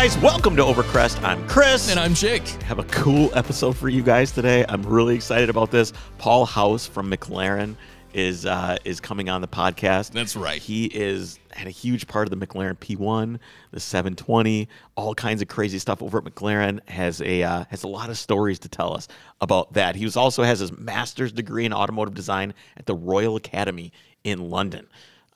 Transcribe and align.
guys, 0.00 0.16
welcome 0.16 0.56
to 0.56 0.62
Overcrest. 0.62 1.22
I'm 1.22 1.46
Chris. 1.46 1.90
And 1.90 2.00
I'm 2.00 2.14
Jake. 2.14 2.48
have 2.62 2.78
a 2.78 2.84
cool 2.84 3.30
episode 3.36 3.76
for 3.76 3.90
you 3.90 4.02
guys 4.02 4.32
today. 4.32 4.64
I'm 4.66 4.82
really 4.82 5.14
excited 5.14 5.50
about 5.50 5.70
this. 5.70 5.92
Paul 6.16 6.46
Howse 6.46 6.86
from 6.86 7.12
McLaren 7.12 7.76
is 8.14 8.46
uh, 8.46 8.78
is 8.86 8.98
coming 8.98 9.28
on 9.28 9.42
the 9.42 9.46
podcast. 9.46 10.12
That's 10.12 10.36
right. 10.36 10.58
He 10.58 10.86
is 10.86 11.38
had 11.52 11.66
a 11.66 11.70
huge 11.70 12.06
part 12.06 12.26
of 12.26 12.30
the 12.30 12.46
McLaren 12.46 12.78
P1, 12.78 13.38
the 13.72 13.80
720, 13.80 14.70
all 14.96 15.14
kinds 15.14 15.42
of 15.42 15.48
crazy 15.48 15.78
stuff 15.78 16.02
over 16.02 16.16
at 16.16 16.24
McLaren. 16.24 16.80
Has 16.88 17.20
a 17.20 17.42
uh, 17.42 17.64
has 17.68 17.82
a 17.82 17.88
lot 17.88 18.08
of 18.08 18.16
stories 18.16 18.58
to 18.60 18.70
tell 18.70 18.94
us 18.94 19.06
about 19.42 19.74
that. 19.74 19.96
He 19.96 20.06
was 20.06 20.16
also 20.16 20.42
has 20.44 20.60
his 20.60 20.72
master's 20.72 21.30
degree 21.30 21.66
in 21.66 21.74
automotive 21.74 22.14
design 22.14 22.54
at 22.78 22.86
the 22.86 22.94
Royal 22.94 23.36
Academy 23.36 23.92
in 24.24 24.48
London. 24.48 24.86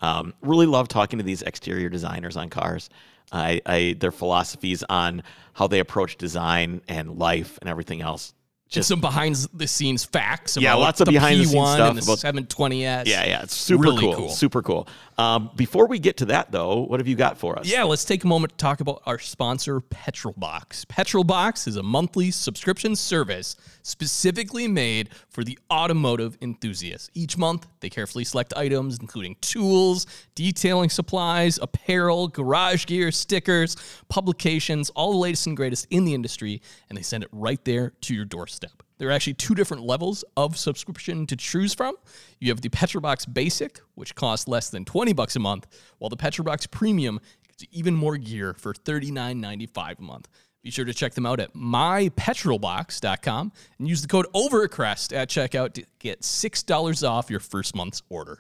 Um, 0.01 0.33
really 0.41 0.67
love 0.67 0.89
talking 0.89 1.19
to 1.19 1.23
these 1.23 1.43
exterior 1.43 1.91
designers 1.91 2.39
on 2.39 2.49
cars. 2.49 2.89
I, 3.35 3.61
I 3.67 3.97
their 3.99 4.13
philosophies 4.13 4.83
on 4.89 5.23
how 5.53 5.67
they 5.67 5.81
approach 5.81 6.17
design 6.17 6.81
and 6.89 7.19
life 7.19 7.59
and 7.61 7.69
everything 7.69 8.01
else. 8.01 8.33
Just 8.71 8.89
some 8.89 9.01
behind 9.01 9.37
the 9.55 9.69
scenes 9.69 10.05
facts. 10.05 10.57
Yeah, 10.57 10.75
lots 10.75 11.01
of 11.01 11.05
the 11.05 11.13
behind-the-scenes 11.13 11.55
P1 11.55 11.75
stuff 11.75 11.91
and 11.91 11.99
the 11.99 12.03
about- 12.03 12.49
720s. 12.49 13.07
Yeah, 13.07 13.25
yeah, 13.25 13.43
it's 13.43 13.55
super 13.55 13.83
Really 13.83 14.01
cool, 14.01 14.15
cool. 14.15 14.29
super 14.31 14.63
cool. 14.63 14.89
Um, 15.17 15.51
before 15.55 15.87
we 15.87 16.01
get 16.01 16.17
to 16.17 16.25
that, 16.27 16.51
though, 16.51 16.81
what 16.81 16.99
have 16.99 17.07
you 17.07 17.15
got 17.15 17.39
for 17.39 17.57
us? 17.57 17.67
Yeah, 17.71 17.85
let's 17.85 18.05
take 18.05 18.25
a 18.25 18.27
moment 18.27 18.53
to 18.53 18.57
talk 18.57 18.81
about 18.81 19.03
our 19.07 19.19
sponsor, 19.21 19.81
Petrolbox. 19.81 20.87
Petrolbox 20.87 21.69
is 21.69 21.77
a 21.77 21.83
monthly 21.85 22.31
subscription 22.33 22.97
service 22.97 23.55
specifically 23.85 24.67
made 24.67 25.11
for 25.29 25.45
the 25.45 25.59
automotive 25.71 26.37
enthusiast. 26.41 27.11
Each 27.15 27.39
month, 27.39 27.69
they 27.81 27.91
carefully 27.91 28.25
select 28.25 28.53
items 28.57 28.99
including 28.99 29.37
tools, 29.41 30.07
detailing 30.35 30.91
supplies, 30.91 31.59
apparel, 31.63 32.27
garage 32.27 32.87
gear, 32.87 33.13
stickers, 33.13 33.77
publications, 34.09 34.91
all 34.91 35.13
the 35.13 35.19
latest 35.19 35.47
and 35.47 35.57
greatest 35.57 35.87
in 35.91 36.05
the 36.05 36.15
industry, 36.15 36.61
and 36.89 36.99
they 36.99 37.03
send 37.03 37.23
it 37.23 37.29
right 37.31 37.65
there 37.65 37.93
to 38.01 38.15
your 38.15 38.25
doorstep. 38.25 38.83
There 38.99 39.09
are 39.09 39.13
actually 39.13 39.35
two 39.35 39.55
different 39.55 39.83
levels 39.83 40.25
of 40.37 40.57
subscription 40.57 41.27
to 41.27 41.37
choose 41.37 41.75
from. 41.75 41.95
You 42.41 42.51
have 42.51 42.61
the 42.61 42.69
Petrolbox 42.69 43.27
Basic, 43.27 43.81
which 43.97 44.15
costs 44.15 44.49
less 44.49 44.71
than 44.71 44.85
20 44.85 45.13
bucks 45.13 45.37
a 45.37 45.41
month, 45.41 45.67
while 45.99 46.09
the 46.09 46.17
Petrolbox 46.17 46.67
Premium 46.67 47.21
gets 47.47 47.65
even 47.73 47.95
more 47.95 48.17
gear 48.17 48.55
for 48.55 48.73
$39.95 48.73 49.99
a 49.99 50.03
month. 50.03 50.29
Be 50.65 50.71
sure 50.71 50.87
to 50.87 50.95
check 50.95 51.13
them 51.13 51.27
out 51.27 51.41
at 51.41 51.53
mypetrolbox.com 51.53 53.53
and 53.79 53.87
use 53.87 54.01
the 54.01 54.09
code 54.09 54.27
OVERCREST 54.33 55.13
at 55.13 55.29
checkout 55.29 55.75
to 55.75 55.85
get 55.99 56.23
$6 56.23 57.09
off 57.09 57.29
your 57.29 57.39
first 57.39 57.77
month's 57.77 58.03
order. 58.09 58.39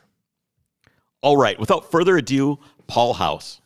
All 1.21 1.37
right, 1.37 1.61
without 1.61 1.91
further 1.91 2.17
ado, 2.17 2.59
Paul 2.87 3.13
Howse. 3.13 3.61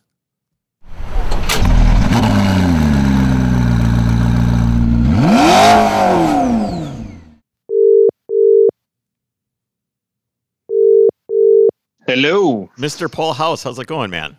Hello. 12.09 12.70
Mr. 12.77 13.12
Paul 13.12 13.34
Howse, 13.34 13.62
how's 13.62 13.78
it 13.78 13.87
going, 13.87 14.11
man? 14.11 14.37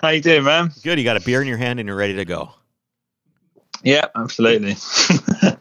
How 0.00 0.10
you 0.10 0.20
doing, 0.20 0.44
man? 0.44 0.70
Good. 0.82 0.98
You 0.98 1.04
got 1.04 1.16
a 1.16 1.20
beer 1.20 1.40
in 1.40 1.48
your 1.48 1.56
hand 1.56 1.80
and 1.80 1.86
you're 1.86 1.96
ready 1.96 2.16
to 2.16 2.26
go. 2.26 2.50
Yeah, 3.82 4.06
absolutely. 4.14 4.76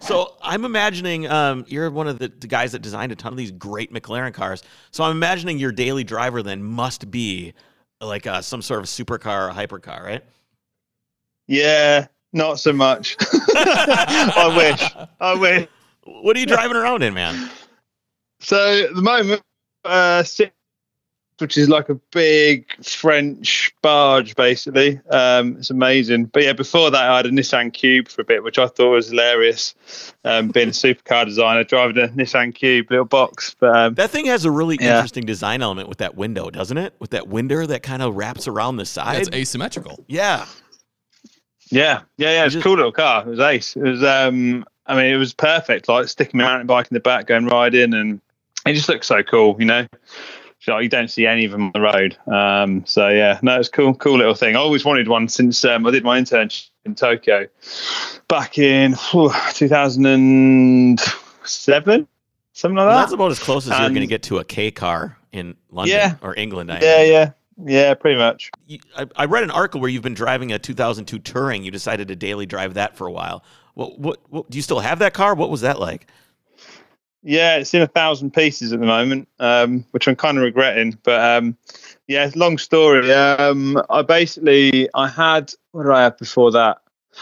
So 0.02 0.36
I'm 0.42 0.66
imagining 0.66 1.28
um, 1.28 1.66
you're 1.67 1.89
one 1.92 2.08
of 2.08 2.17
the, 2.17 2.30
the 2.30 2.48
guys 2.48 2.72
that 2.72 2.81
designed 2.81 3.12
a 3.12 3.16
ton 3.16 3.31
of 3.31 3.38
these 3.38 3.52
great 3.52 3.94
McLaren 3.94 4.34
cars. 4.34 4.64
So 4.92 5.03
I'm 5.03 5.12
imagining 5.12 5.59
your 5.59 5.72
daily 5.72 6.03
driver 6.03 6.41
then 6.41 6.63
must 6.63 7.12
be 7.12 7.53
like 8.02 8.25
uh, 8.25 8.41
some 8.41 8.62
sort 8.62 8.80
of 8.80 8.88
supercar 8.88 9.50
or 9.50 9.53
hypercar, 9.53 10.03
right? 10.03 10.24
yeah, 11.47 12.07
not 12.34 12.59
so 12.59 12.72
much. 12.74 13.18
I 13.56 14.53
wish. 14.56 15.07
I 15.19 15.36
wish. 15.36 15.68
What 16.03 16.38
are 16.38 16.40
you 16.40 16.46
driving 16.46 16.78
around 16.78 17.03
in, 17.03 17.13
man? 17.13 17.50
So 18.40 18.86
at 18.86 18.96
the 18.96 19.01
moment, 19.01 19.41
uh, 19.84 20.24
six, 20.24 20.51
which 21.41 21.57
is 21.57 21.69
like 21.69 21.89
a 21.89 21.95
big 22.11 22.66
French 22.83 23.73
barge, 23.81 24.35
basically. 24.35 25.00
Um, 25.09 25.57
it's 25.57 25.69
amazing. 25.69 26.25
But 26.25 26.44
yeah, 26.44 26.53
before 26.53 26.91
that, 26.91 27.09
I 27.09 27.17
had 27.17 27.25
a 27.25 27.29
Nissan 27.31 27.73
Cube 27.73 28.07
for 28.07 28.22
a 28.22 28.25
bit, 28.25 28.44
which 28.44 28.57
I 28.59 28.67
thought 28.67 28.91
was 28.91 29.09
hilarious. 29.09 29.73
Um, 30.23 30.50
being 30.50 30.67
a 30.67 30.72
supercar 30.72 31.25
designer, 31.25 31.63
driving 31.63 32.03
a 32.03 32.07
Nissan 32.09 32.53
Cube, 32.53 32.88
little 32.89 33.05
box. 33.05 33.55
But 33.59 33.75
um, 33.75 33.94
That 33.95 34.09
thing 34.09 34.25
has 34.25 34.45
a 34.45 34.51
really 34.51 34.77
Yeah. 34.79 34.95
interesting 34.97 35.25
design 35.25 35.61
element 35.61 35.89
with 35.89 36.00
that 36.00 36.16
window, 36.16 36.50
doesn't 36.50 36.77
it? 36.77 36.94
With 37.00 37.11
that 37.11 37.27
window 37.27 37.66
that 37.66 37.83
kind 37.83 38.01
of 38.01 38.16
wraps 38.16 38.47
around 38.47 38.77
the 38.77 38.85
side. 38.85 39.19
It's 39.19 39.29
asymmetrical. 39.35 40.03
yeah. 40.07 40.45
Yeah, 41.71 42.01
yeah, 42.17 42.31
yeah. 42.31 42.45
It's 42.45 42.53
just- 42.56 42.66
a 42.66 42.67
cool 42.67 42.77
little 42.77 42.91
car. 42.91 43.21
It 43.21 43.29
was 43.29 43.39
ace. 43.39 43.75
It 43.75 43.83
was, 43.83 44.03
um, 44.03 44.66
I 44.88 44.95
mean, 44.95 45.13
it 45.13 45.17
was 45.17 45.33
perfect. 45.33 45.88
Like 45.88 46.07
sticking 46.07 46.39
my 46.39 46.45
mountain 46.45 46.67
bike 46.67 46.88
in 46.89 46.95
the 46.95 47.00
back, 47.00 47.27
going 47.27 47.45
riding, 47.45 47.94
and 47.94 48.19
it 48.66 48.73
just 48.73 48.89
looks 48.89 49.06
so 49.07 49.21
cool. 49.21 49.56
You 49.59 49.66
know, 49.66 49.88
so 49.94 50.00
you 50.78 50.90
don't 50.90 51.09
see 51.09 51.25
any 51.25 51.46
of 51.46 51.52
them 51.52 51.63
on 51.63 51.72
the 51.74 51.81
road. 51.81 52.16
Um, 52.28 52.85
so 52.85 53.09
yeah, 53.09 53.40
no, 53.41 53.59
it's 53.59 53.69
cool, 53.69 53.96
cool 53.96 54.18
little 54.19 54.35
thing. 54.35 54.56
I 54.56 54.59
always 54.59 54.85
wanted 54.85 55.07
one 55.07 55.28
since 55.28 55.66
um, 55.66 55.88
I 55.88 55.91
did 55.91 56.03
my 56.03 56.19
internship 56.22 56.69
in 56.85 56.94
Tokyo 56.96 57.47
back 58.28 58.57
in 58.59 58.94
phew, 58.96 59.31
2007, 59.53 62.07
something 62.53 62.75
like 62.75 62.85
Well, 62.85 62.96
that. 62.96 63.02
that's 63.02 63.13
about 63.13 63.31
as 63.31 63.40
close 63.40 63.66
as 63.69 63.80
you're 63.80 63.90
going 63.90 64.02
to 64.02 64.07
get 64.07 64.24
to 64.24 64.38
a 64.38 64.44
K 64.44 64.72
car 64.72 65.18
in 65.31 65.56
London 65.72 65.96
Yeah. 65.96 66.16
or 66.22 66.35
England. 66.38 66.72
I 66.72 66.80
yeah, 66.81 67.03
yeah, 67.03 67.31
yeah, 67.66 67.94
pretty 67.94 68.18
much. 68.18 68.51
you- 68.68 68.80
I, 68.97 69.06
I 69.16 69.25
read 69.25 69.44
an 69.44 69.51
article 69.51 69.81
where 69.81 69.90
you've 69.90 70.03
been 70.03 70.13
driving 70.13 70.51
a 70.51 70.59
2002 70.59 71.19
Touring. 71.19 71.63
You 71.63 71.72
decided 71.72 72.07
to 72.09 72.16
daily 72.16 72.46
drive 72.46 72.74
that 72.75 72.96
for 72.96 73.07
a 73.07 73.12
while. 73.12 73.44
What, 73.74 74.00
what, 74.00 74.19
what, 74.30 74.50
do 74.50 74.57
you 74.57 74.62
still 74.62 74.80
have 74.80 75.00
that 75.00 75.13
car? 75.13 75.36
What 75.36 75.50
was 75.50 75.62
that 75.62 75.80
like? 75.80 76.07
Yeah, 77.22 77.57
it's 77.57 77.74
in 77.74 77.81
a 77.81 77.88
thousand 77.88 78.34
pieces 78.34 78.72
at 78.72 78.80
the 78.80 78.85
moment, 78.85 79.28
um, 79.40 79.85
which 79.91 80.07
I'm 80.07 80.16
kind 80.16 80.38
of 80.38 80.44
regretting. 80.44 80.97
But 81.03 81.19
um, 81.22 81.57
yeah, 82.07 82.30
long 82.35 82.57
story. 82.57 83.12
Um, 83.12 83.81
I 83.90 84.02
basically 84.02 84.90
I 84.94 85.07
had 85.07 85.53
what 85.72 85.84
did 85.84 85.91
I 85.91 86.03
have 86.03 86.18
before 86.18 86.52
that? 86.52 86.78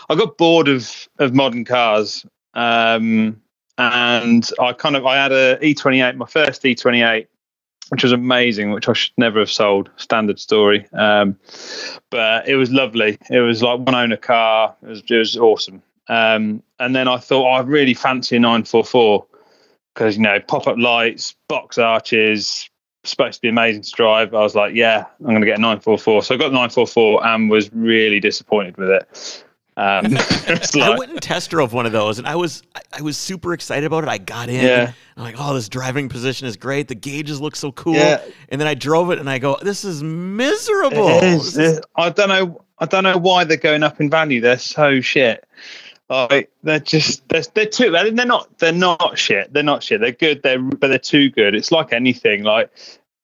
I 0.10 0.16
got 0.16 0.38
bored 0.38 0.68
of 0.68 1.08
of 1.18 1.34
modern 1.34 1.66
cars, 1.66 2.26
um, 2.54 3.42
and 3.80 4.50
I 4.60 4.74
kind 4.74 4.96
of 4.96 5.06
I 5.06 5.16
had 5.16 5.32
a 5.32 5.58
E28, 5.58 6.16
my 6.16 6.28
first 6.28 6.62
E28, 6.62 7.26
which 7.90 8.04
was 8.04 8.12
amazing, 8.12 8.72
which 8.72 8.88
I 8.88 8.94
should 8.94 9.18
never 9.18 9.40
have 9.40 9.52
sold. 9.52 9.90
Standard 9.98 10.40
story, 10.40 10.88
um, 10.94 11.40
but 12.12 12.48
it 12.48 12.56
was 12.56 12.72
lovely. 12.72 13.18
It 13.32 13.40
was 13.40 13.64
like 13.64 13.80
one 13.80 13.96
owner 13.96 14.18
car. 14.18 14.76
It 14.84 14.90
was 14.90 15.04
it 15.10 15.18
was 15.18 15.38
awesome. 15.38 15.82
Um, 16.08 16.62
and 16.80 16.96
then 16.96 17.08
I 17.08 17.18
thought 17.18 17.50
I 17.50 17.62
really 17.62 17.94
fancy 17.96 18.38
a 18.38 18.40
944 18.40 19.26
because 19.98 20.16
you 20.16 20.22
know 20.24 20.40
pop 20.40 20.68
up 20.68 20.78
lights, 20.78 21.36
box 21.48 21.78
arches, 21.78 22.70
supposed 23.04 23.36
to 23.36 23.42
be 23.42 23.50
amazing 23.50 23.82
to 23.82 23.92
drive. 23.92 24.34
I 24.34 24.42
was 24.42 24.54
like, 24.54 24.76
yeah, 24.76 25.06
I'm 25.20 25.26
going 25.26 25.42
to 25.42 25.46
get 25.46 25.58
a 25.58 25.62
944. 25.62 26.24
So 26.24 26.36
I 26.36 26.38
got 26.38 26.46
the 26.50 26.52
944 26.52 27.26
and 27.26 27.50
was 27.50 27.74
really 27.74 28.20
disappointed 28.20 28.78
with 28.78 28.90
it. 28.90 29.44
Um, 29.76 30.06
it's 30.12 30.76
I 30.76 30.96
went 30.98 31.12
and 31.12 31.22
test 31.22 31.50
drove 31.50 31.74
one 31.74 31.86
of 31.86 31.92
those, 31.92 32.20
and 32.20 32.28
I 32.28 32.36
was 32.36 32.64
I, 32.76 32.82
I 33.00 33.02
was 33.02 33.18
super 33.18 33.54
excited 33.54 33.86
about 33.86 34.04
it. 34.04 34.10
I 34.10 34.20
got 34.20 34.50
in. 34.50 34.64
Yeah. 34.64 34.94
I'm 35.16 35.24
like, 35.24 35.36
oh, 35.40 35.56
this 35.56 35.68
driving 35.68 36.10
position 36.10 36.48
is 36.48 36.56
great. 36.58 36.88
The 36.88 36.96
gauges 36.96 37.42
look 37.42 37.56
so 37.56 37.72
cool. 37.72 37.96
Yeah. 37.96 38.22
And 38.50 38.62
then 38.62 38.68
I 38.68 38.76
drove 38.76 39.10
it, 39.12 39.20
and 39.20 39.30
I 39.30 39.40
go, 39.40 39.58
this 39.62 39.84
is 39.84 40.04
miserable. 40.04 41.08
it 41.10 41.24
is, 41.24 41.54
This 41.54 41.78
is- 41.78 41.82
I 41.96 42.10
don't 42.12 42.30
know. 42.30 42.62
I 42.80 42.86
don't 42.86 43.04
know 43.04 43.18
why 43.18 43.44
they're 43.44 43.58
going 43.58 43.82
up 43.82 44.00
in 44.00 44.08
value. 44.08 44.40
They're 44.40 44.60
so 44.60 45.02
shit. 45.02 45.44
Like 46.10 46.52
they're 46.64 46.80
just 46.80 47.28
they're, 47.30 47.44
they're 47.54 47.66
too. 47.66 47.92
They're 47.92 48.12
not. 48.26 48.58
They're 48.60 48.72
not 48.72 49.18
shit. 49.18 49.52
They're 49.54 49.64
not 49.64 49.84
shit. 49.84 50.00
They're 50.02 50.12
good. 50.12 50.42
They're 50.42 50.60
but 50.60 50.88
they're 50.88 51.00
too 51.00 51.30
good. 51.30 51.54
It's 51.56 51.72
like 51.72 51.92
anything. 51.92 52.44
Like 52.44 52.72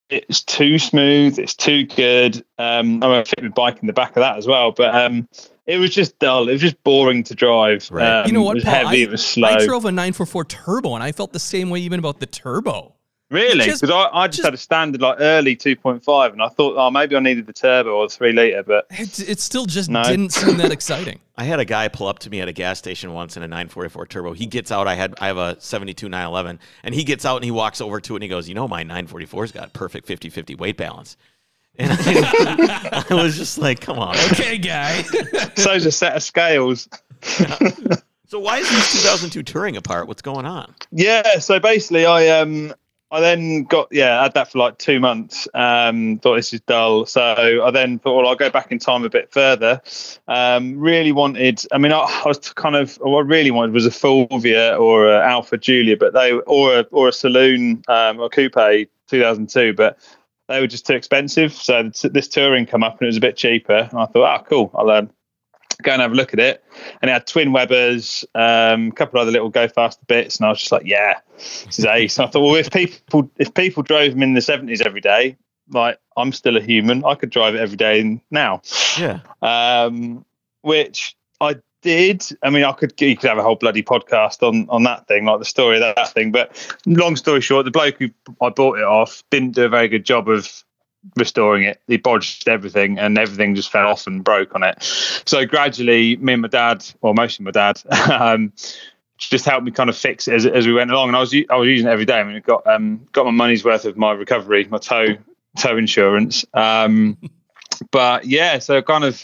it's 0.10 0.44
too 0.44 0.78
smooth. 0.78 1.40
It's 1.40 1.54
too 1.56 1.86
good. 1.86 2.44
Um, 2.58 3.02
I'm 3.04 3.12
a 3.12 3.26
fitted 3.26 3.54
bike 3.56 3.80
in 3.82 3.88
the 3.88 3.94
back 3.94 4.10
of 4.10 4.16
that 4.16 4.38
as 4.38 4.46
well. 4.48 4.72
But 4.72 4.94
um, 4.94 5.28
it 5.66 5.78
was 5.78 5.92
just 5.92 6.20
dull. 6.20 6.50
It 6.50 6.54
was 6.54 6.62
just 6.62 6.84
boring 6.84 7.24
to 7.24 7.36
drive. 7.36 7.90
Right. 7.90 8.06
Um, 8.22 8.28
You 8.28 8.34
know 8.34 8.42
It 8.42 8.46
what, 8.46 8.56
was 8.56 8.64
Paul? 8.66 8.74
heavy. 8.74 9.02
I, 9.02 9.06
it 9.06 9.10
was 9.10 9.26
slow. 9.26 9.48
I 9.48 9.66
drove 9.66 9.86
a 9.86 9.92
944 9.92 10.46
turbo, 10.46 10.94
and 10.96 11.04
I 11.04 11.14
felt 11.14 11.32
the 11.34 11.40
same 11.40 11.70
way 11.70 11.80
even 11.80 12.00
about 12.00 12.20
the 12.20 12.26
turbo. 12.28 12.96
Really? 13.34 13.66
Because 13.66 13.90
I, 13.90 14.10
I 14.14 14.28
just, 14.28 14.38
just- 14.38 14.46
had 14.46 14.54
a 14.54 14.58
standard 14.58 15.02
like 15.02 15.18
early 15.20 15.56
2.5, 15.56 16.32
and 16.34 16.42
I 16.42 16.50
thought, 16.50 16.76
oh, 16.78 16.92
maybe 16.92 17.16
I 17.16 17.20
needed 17.20 17.48
the 17.48 17.54
turbo 17.54 17.96
or 17.98 18.08
the 18.08 18.14
three 18.14 18.32
liter, 18.32 18.62
but 18.64 18.86
It, 18.92 19.20
it 19.28 19.40
still 19.40 19.66
just 19.66 19.90
No. 19.90 20.04
didn't 20.04 20.30
seem 20.34 20.58
that 20.58 20.72
exciting. 20.72 21.20
I 21.36 21.46
had 21.46 21.60
a 21.60 21.66
guy 21.66 21.88
pull 21.88 22.08
up 22.08 22.20
to 22.20 22.30
me 22.30 22.42
at 22.42 22.48
a 22.48 22.52
gas 22.54 22.78
station 22.78 23.12
once 23.12 23.36
in 23.36 23.42
a 23.42 23.48
944 23.48 24.06
turbo. 24.06 24.34
He 24.34 24.46
gets 24.46 24.72
out. 24.72 24.88
I 24.88 24.94
had 24.94 25.16
I 25.20 25.28
have 25.28 25.38
a 25.38 25.60
72 25.60 26.08
911, 26.08 26.60
and 26.84 26.94
he 26.94 27.04
gets 27.04 27.26
out 27.26 27.38
and 27.38 27.44
he 27.46 27.50
walks 27.52 27.82
over 27.82 28.00
to 28.00 28.14
it 28.14 28.18
and 28.18 28.24
he 28.24 28.30
goes, 28.30 28.48
"You 28.48 28.54
know, 28.54 28.68
my 28.68 28.84
944's 28.84 29.52
got 29.52 29.74
perfect 29.74 30.08
50-50 30.08 30.58
weight 30.60 30.78
balance." 30.78 31.18
And 31.80 31.92
I, 31.92 33.06
I 33.10 33.14
was 33.16 33.36
just 33.36 33.58
like, 33.58 33.80
"Come 33.82 33.98
on." 33.98 34.16
Okay, 34.32 34.60
guy. 34.60 35.02
so's 35.56 35.88
a 35.88 35.92
set 35.92 36.16
of 36.16 36.22
scales. 36.22 36.88
So 38.28 38.40
why 38.40 38.58
is 38.60 38.70
this 38.70 38.94
2002 39.04 39.44
touring 39.44 39.78
apart? 39.78 40.08
What's 40.08 40.22
going 40.24 40.46
on? 40.46 40.74
Yeah, 40.92 41.40
so 41.40 41.60
basically, 41.60 42.06
I 42.06 42.28
um, 42.40 42.74
I 43.14 43.20
then 43.20 43.66
got 43.66 43.90
yeah, 43.92 44.20
I 44.20 44.24
had 44.24 44.34
that 44.34 44.52
for 44.52 44.58
like 44.58 44.80
two 44.80 45.00
months. 45.00 45.48
Um, 45.54 46.18
thought 46.18 46.36
this 46.36 46.52
is 46.52 46.62
dull, 46.62 47.06
so 47.06 47.64
I 47.64 47.70
then 47.70 48.00
thought, 48.00 48.16
well, 48.16 48.28
I'll 48.28 48.36
go 48.36 48.50
back 48.50 48.72
in 48.72 48.80
time 48.80 49.04
a 49.04 49.10
bit 49.10 49.32
further. 49.32 49.84
Um, 50.28 50.80
really 50.80 51.12
wanted. 51.12 51.62
I 51.72 51.78
mean, 51.78 51.92
I, 51.92 52.00
I 52.00 52.24
was 52.26 52.40
kind 52.40 52.76
of 52.76 52.96
what 52.96 53.20
I 53.20 53.28
really 53.28 53.52
wanted 53.52 53.72
was 53.72 53.86
a 53.86 53.92
Fulvia 53.92 54.76
or 54.80 55.14
a 55.14 55.24
Alfa 55.24 55.60
Giulia, 55.60 55.96
but 55.96 56.14
they 56.14 56.32
or 56.32 56.80
a 56.80 56.88
or 56.90 57.10
a 57.10 57.14
saloon 57.14 57.84
um, 57.88 58.20
or 58.20 58.30
coupe 58.30 58.56
2002, 59.08 59.74
but 59.74 60.00
they 60.48 60.60
were 60.60 60.66
just 60.66 60.88
too 60.88 60.96
expensive. 60.96 61.54
So 61.54 61.92
this 62.04 62.28
touring 62.28 62.66
come 62.66 62.84
up 62.84 62.94
and 62.94 63.04
it 63.04 63.10
was 63.10 63.18
a 63.18 63.22
bit 63.22 63.38
cheaper. 63.38 63.90
And 63.92 64.00
I 64.00 64.08
thought, 64.08 64.42
oh, 64.42 64.44
cool, 64.50 64.72
I'll 64.74 64.90
um, 64.90 65.12
go 65.82 65.92
and 65.92 66.02
have 66.02 66.12
a 66.12 66.16
look 66.16 66.34
at 66.34 66.40
it. 66.40 66.64
And 67.02 67.10
it 67.10 67.14
had 67.14 67.28
twin 67.28 67.52
Webers, 67.52 68.26
um, 68.36 68.90
a 68.90 68.92
couple 68.92 69.20
of 69.20 69.24
other 69.24 69.32
little 69.32 69.50
go 69.50 69.68
faster 69.68 70.04
bits, 70.08 70.38
and 70.38 70.46
I 70.46 70.50
was 70.50 70.60
just 70.60 70.72
like, 70.72 70.86
yeah, 70.86 71.20
this 71.38 71.80
is 71.80 71.86
ace. 71.86 72.18
And 72.18 72.28
I 72.28 72.30
thought, 72.30 72.42
well, 72.42 72.56
if 72.56 72.72
people 72.72 73.32
if 73.38 73.54
people 73.54 73.84
drove 73.84 74.12
them 74.12 74.24
in 74.24 74.34
the 74.34 74.42
seventies 74.42 74.82
every 74.82 75.02
day, 75.02 75.38
like 75.70 76.00
I'm 76.18 76.32
still 76.32 76.58
a 76.58 76.62
human, 76.62 77.04
I 77.06 77.16
could 77.16 77.30
drive 77.30 77.56
it 77.56 77.60
every 77.60 77.78
day 77.78 78.22
now. 78.32 78.62
Yeah. 79.00 79.20
Um, 79.42 80.26
which 80.62 81.16
I 81.42 81.56
did. 81.82 82.24
I 82.42 82.50
mean, 82.50 82.64
I 82.64 82.72
could 82.72 83.00
you 83.00 83.16
could 83.16 83.30
have 83.30 83.38
a 83.38 83.44
whole 83.44 83.56
bloody 83.56 83.84
podcast 83.84 84.42
on 84.48 84.68
on 84.70 84.84
that 84.84 85.08
thing, 85.08 85.26
like 85.26 85.40
the 85.40 85.46
story 85.46 85.76
of 85.76 85.82
that, 85.82 85.96
that 85.96 86.14
thing. 86.14 86.32
But 86.32 86.56
long 86.86 87.16
story 87.16 87.42
short, 87.42 87.66
the 87.66 87.72
bloke 87.72 87.98
who 88.00 88.10
I 88.42 88.50
bought 88.50 88.80
it 88.80 88.84
off 88.84 89.24
didn't 89.30 89.52
do 89.52 89.66
a 89.66 89.70
very 89.70 89.88
good 89.88 90.06
job 90.06 90.30
of 90.30 90.64
restoring 91.18 91.64
it. 91.64 91.82
He 91.88 91.98
bodged 91.98 92.48
everything, 92.48 93.00
and 93.00 93.18
everything 93.18 93.56
just 93.56 93.72
fell 93.72 93.88
off 93.88 94.08
and 94.08 94.24
broke 94.24 94.56
on 94.56 94.64
it. 94.64 94.82
So 95.26 95.46
gradually, 95.46 96.16
me 96.18 96.34
and 96.34 96.42
my 96.42 96.48
dad, 96.48 96.86
or 97.02 97.14
mostly 97.14 97.44
my 97.44 97.52
dad, 97.52 97.82
um, 98.12 98.54
just 99.18 99.46
helped 99.46 99.66
me 99.66 99.72
kind 99.72 99.90
of 99.90 99.98
fix 99.98 100.28
it 100.28 100.34
as, 100.34 100.46
as 100.46 100.68
we 100.68 100.74
went 100.74 100.92
along. 100.92 101.10
And 101.10 101.18
I 101.18 101.20
was 101.20 101.34
I 101.34 101.56
was 101.56 101.68
using 101.68 101.88
it 101.88 101.92
every 101.92 102.06
day. 102.06 102.20
I 102.20 102.24
mean, 102.24 102.42
got 102.46 102.66
um, 102.68 103.06
got 103.12 103.26
my 103.26 103.32
money's 103.32 103.64
worth 103.64 103.86
of 103.86 103.98
my 103.98 104.12
recovery, 104.12 104.66
my 104.66 104.78
tow 104.78 105.08
tow 105.58 105.78
insurance. 105.78 106.46
Um, 106.54 107.18
but 107.92 108.26
yeah, 108.26 108.60
so 108.60 108.82
kind 108.82 109.04
of 109.04 109.22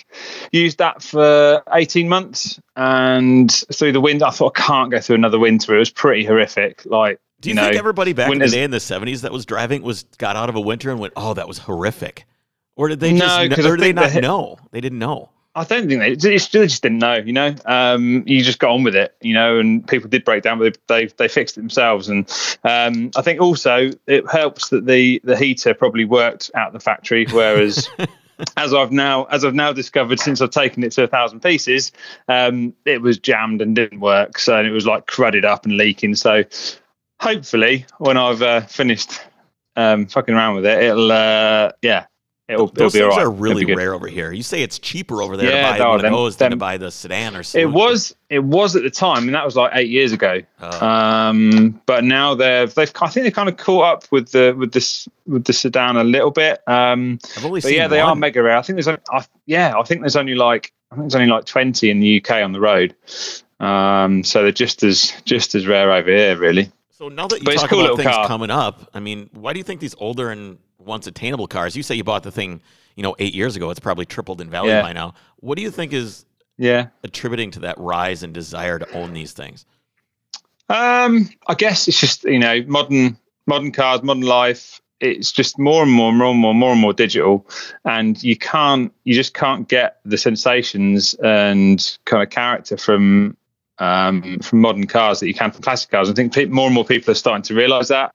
used 0.52 0.80
that 0.80 1.02
for 1.02 1.64
18 1.72 2.10
months 2.10 2.60
and 2.76 3.52
through 3.74 3.92
the 3.92 4.02
wind, 4.02 4.24
I 4.24 4.32
thought 4.32 4.58
I 4.58 4.62
can't 4.62 4.92
go 4.92 5.00
through 5.00 5.16
another 5.16 5.40
winter. 5.40 5.76
It 5.76 5.80
was 5.80 5.90
pretty 5.90 6.26
horrific. 6.26 6.86
Like 6.86 7.20
do 7.42 7.50
you, 7.50 7.56
you 7.56 7.62
think 7.62 7.74
know, 7.74 7.80
everybody 7.80 8.14
back 8.14 8.32
in 8.32 8.40
the 8.40 8.48
day 8.48 8.64
in 8.64 8.72
the 8.72 8.78
70s 8.78 9.22
that 9.22 9.32
was 9.32 9.46
driving 9.46 9.82
was 9.82 10.04
got 10.18 10.36
out 10.36 10.50
of 10.50 10.56
a 10.56 10.62
winter 10.62 10.92
and 10.92 11.00
went, 11.00 11.14
"Oh, 11.16 11.34
that 11.34 11.48
was 11.48 11.58
horrific," 11.58 12.26
or 12.76 12.90
did 12.90 13.00
they 13.00 13.18
just? 13.18 13.22
No, 13.22 13.48
know, 13.48 13.70
or 13.70 13.78
did 13.78 13.84
they 13.84 13.94
not 13.94 14.12
the, 14.12 14.22
know? 14.22 14.58
They 14.72 14.82
didn't 14.82 15.00
know. 15.00 15.30
I 15.56 15.64
don't 15.64 15.88
think 15.88 16.00
they, 16.00 16.16
they 16.16 16.38
just 16.38 16.54
didn't 16.84 17.00
know. 17.00 17.16
You 17.16 17.34
know, 17.34 17.56
um, 17.66 18.24
you 18.26 18.44
just 18.44 18.60
got 18.60 18.72
on 18.72 18.84
with 18.84 18.96
it. 18.96 19.16
You 19.22 19.34
know, 19.34 19.58
and 19.58 19.88
people 19.88 20.10
did 20.10 20.24
break 20.24 20.44
down, 20.44 20.60
but 20.60 20.78
they 20.88 21.06
they, 21.06 21.14
they 21.18 21.28
fixed 21.28 21.58
it 21.58 21.62
themselves. 21.62 22.10
And 22.10 22.30
um, 22.64 23.12
I 23.16 23.22
think 23.22 23.42
also 23.42 23.92
it 24.06 24.30
helps 24.30 24.70
that 24.70 24.86
the 24.86 25.22
the 25.24 25.38
heater 25.38 25.74
probably 25.74 26.06
worked 26.06 26.52
out 26.56 26.74
the 26.74 26.80
factory, 26.80 27.26
whereas. 27.32 27.90
as 28.56 28.74
I've 28.74 28.94
now 28.94 29.26
as 29.26 29.44
I've 29.44 29.54
now 29.54 29.74
discovered 29.74 30.18
since 30.18 30.40
I've 30.40 30.52
taken 30.52 30.82
it 30.84 30.94
to 30.94 31.04
a 31.04 31.08
thousand 31.08 31.42
pieces, 31.42 31.92
um, 32.30 32.74
it 32.86 33.02
was 33.02 33.18
jammed 33.18 33.62
and 33.62 33.76
didn't 33.76 34.00
work. 34.00 34.40
So 34.40 34.58
it 34.64 34.70
was 34.70 34.86
like 34.86 35.08
crudded 35.08 35.44
up 35.44 35.66
and 35.66 35.76
leaking. 35.76 36.16
So 36.16 36.46
hopefully 37.20 37.86
when 37.98 38.18
I've 38.18 38.42
uh, 38.42 38.62
finished 38.62 39.22
um, 39.76 40.06
fucking 40.08 40.34
around 40.34 40.56
with 40.56 40.66
it, 40.66 40.84
it'll 40.84 41.12
uh, 41.12 41.72
yeah, 41.82 42.06
it'll, 42.48 42.68
Those 42.68 42.94
it'll 42.96 43.10
be 43.10 43.14
things 43.14 43.14
all 43.14 43.18
right. 43.18 43.26
are 43.28 43.32
really 43.32 43.66
rare 43.74 43.94
over 43.94 44.08
here. 44.08 44.32
You 44.32 44.44
say 44.44 44.62
it's 44.62 44.80
cheaper 44.80 45.22
over 45.22 45.38
there 45.38 45.50
Yeah, 45.52 45.68
to 45.68 45.72
buy 45.74 45.78
no, 45.78 45.90
one 45.90 46.02
them- 46.02 46.14
of 46.14 46.20
those 46.20 46.38
than 46.38 46.52
to 46.52 46.58
buy 46.58 46.78
the 46.78 46.92
sedan 46.92 47.36
or 47.36 47.44
something. 47.44 47.70
It 47.70 47.72
was 47.72 48.16
it 48.30 48.44
was 48.44 48.76
at 48.76 48.84
the 48.84 48.90
time, 48.90 49.26
and 49.26 49.36
that 49.36 49.46
was 49.46 49.56
like 49.56 49.72
eight 49.76 49.90
years 49.90 50.12
ago. 50.12 50.42
Oh. 50.62 50.86
Um, 50.88 51.82
but 51.86 52.04
now 52.04 52.36
they've 52.36 52.74
they've 52.74 52.92
I 53.02 53.08
think 53.10 53.24
they 53.26 53.32
kind 53.32 53.48
of 53.50 53.58
caught 53.58 53.84
up 53.86 54.12
with 54.12 54.32
the 54.32 54.56
with 54.58 54.74
this 54.74 55.08
with 55.28 55.46
the 55.46 55.54
sedan 55.54 55.98
a 55.98 56.04
little 56.04 56.32
bit. 56.32 56.62
Um, 56.68 57.20
I've 57.38 57.46
only 57.46 57.62
but 57.62 57.72
yeah, 57.72 57.88
they 57.88 58.00
are 58.00 58.16
mega 58.16 58.42
rare. 58.44 58.58
I 58.58 58.62
think 58.62 58.76
there's 58.76 58.88
only, 58.88 59.02
I, 59.12 59.26
yeah, 59.46 59.78
I 59.78 59.84
think 59.84 60.02
there's 60.02 60.16
only 60.16 60.36
like 60.36 60.74
I 60.92 60.96
think 60.96 61.06
there's 61.06 61.16
only 61.16 61.28
like 61.28 61.46
twenty 61.46 61.90
in 61.90 62.00
the 62.00 62.22
UK 62.22 62.44
on 62.44 62.52
the 62.52 62.60
road. 62.60 62.96
Um, 63.60 64.24
so 64.24 64.42
they're 64.42 64.52
just 64.52 64.84
as 64.84 65.14
just 65.26 65.54
as 65.56 65.68
rare 65.68 65.92
over 65.92 66.10
here, 66.10 66.38
really. 66.38 66.72
So 67.00 67.08
now 67.08 67.28
that 67.28 67.40
you 67.40 67.46
But 67.46 67.56
talk 67.56 67.70
cool 67.70 67.86
about 67.86 67.96
things 67.96 68.14
car. 68.14 68.28
coming 68.28 68.52
up, 68.52 68.90
I 68.94 69.00
mean, 69.00 69.30
why 69.32 69.54
do 69.54 69.58
you 69.60 69.64
think 69.64 69.80
these 69.80 69.96
older 70.00 70.32
and 70.32 70.58
once 70.80 71.08
attainable 71.08 71.48
cars? 71.48 71.74
You 71.74 71.82
say 71.82 71.96
you 71.96 72.04
bought 72.04 72.24
the 72.24 72.32
thing, 72.32 72.62
you 72.98 73.04
know, 73.04 73.16
eight 73.20 73.34
years 73.34 73.56
ago. 73.56 73.70
It's 73.70 73.80
probably 73.80 74.06
tripled 74.06 74.42
in 74.42 74.50
value 74.50 74.72
Yeah. 74.72 74.82
by 74.82 74.92
now. 74.92 75.14
What 75.38 75.56
do 75.56 75.62
you 75.62 75.72
think 75.72 75.94
is 75.94 76.26
Yeah. 76.58 76.88
attributing 77.06 77.52
to 77.52 77.62
that 77.62 77.78
rise 77.78 78.22
and 78.22 78.34
desire 78.34 78.80
to 78.80 78.92
own 78.92 79.14
these 79.14 79.32
things? 79.32 79.66
Um, 80.68 81.30
I 81.48 81.54
guess 81.54 81.88
it's 81.88 81.98
just 82.02 82.26
you 82.26 82.38
know 82.38 82.64
modern 82.68 83.18
modern 83.48 83.72
cars, 83.72 84.04
modern 84.04 84.24
life. 84.24 84.82
It's 85.00 85.32
just 85.32 85.58
more 85.58 85.84
and 85.84 85.92
more, 85.94 86.12
more 86.12 86.32
and 86.32 86.40
more, 86.40 86.54
more 86.54 86.72
and 86.74 86.82
more 86.82 86.92
digital, 86.92 87.48
and 87.86 88.22
you 88.22 88.36
can't, 88.36 88.92
you 89.06 89.14
just 89.14 89.34
can't 89.34 89.70
get 89.70 90.02
the 90.04 90.18
sensations 90.18 91.14
and 91.24 91.98
kind 92.04 92.22
of 92.22 92.30
character 92.30 92.76
from 92.76 93.38
um, 93.80 94.40
from 94.40 94.62
modern 94.62 94.88
cars 94.88 95.20
that 95.20 95.28
you 95.28 95.34
can 95.34 95.52
from 95.52 95.62
classic 95.62 95.92
cars. 95.92 96.10
I 96.10 96.14
think 96.14 96.34
pe- 96.34 96.46
more 96.46 96.66
and 96.66 96.76
more 96.76 96.86
people 96.86 97.12
are 97.12 97.16
starting 97.16 97.44
to 97.44 97.56
realise 97.56 97.88
that. 97.90 98.12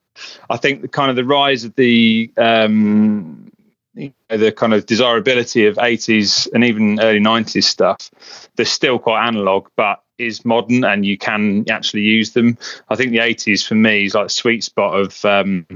I 0.49 0.56
think 0.56 0.82
the 0.82 0.88
kind 0.88 1.11
of 1.11 1.16
the 1.16 1.25
rise 1.25 1.64
of 1.64 1.75
the 1.75 2.31
um, 2.37 3.50
you 3.94 4.12
know, 4.31 4.37
the 4.37 4.52
kind 4.52 4.75
of 4.75 4.87
desirability 4.87 5.66
of 5.66 5.76
80s 5.76 6.49
and 6.52 6.64
even 6.64 7.00
early 7.00 7.20
90s 7.20 7.64
stuff. 7.64 8.11
They're 8.56 8.66
still 8.66 8.99
quite 8.99 9.26
analog, 9.26 9.69
but 9.76 10.02
is 10.19 10.44
modern 10.44 10.84
and 10.84 11.05
you 11.05 11.19
can 11.19 11.69
actually 11.69 12.02
use 12.02 12.32
them. 12.32 12.56
I 12.88 12.96
think 12.96 13.10
the 13.10 13.19
80s 13.19 13.67
for 13.67 13.75
me 13.75 14.05
is 14.05 14.14
like 14.14 14.31
sweet 14.31 14.62
spot 14.62 14.99
of 14.99 15.25
um, 15.25 15.67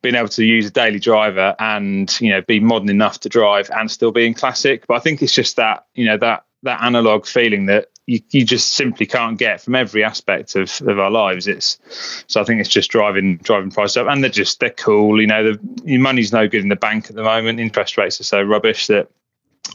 being 0.00 0.14
able 0.14 0.28
to 0.28 0.44
use 0.44 0.66
a 0.66 0.70
daily 0.70 0.98
driver 0.98 1.54
and 1.58 2.20
you 2.20 2.30
know 2.30 2.42
be 2.42 2.60
modern 2.60 2.88
enough 2.88 3.20
to 3.20 3.28
drive 3.28 3.70
and 3.74 3.90
still 3.90 4.12
being 4.12 4.34
classic. 4.34 4.86
But 4.86 4.94
I 4.94 5.00
think 5.00 5.22
it's 5.22 5.34
just 5.34 5.56
that 5.56 5.86
you 5.94 6.06
know 6.06 6.18
that 6.18 6.44
that 6.64 6.82
analog 6.82 7.26
feeling 7.26 7.66
that 7.66 7.88
you, 8.06 8.20
you 8.30 8.44
just 8.44 8.72
simply 8.72 9.06
can't 9.06 9.38
get 9.38 9.60
from 9.60 9.74
every 9.74 10.02
aspect 10.02 10.56
of, 10.56 10.70
of 10.86 10.98
our 10.98 11.10
lives. 11.10 11.46
It's 11.46 11.78
so 12.26 12.40
I 12.40 12.44
think 12.44 12.60
it's 12.60 12.68
just 12.68 12.90
driving 12.90 13.36
driving 13.38 13.70
prices 13.70 13.96
up, 13.98 14.08
and 14.08 14.22
they're 14.22 14.30
just 14.30 14.60
they're 14.60 14.70
cool. 14.70 15.20
You 15.20 15.26
know, 15.26 15.52
the 15.52 15.60
your 15.84 16.00
money's 16.00 16.32
no 16.32 16.48
good 16.48 16.62
in 16.62 16.68
the 16.68 16.76
bank 16.76 17.10
at 17.10 17.16
the 17.16 17.22
moment. 17.22 17.60
Interest 17.60 17.96
rates 17.96 18.20
are 18.20 18.24
so 18.24 18.42
rubbish 18.42 18.88
that 18.88 19.08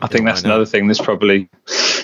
I 0.01 0.07
think 0.07 0.25
that's 0.25 0.43
I 0.43 0.49
another 0.49 0.65
thing 0.65 0.87
that's 0.87 1.01
probably 1.01 1.49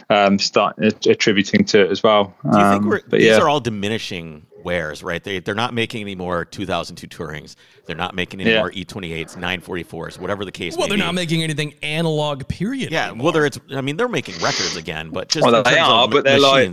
um, 0.09 0.39
start 0.39 0.77
attributing 1.05 1.65
to 1.65 1.81
it 1.81 1.91
as 1.91 2.01
well. 2.01 2.33
Do 2.43 2.57
you 2.57 2.69
think 2.69 2.83
Um, 2.83 2.89
we're, 2.89 3.01
but 3.01 3.19
these 3.19 3.27
yeah, 3.27 3.39
are 3.39 3.49
all 3.49 3.59
diminishing 3.59 4.45
wares, 4.63 5.03
right? 5.03 5.23
They, 5.23 5.39
they're 5.39 5.55
not 5.55 5.73
making 5.73 6.01
any 6.01 6.15
more 6.15 6.45
2002 6.45 7.07
Tourings. 7.07 7.55
They're 7.85 7.95
not 7.95 8.15
making 8.15 8.41
any 8.41 8.51
Yeah. 8.51 8.59
more 8.59 8.71
E 8.71 8.85
E28s, 8.85 9.35
944s, 9.37 10.19
whatever 10.19 10.45
the 10.45 10.51
case 10.51 10.75
Well, 10.77 10.87
may 10.87 10.91
they're 10.91 10.97
be. 10.97 11.03
not 11.05 11.15
making 11.15 11.43
anything 11.43 11.73
analog. 11.83 12.47
Period. 12.47 12.91
Yeah, 12.91 13.07
anymore. 13.07 13.25
whether 13.25 13.45
it's, 13.45 13.59
I 13.71 13.81
mean, 13.81 13.97
they're 13.97 14.07
making 14.07 14.35
records 14.35 14.75
again, 14.75 15.09
but 15.09 15.29
just 15.29 15.45
Well, 15.45 15.55
in 15.55 15.63
they 15.63 15.71
terms 15.75 15.87
are, 15.89 16.03
of 16.05 16.11
but 16.11 16.23
they're 16.23 16.39
like- 16.39 16.71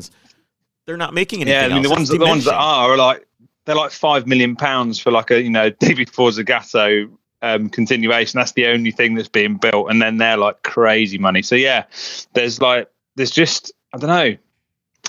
they're 0.87 0.97
not 0.97 1.15
making 1.15 1.43
anything 1.43 1.61
yeah. 1.61 1.67
I 1.67 1.75
mean, 1.75 1.83
the 1.83 1.91
ones 1.91 2.09
the 2.09 2.19
ones 2.19 2.45
that 2.47 2.55
are 2.55 2.91
are 2.93 2.97
like 2.97 3.25
they're 3.65 3.77
like 3.77 3.93
five 3.93 4.27
million 4.27 4.57
pounds 4.57 4.99
for 4.99 5.11
like 5.13 5.31
a 5.31 5.41
you 5.41 5.51
know 5.51 5.71
DB4 5.83 6.43
Zagato 6.43 7.11
um, 7.43 7.69
continuation. 7.69 8.39
That's 8.39 8.53
the 8.53 8.67
only 8.67 8.91
thing 8.91 9.15
that's 9.15 9.29
being 9.29 9.57
built, 9.57 9.91
and 9.91 10.03
then 10.03 10.17
they're 10.17 10.37
like 10.37 10.63
crazy 10.63 11.17
money. 11.19 11.43
So 11.43 11.55
yeah, 11.55 11.85
there's 12.33 12.61
like 12.61 12.89
there's 13.15 13.31
just 13.31 13.73
I 13.95 13.99
don't 13.99 14.09
know. 14.09 14.37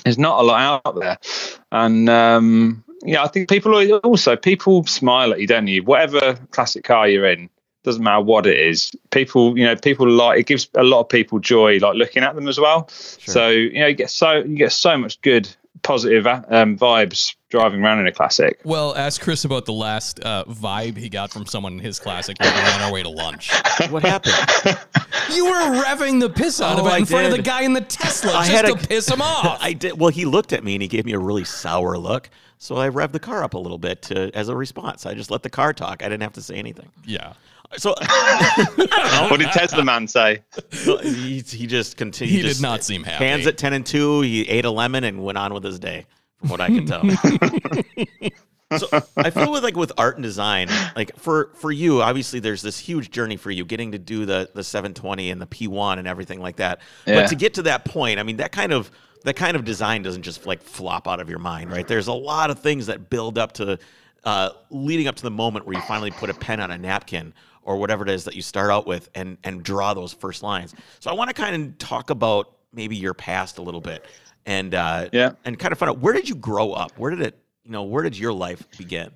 There's 0.04 0.18
not 0.18 0.40
a 0.40 0.44
lot 0.44 0.84
out 0.86 0.96
there, 1.00 1.18
and 1.72 2.10
um, 2.10 2.84
yeah, 3.04 3.24
I 3.24 3.28
think 3.28 3.50
people 3.50 3.76
also 4.00 4.36
people 4.36 4.86
smile 4.86 5.32
at 5.34 5.40
you, 5.40 5.48
don't 5.48 5.68
you? 5.68 5.84
Whatever 5.84 6.36
classic 6.52 6.84
car 6.84 7.08
you're 7.08 7.26
in, 7.26 7.50
doesn't 7.84 8.04
matter 8.04 8.22
what 8.22 8.46
it 8.46 8.60
is. 8.60 8.92
People, 9.12 9.58
you 9.58 9.66
know, 9.66 9.76
people 9.76 10.10
like 10.10 10.40
it 10.40 10.46
gives 10.48 10.70
a 10.76 10.84
lot 10.84 11.02
of 11.02 11.10
people 11.10 11.40
joy, 11.40 11.78
like 11.78 11.96
looking 11.96 12.24
at 12.24 12.36
them 12.36 12.48
as 12.48 12.60
well. 12.60 12.88
So 12.90 13.50
you 13.50 13.80
know, 13.80 13.88
you 13.88 13.96
get 13.96 14.10
so 14.10 14.38
you 14.38 14.56
get 14.56 14.72
so 14.72 14.98
much 14.98 15.20
good 15.22 15.50
positive 15.84 16.28
um, 16.28 16.78
vibes 16.78 17.36
driving 17.50 17.82
around 17.84 18.00
in 18.00 18.08
a 18.08 18.12
classic. 18.12 18.60
Well, 18.64 18.96
ask 18.96 19.22
Chris 19.22 19.46
about 19.46 19.66
the 19.66 19.74
last 19.74 20.20
uh, 20.20 20.46
vibe 20.46 20.96
he 20.98 21.10
got 21.10 21.32
from 21.32 21.46
someone 21.46 21.74
in 21.74 21.80
his 21.80 22.00
classic 22.00 22.38
when 22.40 22.54
we 22.54 22.60
were 22.62 22.68
on 22.70 22.82
our 22.82 22.92
way 22.92 23.04
to 23.04 23.10
lunch. 23.10 23.52
What 23.90 24.04
happened? 24.04 24.36
You 25.34 25.46
were 25.46 25.82
revving 25.84 26.20
the 26.20 26.30
piss 26.30 26.60
out 26.60 26.78
of 26.78 26.86
Oh, 26.86 26.88
it 26.90 26.92
I 26.94 26.98
in 26.98 27.06
front 27.06 27.28
of 27.28 27.32
the 27.32 27.42
guy 27.42 27.62
in 27.62 27.72
the 27.74 27.80
Tesla 27.82 28.34
I 28.34 28.48
just 28.48 28.52
had 28.52 28.66
to 28.66 28.74
a- 28.74 28.78
piss 28.88 29.08
him 29.10 29.22
off. 29.22 29.58
I 29.62 29.72
did. 29.74 29.98
Well, 29.98 30.10
he 30.10 30.26
looked 30.26 30.52
at 30.52 30.64
me 30.64 30.76
and 30.76 30.82
he 30.82 30.88
gave 30.90 31.06
me 31.06 31.14
a 31.14 31.20
really 31.20 31.46
sour 31.46 31.98
look. 31.98 32.30
So 32.58 32.76
I 32.76 32.90
revved 32.90 33.14
the 33.14 33.20
car 33.20 33.42
up 33.44 33.54
a 33.54 33.58
little 33.58 33.78
bit 33.78 34.02
to, 34.04 34.30
as 34.36 34.50
a 34.50 34.56
response. 34.56 35.06
I 35.06 35.14
just 35.14 35.32
let 35.32 35.42
the 35.44 35.50
car 35.50 35.74
talk. 35.74 36.04
I 36.04 36.10
didn't 36.10 36.24
have 36.24 36.34
to 36.34 36.42
say 36.42 36.56
anything. 36.56 36.90
yeah. 37.06 37.34
So 37.78 37.96
What 39.30 39.40
did 39.40 39.52
Tesla 39.52 39.84
man 39.84 40.08
say? 40.08 40.44
So 40.72 40.98
he, 40.98 41.40
he 41.40 41.68
just 41.68 41.98
continued. 41.98 42.34
He 42.34 42.42
did 42.42 42.62
not 42.62 42.84
seem 42.84 43.04
happy. 43.04 43.24
Hands 43.26 43.48
at 43.48 43.58
ten 43.58 43.74
and 43.74 43.86
two. 43.86 44.22
He 44.22 44.48
ate 44.50 44.66
a 44.66 44.72
lemon 44.72 45.04
and 45.04 45.24
went 45.24 45.38
on 45.38 45.54
with 45.54 45.64
his 45.64 45.80
day, 45.80 46.06
from 46.40 46.50
what 46.50 46.62
I 46.62 46.68
can 46.68 46.86
tell. 46.86 47.02
so 48.78 48.88
I 49.18 49.30
feel 49.30 49.52
with 49.52 49.64
like 49.64 49.76
with 49.76 49.92
art 49.98 50.16
and 50.16 50.24
design, 50.24 50.70
like 50.96 51.16
for 51.18 51.52
for 51.56 51.72
you, 51.72 52.02
obviously 52.02 52.40
there's 52.40 52.62
this 52.62 52.80
huge 52.80 53.12
journey 53.12 53.38
for 53.38 53.52
you 53.52 53.66
getting 53.66 53.92
to 53.94 54.00
do 54.00 54.26
the 54.26 54.50
the 54.54 54.64
720 54.64 55.32
and 55.32 55.42
the 55.42 55.48
P1 55.48 55.98
and 55.98 56.08
everything 56.08 56.40
like 56.42 56.58
that. 56.58 56.82
Yeah. 57.06 57.22
But 57.22 57.28
to 57.28 57.36
get 57.36 57.54
to 57.56 57.64
that 57.64 57.86
point, 57.86 58.20
I 58.20 58.24
mean 58.24 58.38
that 58.38 58.52
kind 58.52 58.74
of 58.74 58.92
that 59.24 59.36
kind 59.36 59.56
of 59.56 59.64
design 59.64 60.02
doesn't 60.02 60.24
just 60.24 60.46
like 60.46 60.62
flop 60.62 61.08
out 61.08 61.20
of 61.20 61.30
your 61.30 61.40
mind, 61.40 61.72
right? 61.72 61.88
There's 61.88 62.08
a 62.08 62.14
lot 62.14 62.50
of 62.50 62.60
things 62.60 62.88
that 62.88 63.10
build 63.10 63.38
up 63.38 63.54
to 63.54 63.78
uh, 64.24 64.50
leading 64.70 65.08
up 65.08 65.16
to 65.16 65.24
the 65.24 65.32
moment 65.32 65.66
where 65.66 65.76
you 65.76 65.82
finally 65.84 66.12
put 66.12 66.30
a 66.30 66.34
pen 66.34 66.60
on 66.60 66.72
a 66.72 66.78
napkin 66.78 67.34
or 67.64 67.78
whatever 67.78 68.04
it 68.04 68.10
is 68.10 68.24
that 68.26 68.36
you 68.36 68.42
start 68.42 68.72
out 68.72 68.86
with 68.88 69.10
and 69.16 69.38
and 69.44 69.64
draw 69.64 69.94
those 69.94 70.14
first 70.14 70.44
lines. 70.44 70.74
So 71.00 71.10
I 71.10 71.14
want 71.14 71.30
to 71.30 71.34
kind 71.34 71.56
of 71.56 71.78
talk 71.78 72.10
about 72.10 72.52
maybe 72.74 72.96
your 72.96 73.14
past 73.14 73.58
a 73.58 73.62
little 73.62 73.82
bit 73.82 74.06
and 74.46 74.74
uh, 74.74 75.10
Yeah. 75.12 75.32
and 75.46 75.58
kind 75.60 75.72
of 75.72 75.78
find 75.78 75.90
out 75.90 76.00
where 76.00 76.14
did 76.14 76.28
you 76.30 76.36
grow 76.36 76.72
up? 76.74 76.92
Where 76.98 77.12
did 77.12 77.22
it 77.22 77.38
you 77.64 77.72
know 77.72 77.84
where 77.84 78.04
did 78.04 78.18
your 78.18 78.34
life 78.34 78.64
begin? 78.78 79.12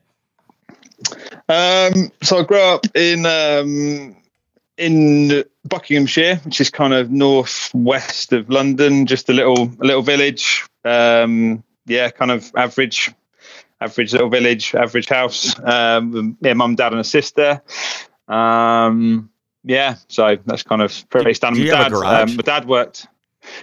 Um, 1.49 2.11
so 2.21 2.39
I 2.39 2.43
grew 2.43 2.59
up 2.61 2.85
in 2.95 3.25
um, 3.25 4.15
in 4.77 5.43
Buckinghamshire, 5.67 6.37
which 6.43 6.59
is 6.61 6.69
kind 6.69 6.93
of 6.93 7.11
northwest 7.11 8.33
of 8.33 8.49
London, 8.49 9.05
just 9.05 9.29
a 9.29 9.33
little 9.33 9.63
a 9.79 9.85
little 9.85 10.01
village. 10.01 10.65
Um, 10.83 11.63
yeah, 11.85 12.09
kind 12.09 12.31
of 12.31 12.51
average 12.55 13.11
average 13.81 14.13
little 14.13 14.29
village, 14.29 14.73
average 14.75 15.09
house. 15.09 15.55
Um, 15.63 16.37
me, 16.41 16.53
mum, 16.53 16.75
dad, 16.75 16.91
and 16.93 17.01
a 17.01 17.03
sister. 17.03 17.61
Um, 18.27 19.29
yeah, 19.63 19.95
so 20.07 20.37
that's 20.45 20.63
kind 20.63 20.81
of 20.81 21.09
pretty 21.09 21.33
standard. 21.33 21.59
do 21.59 21.65
you 21.65 21.71
My 21.71 21.77
have 21.77 21.93
a 21.93 22.01
dad, 22.01 22.29
um, 22.29 22.35
my 22.35 22.43
dad 22.43 22.65
worked. 22.65 23.07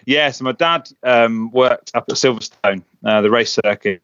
Yeah, 0.04 0.30
so 0.30 0.44
my 0.44 0.52
dad 0.52 0.88
um, 1.02 1.50
worked 1.50 1.90
up 1.94 2.04
at 2.08 2.14
Silverstone, 2.14 2.82
uh, 3.04 3.20
the 3.20 3.30
race 3.30 3.52
circuit. 3.64 4.02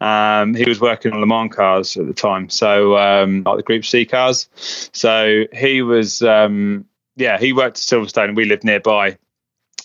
Um, 0.00 0.54
he 0.54 0.66
was 0.66 0.80
working 0.80 1.12
on 1.12 1.20
Le 1.20 1.26
Mans 1.26 1.52
cars 1.54 1.96
at 1.96 2.06
the 2.06 2.14
time, 2.14 2.48
so 2.48 2.96
um, 2.96 3.42
like 3.44 3.58
the 3.58 3.62
Group 3.62 3.84
C 3.84 4.06
cars. 4.06 4.48
So 4.54 5.44
he 5.52 5.82
was, 5.82 6.22
um, 6.22 6.86
yeah, 7.16 7.38
he 7.38 7.52
worked 7.52 7.76
at 7.76 7.82
Silverstone, 7.82 8.34
we 8.34 8.46
lived 8.46 8.64
nearby. 8.64 9.18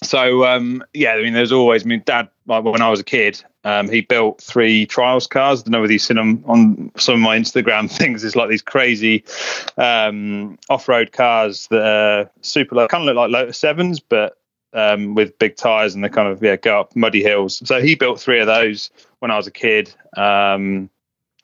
So 0.04 0.46
um, 0.46 0.84
yeah, 0.94 1.14
I 1.14 1.22
mean, 1.22 1.34
there's 1.34 1.52
always. 1.52 1.84
I 1.84 1.88
mean, 1.88 2.04
Dad, 2.06 2.30
like 2.46 2.64
when 2.64 2.82
I 2.82 2.90
was 2.90 3.00
a 3.00 3.04
kid, 3.04 3.44
um, 3.64 3.90
he 3.90 4.02
built 4.02 4.42
three 4.42 4.86
trials 4.86 5.28
cars. 5.28 5.62
I 5.62 5.64
don't 5.64 5.72
know 5.72 5.82
whether 5.82 5.94
you've 5.94 6.02
seen 6.02 6.18
them 6.18 6.44
on 6.46 6.92
some 6.98 7.16
of 7.16 7.22
my 7.22 7.38
Instagram 7.38 7.90
things. 7.98 8.24
It's 8.24 8.36
like 8.36 8.50
these 8.50 8.62
crazy 8.62 9.24
um, 9.78 10.58
off-road 10.70 11.12
cars 11.12 11.68
that 11.68 11.84
are 11.84 12.32
super 12.42 12.76
low, 12.76 12.88
kind 12.88 13.04
of 13.04 13.08
look 13.08 13.16
like 13.16 13.32
Lotus 13.32 13.58
Sevens, 13.58 14.00
but 14.00 14.38
um, 14.74 15.16
with 15.16 15.38
big 15.38 15.56
tires 15.56 15.94
and 15.96 16.04
they 16.04 16.10
kind 16.10 16.28
of 16.28 16.44
yeah 16.44 16.56
go 16.56 16.82
up 16.82 16.96
muddy 16.96 17.22
hills. 17.22 17.62
So 17.66 17.82
he 17.82 17.96
built 17.96 18.20
three 18.20 18.40
of 18.40 18.48
those 18.48 18.90
when 19.20 19.32
I 19.32 19.38
was 19.38 19.48
a 19.48 19.52
kid. 19.52 19.94
Um, 20.18 20.90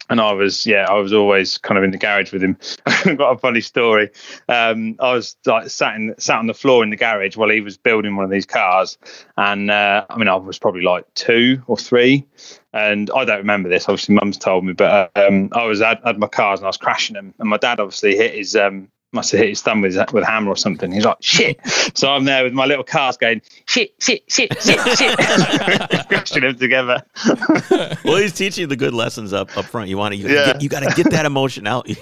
and 0.10 0.20
I 0.20 0.34
was, 0.34 0.66
yeah, 0.66 0.86
I 0.90 0.96
was 0.96 1.14
always 1.14 1.58
kind 1.58 1.78
of 1.78 1.84
in 1.84 1.92
the 1.92 1.98
garage 1.98 2.34
with 2.34 2.42
him. 2.42 2.58
I've 2.86 3.18
got 3.18 3.36
a 3.36 3.38
funny 3.38 3.62
story. 3.62 4.10
Um, 4.48 4.96
I 5.00 5.14
was 5.14 5.36
like 5.46 5.70
sat 5.70 5.96
in, 5.96 6.16
sat 6.18 6.40
on 6.40 6.48
the 6.48 6.54
floor 6.54 6.84
in 6.84 6.90
the 6.90 6.96
garage 6.96 7.38
while 7.38 7.50
he 7.50 7.62
was 7.62 7.78
building 7.78 8.16
one 8.16 8.26
of 8.26 8.32
these 8.32 8.46
cars, 8.46 8.98
and 9.38 9.70
uh, 9.70 10.06
I 10.10 10.18
mean, 10.18 10.28
I 10.28 10.36
was 10.36 10.60
probably 10.60 10.82
like 10.82 11.06
two 11.14 11.62
or 11.68 11.78
three, 11.78 12.26
and 12.74 13.10
I 13.12 13.26
don't 13.26 13.38
remember 13.38 13.70
this. 13.70 13.88
Obviously, 13.88 14.16
Mum's 14.16 14.38
told 14.38 14.66
me, 14.66 14.74
but 14.74 15.12
um, 15.16 15.50
I 15.54 15.66
was 15.66 15.82
had, 15.82 16.18
my 16.18 16.28
cars 16.28 16.60
and 16.60 16.66
I 16.66 16.70
was 16.70 16.78
crashing 16.78 17.14
them, 17.14 17.34
and 17.40 17.50
my 17.50 17.58
dad 17.58 17.80
obviously 17.80 18.16
hit 18.16 18.36
his 18.36 18.56
um, 18.56 18.90
must 19.12 19.32
have 19.32 19.40
hit 19.40 19.50
his 19.50 19.62
thumb 19.62 19.82
with 19.82 19.96
with 20.14 20.24
a 20.24 20.26
hammer 20.26 20.50
or 20.50 20.56
something. 20.56 20.92
He's 20.92 21.06
like, 21.06 21.18
shit. 21.20 21.60
So 21.96 22.10
I'm 22.12 22.26
there 22.26 22.44
with 22.44 22.54
my 22.54 22.66
little 22.66 22.84
cars 22.84 23.18
going, 23.18 23.42
shit, 23.66 23.94
shit, 24.00 24.24
shit, 24.32 24.52
shit, 24.62 24.80
shit, 24.98 25.18
crashing 26.08 26.42
them 26.42 26.56
together. 26.58 27.04
well, 28.06 28.18
he's 28.18 28.34
teaching 28.34 28.62
you 28.62 28.68
the 28.68 28.76
good 28.76 28.94
lessons 28.94 29.34
up 29.34 29.56
up 29.58 29.66
front. 29.66 29.90
You 29.90 29.98
want 29.98 30.14
to 30.14 30.18
you, 30.20 30.28
Yeah. 30.28 30.54
get, 30.54 30.62
you 30.62 30.70
got 30.70 30.84
to 30.84 30.94
get 30.96 31.10
that 31.12 31.26
emotion 31.26 31.66
out. 31.66 31.88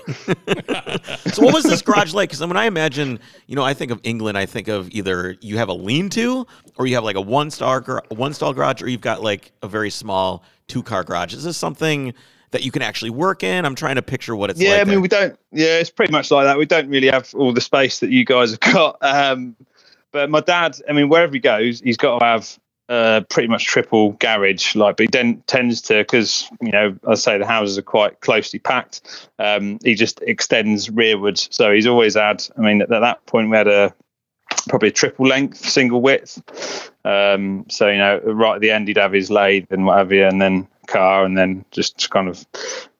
so, 1.31 1.43
what 1.43 1.53
was 1.53 1.63
this 1.63 1.81
garage 1.81 2.13
like? 2.13 2.29
Because 2.29 2.45
when 2.45 2.57
I 2.57 2.65
imagine, 2.65 3.19
you 3.47 3.55
know, 3.55 3.63
I 3.63 3.73
think 3.73 3.91
of 3.91 4.01
England, 4.03 4.37
I 4.37 4.45
think 4.45 4.67
of 4.67 4.89
either 4.91 5.35
you 5.41 5.57
have 5.57 5.69
a 5.69 5.73
lean-to, 5.73 6.45
or 6.77 6.87
you 6.87 6.95
have 6.95 7.03
like 7.03 7.15
a 7.15 7.21
one-star 7.21 7.81
gar- 7.81 8.03
one-stall 8.09 8.53
garage, 8.53 8.81
or 8.81 8.89
you've 8.89 9.01
got 9.01 9.23
like 9.23 9.51
a 9.63 9.67
very 9.67 9.89
small 9.89 10.43
two-car 10.67 11.03
garage. 11.03 11.33
Is 11.33 11.43
this 11.43 11.55
something 11.57 12.13
that 12.51 12.63
you 12.63 12.71
can 12.71 12.81
actually 12.81 13.09
work 13.09 13.43
in? 13.43 13.65
I'm 13.65 13.75
trying 13.75 13.95
to 13.95 14.01
picture 14.01 14.35
what 14.35 14.49
it's 14.49 14.59
like. 14.59 14.67
yeah, 14.67 14.73
like. 14.73 14.81
I 14.81 14.83
mean, 14.85 14.93
there. 14.93 15.01
we 15.01 15.07
don't. 15.07 15.39
Yeah, 15.51 15.79
it's 15.79 15.89
pretty 15.89 16.11
much 16.11 16.31
like 16.31 16.45
that. 16.45 16.57
We 16.57 16.65
don't 16.65 16.89
really 16.89 17.07
have 17.07 17.33
all 17.35 17.53
the 17.53 17.61
space 17.61 17.99
that 17.99 18.09
you 18.09 18.25
guys 18.25 18.51
have 18.51 18.59
got. 18.59 18.97
Um, 19.07 19.55
but 20.11 20.29
my 20.29 20.39
dad, 20.39 20.77
I 20.87 20.93
mean, 20.93 21.09
wherever 21.09 21.33
he 21.33 21.39
goes, 21.39 21.81
he's 21.81 21.97
got 21.97 22.19
to 22.19 22.25
have 22.25 22.59
uh, 22.89 23.21
pretty 23.29 23.47
much 23.47 23.65
triple 23.65 24.13
garage. 24.13 24.75
Like, 24.75 24.97
but 24.97 25.03
he 25.03 25.09
then 25.11 25.43
tends 25.47 25.81
to 25.83 25.99
because 25.99 26.49
you 26.61 26.71
know, 26.71 26.97
I 27.07 27.15
say 27.15 27.37
the 27.37 27.45
houses 27.45 27.77
are 27.77 27.83
quite 27.83 28.21
closely 28.21 28.59
packed. 28.59 29.29
Um, 29.39 29.79
he 29.83 29.95
just 29.95 30.21
extends 30.21 30.87
rearwards, 30.89 31.53
so 31.53 31.73
he's 31.73 31.87
always 31.87 32.15
had. 32.15 32.45
I 32.57 32.61
mean, 32.61 32.81
at 32.81 32.89
that 32.89 33.25
point, 33.25 33.49
we 33.49 33.57
had 33.57 33.67
a 33.67 33.93
probably 34.67 34.89
a 34.89 34.91
triple 34.93 35.27
length, 35.27 35.57
single 35.57 36.01
width. 36.01 36.41
Um, 37.05 37.65
so 37.69 37.87
you 37.89 37.97
know, 37.97 38.19
right 38.19 38.55
at 38.55 38.61
the 38.61 38.71
end, 38.71 38.87
he'd 38.87 38.97
have 38.97 39.13
his 39.13 39.29
lathe 39.29 39.67
and 39.71 39.85
what 39.85 39.97
have 39.97 40.11
you, 40.11 40.25
and 40.25 40.41
then 40.41 40.67
car, 40.87 41.25
and 41.25 41.37
then 41.37 41.65
just 41.71 42.09
kind 42.09 42.27
of 42.27 42.45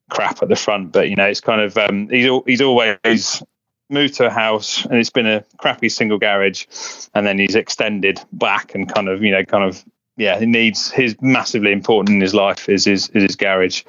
crap 0.10 0.42
at 0.42 0.50
the 0.50 0.56
front. 0.56 0.92
But 0.92 1.10
you 1.10 1.16
know, 1.16 1.26
it's 1.26 1.42
kind 1.42 1.62
of 1.62 1.78
um, 1.78 2.10
he's 2.10 2.30
he's 2.46 2.62
always 2.62 3.44
moved 3.90 4.16
to 4.16 4.28
a 4.28 4.30
house, 4.30 4.86
and 4.86 4.96
it's 4.96 5.10
been 5.10 5.28
a 5.28 5.44
crappy 5.58 5.90
single 5.90 6.18
garage, 6.18 6.66
and 7.14 7.26
then 7.26 7.38
he's 7.40 7.56
extended 7.56 8.20
back 8.34 8.76
and 8.76 8.94
kind 8.94 9.08
of 9.10 9.24
you 9.24 9.32
know, 9.32 9.44
kind 9.46 9.64
of 9.64 9.84
yeah, 10.18 10.40
he 10.40 10.46
needs 10.46 10.90
his 10.92 11.16
massively 11.22 11.72
important 11.72 12.16
in 12.16 12.22
his 12.22 12.34
life 12.34 12.70
is 12.70 12.86
his 12.86 13.10
is 13.10 13.24
his 13.24 13.36
garage. 13.36 13.84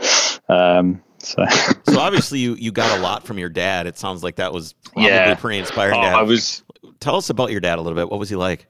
Um, 0.49 1.03
so 1.19 1.45
so 1.85 1.99
obviously, 1.99 2.39
you 2.39 2.55
you 2.55 2.71
got 2.71 2.97
a 2.99 3.03
lot 3.03 3.25
from 3.25 3.39
your 3.39 3.49
dad. 3.49 3.87
It 3.87 3.99
sounds 3.99 4.23
like 4.23 4.37
that 4.37 4.53
was 4.53 4.75
probably 4.93 5.09
Yeah. 5.11 5.35
pretty 5.35 5.59
inspiring. 5.59 5.97
Oh. 5.97 6.01
I 6.01 6.23
was 6.23 6.63
Tell 7.01 7.17
us 7.17 7.31
about 7.31 7.51
your 7.51 7.61
dad 7.61 7.79
a 7.79 7.83
little 7.83 7.97
bit. 7.97 8.11
What 8.11 8.21
was 8.21 8.29
he 8.29 8.37
like? 8.37 8.67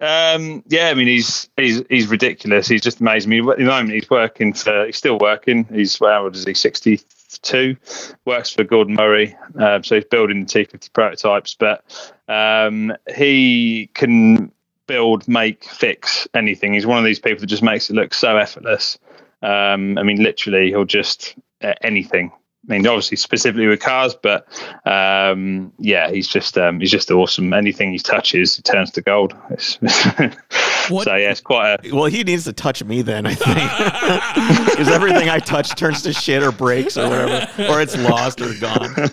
Um, 0.00 0.62
yeah, 0.68 0.88
I 0.88 0.94
mean 0.94 1.06
he's 1.06 1.48
he's 1.56 1.82
he's 1.88 2.08
ridiculous. 2.08 2.66
He's 2.66 2.82
just 2.82 3.00
amazing. 3.00 3.32
At 3.48 3.58
the 3.58 3.64
moment 3.64 3.92
he's 3.92 4.10
working 4.10 4.52
for 4.52 4.86
he's 4.86 4.96
still 4.96 5.18
working. 5.18 5.64
He's 5.72 5.98
how 5.98 6.24
old 6.24 6.36
is 6.36 6.44
he? 6.44 6.54
Sixty 6.54 7.00
two. 7.42 7.76
Works 8.24 8.50
for 8.50 8.64
Gordon 8.64 8.94
Murray. 8.94 9.36
Uh, 9.58 9.80
so 9.82 9.94
he's 9.94 10.04
building 10.04 10.40
the 10.40 10.46
T 10.46 10.64
fifty 10.64 10.88
prototypes, 10.92 11.56
but 11.58 11.84
um, 12.28 12.92
he 13.14 13.88
can 13.94 14.52
build, 14.86 15.26
make, 15.28 15.64
fix 15.64 16.28
anything. 16.34 16.74
He's 16.74 16.86
one 16.86 16.98
of 16.98 17.04
these 17.04 17.20
people 17.20 17.40
that 17.40 17.46
just 17.46 17.62
makes 17.62 17.88
it 17.88 17.94
look 17.94 18.12
so 18.12 18.36
effortless. 18.36 18.98
Um, 19.42 19.96
I 19.98 20.02
mean, 20.02 20.22
literally, 20.22 20.68
he'll 20.68 20.84
just 20.84 21.34
uh, 21.62 21.74
anything. 21.82 22.32
I 22.68 22.72
mean, 22.72 22.86
obviously 22.86 23.16
specifically 23.18 23.66
with 23.66 23.80
cars, 23.80 24.14
but 24.14 24.46
um, 24.86 25.72
yeah, 25.78 26.10
he's 26.10 26.26
just 26.28 26.56
um, 26.56 26.80
he's 26.80 26.90
just 26.90 27.10
awesome. 27.10 27.52
Anything 27.52 27.92
he 27.92 27.98
touches, 27.98 28.58
it 28.58 28.64
turns 28.64 28.90
to 28.92 29.02
gold. 29.02 29.34
It's, 29.50 30.90
What- 30.90 31.04
so 31.04 31.14
yeah, 31.16 31.30
it's 31.30 31.40
quite 31.40 31.78
a 31.84 31.94
Well, 31.94 32.06
he 32.06 32.24
needs 32.24 32.44
to 32.44 32.52
touch 32.52 32.84
me 32.84 33.00
then, 33.02 33.26
I 33.26 33.34
think. 33.34 34.64
Because 34.70 34.88
everything 34.88 35.28
I 35.30 35.38
touch 35.38 35.74
turns 35.76 36.02
to 36.02 36.12
shit 36.12 36.42
or 36.42 36.52
breaks 36.52 36.96
or 36.98 37.08
whatever, 37.08 37.48
or 37.72 37.80
it's 37.80 37.96
lost 37.96 38.40
or 38.40 38.52
gone. 38.60 39.10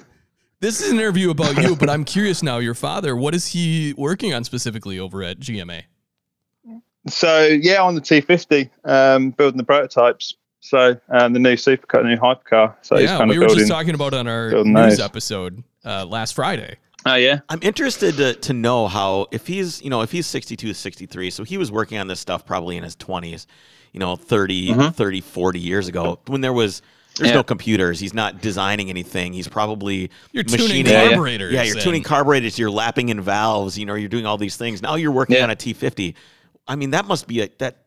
This 0.60 0.82
is 0.82 0.92
an 0.92 1.00
interview 1.00 1.30
about 1.30 1.58
you, 1.58 1.76
but 1.76 1.90
I'm 1.90 2.04
curious 2.04 2.44
now. 2.44 2.58
Your 2.60 2.74
father, 2.74 3.16
what 3.16 3.34
is 3.34 3.48
he 3.48 3.94
working 3.98 4.34
on 4.34 4.44
specifically 4.44 5.00
over 5.00 5.24
at 5.24 5.40
GMA? 5.40 5.84
so 7.08 7.46
yeah 7.48 7.82
on 7.82 7.96
the 7.96 8.02
T50, 8.02 8.70
um, 8.86 9.32
building 9.32 9.58
the 9.58 9.64
prototypes. 9.64 10.36
So 10.62 10.96
um, 11.10 11.34
the 11.34 11.40
new 11.40 11.56
supercar, 11.56 12.04
the 12.04 12.10
new 12.10 12.18
hypercar. 12.18 12.76
So 12.84 12.96
he's 12.98 13.10
yeah, 13.10 13.18
kind 13.18 13.30
we 13.30 13.36
of 13.36 13.42
were 13.42 13.48
building. 13.48 13.66
just 13.66 13.72
talking 13.72 13.96
about 13.96 14.14
it 14.14 14.20
on 14.20 14.28
our 14.28 14.52
news 14.64 14.98
those. 14.98 15.00
episode 15.00 15.64
uh, 15.84 16.06
last 16.06 16.34
Friday. 16.34 16.76
oh 17.08 17.16
yeah, 17.16 17.40
I'm 17.50 17.60
interested 17.64 18.16
to, 18.18 18.34
to 18.36 18.54
know 18.54 18.88
how, 18.88 19.26
if 19.32 19.48
he's, 19.48 19.82
you 19.82 19.90
know, 19.90 20.02
if 20.02 20.12
he's 20.12 20.28
62, 20.28 20.74
63, 20.76 21.32
so 21.32 21.44
he 21.44 21.58
was 21.58 21.72
working 21.72 21.98
on 21.98 22.08
this 22.08 22.20
stuff 22.20 22.46
probably 22.46 22.78
in 22.78 22.84
his 22.84 22.96
20s, 22.96 23.48
you 23.92 24.00
know, 24.00 24.16
30, 24.16 24.92
30, 24.92 25.22
40 25.22 25.60
years 25.60 25.88
ago 25.88 26.20
when 26.28 26.42
there 26.42 26.54
was, 26.54 26.84
there's 27.18 27.30
Yeah. 27.32 27.38
no 27.38 27.44
computers. 27.44 28.00
He's 28.00 28.14
not 28.14 28.40
designing 28.40 28.90
anything. 28.92 29.34
He's 29.34 29.48
probably 29.48 30.12
You're 30.32 30.44
tuning 30.44 30.68
machining. 30.68 30.86
Yeah, 30.94 31.04
yeah. 31.04 31.10
carburetors. 31.10 31.54
Yeah, 31.54 31.64
you're 31.64 31.76
and- 31.76 31.84
tuning 31.84 32.04
carburetors, 32.04 32.60
you're 32.60 32.70
lapping 32.72 33.10
in 33.10 33.20
valves, 33.20 33.80
you 33.80 33.88
know, 33.88 33.96
you're 33.96 34.08
doing 34.10 34.28
all 34.28 34.38
these 34.38 34.56
things. 34.58 34.82
Now 34.84 34.94
you're 34.96 35.12
working 35.12 35.38
Yeah. 35.38 35.44
on 35.44 35.50
a 35.50 35.56
T50. 35.56 36.14
I 36.68 36.76
mean, 36.76 36.92
that 36.92 37.06
must 37.06 37.28
be 37.28 37.42
a 37.42 37.50
that 37.58 37.81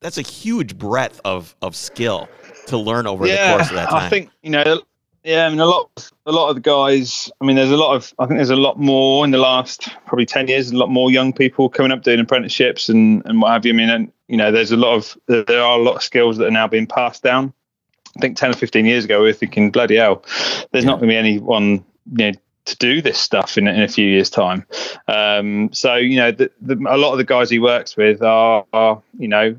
that's 0.00 0.18
a 0.18 0.22
huge 0.22 0.78
breadth 0.78 1.20
of 1.24 1.54
of 1.62 1.74
skill 1.74 2.28
to 2.66 2.76
learn 2.76 3.06
over 3.06 3.26
the 3.26 3.36
course 3.36 3.68
of 3.68 3.76
that 3.76 3.88
time. 3.88 4.04
I 4.04 4.08
think 4.08 4.30
you 4.42 4.50
know. 4.50 4.82
Yeah, 5.24 5.46
I 5.46 5.50
mean 5.50 5.58
a 5.58 5.66
lot. 5.66 6.08
A 6.26 6.30
lot 6.30 6.50
of 6.50 6.54
the 6.54 6.60
guys. 6.60 7.32
I 7.40 7.44
mean, 7.44 7.56
there's 7.56 7.72
a 7.72 7.76
lot 7.76 7.96
of. 7.96 8.14
I 8.20 8.26
think 8.26 8.38
there's 8.38 8.50
a 8.50 8.54
lot 8.54 8.78
more 8.78 9.24
in 9.24 9.32
the 9.32 9.38
last 9.38 9.88
probably 10.06 10.24
ten 10.24 10.46
years. 10.46 10.70
A 10.70 10.76
lot 10.76 10.88
more 10.88 11.10
young 11.10 11.32
people 11.32 11.68
coming 11.68 11.90
up 11.90 12.04
doing 12.04 12.20
apprenticeships 12.20 12.88
and 12.88 13.24
and 13.26 13.42
what 13.42 13.50
have 13.50 13.66
you. 13.66 13.72
I 13.72 13.76
mean, 13.76 13.90
and 13.90 14.12
you 14.28 14.36
know, 14.36 14.52
there's 14.52 14.70
a 14.70 14.76
lot 14.76 14.94
of 14.94 15.16
there 15.26 15.62
are 15.62 15.78
a 15.78 15.82
lot 15.82 15.96
of 15.96 16.02
skills 16.04 16.36
that 16.36 16.46
are 16.46 16.52
now 16.52 16.68
being 16.68 16.86
passed 16.86 17.24
down. 17.24 17.52
I 18.16 18.20
think 18.20 18.36
ten 18.36 18.50
or 18.50 18.54
fifteen 18.54 18.86
years 18.86 19.04
ago, 19.04 19.20
we 19.20 19.26
were 19.26 19.32
thinking, 19.32 19.72
bloody 19.72 19.96
hell, 19.96 20.24
there's 20.70 20.84
not 20.84 21.00
going 21.00 21.08
to 21.08 21.12
be 21.12 21.16
anyone 21.16 21.84
you 22.12 22.30
know 22.30 22.32
to 22.66 22.76
do 22.76 23.02
this 23.02 23.18
stuff 23.18 23.58
in 23.58 23.66
in 23.66 23.82
a 23.82 23.88
few 23.88 24.06
years' 24.06 24.30
time. 24.30 24.64
Um, 25.08 25.72
so 25.72 25.96
you 25.96 26.16
know, 26.16 26.30
the, 26.30 26.52
the, 26.60 26.74
a 26.88 26.98
lot 26.98 27.12
of 27.12 27.18
the 27.18 27.24
guys 27.24 27.50
he 27.50 27.58
works 27.58 27.96
with 27.96 28.22
are, 28.22 28.64
are 28.72 29.02
you 29.18 29.26
know 29.26 29.56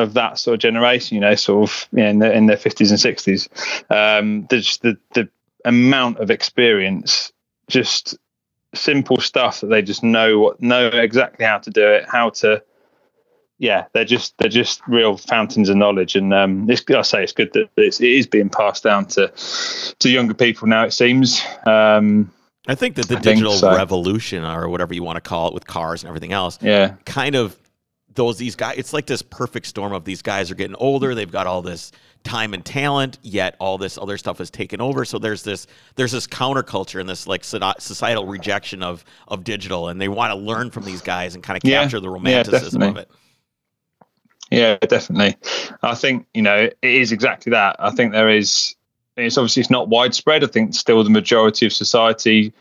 of 0.00 0.14
that 0.14 0.38
sort 0.38 0.54
of 0.54 0.60
generation, 0.60 1.14
you 1.14 1.20
know, 1.20 1.34
sort 1.34 1.68
of 1.68 1.88
you 1.92 2.02
know, 2.02 2.08
in, 2.08 2.18
the, 2.18 2.32
in 2.32 2.46
their 2.46 2.56
fifties 2.56 2.90
and 2.90 3.00
sixties. 3.00 3.48
Um, 3.88 4.46
there's 4.50 4.78
the 4.78 4.98
the 5.14 5.28
amount 5.64 6.18
of 6.18 6.30
experience, 6.30 7.32
just 7.68 8.16
simple 8.74 9.20
stuff 9.20 9.60
that 9.60 9.66
they 9.66 9.82
just 9.82 10.02
know 10.02 10.38
what 10.38 10.60
know 10.60 10.86
exactly 10.86 11.44
how 11.44 11.58
to 11.58 11.70
do 11.70 11.86
it, 11.86 12.06
how 12.08 12.30
to 12.30 12.62
yeah, 13.60 13.84
they're 13.92 14.06
just 14.06 14.36
they're 14.38 14.48
just 14.48 14.80
real 14.88 15.18
fountains 15.18 15.68
of 15.68 15.76
knowledge, 15.76 16.16
and 16.16 16.32
um, 16.32 16.68
it's, 16.68 16.82
I 16.90 17.02
say 17.02 17.22
it's 17.22 17.32
good 17.32 17.52
that 17.52 17.68
it's, 17.76 18.00
it 18.00 18.08
is 18.08 18.26
being 18.26 18.48
passed 18.48 18.82
down 18.82 19.04
to 19.08 19.30
to 19.98 20.08
younger 20.08 20.32
people 20.32 20.66
now. 20.66 20.84
It 20.84 20.92
seems. 20.92 21.42
Um, 21.66 22.32
I 22.66 22.74
think 22.74 22.96
that 22.96 23.08
the 23.08 23.18
I 23.18 23.20
digital 23.20 23.52
so. 23.52 23.76
revolution, 23.76 24.44
or 24.44 24.70
whatever 24.70 24.94
you 24.94 25.02
want 25.02 25.16
to 25.16 25.20
call 25.20 25.48
it, 25.48 25.54
with 25.54 25.66
cars 25.66 26.02
and 26.02 26.08
everything 26.08 26.32
else, 26.32 26.58
yeah, 26.62 26.94
kind 27.04 27.36
of 27.36 27.54
those 28.14 28.38
these 28.38 28.56
guys. 28.56 28.76
It's 28.78 28.92
like 28.92 29.06
this 29.06 29.22
perfect 29.22 29.66
storm 29.66 29.92
of 29.92 30.04
these 30.04 30.22
guys 30.22 30.50
are 30.50 30.54
getting 30.54 30.76
older. 30.76 31.08
Mm-hmm. 31.08 31.16
They've 31.16 31.32
got 31.32 31.46
all 31.46 31.62
this 31.62 31.92
time 32.22 32.52
and 32.52 32.64
talent, 32.64 33.18
yet 33.22 33.56
all 33.58 33.78
this 33.78 33.96
other 33.96 34.18
stuff 34.18 34.40
is 34.40 34.50
taken 34.50 34.80
over. 34.80 35.04
So 35.04 35.18
there's 35.18 35.42
this 35.42 35.66
there's 35.96 36.12
this 36.12 36.26
counterculture 36.26 37.00
and 37.00 37.08
this 37.08 37.26
like 37.26 37.44
societal 37.44 38.26
rejection 38.26 38.82
of 38.82 39.04
of 39.28 39.44
digital, 39.44 39.88
and 39.88 40.00
they 40.00 40.08
want 40.08 40.32
to 40.32 40.36
learn 40.38 40.70
from 40.70 40.84
these 40.84 41.00
guys 41.00 41.34
and 41.34 41.42
kind 41.44 41.56
of 41.56 41.62
Yeah. 41.68 41.82
capture 41.82 42.00
the 42.00 42.08
Yeah, 42.08 42.14
romanticism 42.14 42.82
of 42.82 42.96
it. 42.96 43.10
Yeah, 44.50 44.76
definitely. 44.78 45.36
I 45.82 45.94
think 45.94 46.26
you 46.34 46.42
know 46.42 46.56
it 46.56 46.76
is 46.82 47.12
exactly 47.12 47.50
that. 47.50 47.76
I 47.78 47.90
think 47.90 48.12
there 48.12 48.28
is. 48.28 48.74
It's 49.16 49.36
obviously 49.36 49.60
it's 49.60 49.70
not 49.70 49.88
widespread. 49.88 50.42
I 50.42 50.46
think 50.46 50.74
still 50.74 51.02
the 51.04 51.10
majority 51.10 51.66
of 51.66 51.72
society 51.72 52.52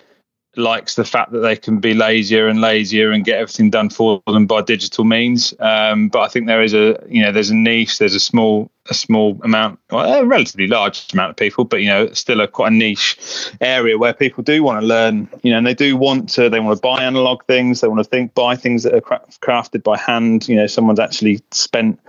likes 0.55 0.95
the 0.95 1.05
fact 1.05 1.31
that 1.31 1.39
they 1.39 1.55
can 1.55 1.79
be 1.79 1.93
lazier 1.93 2.47
and 2.47 2.59
lazier 2.59 3.11
and 3.11 3.23
get 3.23 3.39
everything 3.39 3.69
done 3.69 3.89
for 3.89 4.21
them 4.27 4.47
by 4.47 4.61
digital 4.61 5.03
means. 5.03 5.53
Um, 5.59 6.09
but 6.09 6.21
I 6.21 6.27
think 6.27 6.47
there 6.47 6.63
is 6.63 6.73
a 6.73 7.01
you 7.07 7.21
know 7.21 7.31
there's 7.31 7.49
a 7.49 7.55
niche. 7.55 7.99
There's 7.99 8.15
a 8.15 8.19
small 8.19 8.71
a 8.89 8.93
small 8.93 9.39
amount, 9.43 9.79
well, 9.91 10.21
a 10.21 10.25
relatively 10.25 10.65
large 10.65 11.13
amount 11.13 11.29
of 11.31 11.37
people, 11.37 11.63
but 11.63 11.81
you 11.81 11.87
know 11.87 12.11
still 12.13 12.41
a 12.41 12.47
quite 12.47 12.71
a 12.71 12.75
niche 12.75 13.17
area 13.61 13.97
where 13.97 14.13
people 14.13 14.43
do 14.43 14.63
want 14.63 14.81
to 14.81 14.87
learn. 14.87 15.29
You 15.43 15.51
know, 15.51 15.59
and 15.59 15.67
they 15.67 15.75
do 15.75 15.95
want 15.95 16.29
to. 16.29 16.49
They 16.49 16.59
want 16.59 16.77
to 16.77 16.81
buy 16.81 17.03
analog 17.03 17.45
things. 17.45 17.81
They 17.81 17.87
want 17.87 17.99
to 17.99 18.09
think 18.09 18.33
buy 18.33 18.55
things 18.55 18.83
that 18.83 18.93
are 18.93 19.01
crafted 19.01 19.83
by 19.83 19.97
hand. 19.97 20.47
You 20.47 20.55
know, 20.55 20.67
someone's 20.67 20.99
actually 20.99 21.41
spent 21.51 21.99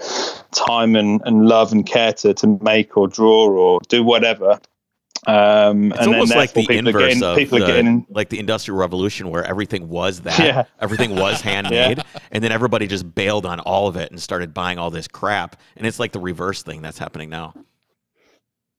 time 0.52 0.96
and, 0.96 1.20
and 1.24 1.46
love 1.46 1.72
and 1.72 1.86
care 1.86 2.12
to, 2.14 2.34
to 2.34 2.58
make 2.62 2.96
or 2.96 3.06
draw 3.06 3.48
or 3.48 3.80
do 3.88 4.02
whatever. 4.02 4.58
Um, 5.26 5.92
It's 5.92 6.00
and 6.00 6.08
almost 6.08 6.30
then 6.30 6.38
like 6.38 6.52
the 6.52 6.66
therefore 6.66 6.66
people 6.66 6.78
are 6.78 7.02
inverse 7.02 7.20
getting 7.20 7.22
of 7.22 7.50
the, 7.50 7.58
getting 7.66 8.06
like 8.08 8.28
the 8.30 8.38
industrial 8.38 8.78
revolution, 8.78 9.28
where 9.28 9.44
everything 9.44 9.88
was 9.88 10.20
that, 10.20 10.38
Yeah. 10.38 10.64
everything 10.80 11.14
was 11.14 11.40
handmade, 11.40 12.02
and 12.30 12.42
then 12.42 12.52
everybody 12.52 12.86
just 12.86 13.14
bailed 13.14 13.44
on 13.44 13.60
all 13.60 13.86
of 13.86 13.96
it 13.96 14.10
and 14.10 14.20
started 14.20 14.54
buying 14.54 14.78
all 14.78 14.90
this 14.90 15.08
crap. 15.08 15.60
And 15.76 15.86
it's 15.86 15.98
like 15.98 16.12
the 16.12 16.20
reverse 16.20 16.62
thing 16.62 16.80
that's 16.82 16.98
happening 16.98 17.28
now. 17.28 17.54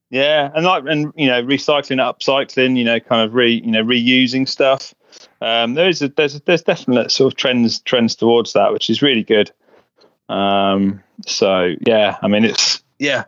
Yeah, 0.09 0.51
and 0.53 0.65
like 0.65 0.83
and 0.87 1.13
you 1.15 1.27
know, 1.27 1.41
recycling, 1.41 1.97
upcycling, 2.01 2.77
you 2.77 2.83
know, 2.83 2.99
kind 2.99 3.21
of 3.21 3.33
re 3.33 3.61
you 3.63 3.71
know 3.71 3.83
reusing 3.83 4.47
stuff. 4.47 4.93
Um, 5.41 5.75
there 5.75 5.87
is 5.87 6.01
a, 6.01 6.09
there's 6.09 6.35
a, 6.35 6.41
there's 6.43 6.63
definite 6.63 7.11
sort 7.11 7.33
of 7.33 7.37
trends 7.37 7.79
trends 7.81 8.15
towards 8.15 8.53
that, 8.53 8.73
which 8.73 8.89
is 8.89 9.01
really 9.01 9.23
good. 9.23 9.51
Um, 10.27 11.01
so 11.25 11.75
yeah, 11.87 12.17
I 12.21 12.27
mean 12.27 12.43
it's 12.43 12.83
yeah, 12.99 13.23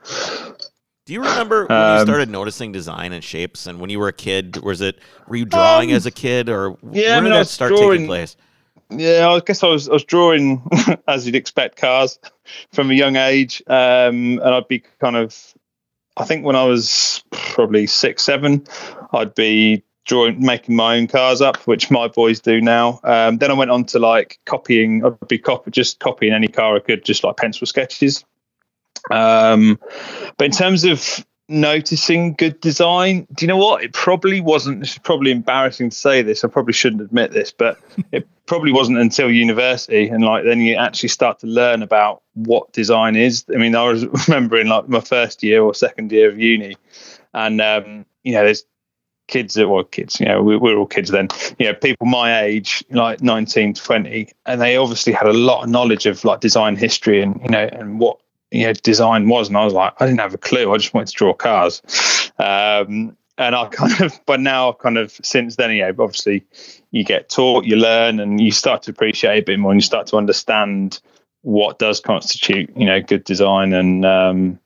Do 1.05 1.11
you 1.13 1.19
remember 1.19 1.65
when 1.65 1.77
you 1.77 1.83
Um, 2.01 2.05
started 2.07 2.29
noticing 2.29 2.71
design 2.71 3.11
and 3.11 3.23
shapes? 3.23 3.65
And 3.67 3.79
when 3.81 3.89
you 3.89 3.99
were 3.99 4.07
a 4.07 4.13
kid, 4.13 4.57
was 4.63 4.79
it 4.79 4.99
were 5.27 5.35
you 5.35 5.45
drawing 5.45 5.91
Um, 5.91 5.95
as 5.97 6.05
a 6.05 6.11
kid, 6.11 6.47
or 6.49 6.77
yeah, 6.91 7.17
I 7.17 7.21
mean, 7.21 7.25
did 7.25 7.33
that 7.33 7.39
was 7.39 7.49
start 7.51 7.73
taking 7.75 8.07
place? 8.07 8.37
yeah. 8.89 9.27
I 9.29 9.39
guess 9.41 9.63
I 9.63 9.67
was 9.67 9.89
I 9.89 9.93
was 9.93 10.03
drawing 10.05 10.61
as 11.07 11.25
you'd 11.25 11.35
expect 11.35 11.77
cars 11.77 12.19
from 12.71 12.89
a 12.89 12.93
young 12.93 13.17
age, 13.17 13.61
um, 13.67 14.39
and 14.39 14.43
I'd 14.43 14.67
be 14.69 14.83
kind 15.01 15.17
of 15.17 15.53
I 16.15 16.23
think 16.25 16.45
when 16.45 16.55
I 16.55 16.63
was 16.63 17.23
probably 17.31 17.85
six 17.87 18.23
seven, 18.23 18.65
I'd 19.13 19.35
be 19.35 19.83
drawing 20.05 20.41
making 20.45 20.75
my 20.75 20.97
own 20.97 21.07
cars 21.07 21.41
up, 21.41 21.57
which 21.67 21.89
my 21.91 22.07
boys 22.07 22.39
do 22.39 22.61
now. 22.61 22.99
Um, 23.03 23.37
then 23.39 23.49
I 23.51 23.53
went 23.55 23.71
on 23.71 23.83
to 23.85 23.99
like 23.99 24.39
copying. 24.45 25.03
I'd 25.05 25.27
be 25.27 25.37
copy 25.37 25.71
just 25.71 25.99
copying 25.99 26.31
any 26.33 26.47
car 26.47 26.75
I 26.77 26.79
could, 26.79 27.03
just 27.03 27.23
like 27.25 27.35
pencil 27.37 27.65
sketches. 27.67 28.23
Um, 29.11 29.79
but 30.37 30.45
in 30.45 30.51
terms 30.51 30.83
of 30.83 31.25
noticing 31.49 32.33
good 32.33 32.59
design, 32.61 33.27
do 33.33 33.45
you 33.45 33.47
know 33.47 33.57
what? 33.57 33.83
It 33.83 33.93
probably 33.93 34.41
wasn't. 34.41 34.79
This 34.79 34.93
is 34.93 34.99
probably 34.99 35.31
embarrassing 35.31 35.89
to 35.89 35.95
say 35.95 36.21
this. 36.21 36.43
I 36.43 36.47
probably 36.47 36.73
shouldn't 36.73 37.01
admit 37.01 37.31
this, 37.31 37.51
but 37.51 37.79
it 38.11 38.27
probably 38.45 38.71
wasn't 38.71 38.97
until 38.97 39.31
university, 39.31 40.07
and 40.07 40.23
like 40.23 40.45
then 40.45 40.61
you 40.61 40.75
actually 40.75 41.09
start 41.09 41.39
to 41.39 41.47
learn 41.47 41.83
about 41.83 42.23
what 42.33 42.71
design 42.73 43.15
is. 43.15 43.45
I 43.53 43.57
mean, 43.57 43.75
I 43.75 43.83
was 43.83 44.05
remembering 44.27 44.67
like 44.67 44.87
my 44.87 45.01
first 45.01 45.43
year 45.43 45.61
or 45.61 45.73
second 45.73 46.11
year 46.11 46.29
of 46.29 46.39
uni, 46.39 46.77
and 47.33 47.61
um, 47.61 48.05
you 48.23 48.33
know, 48.33 48.43
there's 48.43 48.63
kids 49.27 49.53
that 49.55 49.67
were 49.67 49.83
kids, 49.83 50.19
you 50.19 50.25
know, 50.25 50.41
we, 50.41 50.57
we 50.57 50.73
were 50.73 50.79
all 50.79 50.85
kids 50.85 51.09
then, 51.09 51.27
you 51.57 51.65
know, 51.65 51.73
people 51.73 52.05
my 52.05 52.41
age, 52.43 52.83
like 52.91 53.21
19, 53.21 53.73
20, 53.73 54.29
and 54.45 54.61
they 54.61 54.75
obviously 54.75 55.13
had 55.13 55.27
a 55.27 55.33
lot 55.33 55.63
of 55.63 55.69
knowledge 55.69 56.05
of 56.05 56.23
like 56.25 56.39
design 56.39 56.75
history 56.75 57.21
and, 57.21 57.39
you 57.41 57.49
know, 57.49 57.69
and 57.71 57.99
what, 57.99 58.19
you 58.53 58.67
know, 58.67 58.73
design 58.73 59.27
was. 59.27 59.47
And 59.47 59.57
I 59.57 59.65
was 59.65 59.73
like, 59.73 59.93
I 59.99 60.05
didn't 60.05 60.19
have 60.19 60.33
a 60.33 60.37
clue. 60.37 60.71
I 60.71 60.77
just 60.77 60.93
wanted 60.93 61.07
to 61.07 61.13
draw 61.13 61.33
cars. 61.33 61.81
Um, 62.37 63.17
and 63.37 63.55
I 63.55 63.67
kind 63.67 63.99
of, 64.01 64.19
but 64.25 64.39
now 64.39 64.69
I 64.69 64.73
kind 64.73 64.97
of 64.97 65.11
since 65.23 65.55
then, 65.55 65.71
you 65.71 65.81
know, 65.81 66.03
obviously 66.03 66.45
you 66.91 67.03
get 67.03 67.29
taught, 67.29 67.65
you 67.65 67.75
learn, 67.75 68.19
and 68.19 68.39
you 68.39 68.51
start 68.51 68.83
to 68.83 68.91
appreciate 68.91 69.39
a 69.39 69.43
bit 69.43 69.59
more 69.59 69.71
and 69.71 69.81
you 69.81 69.85
start 69.85 70.05
to 70.07 70.17
understand 70.17 71.01
what 71.41 71.79
does 71.79 71.99
constitute, 71.99 72.69
you 72.77 72.85
know, 72.85 73.01
good 73.01 73.23
design 73.23 73.73
and, 73.73 74.05
um, 74.05 74.59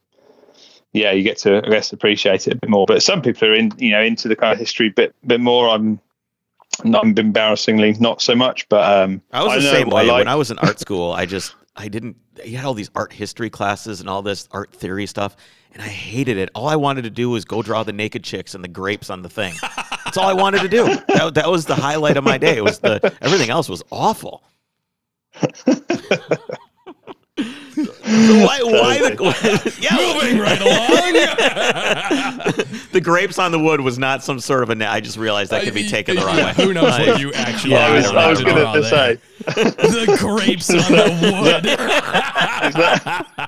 yeah, 0.93 1.12
you 1.12 1.23
get 1.23 1.38
to 1.39 1.58
I 1.65 1.69
guess 1.69 1.93
appreciate 1.93 2.47
it 2.47 2.54
a 2.54 2.58
bit 2.58 2.69
more. 2.69 2.86
But 2.86 3.04
some 3.04 3.21
people 3.21 3.47
are 3.47 3.54
in, 3.54 3.71
you 3.78 3.91
know, 3.91 4.02
into 4.02 4.28
the 4.28 4.36
kind 4.36 4.52
of 4.52 4.60
history 4.60 4.89
bit 4.89 5.15
bit 5.26 5.39
more. 5.39 5.69
I'm 5.69 6.00
not 6.84 7.06
embarrassingly 7.06 7.93
not 8.00 8.21
so 8.21 8.36
much, 8.36 8.67
but 8.69 8.84
um, 8.84 9.21
I 9.32 9.43
was 9.43 9.63
the 9.63 9.69
same 9.69 9.89
way. 9.89 10.06
like. 10.06 10.19
When 10.21 10.28
I 10.28 10.36
was 10.36 10.50
in 10.50 10.58
art 10.60 10.80
school, 10.80 11.12
I 11.12 11.26
just 11.26 11.56
I 11.78 11.88
didn't. 11.88 12.18
You 12.44 12.58
had 12.58 12.66
all 12.66 12.74
these 12.74 12.90
art 12.96 13.13
history 13.13 13.50
classes 13.50 14.00
and 14.00 14.10
all 14.10 14.22
this 14.22 14.50
art 14.52 14.74
theory 14.74 15.06
stuff, 15.06 15.36
and 15.72 15.82
I 15.82 15.88
hated 15.88 16.38
it. 16.38 16.50
All 16.56 16.68
I 16.68 16.76
wanted 16.76 17.04
to 17.04 17.10
do 17.10 17.30
was 17.30 17.46
go 17.46 17.62
draw 17.62 17.84
the 17.84 17.94
naked 17.94 18.24
chicks 18.24 18.56
and 18.56 18.63
the 18.63 18.68
grapes 18.68 19.10
on 19.10 19.22
the 19.22 19.30
thing. 19.30 19.54
That's 20.04 20.18
all 20.18 20.28
I 20.28 20.34
wanted 20.34 20.62
to 20.62 20.68
do. 20.70 20.86
That, 21.08 21.36
that 21.36 21.50
was 21.50 21.66
the 21.66 21.76
highlight 21.76 22.18
of 22.18 22.24
my 22.24 22.38
day. 22.38 22.58
It 22.58 22.63
was 22.63 22.80
the 22.80 23.16
everything 23.22 23.50
else 23.50 23.70
was 23.70 23.84
awful. 23.92 24.44
So 25.40 25.78
why? 28.46 28.60
Why 28.63 28.98
the? 29.00 29.78
yeah, 29.82 29.96
Moving 29.98 30.39
right 30.39 30.62
along. 30.62 31.13
the 32.93 33.02
grapes 33.04 33.38
on 33.38 33.52
the 33.52 33.60
wood 33.60 33.82
was 33.82 34.00
not 34.00 34.24
some 34.24 34.39
sort 34.39 34.63
of 34.63 34.70
a. 34.70 34.76
na- 34.76 34.91
I 34.91 35.02
just 35.02 35.17
realized 35.17 35.52
that 35.52 35.63
could 35.63 35.74
be 35.74 35.88
taken 35.89 36.15
the 36.15 36.22
wrong 36.26 36.38
way. 36.38 36.54
Who 36.56 36.74
knows 36.74 36.84
Like, 36.98 37.08
what 37.08 37.20
you 37.20 37.34
actually 37.34 37.72
Yeah, 37.74 37.88
I 37.88 37.96
was, 37.96 38.06
wanted 38.06 38.17
I 38.20 38.30
was 38.30 38.39
to 38.39 38.46
going 38.46 38.58
draw 38.58 38.74
to 38.74 38.82
there. 38.82 38.89
say, 38.89 39.17
the 39.46 40.15
grapes 40.20 40.70
on 40.70 40.91
the 40.91 41.08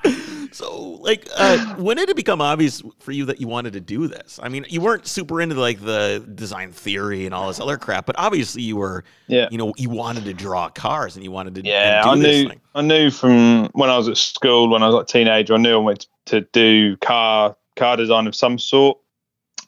wood. 0.04 0.52
So, 0.52 0.80
like, 1.00 1.28
uh, 1.36 1.76
when 1.76 1.96
did 1.96 2.10
it 2.10 2.16
become 2.16 2.40
obvious 2.40 2.82
for 2.98 3.12
you 3.12 3.24
that 3.26 3.40
you 3.40 3.46
wanted 3.46 3.72
to 3.74 3.80
do 3.80 4.08
this? 4.08 4.40
I 4.42 4.48
mean, 4.48 4.66
you 4.68 4.80
weren't 4.80 5.06
super 5.06 5.40
into 5.40 5.54
like 5.54 5.80
the 5.80 6.26
design 6.34 6.72
theory 6.72 7.24
and 7.24 7.32
all 7.34 7.46
this 7.48 7.60
other 7.60 7.76
crap, 7.78 8.04
but 8.04 8.16
obviously 8.18 8.62
you 8.62 8.76
were. 8.76 9.04
yeah, 9.28 9.46
You 9.52 9.58
know, 9.58 9.72
you 9.76 9.90
wanted 9.90 10.24
to 10.24 10.34
draw 10.34 10.68
cars 10.68 11.14
and 11.14 11.22
you 11.24 11.30
wanted 11.30 11.54
to 11.54 11.62
yeah. 11.64 12.02
do 12.02 12.08
I 12.10 12.16
this 12.18 12.24
knew 12.24 12.48
thing. 12.48 12.60
I 12.74 12.82
knew 12.82 13.10
from 13.10 13.66
when 13.74 13.90
I 13.90 13.96
was 13.96 14.08
at 14.08 14.16
school, 14.16 14.49
when 14.68 14.82
I 14.82 14.86
was 14.86 14.94
like 14.94 15.04
a 15.04 15.06
teenager, 15.06 15.54
I 15.54 15.58
knew 15.58 15.74
I 15.74 15.76
wanted 15.76 16.06
to 16.26 16.40
do 16.52 16.96
car 16.98 17.56
car 17.76 17.96
design 17.96 18.26
of 18.26 18.34
some 18.34 18.58
sort. 18.58 18.98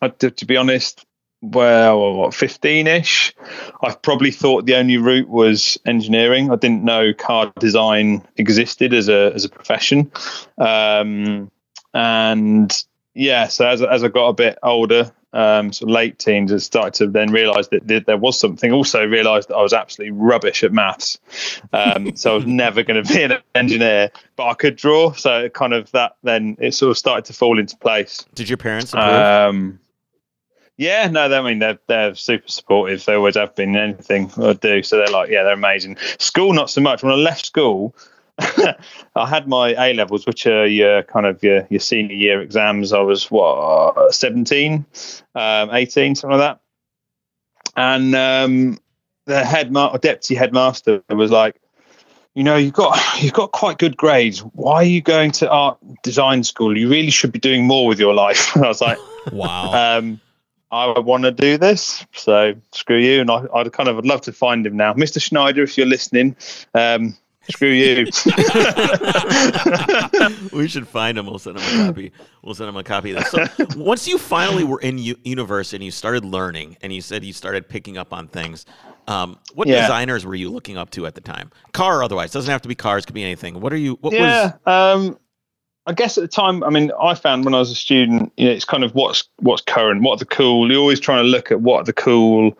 I, 0.01 0.09
to, 0.09 0.31
to 0.31 0.47
be 0.47 0.57
honest, 0.57 1.07
well, 1.43 2.15
what 2.15 2.35
fifteen 2.35 2.87
ish, 2.87 3.35
I 3.83 3.95
probably 3.95 4.31
thought 4.31 4.67
the 4.67 4.77
only 4.77 4.97
route 4.97 5.29
was 5.29 5.79
engineering. 5.87 6.51
I 6.51 6.57
didn't 6.57 6.85
know 6.85 7.13
car 7.13 7.53
design 7.59 8.27
existed 8.37 8.95
as 8.95 9.09
a 9.09 9.33
as 9.35 9.45
a 9.45 9.49
profession, 9.49 10.11
um, 10.59 11.51
and 11.95 12.85
yeah. 13.15 13.49
So 13.49 13.67
as 13.67 13.83
as 13.83 14.05
I 14.05 14.09
got 14.09 14.29
a 14.29 14.35
bit 14.35 14.59
older, 14.63 15.13
um, 15.33 15.73
sort 15.73 15.91
of 15.91 15.95
late 15.95 16.19
teens, 16.19 16.53
I 16.53 16.59
started 16.59 16.95
to 16.95 17.07
then 17.07 17.33
realise 17.33 17.69
that 17.69 17.87
th- 17.89 18.05
there 18.05 18.17
was 18.17 18.39
something. 18.39 18.73
Also 18.73 19.05
realised 19.05 19.49
that 19.49 19.57
I 19.57 19.63
was 19.63 19.73
absolutely 19.73 20.13
rubbish 20.13 20.63
at 20.63 20.73
maths, 20.73 21.19
um, 21.73 22.15
so 22.17 22.33
I 22.33 22.35
was 22.37 22.47
never 22.47 22.83
going 22.83 23.03
to 23.03 23.13
be 23.13 23.23
an 23.23 23.39
engineer. 23.55 24.11
But 24.37 24.47
I 24.47 24.55
could 24.55 24.77
draw, 24.77 25.13
so 25.13 25.45
it 25.45 25.55
kind 25.55 25.73
of 25.73 25.91
that 25.93 26.17
then 26.23 26.57
it 26.61 26.75
sort 26.75 26.91
of 26.91 26.99
started 26.99 27.25
to 27.27 27.33
fall 27.33 27.59
into 27.59 27.77
place. 27.77 28.27
Did 28.35 28.49
your 28.49 28.59
parents 28.59 28.93
approve? 28.93 29.07
Um, 29.07 29.79
yeah, 30.77 31.07
no, 31.09 31.33
I 31.33 31.43
mean 31.43 31.59
they're 31.59 31.79
they're 31.87 32.15
super 32.15 32.49
supportive. 32.49 33.05
They 33.05 33.15
always 33.15 33.37
have 33.37 33.55
been 33.55 33.77
anything 33.77 34.31
I 34.37 34.55
do. 34.55 34.83
So 34.83 34.97
they're 34.97 35.07
like, 35.07 35.31
yeah, 35.31 35.45
they're 35.45 35.53
amazing. 35.53 35.97
School, 36.19 36.53
not 36.53 36.71
so 36.71 36.81
much. 36.81 37.03
When 37.03 37.13
I 37.13 37.17
left 37.17 37.47
school, 37.47 37.95
I 39.15 39.27
had 39.29 39.47
my 39.47 39.71
A 39.79 39.95
levels, 39.95 40.27
which 40.27 40.47
are 40.47 40.67
your 40.67 41.03
kind 41.03 41.27
of 41.27 41.43
your, 41.43 41.67
your 41.71 41.81
senior 41.81 42.17
year 42.17 42.41
exams. 42.41 42.93
I 42.93 43.01
was 43.01 43.31
what 43.31 44.15
17, 44.15 44.85
um, 45.35 45.71
18, 45.71 46.15
something 46.15 46.39
like 46.39 46.41
that. 46.41 46.61
And 47.77 48.15
um, 48.15 48.79
the 49.27 49.45
head 49.45 49.73
ma- 49.73 49.97
deputy 49.97 50.35
headmaster 50.35 51.03
was 51.09 51.31
like, 51.31 51.57
you 52.35 52.43
know, 52.43 52.57
you've 52.57 52.73
got 52.73 52.99
you've 53.23 53.33
got 53.33 53.53
quite 53.53 53.79
good 53.79 53.97
grades. 53.97 54.41
Why 54.41 54.75
are 54.77 54.85
you 54.85 55.03
going 55.03 55.33
to 55.33 55.51
art 55.51 55.79
design 56.03 56.45
school? 56.45 56.77
You 56.77 56.89
really 56.89 57.11
should 57.11 57.33
be 57.33 57.39
doing 57.39 57.67
more 57.67 57.87
with 57.87 58.01
your 58.01 58.15
life. 58.15 58.55
And 58.57 58.65
I 58.65 58.69
was 58.69 58.81
like, 58.81 58.99
Wow. 59.33 59.99
um, 59.99 60.21
I 60.71 60.99
want 60.99 61.25
to 61.25 61.31
do 61.31 61.59
this, 61.59 62.05
so 62.15 62.55
screw 62.73 62.97
you. 62.97 63.21
And 63.21 63.31
I, 63.31 63.45
I'd 63.55 63.71
kind 63.75 63.91
of 63.91 63.97
would 63.97 64.07
love 64.07 64.23
to 64.23 64.33
find 64.33 64.67
him 64.67 64.75
now, 64.75 64.95
Mr. 64.95 65.21
Schneider, 65.21 65.63
if 65.63 65.77
you're 65.77 65.87
listening. 65.87 66.35
Um, 66.73 67.15
Screw 67.51 67.71
you. 67.71 68.07
we 70.53 70.69
should 70.69 70.87
find 70.87 71.19
him. 71.19 71.27
We'll 71.27 71.39
send 71.41 71.59
him 71.59 71.65
a 71.65 71.87
copy. 71.87 72.13
We'll 72.43 72.55
send 72.55 72.69
him 72.69 72.77
a 72.77 72.85
copy 72.85 73.13
of 73.13 73.19
this. 73.19 73.31
So 73.31 73.47
once 73.81 74.07
you 74.07 74.17
finally 74.19 74.63
were 74.65 74.81
in 74.81 74.99
u- 74.99 75.17
university 75.25 75.77
and 75.77 75.85
you 75.85 75.91
started 75.91 76.25
learning, 76.25 76.77
and 76.83 76.93
you 76.93 77.01
said 77.01 77.25
you 77.25 77.33
started 77.33 77.69
picking 77.69 77.99
up 77.99 78.13
on 78.13 78.29
things, 78.29 78.65
um, 79.09 79.39
what 79.55 79.67
Yeah. 79.67 79.81
designers 79.81 80.25
were 80.25 80.37
you 80.37 80.51
looking 80.51 80.77
up 80.77 80.91
to 80.91 81.05
at 81.07 81.17
the 81.17 81.21
time? 81.21 81.51
Car 81.73 81.99
or 81.99 82.05
otherwise? 82.05 82.31
Doesn't 82.31 82.51
have 82.51 82.63
to 82.63 82.69
be 82.69 82.77
cars. 82.77 83.05
Could 83.05 83.15
be 83.15 83.25
anything. 83.25 83.61
What 83.61 83.73
are 83.73 83.77
you? 83.77 83.99
What 84.01 84.13
yeah. 84.13 84.53
was? 84.65 84.97
Um, 84.97 85.19
I 85.85 85.93
guess 85.93 86.17
at 86.17 86.21
the 86.21 86.29
time, 86.29 86.63
I 86.63 86.71
mean, 86.71 86.93
I 87.01 87.15
found 87.15 87.45
when 87.45 87.55
I 87.55 87.59
was 87.59 87.73
a 87.73 87.75
student, 87.75 88.33
you 88.37 88.47
know, 88.47 88.53
it's 88.53 88.65
kind 88.65 88.85
of 88.85 88.95
what's 88.95 89.25
what's 89.41 89.63
current, 89.63 90.03
what 90.03 90.13
are 90.13 90.19
the 90.19 90.27
cool. 90.27 90.71
You're 90.71 90.79
always 90.81 91.01
trying 91.01 91.25
to 91.25 91.29
look 91.29 91.51
at 91.51 91.61
what 91.61 91.81
are 91.81 91.85
the 91.85 91.93
cool 91.93 92.57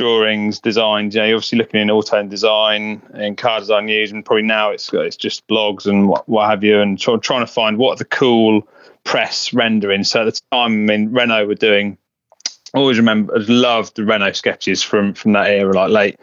drawings, 0.00 0.60
designs. 0.60 1.14
You 1.14 1.20
know, 1.20 1.26
you're 1.26 1.36
obviously 1.36 1.58
looking 1.58 1.78
in 1.78 1.90
auto 1.90 2.18
and 2.18 2.30
design 2.30 3.02
and 3.12 3.36
car 3.36 3.60
design 3.60 3.84
news, 3.84 4.10
and 4.10 4.24
probably 4.24 4.44
now 4.44 4.70
it's 4.70 4.90
it's 4.94 5.16
just 5.16 5.46
blogs 5.46 5.86
and 5.86 6.08
what, 6.08 6.26
what 6.26 6.48
have 6.48 6.64
you, 6.64 6.80
and 6.80 6.98
try, 6.98 7.16
trying 7.16 7.44
to 7.44 7.52
find 7.52 7.76
what 7.76 7.98
the 7.98 8.06
cool 8.06 8.66
press 9.04 9.52
rendering. 9.52 10.02
So 10.04 10.22
at 10.22 10.24
the 10.24 10.40
time, 10.50 10.72
I 10.72 10.96
mean, 10.96 11.12
Renault 11.12 11.46
were 11.46 11.54
doing. 11.54 11.98
Always 12.72 12.98
remember, 12.98 13.36
I 13.36 13.40
loved 13.48 13.96
the 13.96 14.04
Renault 14.04 14.32
sketches 14.32 14.82
from 14.82 15.12
from 15.12 15.32
that 15.32 15.50
era, 15.50 15.72
like 15.74 15.90
late, 15.90 16.18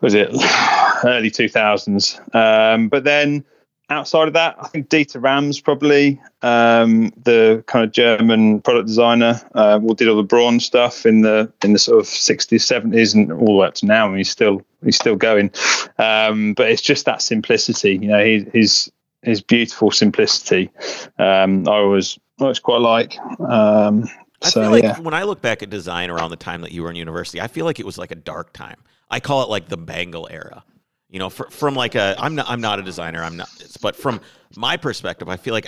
was 0.00 0.14
it 0.14 0.30
early 1.04 1.30
two 1.30 1.50
thousands? 1.50 2.18
Um, 2.32 2.88
but 2.88 3.04
then 3.04 3.44
outside 3.92 4.28
of 4.28 4.34
that, 4.34 4.56
I 4.58 4.68
think 4.68 4.88
Dieter 4.88 5.22
Rams 5.22 5.60
probably 5.60 6.20
um, 6.42 7.12
the 7.22 7.62
kind 7.66 7.84
of 7.84 7.92
German 7.92 8.60
product 8.60 8.88
designer. 8.88 9.40
Uh, 9.54 9.78
who 9.78 9.94
did 9.94 10.08
all 10.08 10.16
the 10.16 10.22
Braun 10.22 10.60
stuff 10.60 11.06
in 11.06 11.20
the 11.22 11.52
in 11.62 11.72
the 11.72 11.78
sort 11.78 12.00
of 12.00 12.06
sixties, 12.06 12.64
seventies, 12.64 13.14
and 13.14 13.30
all 13.32 13.46
the 13.46 13.52
way 13.52 13.66
up 13.68 13.74
to 13.74 13.86
now. 13.86 14.08
And 14.08 14.18
he's 14.18 14.30
still 14.30 14.62
he's 14.84 14.96
still 14.96 15.16
going. 15.16 15.50
Um, 15.98 16.54
but 16.54 16.70
it's 16.70 16.82
just 16.82 17.04
that 17.04 17.22
simplicity, 17.22 17.92
you 17.92 18.08
know. 18.08 18.24
He, 18.24 18.46
his 18.52 18.90
his 19.22 19.40
beautiful 19.40 19.90
simplicity. 19.90 20.70
Um, 21.18 21.68
I 21.68 21.72
always 21.72 22.18
I 22.40 22.44
always 22.44 22.58
quite 22.58 22.80
like. 22.80 23.18
Um, 23.40 24.08
I 24.42 24.48
so 24.48 24.62
feel 24.62 24.70
like 24.70 24.82
yeah. 24.82 24.98
when 24.98 25.14
I 25.14 25.22
look 25.22 25.40
back 25.40 25.62
at 25.62 25.70
design 25.70 26.10
around 26.10 26.30
the 26.30 26.36
time 26.36 26.62
that 26.62 26.72
you 26.72 26.82
were 26.82 26.90
in 26.90 26.96
university, 26.96 27.40
I 27.40 27.46
feel 27.46 27.64
like 27.64 27.78
it 27.78 27.86
was 27.86 27.98
like 27.98 28.10
a 28.10 28.16
dark 28.16 28.52
time. 28.52 28.82
I 29.10 29.20
call 29.20 29.42
it 29.42 29.48
like 29.48 29.68
the 29.68 29.76
Bangle 29.76 30.26
era. 30.30 30.64
You 31.12 31.18
know, 31.18 31.28
fr- 31.30 31.50
from 31.50 31.74
like 31.74 31.94
a 31.94 32.16
I'm 32.18 32.34
not 32.34 32.48
I'm 32.48 32.60
not 32.60 32.78
a 32.78 32.82
designer. 32.82 33.22
I'm 33.22 33.36
not, 33.36 33.48
but 33.82 33.94
from 33.94 34.20
my 34.56 34.76
perspective, 34.78 35.28
I 35.28 35.36
feel 35.36 35.52
like 35.52 35.66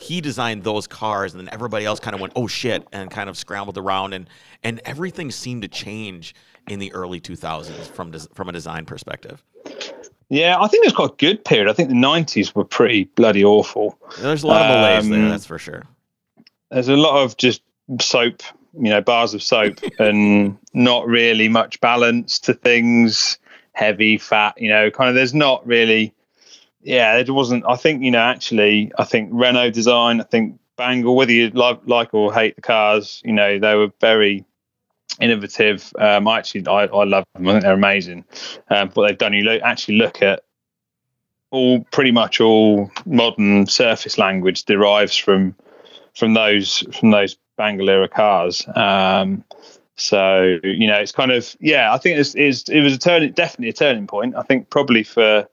he 0.00 0.20
designed 0.22 0.64
those 0.64 0.86
cars, 0.86 1.34
and 1.34 1.40
then 1.46 1.52
everybody 1.52 1.84
else 1.84 2.00
kind 2.00 2.14
of 2.14 2.20
went, 2.22 2.32
"Oh 2.34 2.46
shit," 2.46 2.86
and 2.92 3.10
kind 3.10 3.28
of 3.28 3.36
scrambled 3.36 3.76
around, 3.76 4.14
and 4.14 4.28
and 4.64 4.80
everything 4.86 5.30
seemed 5.30 5.60
to 5.62 5.68
change 5.68 6.34
in 6.68 6.78
the 6.78 6.90
early 6.94 7.20
2000s 7.20 7.86
from 7.90 8.10
des- 8.12 8.28
from 8.32 8.48
a 8.48 8.52
design 8.52 8.86
perspective. 8.86 9.42
Yeah, 10.30 10.56
I 10.58 10.68
think 10.68 10.84
it 10.84 10.88
was 10.88 10.94
quite 10.94 11.10
a 11.12 11.16
good 11.16 11.44
period. 11.44 11.68
I 11.68 11.74
think 11.74 11.90
the 11.90 11.94
nineties 11.94 12.54
were 12.54 12.64
pretty 12.64 13.04
bloody 13.04 13.44
awful. 13.44 13.98
There's 14.20 14.42
a 14.42 14.46
lot 14.46 14.62
of 14.62 14.68
malaise 14.76 15.08
there, 15.08 15.20
Um, 15.22 15.28
that's 15.28 15.46
for 15.46 15.58
sure. 15.58 15.84
there's 16.70 16.88
a 16.88 16.96
lot 16.96 17.22
of 17.22 17.36
just 17.36 17.60
soap, 18.00 18.42
you 18.74 18.88
know, 18.90 19.00
bars 19.02 19.34
of 19.34 19.42
soap 19.42 19.80
and 19.98 20.56
not 20.72 21.06
really 21.06 21.48
much 21.48 21.78
balance 21.80 22.38
to 22.40 22.54
things, 22.54 23.38
heavy, 23.78 24.18
fat, 24.18 24.60
you 24.60 24.68
know, 24.68 24.90
kind 24.90 25.08
of 25.08 25.14
there's 25.14 25.34
not 25.34 25.64
really 25.64 26.12
yeah, 26.82 27.16
it 27.16 27.30
wasn't 27.30 27.64
I 27.66 27.76
think, 27.76 28.02
you 28.02 28.10
know, 28.10 28.18
actually 28.18 28.90
I 28.98 29.04
think 29.04 29.30
Renault 29.32 29.70
design, 29.70 30.20
I 30.20 30.24
think 30.24 30.58
Bangle, 30.76 31.14
whether 31.14 31.32
you 31.32 31.50
like 31.50 31.80
like 31.86 32.12
or 32.12 32.34
hate 32.34 32.56
the 32.56 32.62
cars, 32.62 33.22
you 33.24 33.32
know, 33.32 33.58
they 33.58 33.74
were 33.76 33.92
very 34.00 34.44
innovative. 35.20 35.92
Um 35.98 36.26
I 36.26 36.38
actually 36.38 36.66
I, 36.66 36.86
I 36.86 37.04
love 37.04 37.24
them. 37.34 37.46
I 37.46 37.52
think 37.52 37.62
they're 37.62 37.72
amazing. 37.72 38.24
Um 38.68 38.90
what 38.90 39.06
they've 39.06 39.18
done, 39.18 39.32
you 39.32 39.44
look, 39.44 39.62
actually 39.62 39.98
look 39.98 40.22
at 40.22 40.42
all 41.50 41.84
pretty 41.92 42.10
much 42.10 42.40
all 42.40 42.90
modern 43.06 43.66
surface 43.66 44.18
language 44.18 44.64
derives 44.64 45.16
from 45.16 45.54
from 46.14 46.34
those 46.34 46.82
from 46.98 47.12
those 47.12 47.36
Bangle 47.56 47.90
era 47.90 48.08
cars. 48.08 48.66
Um, 48.74 49.44
so 49.98 50.58
you 50.62 50.86
know, 50.86 50.96
it's 50.96 51.12
kind 51.12 51.32
of 51.32 51.54
yeah. 51.60 51.92
I 51.92 51.98
think 51.98 52.18
it's, 52.18 52.34
it's 52.34 52.68
it 52.68 52.80
was 52.80 52.94
a 52.94 52.98
turning, 52.98 53.32
definitely 53.32 53.68
a 53.68 53.72
turning 53.72 54.06
point. 54.06 54.36
I 54.36 54.42
think 54.42 54.70
probably 54.70 55.02
for 55.02 55.48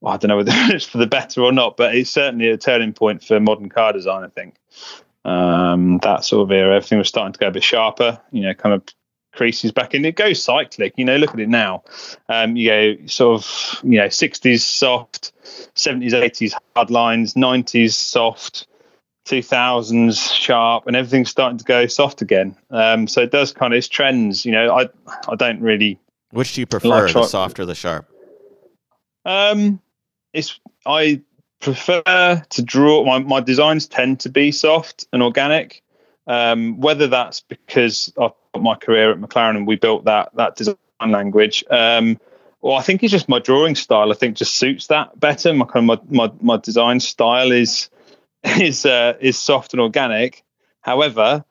well, 0.00 0.14
I 0.14 0.16
don't 0.16 0.28
know 0.28 0.36
whether 0.36 0.52
it's 0.54 0.84
for 0.84 0.98
the 0.98 1.06
better 1.06 1.42
or 1.42 1.52
not, 1.52 1.76
but 1.76 1.94
it's 1.94 2.10
certainly 2.10 2.48
a 2.48 2.56
turning 2.56 2.92
point 2.92 3.24
for 3.24 3.40
modern 3.40 3.68
car 3.68 3.92
design. 3.92 4.24
I 4.24 4.28
think 4.28 4.54
um, 5.24 5.98
that 5.98 6.24
sort 6.24 6.42
of 6.42 6.52
era, 6.52 6.76
everything 6.76 6.98
was 6.98 7.08
starting 7.08 7.32
to 7.32 7.38
go 7.38 7.48
a 7.48 7.50
bit 7.50 7.64
sharper. 7.64 8.20
You 8.30 8.42
know, 8.42 8.54
kind 8.54 8.74
of 8.74 8.84
creases 9.32 9.72
back 9.72 9.94
in. 9.94 10.04
It 10.04 10.16
goes 10.16 10.42
cyclic. 10.42 10.94
You 10.96 11.04
know, 11.04 11.16
look 11.16 11.34
at 11.34 11.40
it 11.40 11.48
now. 11.48 11.82
Um, 12.28 12.56
you 12.56 12.68
go 12.68 13.06
sort 13.06 13.40
of 13.40 13.80
you 13.82 13.98
know 13.98 14.06
60s 14.06 14.60
soft, 14.60 15.32
70s, 15.74 16.12
80s 16.12 16.54
hard 16.76 16.90
lines, 16.90 17.34
90s 17.34 17.92
soft. 17.92 18.66
2000s 19.26 20.32
sharp 20.34 20.86
and 20.86 20.96
everything's 20.96 21.30
starting 21.30 21.58
to 21.58 21.64
go 21.64 21.86
soft 21.86 22.22
again 22.22 22.56
um 22.70 23.06
so 23.06 23.20
it 23.22 23.30
does 23.30 23.52
kind 23.52 23.72
of 23.72 23.78
it's 23.78 23.88
trends 23.88 24.44
you 24.44 24.50
know 24.50 24.74
i 24.74 24.88
i 25.28 25.36
don't 25.36 25.60
really 25.60 25.98
Which 26.32 26.54
do 26.54 26.60
you 26.60 26.66
prefer, 26.66 26.88
like 26.88 27.12
the 27.12 27.24
soft 27.24 27.60
or 27.60 27.64
the 27.64 27.74
sharp? 27.74 28.08
um 29.24 29.80
it's 30.32 30.58
i 30.86 31.20
prefer 31.60 32.42
to 32.50 32.62
draw 32.62 33.04
my, 33.04 33.20
my 33.20 33.40
designs 33.40 33.86
tend 33.86 34.18
to 34.20 34.28
be 34.28 34.50
soft 34.50 35.06
and 35.12 35.22
organic 35.22 35.82
um 36.26 36.80
whether 36.80 37.06
that's 37.06 37.40
because 37.42 38.12
i've 38.20 38.32
got 38.52 38.62
my 38.62 38.74
career 38.74 39.12
at 39.12 39.18
mclaren 39.18 39.56
and 39.56 39.68
we 39.68 39.76
built 39.76 40.04
that 40.04 40.34
that 40.34 40.56
design 40.56 40.76
language 41.06 41.62
um 41.70 42.18
well, 42.62 42.76
I 42.76 42.82
think 42.82 43.02
it's 43.02 43.10
just 43.10 43.28
my 43.28 43.40
drawing 43.40 43.74
style. 43.74 44.12
I 44.12 44.14
think 44.14 44.36
just 44.36 44.56
suits 44.56 44.86
that 44.86 45.18
better. 45.18 45.52
My 45.52 45.66
kind 45.66 45.90
of 45.90 46.08
my, 46.08 46.28
my, 46.28 46.32
my 46.40 46.56
design 46.58 47.00
style 47.00 47.50
is 47.50 47.90
is 48.60 48.84
uh, 48.86 49.14
is 49.20 49.38
soft 49.38 49.72
and 49.72 49.80
organic. 49.80 50.44
However, 50.80 51.44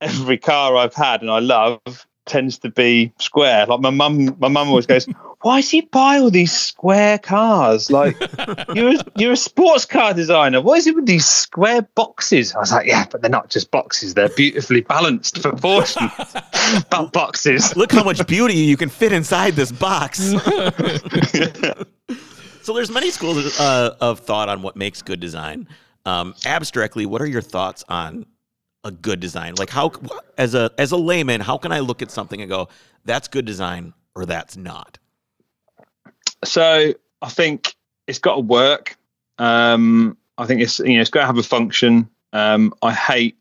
every 0.00 0.38
car 0.38 0.76
I've 0.76 0.94
had 0.94 1.22
and 1.22 1.30
I 1.30 1.40
love 1.40 1.80
tends 2.26 2.58
to 2.58 2.70
be 2.70 3.12
square. 3.18 3.66
Like 3.66 3.80
my 3.80 3.90
mum, 3.90 4.36
my 4.38 4.48
mum 4.48 4.68
always 4.68 4.86
goes, 4.86 5.06
"Why 5.42 5.60
does 5.60 5.70
he 5.70 5.82
buy 5.82 6.18
all 6.18 6.30
these 6.30 6.52
square 6.52 7.18
cars? 7.18 7.90
Like 7.90 8.16
you're 8.74 8.94
a, 8.94 9.04
you're 9.16 9.32
a 9.32 9.36
sports 9.36 9.84
car 9.84 10.14
designer. 10.14 10.60
What 10.60 10.78
is 10.78 10.86
it 10.86 10.94
with 10.94 11.06
these 11.06 11.26
square 11.26 11.82
boxes?" 11.82 12.54
I 12.54 12.60
was 12.60 12.72
like, 12.72 12.86
"Yeah, 12.86 13.06
but 13.10 13.22
they're 13.22 13.30
not 13.30 13.50
just 13.50 13.70
boxes. 13.70 14.14
They're 14.14 14.28
beautifully 14.30 14.80
balanced, 14.82 15.42
proportioned 15.42 16.10
bo- 16.90 17.08
boxes." 17.08 17.76
Look 17.76 17.92
how 17.92 18.04
much 18.04 18.26
beauty 18.26 18.54
you 18.54 18.76
can 18.76 18.88
fit 18.88 19.12
inside 19.12 19.54
this 19.54 19.72
box. 19.72 20.18
so 22.62 22.72
there's 22.72 22.90
many 22.90 23.10
schools 23.10 23.58
uh, 23.60 23.96
of 24.00 24.20
thought 24.20 24.48
on 24.48 24.62
what 24.62 24.76
makes 24.76 25.02
good 25.02 25.20
design. 25.20 25.68
Um, 26.06 26.34
abstractly, 26.44 27.06
what 27.06 27.22
are 27.22 27.26
your 27.26 27.42
thoughts 27.42 27.84
on 27.88 28.26
a 28.84 28.90
good 28.90 29.20
design? 29.20 29.54
Like 29.58 29.70
how, 29.70 29.92
as 30.36 30.54
a 30.54 30.70
as 30.78 30.92
a 30.92 30.96
layman, 30.96 31.40
how 31.40 31.58
can 31.58 31.72
I 31.72 31.80
look 31.80 32.02
at 32.02 32.10
something 32.10 32.40
and 32.40 32.50
go, 32.50 32.68
"That's 33.04 33.28
good 33.28 33.44
design" 33.44 33.94
or 34.14 34.26
"That's 34.26 34.56
not"? 34.56 34.98
so 36.44 36.92
I 37.22 37.28
think 37.28 37.74
it's 38.06 38.18
got 38.18 38.34
to 38.34 38.40
work. 38.40 38.96
Um, 39.38 40.16
I 40.38 40.46
think 40.46 40.60
it's 40.60 40.78
you 40.78 40.94
know 40.94 41.00
it's 41.00 41.10
got 41.10 41.20
to 41.20 41.26
have 41.26 41.38
a 41.38 41.42
function. 41.42 42.08
Um, 42.32 42.74
I 42.82 42.92
hate 42.92 43.36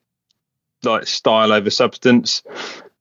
like 0.84 1.08
style 1.08 1.52
over 1.52 1.70
substance. 1.70 2.44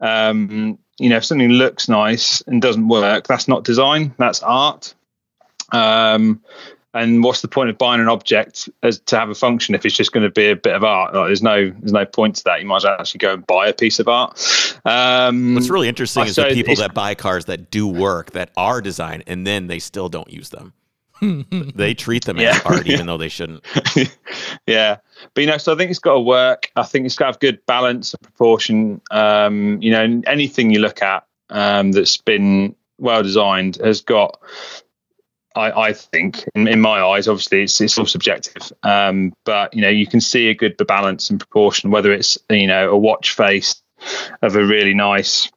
Um, 0.01 0.79
you 0.99 1.09
know, 1.09 1.17
if 1.17 1.25
something 1.25 1.51
looks 1.51 1.89
nice 1.89 2.41
and 2.43 2.61
doesn't 2.61 2.89
work, 2.89 3.27
that's 3.27 3.49
not 3.49 3.65
design. 3.65 4.15
That's 4.19 4.43
art. 4.43 4.95
Um, 5.73 6.43
and 6.95 7.25
what's 7.25 7.41
the 7.41 7.49
point 7.49 7.71
of 7.71 7.79
buying 7.79 8.01
an 8.01 8.09
object 8.09 8.69
as 8.83 9.01
to 9.01 9.19
have 9.19 9.31
a 9.31 9.35
function 9.35 9.75
if 9.75 9.87
it's 9.87 9.97
just 9.97 10.13
going 10.13 10.25
to 10.25 10.31
be 10.31 10.51
a 10.51 10.57
bit 10.57 10.75
of 10.75 10.85
art? 10.85 11.15
Like, 11.15 11.27
there's 11.27 11.43
no 11.43 11.71
there's 11.71 11.93
no 11.93 12.05
point 12.05 12.37
to 12.37 12.45
that. 12.45 12.61
You 12.61 12.67
might 12.67 12.79
as 12.79 12.85
well 12.85 12.97
actually 12.99 13.19
go 13.19 13.35
and 13.35 13.47
buy 13.47 13.69
a 13.69 13.73
piece 13.73 13.99
of 13.99 14.09
art. 14.09 14.39
Um, 14.85 15.55
What's 15.55 15.71
really 15.71 15.89
interesting 15.89 16.25
I 16.25 16.27
is 16.27 16.37
the 16.37 16.51
people 16.53 16.77
that 16.77 16.95
buy 16.95 17.15
cars 17.15 17.47
that 17.47 17.71
do 17.71 17.87
work 17.87 18.33
that 18.33 18.51
are 18.57 18.81
designed 18.81 19.25
and 19.27 19.47
then 19.47 19.69
they 19.69 19.79
still 19.79 20.09
don't 20.09 20.31
use 20.31 20.51
them. 20.51 20.73
they 21.77 21.95
treat 21.95 22.25
them 22.25 22.39
as 22.41 22.61
art 22.65 22.87
even 22.87 23.07
though 23.07 23.17
they 23.17 23.29
shouldn't. 23.29 23.65
yeah, 24.67 24.97
but 25.35 25.41
you 25.41 25.47
know, 25.47 25.57
so 25.57 25.73
I 25.73 25.77
think 25.77 25.91
it's 25.91 26.01
got 26.01 26.15
to 26.15 26.21
work. 26.21 26.71
I 26.75 26.83
think 26.83 27.07
it's 27.07 27.17
got 27.17 27.27
to 27.27 27.33
have 27.33 27.41
good 27.41 27.65
balance 27.67 28.13
and 28.13 28.23
proportion. 28.23 29.01
Um, 29.11 29.81
you 29.81 29.93
know, 29.93 30.23
anything 30.27 30.73
you 30.73 30.81
look 30.81 31.01
at 31.01 31.25
um, 31.49 31.93
that's 31.93 32.17
been 32.17 32.75
well 32.99 33.23
designed 33.23 33.77
has 33.77 34.01
got. 34.01 34.41
I, 35.55 35.89
I 35.89 35.93
think, 35.93 36.45
in, 36.55 36.69
in 36.69 36.81
my 36.81 37.03
eyes, 37.03 37.29
obviously 37.29 37.63
it's 37.63 37.81
it's 37.81 37.99
all 37.99 38.07
subjective, 38.07 38.73
um, 38.83 39.33
but 39.45 39.75
you 39.75 39.83
know 39.83 39.89
you 39.89 40.07
can 40.07 40.21
see 40.21 40.49
a 40.49 40.55
good 40.55 40.77
balance 40.87 41.31
and 41.31 41.39
proportion. 41.39 41.91
Whether 41.91 42.13
it's 42.13 42.39
you 42.51 42.67
know 42.67 42.91
a 42.91 42.97
watch 42.97 43.33
face 43.33 43.83
of 44.43 44.57
a 44.57 44.65
really 44.65 44.95
nice 44.95 45.51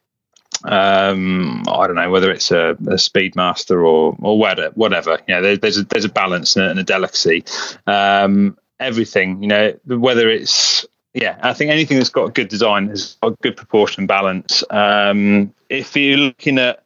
um 0.63 1.63
i 1.67 1.85
don't 1.85 1.95
know 1.95 2.09
whether 2.09 2.31
it's 2.31 2.49
a, 2.51 2.69
a 2.69 2.95
speedmaster 2.95 3.85
or 3.85 4.15
or 4.21 4.39
whatever 4.39 4.73
whatever. 4.75 5.19
You 5.27 5.35
know 5.35 5.41
there, 5.41 5.57
there's 5.57 5.77
a 5.77 5.83
there's 5.83 6.05
a 6.05 6.09
balance 6.09 6.55
and 6.55 6.65
a, 6.65 6.69
and 6.69 6.79
a 6.79 6.83
delicacy. 6.83 7.43
Um 7.87 8.57
everything 8.79 9.41
you 9.41 9.47
know 9.47 9.73
whether 9.85 10.29
it's 10.29 10.85
yeah 11.13 11.39
i 11.41 11.53
think 11.53 11.71
anything 11.71 11.97
that's 11.97 12.09
got 12.09 12.25
a 12.25 12.31
good 12.31 12.49
design 12.49 12.87
has 12.89 13.17
got 13.21 13.39
good 13.41 13.57
proportion 13.57 14.07
balance. 14.07 14.63
Um 14.69 15.53
if 15.69 15.95
you're 15.95 16.17
looking 16.17 16.57
at 16.57 16.83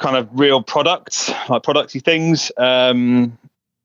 kind 0.00 0.16
of 0.16 0.28
real 0.32 0.62
products, 0.62 1.28
like 1.48 1.62
producty 1.62 2.02
things. 2.02 2.50
Um, 2.56 3.38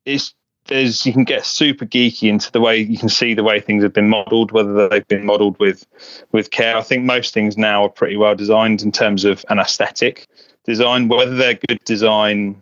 it's 0.06 0.34
there's 0.68 1.06
you 1.06 1.14
can 1.14 1.26
get 1.26 1.46
super 1.46 1.86
geeky 1.86 2.28
into 2.28 2.52
the 2.52 2.60
way 2.60 2.80
you 2.80 2.98
can 2.98 3.10
see 3.10 3.36
the 3.36 3.44
way 3.44 3.60
things 3.60 3.84
have 3.84 3.94
been 3.94 4.10
modelled, 4.10 4.52
whether 4.52 4.90
they've 4.90 5.08
been 5.08 5.26
modelled 5.26 5.60
with 5.60 5.86
with 6.32 6.50
care. 6.50 6.76
I 6.76 6.82
think 6.82 7.04
most 7.04 7.34
things 7.34 7.58
now 7.58 7.86
are 7.86 7.90
pretty 7.90 8.18
well 8.18 8.34
designed 8.34 8.82
in 8.82 8.92
terms 8.92 9.26
of 9.26 9.46
an 9.50 9.60
aesthetic 9.60 10.28
design, 10.64 11.08
whether 11.08 11.36
they're 11.36 11.60
good 11.68 11.80
design 11.86 12.62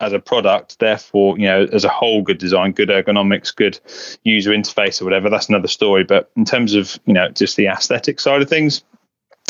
as 0.00 0.12
a 0.12 0.18
product, 0.18 0.78
therefore, 0.80 1.38
you 1.38 1.46
know, 1.46 1.66
as 1.72 1.84
a 1.84 1.88
whole, 1.88 2.22
good 2.22 2.38
design, 2.38 2.72
good 2.72 2.88
ergonomics, 2.88 3.54
good 3.54 3.78
user 4.24 4.50
interface, 4.50 5.00
or 5.00 5.04
whatever. 5.04 5.30
That's 5.30 5.48
another 5.48 5.68
story. 5.68 6.04
But 6.04 6.30
in 6.36 6.44
terms 6.44 6.74
of 6.74 6.98
you 7.06 7.14
know 7.14 7.30
just 7.30 7.56
the 7.56 7.66
aesthetic 7.66 8.20
side 8.20 8.42
of 8.42 8.48
things, 8.48 8.84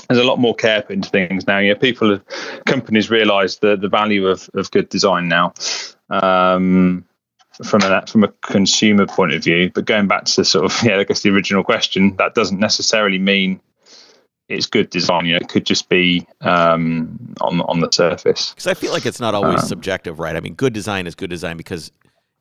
there's 0.08 0.20
a 0.20 0.24
lot 0.24 0.38
more 0.38 0.54
care 0.54 0.82
put 0.82 0.92
into 0.92 1.08
things 1.08 1.46
now. 1.46 1.58
You 1.58 1.74
know, 1.74 1.78
people, 1.78 2.20
companies 2.66 3.10
realise 3.10 3.56
the 3.56 3.76
the 3.76 3.88
value 3.88 4.26
of 4.26 4.48
of 4.54 4.70
good 4.70 4.88
design 4.88 5.28
now. 5.28 5.54
Um, 6.10 7.04
from 7.62 7.82
a 7.82 8.04
from 8.06 8.24
a 8.24 8.28
consumer 8.42 9.06
point 9.06 9.32
of 9.32 9.44
view, 9.44 9.70
but 9.72 9.84
going 9.84 10.08
back 10.08 10.24
to 10.24 10.44
sort 10.44 10.64
of 10.64 10.76
yeah, 10.82 10.98
I 10.98 11.04
guess 11.04 11.22
the 11.22 11.30
original 11.30 11.62
question, 11.62 12.16
that 12.16 12.34
doesn't 12.34 12.58
necessarily 12.58 13.18
mean 13.18 13.60
it's 14.48 14.66
good 14.66 14.90
design. 14.90 15.26
You 15.26 15.32
know, 15.32 15.38
it 15.38 15.48
could 15.48 15.64
just 15.64 15.88
be 15.88 16.26
um, 16.40 17.34
on 17.40 17.60
on 17.62 17.80
the 17.80 17.90
surface. 17.90 18.50
Because 18.50 18.66
I 18.66 18.74
feel 18.74 18.92
like 18.92 19.06
it's 19.06 19.20
not 19.20 19.34
always 19.34 19.62
um, 19.62 19.68
subjective, 19.68 20.18
right? 20.18 20.36
I 20.36 20.40
mean, 20.40 20.54
good 20.54 20.72
design 20.72 21.06
is 21.06 21.14
good 21.14 21.30
design 21.30 21.56
because 21.56 21.92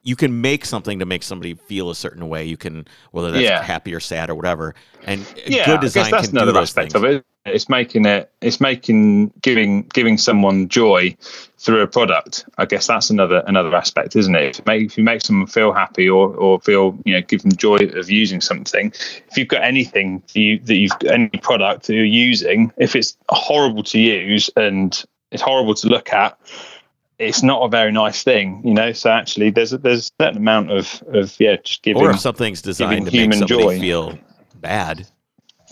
you 0.04 0.18
can 0.18 0.42
make 0.42 0.66
something 0.66 1.00
to 1.00 1.06
make 1.06 1.24
somebody 1.24 1.54
feel 1.54 1.90
a 1.90 1.96
certain 1.96 2.28
way. 2.28 2.44
You 2.44 2.58
can 2.58 2.86
whether 3.12 3.32
that's 3.32 3.44
yeah. 3.44 3.64
happy 3.64 3.94
or 3.94 4.00
sad 4.00 4.30
or 4.30 4.36
whatever. 4.36 4.76
And 5.06 5.26
yeah, 5.48 5.66
good 5.66 5.80
design 5.80 6.12
that's 6.12 6.28
can 6.28 6.38
another 6.38 6.52
do 6.52 6.60
those 6.60 6.70
aspect 6.70 6.92
things. 6.92 7.04
of 7.04 7.10
it. 7.10 7.26
It's 7.46 7.68
making 7.68 8.06
it. 8.06 8.32
It's 8.42 8.62
making 8.62 9.34
giving 9.42 9.84
giving 9.94 10.18
someone 10.18 10.70
joy 10.70 11.16
through 11.58 11.82
a 11.82 11.88
product. 11.88 12.46
I 12.58 12.66
guess 12.66 12.88
that's 12.88 13.10
another 13.10 13.44
another 13.48 13.74
aspect, 13.76 14.16
isn't 14.16 14.36
it? 14.36 14.44
If 14.44 14.58
you 14.60 14.64
make, 14.68 14.86
if 14.86 14.98
you 14.98 15.04
make 15.04 15.22
someone 15.22 15.48
feel 15.48 15.74
happy 15.74 16.08
or 16.08 16.34
or 16.36 16.60
feel 16.62 16.98
you 17.06 17.14
know 17.14 17.22
give 17.22 17.42
them 17.42 17.54
joy 17.54 17.78
of 17.78 18.10
using 18.10 18.40
something. 18.40 18.94
If 19.30 19.38
you've 19.38 19.48
got 19.48 19.64
anything 19.64 20.22
that, 20.28 20.36
you, 20.40 20.60
that 20.60 20.76
you've 20.76 20.92
any 21.10 21.30
product 21.30 21.88
that 21.88 21.96
you're 21.96 22.06
using, 22.06 22.72
if 22.78 22.96
it's 22.96 23.18
horrible 23.30 23.84
to 23.84 24.00
use 24.00 24.50
and 24.56 25.04
it's 25.32 25.42
horrible 25.42 25.74
to 25.76 25.88
look 25.88 26.14
at, 26.14 26.38
it's 27.20 27.44
not 27.44 27.62
a 27.62 27.70
very 27.70 27.92
nice 27.92 28.24
thing, 28.24 28.62
you 28.66 28.74
know. 28.74 28.92
So 28.92 29.10
actually, 29.12 29.50
there's 29.52 29.74
a, 29.74 29.78
there's 29.78 30.08
a 30.20 30.24
certain 30.24 30.38
amount 30.38 30.72
of 30.72 31.04
of 31.08 31.40
yeah, 31.40 31.58
just 31.64 31.84
giving 31.84 32.02
or 32.02 32.12
if 32.12 32.20
something's 32.20 32.62
designed 32.62 33.06
to 33.06 33.12
make 33.12 33.14
human 33.14 33.40
somebody 33.40 33.64
joy. 33.64 33.80
feel 33.80 34.20
bad. 34.56 35.08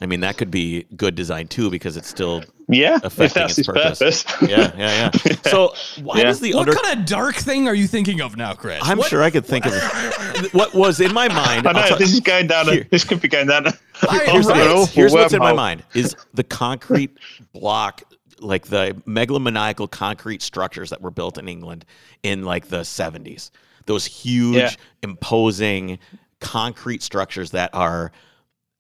I 0.04 0.08
mean, 0.08 0.22
that 0.22 0.36
could 0.38 0.50
be 0.50 0.86
good 0.96 1.14
design 1.14 1.48
too 1.48 1.70
because 1.70 1.96
it's 1.96 2.08
still 2.08 2.44
yeah, 2.68 2.96
if 2.98 3.06
affecting 3.06 3.42
that's 3.44 3.52
its 3.52 3.58
his 3.58 3.68
purpose. 3.68 4.24
purpose. 4.24 4.26
yeah, 4.50 4.72
yeah, 4.76 5.12
yeah. 5.26 5.36
So 5.52 5.76
why 6.02 6.18
Yeah. 6.18 6.24
does 6.24 6.40
the 6.40 6.54
What 6.56 6.68
under? 6.70 6.74
kind 6.74 7.00
of 7.00 7.06
dark 7.06 7.36
thing 7.36 7.68
are 7.68 7.76
you 7.76 7.86
thinking 7.86 8.20
of 8.20 8.36
now, 8.36 8.54
Chris? 8.54 8.80
I'm 8.82 8.98
What- 8.98 9.10
sure 9.10 9.22
I 9.22 9.30
could 9.30 9.46
think 9.46 9.68
of 9.68 9.74
what 10.54 10.74
was 10.74 11.00
in 11.02 11.14
my 11.14 11.28
mind. 11.28 11.68
I 11.68 11.72
know 11.74 11.88
tell- 11.88 11.98
this 12.00 12.14
is 12.14 12.20
going 12.20 12.48
down. 12.48 12.68
A, 12.70 12.82
this 12.86 13.04
could 13.04 13.22
be 13.22 13.28
going 13.28 13.46
down. 13.48 13.68
A, 13.68 13.74
I- 14.10 14.26
here's, 14.26 14.48
right. 14.48 14.90
here's 14.90 15.14
what's 15.14 15.34
in 15.34 15.40
my 15.40 15.54
mind 15.54 15.84
is 15.94 16.16
the 16.34 16.44
concrete 16.46 17.16
block 17.54 18.02
like 18.42 18.68
the 18.68 18.96
megalomaniacal 19.08 19.90
concrete 19.90 20.42
structures 20.42 20.90
that 20.90 21.02
were 21.02 21.12
built 21.12 21.38
in 21.38 21.48
england 21.48 21.86
in 22.24 22.44
like 22.44 22.68
the 22.68 22.82
70s 22.82 23.52
those 23.86 24.06
huge 24.06 24.56
Yeah. 24.56 24.70
imposing 25.04 26.00
concrete 26.40 27.04
structures 27.04 27.52
that 27.52 27.70
are 27.74 28.12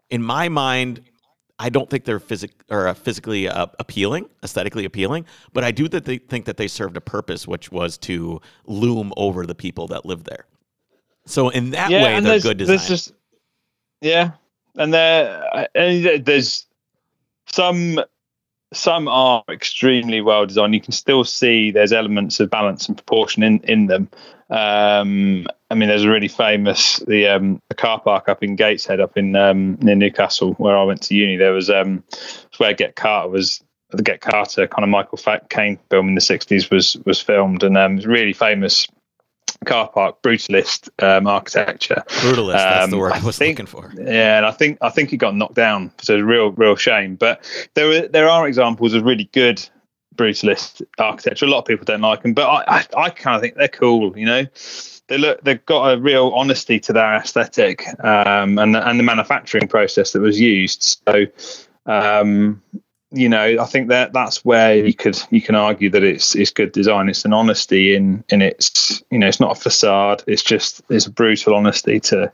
in 0.09 0.21
my 0.23 0.49
mind 0.49 1.01
I 1.59 1.69
don't 1.69 1.87
think 1.87 2.05
they're 2.05 2.19
physic 2.19 2.51
or 2.71 2.87
uh, 2.87 2.95
physically 2.95 3.47
uh, 3.47 3.67
appealing, 3.77 4.27
aesthetically 4.43 4.83
appealing, 4.83 5.27
but 5.53 5.63
I 5.63 5.69
do 5.69 5.87
that 5.89 6.05
they 6.05 6.17
think 6.17 6.45
that 6.45 6.57
they 6.57 6.67
served 6.67 6.97
a 6.97 7.01
purpose, 7.01 7.47
which 7.47 7.71
was 7.71 7.99
to 7.99 8.41
loom 8.65 9.13
over 9.15 9.45
the 9.45 9.53
people 9.53 9.85
that 9.89 10.03
lived 10.03 10.25
there. 10.25 10.45
So 11.27 11.49
in 11.49 11.69
that 11.71 11.91
yeah, 11.91 12.01
way, 12.01 12.19
they're 12.19 12.39
good 12.39 12.57
design. 12.57 12.77
just 12.87 13.13
yeah, 14.01 14.31
and 14.75 14.91
there 14.91 15.67
and 15.75 16.25
there's 16.25 16.65
some 17.45 17.99
some 18.73 19.07
are 19.07 19.43
extremely 19.49 20.21
well 20.21 20.45
designed. 20.45 20.73
You 20.73 20.81
can 20.81 20.93
still 20.93 21.23
see 21.23 21.71
there's 21.71 21.93
elements 21.93 22.39
of 22.39 22.49
balance 22.49 22.87
and 22.87 22.97
proportion 22.97 23.43
in 23.43 23.59
in 23.61 23.87
them. 23.87 24.09
Um, 24.49 25.47
I 25.69 25.75
mean, 25.75 25.87
there's 25.87 26.03
a 26.03 26.09
really 26.09 26.27
famous 26.27 26.99
the 27.07 27.27
um, 27.27 27.61
the 27.69 27.75
car 27.75 27.99
park 27.99 28.29
up 28.29 28.43
in 28.43 28.55
Gateshead, 28.55 28.99
up 28.99 29.17
in 29.17 29.35
um, 29.35 29.77
near 29.81 29.95
Newcastle, 29.95 30.53
where 30.53 30.77
I 30.77 30.83
went 30.83 31.01
to 31.03 31.15
uni. 31.15 31.37
There 31.37 31.53
was 31.53 31.69
um, 31.69 32.03
where 32.57 32.73
Get 32.73 32.95
Carter 32.95 33.29
was. 33.29 33.61
The 33.93 34.03
Get 34.03 34.21
Carter 34.21 34.67
kind 34.67 34.85
of 34.85 34.89
Michael 34.89 35.19
Caine 35.49 35.77
film 35.89 36.07
in 36.07 36.15
the 36.15 36.21
'60s 36.21 36.71
was 36.71 36.95
was 37.05 37.19
filmed, 37.19 37.63
and 37.63 37.77
um, 37.77 37.97
it's 37.97 38.05
really 38.05 38.31
famous 38.31 38.87
car 39.65 39.87
park 39.89 40.21
brutalist 40.23 40.89
um, 41.03 41.27
architecture. 41.27 42.03
Brutalist, 42.07 42.53
that's 42.53 42.89
the 42.89 42.95
Um, 42.95 42.99
word 43.01 43.11
I 43.13 43.19
I 43.19 43.23
was 43.23 43.37
think- 43.37 43.59
looking 43.59 43.67
for. 43.67 43.91
Yeah, 43.95 44.37
and 44.37 44.45
I 44.45 44.51
think 44.51 44.77
I 44.81 44.89
think 44.89 45.13
it 45.13 45.17
got 45.17 45.35
knocked 45.35 45.55
down, 45.55 45.91
so 45.99 46.15
it's 46.15 46.21
a 46.21 46.25
real 46.25 46.51
real 46.51 46.75
shame. 46.75 47.15
But 47.15 47.43
there 47.75 47.89
are, 48.05 48.07
there 48.07 48.29
are 48.29 48.47
examples 48.47 48.93
of 48.93 49.03
really 49.03 49.29
good 49.33 49.61
brutalist 50.15 50.81
architecture. 50.97 51.45
A 51.45 51.49
lot 51.49 51.59
of 51.59 51.65
people 51.65 51.85
don't 51.85 52.01
like 52.01 52.23
them, 52.23 52.33
but 52.33 52.47
I 52.47 52.79
I, 52.79 53.03
I 53.05 53.09
kind 53.09 53.35
of 53.35 53.41
think 53.41 53.55
they're 53.55 53.67
cool. 53.67 54.17
You 54.17 54.25
know, 54.25 54.45
they 55.07 55.17
look 55.17 55.41
they've 55.43 55.65
got 55.65 55.93
a 55.93 55.99
real 55.99 56.29
honesty 56.35 56.79
to 56.81 56.93
their 56.93 57.13
aesthetic 57.15 57.83
um, 58.03 58.57
and 58.57 58.75
and 58.75 58.99
the 58.99 59.03
manufacturing 59.03 59.67
process 59.67 60.11
that 60.13 60.21
was 60.21 60.39
used. 60.39 61.01
So. 61.07 61.25
Um, 61.87 62.61
you 63.11 63.27
know, 63.27 63.57
I 63.59 63.65
think 63.65 63.89
that 63.89 64.13
that's 64.13 64.43
where 64.45 64.75
you 64.75 64.93
could 64.93 65.21
you 65.31 65.41
can 65.41 65.55
argue 65.55 65.89
that 65.89 66.03
it's 66.03 66.35
it's 66.35 66.51
good 66.51 66.71
design. 66.71 67.09
It's 67.09 67.25
an 67.25 67.33
honesty 67.33 67.93
in 67.95 68.23
in 68.29 68.41
its 68.41 69.03
you 69.11 69.19
know 69.19 69.27
it's 69.27 69.39
not 69.39 69.57
a 69.57 69.59
facade. 69.59 70.23
It's 70.27 70.43
just 70.43 70.81
it's 70.89 71.05
a 71.05 71.11
brutal 71.11 71.55
honesty 71.55 71.99
to 72.01 72.31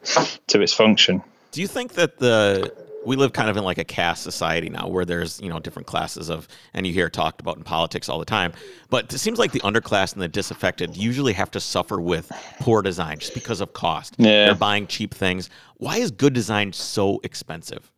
to 0.48 0.62
its 0.62 0.74
function. 0.74 1.22
Do 1.52 1.62
you 1.62 1.68
think 1.68 1.94
that 1.94 2.20
the 2.20 2.72
we 3.06 3.16
live 3.16 3.32
kind 3.32 3.50
of 3.50 3.56
in 3.56 3.63
like 3.63 3.78
a 3.78 3.86
caste 3.86 4.22
society 4.22 4.70
now 4.70 4.88
where 4.88 5.06
there's 5.06 5.42
you 5.42 5.50
know 5.50 5.60
different 5.60 5.88
classes 5.88 6.30
of 6.30 6.48
and 6.74 6.86
you 6.86 6.94
hear 6.94 7.08
it 7.08 7.13
talked 7.13 7.40
about 7.42 7.56
in 7.58 7.63
politics 7.63 8.10
all 8.10 8.20
the 8.20 8.26
time 8.26 8.52
but 8.90 9.13
it 9.13 9.18
seems 9.18 9.40
like 9.40 9.54
the 9.54 9.62
underclass 9.62 10.12
and 10.12 10.22
the 10.22 10.28
disaffected 10.28 10.98
usually 10.98 11.32
have 11.32 11.50
to 11.50 11.60
suffer 11.62 12.02
with 12.02 12.30
poor 12.60 12.82
design 12.82 13.18
just 13.18 13.34
because 13.34 13.62
of 13.62 13.72
cost 13.72 14.16
Yeah. 14.18 14.48
they're 14.48 14.56
buying 14.56 14.88
cheap 14.88 15.13
things 15.13 15.50
why 15.78 15.98
is 16.00 16.12
good 16.12 16.34
design 16.34 16.74
so 16.74 17.22
expensive 17.24 17.90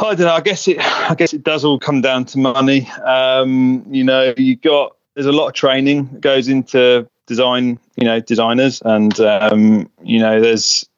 I 0.00 0.14
don't 0.14 0.26
know. 0.26 0.34
I 0.34 0.40
guess 0.40 0.66
it. 0.66 0.78
I 0.80 1.14
guess 1.14 1.34
it 1.34 1.44
does 1.44 1.64
all 1.64 1.78
come 1.78 2.00
down 2.00 2.24
to 2.26 2.38
money. 2.38 2.88
Um, 2.88 3.84
you 3.90 4.02
know, 4.02 4.32
you 4.36 4.56
got 4.56 4.96
there's 5.14 5.26
a 5.26 5.32
lot 5.32 5.48
of 5.48 5.54
training 5.54 6.08
that 6.12 6.20
goes 6.20 6.48
into 6.48 7.08
design. 7.26 7.78
You 7.96 8.04
know, 8.04 8.20
designers, 8.20 8.80
and 8.82 9.18
um, 9.20 9.90
you 10.02 10.18
know, 10.18 10.40
there's 10.40 10.88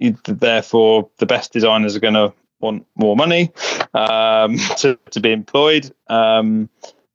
therefore 0.00 1.08
the 1.18 1.26
best 1.26 1.52
designers 1.52 1.96
are 1.96 2.00
going 2.00 2.14
to 2.14 2.32
want 2.60 2.86
more 2.96 3.16
money 3.16 3.52
um, 3.94 4.56
to 4.78 4.98
to 5.10 5.20
be 5.20 5.32
employed. 5.32 5.92
Um, 6.08 6.68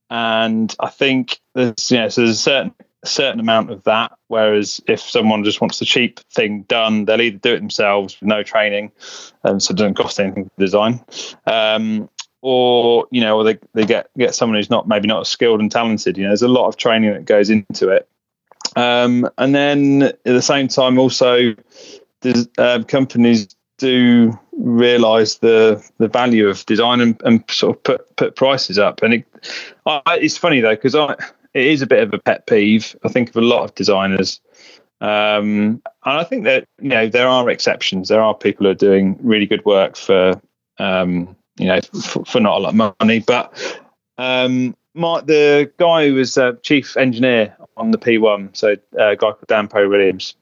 and 0.10 0.74
I 0.80 0.90
think 0.90 1.40
there's 1.56 1.92
know, 1.98 2.08
so 2.10 2.22
there's 2.22 2.38
a 2.38 2.42
certain 2.42 2.74
certain 3.06 3.40
amount 3.40 3.72
of 3.72 3.84
that. 3.84 4.12
Whereas 4.28 4.82
if 4.88 5.02
someone 5.02 5.44
just 5.44 5.62
wants 5.62 5.80
the 5.80 5.86
cheap 5.86 6.20
thing 6.32 6.64
done, 6.64 7.06
they'll 7.06 7.22
either 7.22 7.38
do 7.38 7.54
it 7.54 7.60
themselves 7.60 8.20
with 8.20 8.28
no 8.28 8.44
training, 8.44 8.92
um, 9.44 9.60
so 9.60 9.72
it 9.72 9.78
doesn't 9.78 9.96
cost 9.96 10.20
anything 10.20 10.46
to 10.46 10.52
design, 10.58 11.04
um, 11.46 12.10
or 12.42 13.08
you 13.12 13.22
know, 13.22 13.38
or 13.38 13.44
they, 13.44 13.60
they 13.74 13.86
get 13.86 14.10
get 14.18 14.36
someone 14.36 14.58
who's 14.58 14.70
not 14.70 14.88
maybe 14.88 15.08
not 15.08 15.22
as 15.22 15.30
skilled 15.30 15.60
and 15.60 15.72
talented. 15.72 16.18
You 16.18 16.24
know, 16.24 16.30
there's 16.30 16.42
a 16.42 16.48
lot 16.48 16.68
of 16.68 16.78
training 16.78 17.14
that 17.14 17.26
goes 17.26 17.50
into 17.50 17.90
it, 17.90 18.08
um, 18.76 19.30
and 19.38 19.54
then 19.54 20.04
at 20.04 20.24
the 20.24 20.42
same 20.42 20.68
time, 20.68 20.98
also, 20.98 21.56
um, 22.58 22.84
companies 22.86 23.56
do 23.78 24.38
realize 24.58 25.40
the 25.40 25.84
the 25.98 26.08
value 26.08 26.48
of 26.48 26.66
design 26.66 27.02
and, 27.02 27.22
and 27.26 27.44
sort 27.50 27.76
of 27.76 27.84
put 27.84 28.16
put 28.16 28.36
prices 28.36 28.78
up. 28.78 29.02
And 29.02 29.16
it, 29.16 29.26
I, 29.86 30.02
it's 30.22 30.38
funny 30.38 30.62
though 30.62 30.76
because 30.76 30.96
I 30.96 31.16
it 31.54 31.66
is 31.66 31.82
a 31.82 31.88
bit 31.88 32.04
of 32.04 32.14
a 32.14 32.20
pet 32.20 32.48
peeve. 32.48 32.96
I 33.04 33.10
think 33.10 33.30
of 33.30 33.36
a 33.36 33.42
lot 33.42 33.64
of 33.64 33.76
designers. 33.76 34.42
Um, 35.02 35.82
and 36.06 36.18
I 36.18 36.24
think 36.24 36.46
that 36.46 36.66
you 36.80 36.90
know 36.90 37.08
there 37.08 37.28
are 37.28 37.50
exceptions. 37.50 38.08
There 38.08 38.22
are 38.22 38.34
people 38.34 38.66
who 38.66 38.72
are 38.72 38.76
doing 38.76 39.18
really 39.22 39.46
good 39.46 39.66
work 39.66 39.98
for 39.98 40.42
um, 40.80 41.36
you 41.58 41.68
know 41.68 41.82
for, 41.82 42.26
for 42.26 42.40
not 42.40 42.58
a 42.58 42.60
lot 42.60 42.70
of 42.70 42.96
money. 43.00 43.20
But 43.20 43.82
um, 44.18 44.76
my 44.94 45.22
the 45.22 45.72
guy 45.78 46.08
who 46.08 46.16
was 46.16 46.38
uh, 46.38 46.54
chief 46.62 46.96
engineer 46.96 47.56
on 47.76 47.92
the 47.92 47.98
P1, 47.98 48.56
so 48.56 48.74
uh, 48.98 49.10
a 49.10 49.16
guy 49.16 49.32
called 49.32 49.48
Dan 49.48 49.68
Parry 49.68 49.88
Williams, 49.88 50.36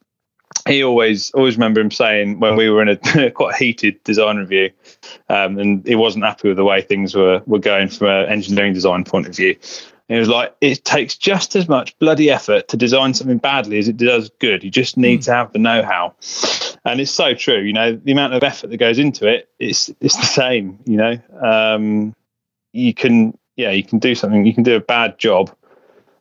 he 0.67 0.84
always 0.84 1.32
always 1.32 1.56
remember 1.56 1.82
him 1.82 1.91
saying 1.91 2.39
when 2.39 2.56
we 2.56 2.69
were 2.69 2.82
in 2.82 2.89
a 2.89 3.32
quite 3.32 3.56
heated 3.56 4.04
design 4.04 4.38
review, 4.38 4.69
um, 5.30 5.58
and 5.58 5.86
he 5.88 5.95
wasn't 5.95 6.24
happy 6.24 6.50
with 6.50 6.58
the 6.58 6.63
way 6.63 6.82
things 6.82 7.15
were 7.15 7.41
were 7.45 7.60
going 7.60 7.88
from 7.88 8.08
an 8.08 8.30
engineering 8.30 8.74
design 8.74 9.04
point 9.04 9.28
of 9.28 9.36
view. 9.36 9.56
And 10.12 10.17
he 10.17 10.19
was 10.19 10.28
like, 10.28 10.54
it 10.60 10.84
takes 10.84 11.15
just 11.15 11.56
as 11.56 11.69
much 11.69 11.97
bloody 11.97 12.30
effort 12.30 12.67
to 12.67 12.76
design 12.76 13.13
something 13.13 13.38
badly 13.38 13.80
as 13.80 13.88
it 13.88 13.95
does 13.95 14.30
good. 14.39 14.62
You 14.62 14.69
just 14.69 14.97
need 14.97 15.21
to 15.21 15.32
have 15.34 15.54
the 15.54 15.60
know-how, 15.60 16.13
and 16.84 17.00
it's 17.00 17.12
so 17.12 17.34
true. 17.34 17.62
You 17.62 17.71
know, 17.71 17.95
the 17.95 18.12
amount 18.12 18.34
of 18.34 18.43
effort 18.43 18.71
that 18.71 18.78
goes 18.78 19.00
into 19.00 19.26
it, 19.26 19.47
it's 19.58 19.89
it's 20.02 20.17
the 20.17 20.26
same. 20.26 20.78
You 20.86 20.97
know, 20.97 21.17
um, 21.41 22.13
you 22.74 22.93
can 22.93 23.38
yeah, 23.56 23.71
you 23.71 23.86
can 23.86 24.00
do 24.00 24.13
something. 24.13 24.45
You 24.45 24.54
can 24.54 24.63
do 24.63 24.76
a 24.76 24.82
bad 24.82 25.17
job, 25.17 25.50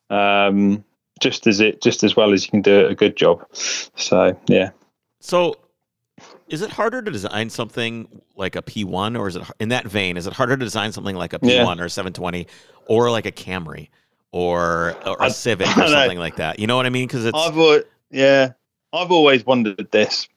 um, 0.09 0.85
just 1.19 1.49
as 1.49 1.59
it 1.59 1.83
just 1.83 2.05
as 2.05 2.15
well 2.15 2.33
as 2.33 2.45
you 2.45 2.51
can 2.53 2.63
do 2.63 2.87
a 2.87 2.95
good 2.95 3.17
job. 3.17 3.45
So 3.53 4.39
yeah. 4.47 4.71
So, 5.19 5.57
is 6.49 6.63
it 6.63 6.71
harder 6.71 7.03
to 7.03 7.11
design 7.11 7.51
something 7.51 8.23
like 8.37 8.55
a 8.55 8.63
P1, 8.63 9.19
or 9.19 9.27
is 9.27 9.35
it 9.35 9.43
in 9.59 9.71
that 9.71 9.87
vein? 9.87 10.17
Is 10.17 10.27
it 10.29 10.33
harder 10.33 10.57
to 10.57 10.65
design 10.65 10.93
something 10.93 11.17
like 11.17 11.33
a 11.33 11.41
P1 11.41 11.49
Yeah. 11.77 11.83
or 11.83 11.89
720, 11.89 12.47
or 12.91 13.09
like 13.09 13.25
a 13.25 13.33
Camry, 13.33 13.89
or 14.33 14.97
or 15.07 15.17
a 15.21 15.31
Civic, 15.31 15.69
or 15.79 15.87
something 15.87 16.19
like 16.19 16.37
that? 16.37 16.59
You 16.59 16.67
know 16.67 16.77
what 16.77 16.87
I 16.87 16.91
mean? 16.91 17.07
Because 17.07 17.25
it's 17.25 17.39
I've 17.39 17.85
yeah, 18.11 18.53
I've 18.93 19.13
always 19.13 19.47
wondered 19.47 19.91
this, 19.93 20.29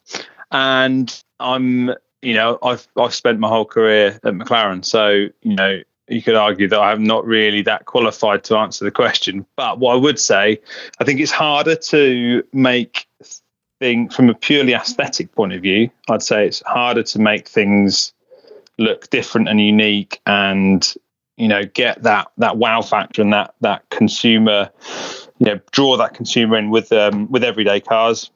and 0.52 1.24
I'm 1.39 1.89
you 2.22 2.36
know 2.36 2.60
I've 2.63 2.88
I've 2.96 3.13
spent 3.13 3.39
my 3.39 3.50
whole 3.50 3.66
career 3.66 4.20
at 4.24 4.34
McLaren, 4.36 4.86
so 4.86 5.10
you 5.42 5.56
know 5.56 5.82
you 6.08 6.22
could 6.22 6.36
argue 6.36 6.68
that 6.68 6.80
I'm 6.80 7.04
not 7.04 7.26
really 7.26 7.63
that 7.63 7.86
qualified 7.86 8.44
to 8.46 8.58
answer 8.58 8.86
the 8.86 8.92
question. 8.92 9.46
But 9.56 9.80
what 9.80 9.94
I 9.94 9.98
would 9.98 10.20
say, 10.20 10.60
I 11.00 11.04
think 11.04 11.20
it's 11.20 11.32
harder 11.32 11.76
to 11.76 12.44
make 12.54 13.08
things 13.80 14.16
from 14.16 14.30
a 14.30 14.36
purely 14.36 14.74
aesthetic 14.74 15.34
point 15.34 15.54
of 15.54 15.62
view. 15.62 15.89
I'd 16.08 16.22
say 16.22 16.46
it's 16.46 16.62
harder 16.68 17.04
to 17.04 17.20
make 17.20 17.48
things 17.48 18.13
look 18.78 19.10
different 19.10 19.50
and 19.50 19.60
unique 19.60 20.20
and 20.26 20.94
you 21.38 21.48
know 21.48 21.63
get 21.63 22.02
that 22.04 22.32
that 22.38 22.58
wow 22.58 22.82
factor 22.82 23.22
and 23.22 23.34
that 23.34 23.56
that 23.62 23.89
consumer 23.89 24.69
you 25.39 25.46
know 25.46 25.60
draw 25.72 25.98
that 25.98 26.13
consumer 26.13 26.58
in 26.58 26.69
with 26.69 26.91
um 26.91 27.30
with 27.32 27.43
everyday 27.43 27.80
cars 27.80 28.30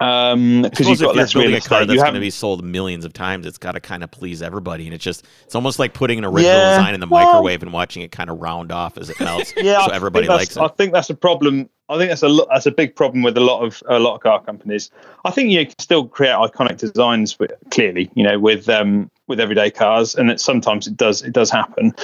um 0.00 0.62
because 0.62 0.88
you've 0.88 1.00
got 1.00 1.16
less 1.16 1.32
building 1.32 1.54
a 1.54 1.60
car 1.60 1.84
that's 1.84 2.00
going 2.00 2.14
to 2.14 2.20
be 2.20 2.30
sold 2.30 2.64
millions 2.64 3.04
of 3.04 3.12
times, 3.12 3.44
it's 3.46 3.58
got 3.58 3.72
to 3.72 3.80
kind 3.80 4.04
of 4.04 4.10
please 4.12 4.42
everybody, 4.42 4.84
and 4.84 4.94
it's 4.94 5.02
just 5.02 5.24
it's 5.44 5.56
almost 5.56 5.80
like 5.80 5.92
putting 5.92 6.18
an 6.18 6.24
original 6.24 6.60
Yeah, 6.60 6.68
design 6.70 6.94
in 6.94 7.00
the 7.00 7.08
well- 7.08 7.26
microwave 7.26 7.64
and 7.64 7.72
watching 7.72 8.02
it 8.02 8.12
kind 8.12 8.30
of 8.30 8.38
round 8.38 8.70
off 8.70 8.96
as 8.96 9.10
it 9.10 9.18
melts. 9.18 9.52
yeah 9.56 9.84
so 9.84 9.92
everybody 9.92 10.28
likes 10.28 10.56
it. 10.56 10.62
I 10.62 10.68
think 10.68 10.92
that's 10.92 11.10
a 11.10 11.16
problem 11.16 11.68
I 11.88 11.96
think 11.96 12.10
that's 12.10 12.22
a 12.22 12.28
that's 12.48 12.66
a 12.66 12.70
big 12.70 12.94
problem 12.94 13.22
with 13.22 13.36
a 13.36 13.40
lot 13.40 13.64
of 13.64 13.82
a 13.88 13.98
lot 13.98 14.14
of 14.14 14.20
car 14.20 14.40
companies. 14.42 14.90
I 15.24 15.30
think 15.30 15.50
you 15.50 15.66
can 15.66 15.78
still 15.78 16.06
create 16.06 16.34
iconic 16.34 16.76
designs, 16.78 17.38
with, 17.38 17.52
clearly, 17.70 18.10
you 18.14 18.22
know, 18.22 18.38
with 18.38 18.68
um, 18.68 19.10
with 19.28 19.40
everyday 19.40 19.70
cars, 19.70 20.14
and 20.14 20.30
it, 20.30 20.40
sometimes 20.40 20.86
it 20.86 20.96
does 20.96 21.22
it 21.22 21.32
does 21.32 21.50
happen, 21.50 21.94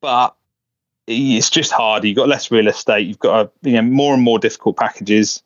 but 0.00 0.36
it's 1.06 1.50
just 1.50 1.72
harder. 1.72 2.06
You've 2.06 2.16
got 2.16 2.28
less 2.28 2.50
real 2.50 2.68
estate. 2.68 3.06
You've 3.06 3.18
got 3.18 3.46
a, 3.46 3.68
you 3.68 3.74
know 3.74 3.82
more 3.82 4.14
and 4.14 4.22
more 4.22 4.38
difficult 4.38 4.76
packages. 4.76 5.42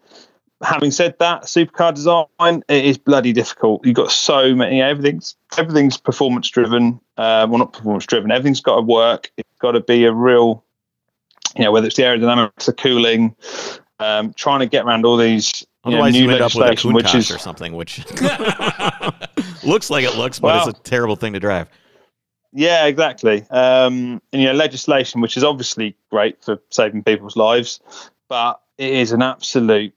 Having 0.60 0.90
said 0.90 1.16
that, 1.20 1.42
supercar 1.44 1.94
design 1.94 2.64
it 2.68 2.84
is 2.84 2.98
bloody 2.98 3.32
difficult. 3.32 3.86
You've 3.86 3.94
got 3.94 4.10
so 4.10 4.54
many. 4.54 4.82
Everything's 4.82 5.36
everything's 5.56 5.96
performance 5.96 6.48
driven. 6.48 7.00
Uh, 7.16 7.46
well, 7.48 7.58
not 7.58 7.72
performance 7.72 8.06
driven. 8.06 8.30
Everything's 8.30 8.60
got 8.60 8.76
to 8.76 8.82
work. 8.82 9.30
It's 9.36 9.48
got 9.60 9.72
to 9.72 9.80
be 9.80 10.04
a 10.04 10.12
real, 10.12 10.64
you 11.56 11.64
know, 11.64 11.72
whether 11.72 11.86
it's 11.86 11.96
the 11.96 12.02
aerodynamics, 12.02 12.66
the 12.66 12.72
cooling, 12.72 13.36
um, 14.00 14.32
trying 14.34 14.60
to 14.60 14.66
get 14.66 14.84
around 14.84 15.04
all 15.04 15.16
these 15.16 15.64
you 15.84 15.92
know, 15.92 15.98
Otherwise, 15.98 16.12
new 16.14 16.22
you 16.22 16.30
end 16.30 16.42
up 16.42 16.54
with 16.54 16.56
a 16.56 16.60
legislation, 16.60 16.92
which 16.92 17.14
is 17.14 17.30
or 17.30 17.38
something, 17.38 17.74
which 17.74 17.98
looks 19.68 19.90
like 19.90 20.04
it 20.04 20.16
looks, 20.16 20.38
but 20.38 20.48
Well- 20.48 20.68
it's 20.68 20.78
a 20.78 20.82
terrible 20.82 21.16
thing 21.16 21.34
to 21.34 21.40
drive. 21.40 21.68
Yeah, 22.52 22.86
exactly. 22.86 23.44
Um, 23.50 24.22
and 24.32 24.42
you 24.42 24.46
know, 24.46 24.54
legislation, 24.54 25.20
which 25.20 25.36
is 25.36 25.44
obviously 25.44 25.94
great 26.10 26.42
for 26.42 26.58
saving 26.70 27.04
people's 27.04 27.36
lives, 27.36 27.80
but 28.28 28.60
it 28.78 28.90
is 28.90 29.12
an 29.12 29.22
absolute 29.22 29.92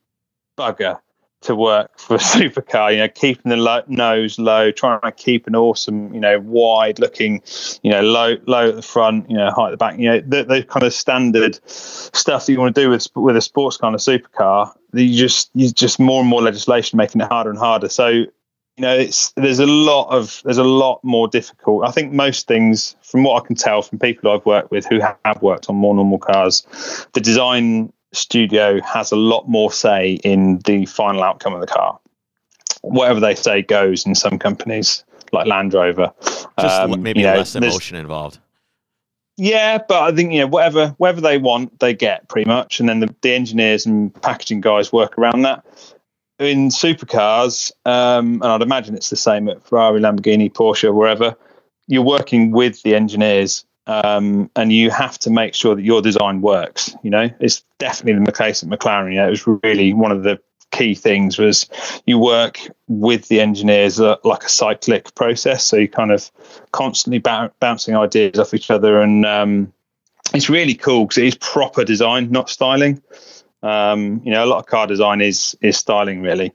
bugger 0.58 1.00
to 1.42 1.56
work 1.56 1.98
for 1.98 2.16
a 2.16 2.20
supercar. 2.20 2.92
You 2.92 3.00
know, 3.00 3.08
keeping 3.08 3.50
the 3.50 3.84
nose 3.88 4.38
low, 4.38 4.72
trying 4.72 5.00
to 5.02 5.12
keep 5.12 5.48
an 5.48 5.56
awesome, 5.56 6.14
you 6.14 6.20
know, 6.20 6.40
wide-looking, 6.40 7.42
you 7.84 7.92
know, 7.92 8.02
low, 8.02 8.36
low 8.48 8.70
at 8.70 8.76
the 8.76 8.82
front, 8.82 9.30
you 9.30 9.38
know, 9.38 9.50
high 9.52 9.68
at 9.68 9.72
the 9.72 9.78
back. 9.78 9.98
You 9.98 10.10
know, 10.10 10.20
the, 10.20 10.44
the 10.44 10.64
kind 10.64 10.84
of 10.84 10.94
standard 10.94 11.60
stuff 11.68 12.46
that 12.46 12.52
you 12.52 12.60
want 12.60 12.76
to 12.76 12.82
do 12.82 12.90
with 12.90 13.08
with 13.16 13.38
a 13.38 13.42
sports 13.42 13.78
kind 13.78 13.96
of 13.96 14.02
supercar. 14.02 14.74
You 14.94 15.16
just, 15.16 15.50
you 15.54 15.72
just 15.72 16.00
more 16.00 16.20
and 16.20 16.30
more 16.30 16.42
legislation 16.42 16.98
making 16.98 17.22
it 17.22 17.28
harder 17.30 17.50
and 17.50 17.58
harder. 17.58 17.88
So 17.88 18.26
you 18.78 18.82
know 18.82 18.96
it's 18.98 19.32
there's 19.32 19.60
a 19.60 19.66
lot 19.66 20.10
of 20.10 20.42
there's 20.46 20.58
a 20.58 20.64
lot 20.64 21.00
more 21.04 21.28
difficult 21.28 21.86
i 21.86 21.92
think 21.92 22.14
most 22.14 22.48
things 22.48 22.96
from 23.02 23.24
what 23.24 23.42
i 23.42 23.46
can 23.46 23.56
tell 23.56 23.82
from 23.82 24.00
people 24.00 24.32
i've 24.32 24.46
worked 24.46 24.72
with 24.72 24.86
who 24.86 25.00
have 25.00 25.42
worked 25.42 25.70
on 25.70 25.76
more 25.76 25.94
normal 25.94 26.18
cars 26.18 26.66
the 27.14 27.22
design 27.22 27.92
studio 28.14 28.82
has 28.82 29.12
a 29.12 29.16
lot 29.16 29.48
more 29.48 29.72
say 29.72 30.20
in 30.24 30.60
the 30.66 30.86
final 30.86 31.24
outcome 31.24 31.54
of 31.54 31.62
the 31.62 31.68
car 31.68 32.00
whatever 32.82 33.20
they 33.20 33.36
say 33.36 33.62
goes 33.62 34.06
in 34.06 34.16
some 34.16 34.40
companies 34.40 35.04
like 35.32 35.48
land 35.48 35.74
rover 35.74 36.12
Just 36.60 36.82
Um, 36.82 37.02
maybe 37.02 37.22
you 37.22 37.26
know, 37.26 37.36
less 37.36 37.56
emotion 37.56 37.96
involved. 37.98 38.40
yeah, 39.38 39.78
but 39.78 40.02
I 40.02 40.16
think 40.16 40.34
you 40.34 40.40
know 40.40 40.48
whatever 40.48 40.90
whatever 40.98 41.22
they 41.22 41.38
want, 41.38 41.80
they 41.80 41.94
get 41.94 42.28
pretty 42.28 42.50
much, 42.50 42.80
and 42.80 42.90
then 42.90 43.00
the, 43.00 43.16
the 43.22 43.34
engineers 43.34 43.86
and 43.86 44.14
packaging 44.22 44.62
guys 44.62 44.92
work 44.92 45.18
around 45.18 45.44
that. 45.44 45.66
In 46.42 46.70
supercars, 46.70 47.72
um, 47.86 48.42
and 48.42 48.46
I'd 48.46 48.64
imagine 48.64 48.96
it's 48.96 49.12
the 49.12 49.16
same 49.16 49.48
at 49.48 49.64
Ferrari, 49.64 50.02
Lamborghini, 50.02 50.52
Porsche, 50.52 50.92
wherever. 50.92 51.36
You're 51.86 52.02
working 52.02 52.50
with 52.50 52.82
the 52.82 52.96
engineers, 52.96 53.64
um, 53.86 54.50
and 54.56 54.74
you 54.74 54.90
have 54.90 55.20
to 55.20 55.30
make 55.30 55.54
sure 55.54 55.76
that 55.76 55.84
your 55.84 56.02
design 56.02 56.42
works. 56.42 56.96
You 57.04 57.12
know, 57.12 57.30
it's 57.40 57.64
definitely 57.78 58.26
the 58.26 58.32
case 58.32 58.64
at 58.64 58.70
McLaren. 58.70 59.12
You 59.12 59.18
know, 59.18 59.28
it 59.28 59.30
was 59.30 59.46
really 59.62 59.94
one 59.94 60.12
of 60.12 60.24
the 60.24 60.42
key 60.72 60.96
things 60.96 61.38
was 61.38 61.70
you 62.08 62.18
work 62.18 62.60
with 62.88 63.28
the 63.28 63.40
engineers 63.40 64.00
uh, 64.00 64.16
like 64.24 64.44
a 64.44 64.50
cyclic 64.50 65.14
process. 65.14 65.64
So 65.64 65.78
you 65.78 65.88
kind 65.88 66.12
of 66.12 66.32
constantly 66.72 67.20
bou- 67.20 67.52
bouncing 67.60 67.96
ideas 67.96 68.40
off 68.40 68.56
each 68.56 68.72
other, 68.72 69.00
and 69.00 69.28
um, 69.28 69.72
it's 70.34 70.50
really 70.50 70.74
cool 70.74 71.06
because 71.06 71.20
it 71.20 71.26
is 71.26 71.36
proper 71.36 71.84
design, 71.84 72.32
not 72.32 72.50
styling. 72.50 73.00
Um, 73.64 74.22
you 74.24 74.32
know, 74.32 74.44
a 74.44 74.48
lot 74.48 74.58
of 74.60 74.66
car 74.66 74.88
design 74.88 75.22
is 75.22 75.56
is 75.62 75.78
styling 75.78 76.22
really, 76.22 76.52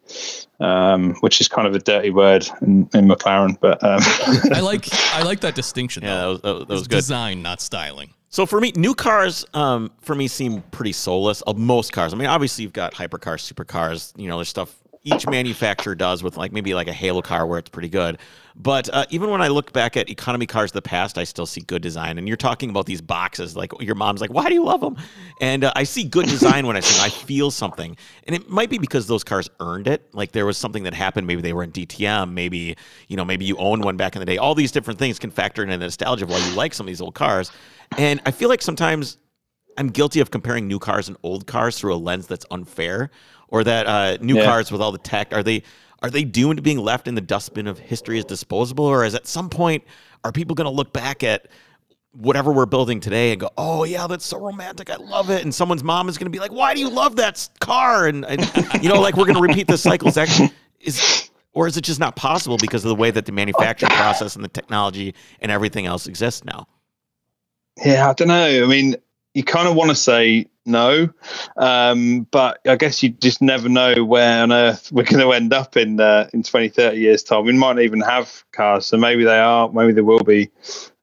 um, 0.61 1.14
which 1.21 1.40
is 1.40 1.49
kind 1.49 1.66
of 1.69 1.75
a 1.75 1.79
dirty 1.79 2.11
word 2.11 2.49
in, 2.62 2.88
in 2.95 3.07
McLaren. 3.07 3.57
But 3.61 3.83
um, 3.85 4.01
I 4.55 4.61
like 4.61 4.88
I 5.14 5.23
like 5.23 5.40
that 5.40 5.55
distinction. 5.55 6.03
Yeah, 6.03 6.16
that 6.16 6.21
though. 6.23 6.31
was, 6.31 6.40
that, 6.40 6.55
was- 6.55 6.66
that 6.66 6.75
was 6.75 6.88
good. 6.88 6.97
Design, 6.97 7.42
not 7.42 7.61
styling. 7.61 8.11
So 8.29 8.45
for 8.45 8.61
me, 8.61 8.73
new 8.77 8.95
cars, 8.95 9.47
um, 9.55 9.90
for 10.01 10.14
me 10.14 10.27
seem 10.29 10.61
pretty 10.71 10.92
soulless. 10.92 11.42
Uh, 11.47 11.55
most 11.55 11.92
cars. 11.92 12.12
I 12.12 12.16
mean, 12.16 12.29
obviously 12.29 12.64
you've 12.64 12.73
got 12.73 12.92
hypercars, 12.92 13.51
supercars. 13.51 14.12
You 14.21 14.29
know, 14.29 14.37
there's 14.37 14.49
stuff 14.49 14.75
each 15.07 15.27
manufacturer 15.29 15.95
does 15.95 16.25
with 16.25 16.37
like 16.37 16.53
maybe 16.53 16.75
like 16.75 16.88
a 16.88 16.92
Halo 16.92 17.23
car 17.23 17.47
where 17.47 17.61
it's 17.61 17.71
pretty 17.71 17.88
good. 17.88 18.19
But 18.57 18.92
uh, 18.92 19.07
even 19.11 19.31
when 19.31 19.40
I 19.40 19.49
look 19.49 19.73
back 19.73 19.97
at 19.97 20.11
economy 20.11 20.47
cars 20.47 20.71
of 20.71 20.75
the 20.75 20.83
past, 20.83 21.16
I 21.16 21.25
still 21.25 21.47
see 21.47 21.61
good 21.61 21.81
design. 21.81 22.19
And 22.19 22.27
you're 22.27 22.37
talking 22.37 22.71
about 22.71 22.87
these 22.87 23.01
boxes, 23.01 23.55
like 23.55 23.71
your 23.81 23.95
mom's 23.95 24.21
like, 24.21 24.33
"Why 24.33 24.49
do 24.49 24.55
you 24.55 24.64
love 24.64 24.81
them?" 24.81 24.97
And 25.40 25.62
uh, 25.62 25.73
I 25.77 25.85
see 25.85 26.03
good 26.03 26.27
design 26.27 26.66
when 26.66 26.77
I 26.77 26.81
see 26.81 26.97
them. 26.97 27.05
I 27.05 27.11
feel 27.11 27.53
something, 27.53 27.97
and 28.27 28.35
it 28.35 28.51
might 28.51 28.69
be 28.69 28.79
because 28.79 29.07
those 29.07 29.23
cars 29.23 29.49
earned 29.61 29.87
it. 29.87 30.12
Like 30.12 30.33
there 30.33 30.47
was 30.47 30.59
something 30.59 30.83
that 30.85 30.95
happened. 30.95 31.27
Maybe 31.27 31.42
they 31.42 31.53
were 31.53 31.62
in 31.62 31.71
DTM. 31.71 32.33
Maybe 32.33 32.77
you 33.07 33.16
know, 33.16 33.25
maybe 33.25 33.45
you 33.45 33.57
owned 33.59 33.85
one 33.85 33.97
back 33.97 34.16
in 34.16 34.21
the 34.21 34.27
day. 34.27 34.38
All 34.38 34.55
these 34.55 34.73
different 34.73 34.99
things 34.99 35.21
can 35.21 35.31
factor 35.31 35.62
in 35.62 35.69
the 35.69 35.79
nostalgia 35.79 36.25
of 36.25 36.31
why 36.31 36.38
you 36.38 36.55
like 36.57 36.75
some 36.75 36.87
of 36.87 36.88
these 36.88 37.01
old 37.01 37.14
cars. 37.14 37.53
And 37.97 38.21
I 38.27 38.33
feel 38.33 38.49
like 38.49 38.62
sometimes 38.62 39.19
I'm 39.79 39.88
guilty 39.88 40.21
of 40.21 40.31
comparing 40.31 40.66
new 40.66 40.79
cars 40.79 41.09
and 41.09 41.16
old 41.23 41.47
cars 41.47 41.79
through 41.79 41.95
a 41.95 41.97
lens 41.97 42.27
that's 42.27 42.47
unfair, 42.51 43.11
or 43.49 43.65
that 43.65 43.87
uh, 43.87 44.19
new 44.21 44.37
Yeah. 44.37 44.45
cars 44.45 44.71
with 44.73 44.81
all 44.81 44.93
the 44.93 44.99
tech 44.99 45.33
are 45.33 45.43
they 45.43 45.63
are 46.03 46.11
they 46.11 46.25
doomed 46.25 46.57
to 46.59 46.63
being 46.63 46.79
left 46.79 47.09
in 47.09 47.15
the 47.15 47.21
dustbin 47.21 47.67
of 47.67 47.79
history 47.79 48.19
as 48.19 48.25
disposable, 48.25 48.85
or 48.85 49.05
is 49.05 49.15
at 49.15 49.27
some 49.27 49.49
point 49.49 49.83
are 50.25 50.33
people 50.33 50.55
going 50.55 50.67
to 50.67 50.71
look 50.71 50.93
back 50.93 51.23
at 51.23 51.47
whatever 52.13 52.53
we're 52.53 52.67
building 52.67 52.99
today 53.01 53.33
and 53.33 53.41
go, 53.41 53.51
oh 53.59 53.85
yeah, 53.85 54.07
that's 54.07 54.25
so 54.25 54.39
romantic, 54.39 54.91
I 54.91 54.97
love 54.97 55.31
it, 55.31 55.43
and 55.43 55.55
someone's 55.55 55.85
mom 55.85 56.09
is 56.09 56.17
going 56.17 56.27
to 56.27 56.31
be 56.31 56.39
like, 56.39 56.53
why 56.53 56.75
do 56.75 56.81
you 56.81 56.89
love 56.89 57.17
that 57.17 57.49
car? 57.61 58.07
And, 58.07 58.25
and 58.25 58.41
you 58.83 58.89
know, 58.89 59.01
like 59.01 59.17
we're 59.17 59.25
going 59.27 59.37
to 59.37 59.43
repeat 59.43 59.67
the 59.67 59.79
cycle. 59.79 60.09
Is 60.09 60.15
that 60.15 60.53
is 60.81 61.31
or 61.53 61.67
is 61.67 61.77
it 61.77 61.83
just 61.83 62.01
not 62.01 62.17
possible 62.17 62.59
because 62.59 62.85
of 62.85 62.91
the 62.91 62.95
way 62.95 63.11
that 63.11 63.25
the 63.25 63.33
manufacturing 63.33 63.93
process 63.93 64.35
and 64.37 64.45
the 64.45 64.49
technology 64.49 65.15
and 65.41 65.51
everything 65.51 65.87
else 65.87 66.07
exists 66.07 66.45
now? 66.45 66.69
Yeah, 67.85 68.11
I 68.11 68.13
don't 68.13 68.29
know. 68.29 68.65
I 68.65 68.67
mean, 68.67 68.97
you 69.35 69.42
kind 69.42 69.69
of 69.69 69.75
want 69.75 69.90
to 69.90 69.94
say 69.94 70.47
no, 70.67 71.10
um, 71.56 72.27
but 72.31 72.60
I 72.67 72.77
guess 72.77 73.02
you 73.02 73.10
just 73.10 73.42
never 73.42 73.69
know 73.69 74.04
where 74.04 74.42
on 74.42 74.52
earth 74.52 74.88
we're 74.92 75.04
going 75.04 75.21
to 75.25 75.33
end 75.33 75.52
up 75.54 75.77
in 75.77 76.00
uh, 76.00 76.29
in 76.33 76.42
20, 76.42 76.69
30 76.71 76.98
years' 76.98 77.23
time. 77.23 77.44
We 77.46 77.52
might 77.52 77.75
not 77.75 77.83
even 77.83 78.00
have 78.00 78.44
cars, 78.52 78.87
so 78.87 78.96
maybe 78.98 79.25
they 79.25 79.38
are, 79.38 79.71
maybe 79.73 79.92
they 79.92 80.02
will 80.02 80.25
be 80.25 80.50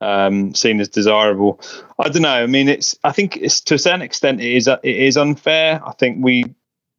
um, 0.01 0.55
seen 0.55 0.81
as 0.81 0.89
desirable. 0.89 1.61
I 1.99 2.09
don't 2.09 2.23
know. 2.23 2.43
I 2.43 2.47
mean, 2.47 2.69
it's. 2.69 2.97
I 3.03 3.11
think 3.13 3.37
it's 3.37 3.61
to 3.61 3.75
a 3.75 3.79
certain 3.79 4.03
extent 4.03 4.41
it 4.41 4.51
is. 4.53 4.67
It 4.67 4.79
is 4.83 5.17
unfair. 5.17 5.81
I 5.85 5.93
think 5.93 6.23
we 6.23 6.45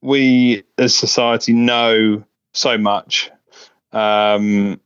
we 0.02 0.64
as 0.78 0.94
society 0.96 1.52
know 1.52 2.24
so 2.54 2.78
much. 2.78 3.30
Um, 3.92 4.80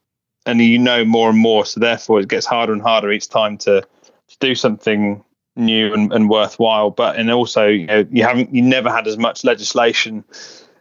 and 0.47 0.61
you 0.61 0.79
know 0.79 1.05
more 1.05 1.31
and 1.31 1.39
more, 1.39 1.67
so 1.67 1.81
therefore 1.81 2.21
it 2.21 2.29
gets 2.29 2.47
harder 2.47 2.73
and 2.73 2.83
harder 2.83 3.13
each 3.13 3.29
time 3.29 3.59
to 3.59 3.83
to 4.29 4.37
do 4.41 4.55
something 4.55 5.25
new 5.59 5.93
and, 5.93 6.13
and 6.13 6.31
worthwhile. 6.31 6.91
But 6.91 7.17
and 7.17 7.31
also, 7.31 7.67
you 7.67 7.87
know, 7.87 8.07
you 8.11 8.23
haven't 8.23 8.55
you 8.55 8.63
never 8.63 8.91
had 8.91 9.07
as 9.07 9.19
much 9.19 9.45
legislation 9.45 10.25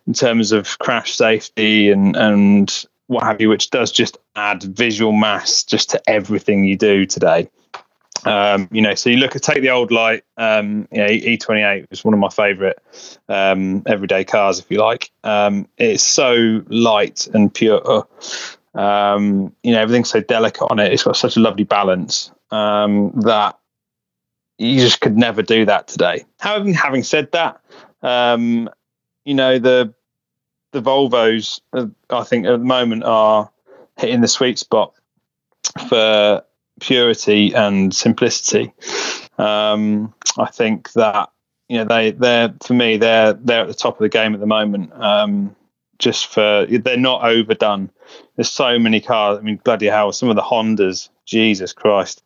in 0.06 0.14
terms 0.14 0.52
of 0.52 0.80
crash 0.80 1.16
safety 1.16 1.90
and 1.90 2.16
and 2.16 2.86
what 3.08 3.24
have 3.24 3.42
you, 3.42 3.50
which 3.50 3.70
does 3.70 3.92
just 3.92 4.18
add 4.36 4.64
visual 4.64 5.12
mass 5.12 5.64
just 5.64 5.90
to 5.90 6.10
everything 6.10 6.66
you 6.66 6.78
do 6.78 7.06
today. 7.06 7.50
Um, 8.26 8.68
you 8.72 8.82
know, 8.82 8.96
so 8.96 9.10
you 9.10 9.18
look 9.18 9.36
at 9.36 9.44
take 9.44 9.62
the 9.62 9.70
old 9.70 9.92
light. 9.92 10.24
Um, 10.38 10.88
you 10.92 10.98
know, 11.00 11.08
E28 11.08 11.90
was 11.90 12.04
one 12.04 12.14
of 12.14 12.20
my 12.20 12.30
favourite 12.30 12.78
um, 13.30 13.84
everyday 13.86 14.24
cars, 14.24 14.60
if 14.60 14.70
you 14.70 14.80
like. 14.80 15.12
Um, 15.24 15.68
it's 15.78 16.04
so 16.04 16.62
light 16.68 17.28
and 17.34 17.54
pure. 17.54 18.08
Um, 18.74 19.56
you 19.64 19.72
know, 19.74 19.82
everything's 19.82 20.10
so 20.10 20.22
delicate 20.22 20.68
on 20.70 20.80
it. 20.80 20.92
It's 20.92 21.04
got 21.04 21.16
such 21.16 21.38
a 21.38 21.40
lovely 21.40 21.64
balance 21.64 22.32
um, 22.52 23.12
that 23.22 23.58
you 24.58 24.80
just 24.80 25.02
could 25.02 25.18
never 25.18 25.42
do 25.42 25.66
that 25.66 25.88
today. 25.88 26.26
However, 26.40 26.72
having 26.74 27.04
said 27.04 27.32
that, 27.32 27.62
um, 28.02 28.70
you 29.26 29.34
know 29.34 29.60
the 29.60 29.94
the 30.72 30.82
Volvos, 30.82 31.62
uh, 31.74 31.88
I 32.10 32.24
think 32.24 32.46
at 32.46 32.52
the 32.52 32.58
moment 32.58 33.04
are 33.04 33.50
hitting 33.98 34.22
the 34.22 34.28
sweet 34.28 34.60
spot 34.60 34.94
for 35.90 36.44
purity 36.80 37.54
and 37.54 37.94
simplicity. 37.94 38.74
Um, 39.38 40.14
I 40.38 40.48
think 40.48 40.92
that 40.94 41.30
you 41.70 41.78
know 41.78 41.86
they 41.86 42.12
they're 42.12 42.54
for 42.64 42.74
me 42.74 42.98
they're 42.98 43.34
they're 43.34 43.62
at 43.62 43.68
the 43.68 43.74
top 43.74 43.96
of 43.96 44.00
the 44.00 44.10
game 44.10 44.34
at 44.34 44.40
the 44.40 44.48
moment. 44.48 44.92
Um, 44.94 45.56
just 46.00 46.28
for 46.28 46.66
they're 46.70 46.98
not 46.98 47.24
overdone. 47.24 47.90
There's 48.36 48.52
so 48.52 48.78
many 48.78 49.02
cars. 49.02 49.40
I 49.40 49.42
mean, 49.42 49.60
bloody 49.64 49.88
hell! 49.88 50.12
Some 50.12 50.30
of 50.30 50.36
the 50.36 50.42
Hondas, 50.42 51.10
Jesus 51.26 51.74
Christ, 51.74 52.24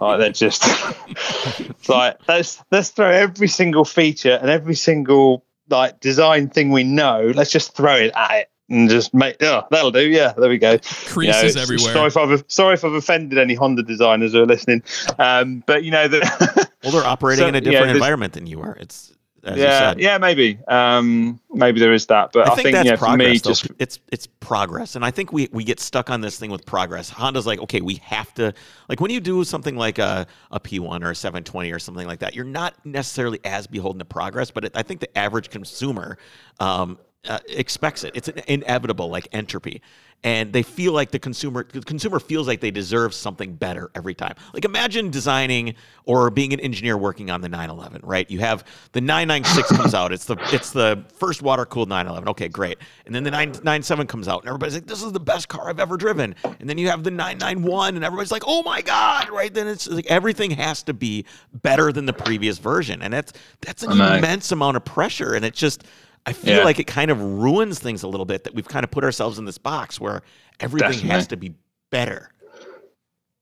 like 0.00 0.18
they're 0.18 0.30
just 0.30 0.62
like 1.88 2.18
let's 2.28 2.62
let's 2.70 2.90
throw 2.90 3.10
every 3.10 3.48
single 3.48 3.84
feature 3.84 4.38
and 4.40 4.50
every 4.50 4.74
single 4.74 5.44
like 5.68 6.00
design 6.00 6.48
thing 6.48 6.70
we 6.70 6.84
know. 6.84 7.32
Let's 7.34 7.50
just 7.50 7.76
throw 7.76 7.96
it 7.96 8.12
at 8.14 8.32
it 8.32 8.50
and 8.70 8.88
just 8.88 9.14
make 9.14 9.36
oh 9.42 9.62
that'll 9.70 9.90
do. 9.90 10.08
Yeah 10.08 10.32
there 10.36 10.50
we 10.50 10.58
go. 10.58 10.78
Creases 11.06 11.54
you 11.54 11.54
know, 11.54 11.62
everywhere. 11.62 11.92
sorry 11.92 12.06
if 12.08 12.16
I've 12.16 12.44
sorry 12.48 12.74
if 12.74 12.84
I've 12.84 12.92
offended 12.92 13.38
any 13.38 13.54
Honda 13.54 13.82
designers 13.82 14.32
who 14.32 14.42
are 14.42 14.46
listening. 14.46 14.82
Um, 15.18 15.62
but 15.66 15.84
you 15.84 15.90
know 15.90 16.08
the 16.08 16.68
well 16.82 16.92
they're 16.92 17.04
operating 17.04 17.42
so, 17.44 17.48
in 17.48 17.54
a 17.54 17.60
different 17.60 17.88
yeah, 17.88 17.94
environment 17.94 18.32
than 18.32 18.46
you 18.46 18.60
are. 18.60 18.76
It's 18.80 19.12
yeah 19.46 19.94
yeah 19.96 20.18
maybe. 20.18 20.58
Um, 20.68 21.40
maybe 21.52 21.80
there 21.80 21.92
is 21.92 22.06
that 22.06 22.32
but 22.32 22.48
I, 22.48 22.52
I 22.52 22.54
think, 22.54 22.64
think 22.64 22.74
that's 22.74 22.86
yeah, 22.88 22.96
progress, 22.96 23.28
me, 23.28 23.38
just 23.38 23.68
it's 23.78 23.98
it's 24.10 24.26
progress 24.26 24.96
and 24.96 25.04
I 25.04 25.10
think 25.10 25.32
we 25.32 25.48
we 25.52 25.64
get 25.64 25.80
stuck 25.80 26.10
on 26.10 26.20
this 26.20 26.38
thing 26.38 26.50
with 26.50 26.64
progress. 26.66 27.10
Honda's 27.10 27.46
like 27.46 27.60
okay 27.60 27.80
we 27.80 27.96
have 27.96 28.32
to 28.34 28.52
like 28.88 29.00
when 29.00 29.10
you 29.10 29.20
do 29.20 29.44
something 29.44 29.76
like 29.76 29.98
a, 29.98 30.26
a 30.50 30.60
P1 30.60 31.04
or 31.04 31.10
a 31.10 31.14
720 31.14 31.72
or 31.72 31.78
something 31.78 32.06
like 32.06 32.20
that 32.20 32.34
you're 32.34 32.44
not 32.44 32.74
necessarily 32.84 33.40
as 33.44 33.66
beholden 33.66 33.98
to 33.98 34.04
progress 34.04 34.50
but 34.50 34.64
it, 34.64 34.76
I 34.76 34.82
think 34.82 35.00
the 35.00 35.18
average 35.18 35.50
consumer 35.50 36.18
um, 36.60 36.98
uh, 37.26 37.38
expects 37.48 38.04
it. 38.04 38.12
It's 38.14 38.28
inevitable, 38.28 39.08
like 39.08 39.28
entropy, 39.32 39.82
and 40.24 40.52
they 40.54 40.62
feel 40.62 40.92
like 40.92 41.10
the 41.10 41.18
consumer 41.18 41.66
the 41.70 41.82
consumer 41.82 42.18
feels 42.18 42.48
like 42.48 42.60
they 42.60 42.70
deserve 42.70 43.12
something 43.14 43.54
better 43.54 43.90
every 43.94 44.14
time. 44.14 44.34
Like 44.54 44.64
imagine 44.64 45.10
designing 45.10 45.74
or 46.06 46.30
being 46.30 46.54
an 46.54 46.60
engineer 46.60 46.96
working 46.96 47.30
on 47.30 47.42
the 47.42 47.48
911, 47.48 48.00
right? 48.04 48.28
You 48.30 48.40
have 48.40 48.64
the 48.92 49.02
996 49.02 49.68
comes 49.76 49.94
out. 49.94 50.12
It's 50.12 50.24
the 50.24 50.36
it's 50.52 50.70
the 50.70 51.04
first 51.18 51.42
water 51.42 51.66
cooled 51.66 51.90
911. 51.90 52.28
Okay, 52.30 52.48
great. 52.48 52.78
And 53.04 53.14
then 53.14 53.22
the 53.22 53.30
997 53.30 54.06
comes 54.06 54.26
out, 54.26 54.40
and 54.40 54.48
everybody's 54.48 54.74
like, 54.74 54.86
"This 54.86 55.02
is 55.02 55.12
the 55.12 55.20
best 55.20 55.48
car 55.48 55.68
I've 55.68 55.80
ever 55.80 55.98
driven." 55.98 56.34
And 56.42 56.68
then 56.68 56.78
you 56.78 56.88
have 56.88 57.04
the 57.04 57.10
991, 57.10 57.96
and 57.96 58.04
everybody's 58.04 58.32
like, 58.32 58.44
"Oh 58.46 58.62
my 58.62 58.80
god!" 58.80 59.28
Right? 59.28 59.52
Then 59.52 59.68
it's 59.68 59.86
like 59.86 60.06
everything 60.06 60.52
has 60.52 60.82
to 60.84 60.94
be 60.94 61.26
better 61.52 61.92
than 61.92 62.06
the 62.06 62.14
previous 62.14 62.58
version, 62.58 63.02
and 63.02 63.12
that's 63.12 63.34
that's 63.60 63.82
an 63.82 63.92
immense 63.92 64.52
amount 64.52 64.78
of 64.78 64.86
pressure, 64.86 65.34
and 65.34 65.44
it 65.44 65.52
just 65.52 65.84
I 66.26 66.32
feel 66.32 66.58
yeah. 66.58 66.64
like 66.64 66.78
it 66.78 66.86
kind 66.86 67.10
of 67.10 67.20
ruins 67.20 67.78
things 67.78 68.02
a 68.02 68.08
little 68.08 68.24
bit 68.24 68.44
that 68.44 68.54
we've 68.54 68.68
kind 68.68 68.84
of 68.84 68.90
put 68.90 69.04
ourselves 69.04 69.38
in 69.38 69.44
this 69.44 69.58
box 69.58 70.00
where 70.00 70.22
everything 70.60 70.90
Definitely. 70.90 71.10
has 71.10 71.26
to 71.28 71.36
be 71.36 71.54
better. 71.90 72.30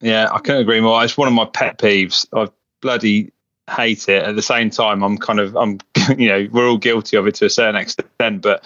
Yeah, 0.00 0.28
I 0.32 0.38
couldn't 0.38 0.62
agree 0.62 0.80
more. 0.80 1.02
It's 1.04 1.16
one 1.16 1.28
of 1.28 1.34
my 1.34 1.44
pet 1.44 1.78
peeves. 1.78 2.26
I 2.34 2.50
bloody 2.80 3.32
hate 3.70 4.08
it. 4.08 4.24
At 4.24 4.34
the 4.34 4.42
same 4.42 4.68
time, 4.68 5.02
I'm 5.04 5.16
kind 5.16 5.38
of, 5.38 5.56
I'm, 5.56 5.78
you 6.18 6.28
know, 6.28 6.48
we're 6.50 6.68
all 6.68 6.78
guilty 6.78 7.16
of 7.16 7.26
it 7.26 7.36
to 7.36 7.46
a 7.46 7.50
certain 7.50 7.76
extent. 7.76 8.42
But 8.42 8.64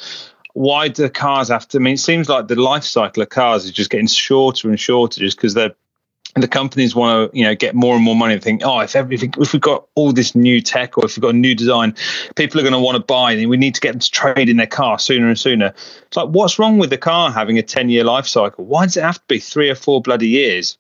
why 0.54 0.88
do 0.88 1.08
cars 1.10 1.48
have 1.48 1.68
to? 1.68 1.78
I 1.78 1.80
mean, 1.80 1.94
it 1.94 2.00
seems 2.00 2.30
like 2.30 2.48
the 2.48 2.56
life 2.56 2.84
cycle 2.84 3.22
of 3.22 3.28
cars 3.28 3.66
is 3.66 3.72
just 3.72 3.90
getting 3.90 4.06
shorter 4.06 4.70
and 4.70 4.80
shorter, 4.80 5.20
just 5.20 5.36
because 5.36 5.52
they're 5.52 5.74
the 6.42 6.48
companies 6.48 6.94
want 6.94 7.32
to 7.32 7.38
you 7.38 7.44
know 7.44 7.54
get 7.54 7.74
more 7.74 7.94
and 7.94 8.04
more 8.04 8.16
money. 8.16 8.34
And 8.34 8.42
think 8.42 8.62
oh 8.64 8.80
if 8.80 8.96
everything 8.96 9.32
if 9.38 9.52
we've 9.52 9.62
got 9.62 9.86
all 9.94 10.12
this 10.12 10.34
new 10.34 10.60
tech 10.60 10.98
or 10.98 11.04
if 11.06 11.16
we've 11.16 11.22
got 11.22 11.34
a 11.34 11.38
new 11.38 11.54
design 11.54 11.94
people 12.34 12.60
are 12.60 12.62
going 12.62 12.72
to 12.72 12.78
want 12.78 12.96
to 12.96 13.02
buy 13.02 13.32
and 13.32 13.48
we 13.48 13.56
need 13.56 13.74
to 13.74 13.80
get 13.80 13.92
them 13.92 14.00
to 14.00 14.10
trade 14.10 14.48
in 14.48 14.56
their 14.56 14.66
car 14.66 14.98
sooner 14.98 15.28
and 15.28 15.38
sooner. 15.38 15.72
It's 16.06 16.16
like 16.16 16.28
what's 16.28 16.58
wrong 16.58 16.78
with 16.78 16.90
the 16.90 16.98
car 16.98 17.30
having 17.30 17.58
a 17.58 17.62
10 17.62 17.88
year 17.88 18.04
life 18.04 18.26
cycle? 18.26 18.64
Why 18.64 18.84
does 18.84 18.96
it 18.96 19.02
have 19.02 19.18
to 19.18 19.24
be 19.28 19.38
three 19.38 19.70
or 19.70 19.74
four 19.74 20.00
bloody 20.00 20.28
years 20.28 20.78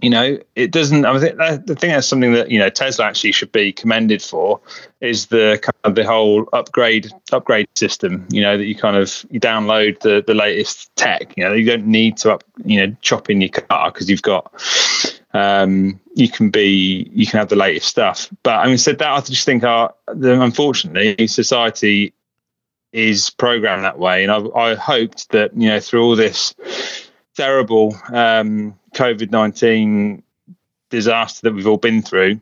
you 0.00 0.10
know, 0.10 0.38
it 0.54 0.72
doesn't. 0.72 1.04
I 1.04 1.18
think 1.18 1.40
I 1.40 1.56
think 1.56 1.80
that's 1.80 2.06
something 2.06 2.32
that 2.32 2.50
you 2.50 2.58
know 2.58 2.68
Tesla 2.68 3.06
actually 3.06 3.32
should 3.32 3.52
be 3.52 3.72
commended 3.72 4.22
for 4.22 4.60
is 5.00 5.26
the 5.26 5.58
kind 5.62 5.74
of 5.84 5.94
the 5.94 6.04
whole 6.04 6.48
upgrade 6.52 7.10
upgrade 7.32 7.68
system. 7.76 8.26
You 8.30 8.42
know 8.42 8.58
that 8.58 8.64
you 8.64 8.74
kind 8.74 8.96
of 8.96 9.24
you 9.30 9.40
download 9.40 10.00
the 10.00 10.22
the 10.26 10.34
latest 10.34 10.94
tech. 10.96 11.34
You 11.36 11.44
know 11.44 11.52
you 11.52 11.64
don't 11.64 11.86
need 11.86 12.16
to 12.18 12.32
up 12.32 12.44
you 12.64 12.84
know 12.84 12.96
chop 13.02 13.30
in 13.30 13.40
your 13.40 13.50
car 13.50 13.92
because 13.92 14.10
you've 14.10 14.22
got 14.22 14.52
um, 15.32 16.00
you 16.14 16.28
can 16.28 16.50
be 16.50 17.10
you 17.12 17.26
can 17.26 17.38
have 17.38 17.48
the 17.48 17.56
latest 17.56 17.88
stuff. 17.88 18.28
But 18.42 18.60
I 18.60 18.66
mean, 18.66 18.78
said 18.78 18.98
that 18.98 19.10
I 19.10 19.20
just 19.20 19.44
think 19.44 19.64
our 19.64 19.94
unfortunately 20.08 21.26
society 21.26 22.14
is 22.92 23.30
programmed 23.30 23.84
that 23.84 23.98
way, 23.98 24.24
and 24.24 24.32
I, 24.32 24.44
I 24.56 24.74
hoped 24.74 25.30
that 25.30 25.54
you 25.56 25.68
know 25.68 25.80
through 25.80 26.02
all 26.02 26.16
this 26.16 26.54
terrible 27.36 27.96
um, 28.12 28.78
COVID 28.94 29.30
nineteen 29.30 30.22
disaster 30.90 31.40
that 31.42 31.54
we've 31.54 31.66
all 31.66 31.76
been 31.76 32.02
through, 32.02 32.40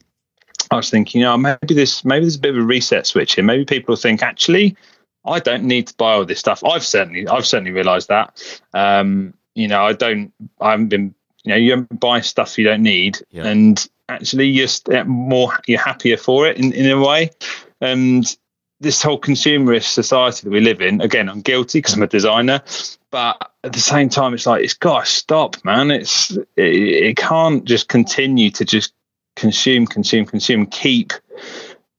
I 0.70 0.76
was 0.76 0.90
thinking, 0.90 1.20
you 1.20 1.26
know, 1.26 1.36
maybe 1.36 1.74
this 1.74 2.04
maybe 2.04 2.24
there's 2.24 2.36
a 2.36 2.40
bit 2.40 2.54
of 2.54 2.62
a 2.62 2.66
reset 2.66 3.06
switch 3.06 3.34
here. 3.34 3.44
Maybe 3.44 3.64
people 3.64 3.96
think 3.96 4.22
actually, 4.22 4.76
I 5.24 5.40
don't 5.40 5.64
need 5.64 5.86
to 5.88 5.94
buy 5.94 6.12
all 6.12 6.24
this 6.24 6.40
stuff. 6.40 6.64
I've 6.64 6.84
certainly 6.84 7.26
I've 7.28 7.46
certainly 7.46 7.72
realised 7.72 8.08
that. 8.08 8.42
Um, 8.74 9.34
you 9.54 9.68
know, 9.68 9.84
I 9.84 9.92
don't. 9.92 10.32
I 10.60 10.70
haven't 10.70 10.88
been. 10.88 11.14
You 11.44 11.50
know, 11.50 11.56
you 11.56 11.88
buy 11.98 12.20
stuff 12.20 12.56
you 12.56 12.64
don't 12.64 12.82
need, 12.82 13.18
yeah. 13.30 13.46
and 13.46 13.88
actually 14.08 14.46
you're 14.46 15.04
more 15.06 15.58
you're 15.66 15.80
happier 15.80 16.16
for 16.16 16.46
it 16.46 16.56
in, 16.56 16.72
in 16.72 16.88
a 16.88 17.00
way. 17.00 17.30
And 17.80 18.24
this 18.82 19.02
whole 19.02 19.20
consumerist 19.20 19.92
society 19.92 20.44
that 20.44 20.50
we 20.50 20.60
live 20.60 20.82
in, 20.82 21.00
again, 21.00 21.28
I'm 21.28 21.40
guilty 21.40 21.78
because 21.78 21.94
I'm 21.94 22.02
a 22.02 22.08
designer, 22.08 22.60
but 23.10 23.52
at 23.64 23.72
the 23.72 23.80
same 23.80 24.08
time, 24.08 24.34
it's 24.34 24.44
like 24.44 24.62
it's 24.62 24.74
got 24.74 25.04
to 25.04 25.10
stop, 25.10 25.64
man. 25.64 25.90
It's 25.90 26.32
it, 26.32 26.46
it 26.56 27.16
can't 27.16 27.64
just 27.64 27.88
continue 27.88 28.50
to 28.50 28.64
just 28.64 28.92
consume, 29.36 29.86
consume, 29.86 30.26
consume, 30.26 30.66
keep 30.66 31.12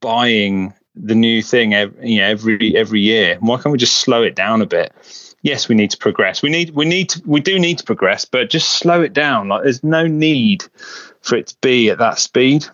buying 0.02 0.74
the 0.96 1.16
new 1.16 1.42
thing 1.42 1.74
every, 1.74 2.12
you 2.12 2.20
know, 2.20 2.28
every 2.28 2.76
every 2.76 3.02
year. 3.02 3.38
Why 3.40 3.56
can't 3.58 3.72
we 3.72 3.78
just 3.78 3.98
slow 3.98 4.22
it 4.22 4.36
down 4.36 4.62
a 4.62 4.66
bit? 4.66 4.94
Yes, 5.42 5.68
we 5.68 5.76
need 5.76 5.92
to 5.92 5.98
progress. 5.98 6.42
We 6.42 6.50
need 6.50 6.72
we 6.72 6.86
need 6.86 7.10
to, 7.10 7.22
we 7.26 7.40
do 7.40 7.58
need 7.58 7.78
to 7.78 7.84
progress, 7.84 8.26
but 8.26 8.50
just 8.50 8.72
slow 8.72 9.02
it 9.02 9.14
down. 9.14 9.48
Like 9.48 9.64
there's 9.64 9.84
no 9.84 10.06
need 10.06 10.66
for 11.22 11.36
it 11.36 11.48
to 11.48 11.58
be 11.62 11.90
at 11.90 11.98
that 12.00 12.20
speed 12.20 12.66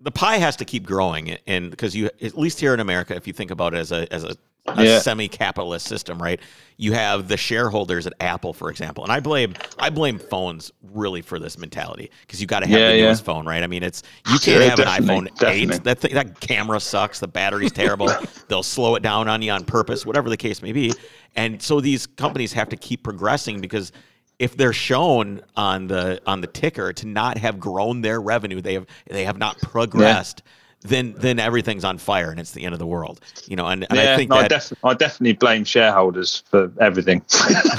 the 0.00 0.10
pie 0.10 0.36
has 0.36 0.56
to 0.56 0.64
keep 0.64 0.86
growing 0.86 1.36
and 1.46 1.70
because 1.70 1.94
you 1.94 2.10
at 2.20 2.36
least 2.36 2.60
here 2.60 2.74
in 2.74 2.80
america 2.80 3.14
if 3.14 3.26
you 3.26 3.32
think 3.32 3.50
about 3.50 3.74
it 3.74 3.78
as 3.78 3.92
a 3.92 4.12
as 4.12 4.24
a 4.24 4.36
a 4.76 4.84
yeah. 4.84 4.98
semi-capitalist 4.98 5.86
system, 5.86 6.20
right? 6.20 6.40
You 6.76 6.92
have 6.92 7.28
the 7.28 7.36
shareholders 7.36 8.06
at 8.06 8.12
Apple, 8.20 8.52
for 8.52 8.70
example, 8.70 9.02
and 9.04 9.12
I 9.12 9.20
blame 9.20 9.54
I 9.78 9.90
blame 9.90 10.18
phones 10.18 10.72
really 10.92 11.22
for 11.22 11.38
this 11.38 11.58
mentality 11.58 12.10
because 12.22 12.40
you 12.40 12.46
got 12.46 12.60
to 12.60 12.68
have 12.68 12.78
yeah, 12.78 12.92
the 12.92 13.00
newest 13.02 13.24
phone, 13.24 13.46
right? 13.46 13.62
I 13.62 13.66
mean, 13.66 13.82
it's 13.82 14.02
you 14.30 14.38
can't 14.38 14.62
have 14.62 14.78
an 14.78 14.86
iPhone 14.86 15.24
definitely. 15.36 15.74
eight. 15.74 15.84
That 15.84 15.98
thing, 15.98 16.14
that 16.14 16.40
camera 16.40 16.80
sucks. 16.80 17.20
The 17.20 17.28
battery's 17.28 17.72
terrible. 17.72 18.10
They'll 18.48 18.62
slow 18.62 18.94
it 18.94 19.02
down 19.02 19.28
on 19.28 19.42
you 19.42 19.50
on 19.50 19.64
purpose, 19.64 20.06
whatever 20.06 20.28
the 20.28 20.36
case 20.36 20.62
may 20.62 20.72
be. 20.72 20.92
And 21.36 21.60
so 21.60 21.80
these 21.80 22.06
companies 22.06 22.52
have 22.52 22.68
to 22.68 22.76
keep 22.76 23.02
progressing 23.02 23.60
because 23.60 23.92
if 24.38 24.56
they're 24.56 24.72
shown 24.72 25.42
on 25.56 25.88
the 25.88 26.20
on 26.26 26.40
the 26.40 26.46
ticker 26.46 26.92
to 26.92 27.06
not 27.06 27.38
have 27.38 27.58
grown 27.58 28.02
their 28.02 28.20
revenue, 28.20 28.60
they 28.60 28.74
have 28.74 28.86
they 29.06 29.24
have 29.24 29.38
not 29.38 29.58
progressed. 29.60 30.42
Yeah 30.44 30.52
then 30.82 31.14
then 31.18 31.38
everything's 31.38 31.84
on 31.84 31.98
fire 31.98 32.30
and 32.30 32.38
it's 32.38 32.52
the 32.52 32.64
end 32.64 32.72
of 32.72 32.78
the 32.78 32.86
world. 32.86 33.20
You 33.46 33.56
know, 33.56 33.66
and, 33.66 33.84
and 33.90 33.98
yeah, 33.98 34.14
I 34.14 34.16
think 34.16 34.30
no, 34.30 34.36
that, 34.36 34.44
I, 34.44 34.48
def- 34.48 34.84
I, 34.84 34.94
definitely 34.94 35.32
blame 35.32 35.64
shareholders 35.64 36.44
for 36.48 36.72
everything. 36.80 37.22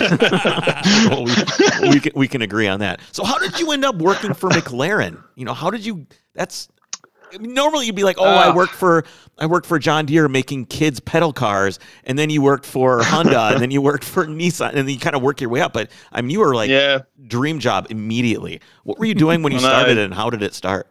well, 1.10 1.24
we, 1.24 1.89
we, 1.89 1.99
can, 1.99 2.12
we 2.16 2.28
can 2.28 2.41
agree 2.41 2.68
on 2.68 2.80
that. 2.82 2.99
So, 3.12 3.24
how 3.24 3.38
did 3.38 3.60
you 3.60 3.72
end 3.72 3.86
up 3.86 3.95
working 3.95 4.34
for 4.34 4.49
McLaren? 4.49 5.24
You 5.36 5.45
know, 5.45 5.53
how 5.53 5.70
did 5.70 5.86
you? 5.86 6.05
That's 6.34 6.68
I 7.34 7.38
mean, 7.38 7.54
normally 7.54 7.86
you'd 7.86 7.96
be 7.96 8.04
like, 8.04 8.18
oh, 8.20 8.26
I 8.26 8.54
worked 8.54 8.74
for 8.74 9.06
I 9.38 9.46
worked 9.46 9.66
for 9.66 9.80
John 9.80 10.06
Deere 10.06 10.28
making 10.28 10.66
kids 10.66 11.00
pedal 11.00 11.34
cars, 11.34 11.80
and 12.04 12.20
then 12.20 12.30
you 12.30 12.42
worked 12.42 12.66
for 12.66 13.04
Honda, 13.04 13.50
and 13.54 13.62
then 13.62 13.72
you 13.72 13.82
worked 13.82 14.04
for 14.04 14.26
Nissan, 14.26 14.70
and 14.70 14.78
then 14.80 14.90
you 14.90 15.00
kind 15.00 15.16
of 15.16 15.22
work 15.22 15.42
your 15.42 15.50
way 15.50 15.62
up. 15.62 15.74
But 15.74 15.90
I 16.12 16.22
mean, 16.22 16.32
you 16.32 16.40
were 16.40 16.56
like, 16.56 16.70
yeah. 16.70 17.00
dream 17.28 17.60
job 17.60 17.88
immediately. 17.90 18.62
What 18.84 19.00
were 19.00 19.06
you 19.06 19.16
doing 19.16 19.44
when 19.44 19.54
you 19.54 19.60
started, 19.60 19.98
and 19.98 20.14
how 20.14 20.30
did 20.30 20.44
it 20.44 20.54
start? 20.54 20.88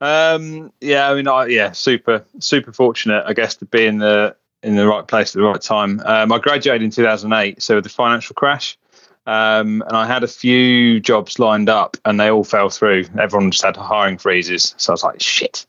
Um, 0.00 0.72
yeah, 0.80 1.08
I 1.08 1.14
mean, 1.14 1.28
I, 1.28 1.46
yeah, 1.46 1.70
super, 1.70 2.24
super 2.40 2.72
fortunate, 2.72 3.22
I 3.24 3.34
guess, 3.34 3.54
to 3.56 3.64
be 3.66 3.86
in 3.86 3.98
the 3.98 4.34
in 4.62 4.76
the 4.76 4.86
right 4.86 5.06
place 5.06 5.34
at 5.34 5.40
the 5.40 5.46
right 5.46 5.60
time. 5.60 6.00
Um, 6.04 6.32
I 6.32 6.38
graduated 6.38 6.82
in 6.82 6.90
2008, 6.90 7.62
so 7.62 7.80
the 7.80 7.88
financial 7.88 8.34
crash, 8.34 8.78
Um, 9.26 9.82
and 9.86 9.96
I 9.96 10.06
had 10.06 10.24
a 10.24 10.28
few 10.28 10.98
jobs 11.00 11.38
lined 11.38 11.68
up, 11.68 11.96
and 12.04 12.18
they 12.18 12.30
all 12.30 12.44
fell 12.44 12.70
through. 12.70 13.04
Everyone 13.18 13.50
just 13.50 13.64
had 13.64 13.76
hiring 13.76 14.18
freezes, 14.18 14.74
so 14.78 14.92
I 14.92 14.94
was 14.94 15.04
like, 15.04 15.20
"Shit, 15.20 15.66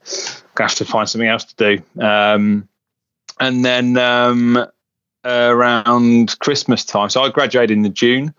I 0.58 0.64
have 0.64 0.76
to 0.76 0.86
find 0.86 1.08
something 1.08 1.30
else 1.30 1.46
to 1.46 1.78
do." 1.78 2.04
Um, 2.04 2.68
and 3.40 3.64
then 3.64 3.98
um, 3.98 4.66
around 5.26 6.38
Christmas 6.40 6.84
time. 6.84 7.10
So 7.10 7.22
I 7.22 7.30
graduated 7.30 7.72
in 7.72 7.84
the 7.84 7.90
June. 7.90 8.34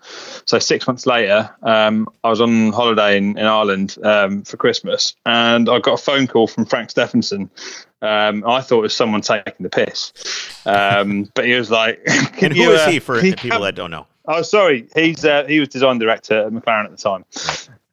So 0.47 0.59
six 0.59 0.87
months 0.87 1.07
later, 1.07 1.51
um, 1.63 2.09
I 2.23 2.31
was 2.31 2.41
on 2.41 2.73
holiday 2.73 3.17
in, 3.17 3.39
in 3.39 3.47
Ireland 3.47 3.97
um, 4.03 4.43
for 4.43 4.57
Christmas, 4.57 5.15
and 5.25 5.69
I 5.69 5.79
got 5.79 5.95
a 5.95 6.03
phone 6.03 6.27
call 6.27 6.47
from 6.47 6.65
Frank 6.67 6.91
Stephenson. 6.91 7.51
Um, 8.03 8.45
I 8.47 8.61
thought 8.61 8.81
it 8.81 8.83
was 8.83 8.97
someone 8.97 9.23
taking 9.23 9.55
the 9.61 9.71
piss, 9.71 10.13
um, 10.67 11.31
but 11.35 11.47
he 11.47 11.55
was 11.55 11.71
like, 11.71 12.03
"And 12.43 12.53
who 12.53 12.63
you, 12.63 12.73
is 12.73 12.81
uh, 12.81 12.91
he 12.91 12.99
for 12.99 13.21
people 13.21 13.61
that 13.61 13.75
don't 13.75 13.91
know?" 13.91 14.07
Oh, 14.27 14.43
sorry. 14.43 14.89
He's 14.95 15.25
uh, 15.25 15.45
he 15.47 15.61
was 15.61 15.69
design 15.69 15.99
director 15.99 16.47
at 16.47 16.53
McLaren 16.53 16.85
at 16.87 16.91
the 16.91 16.97
time. 16.97 17.25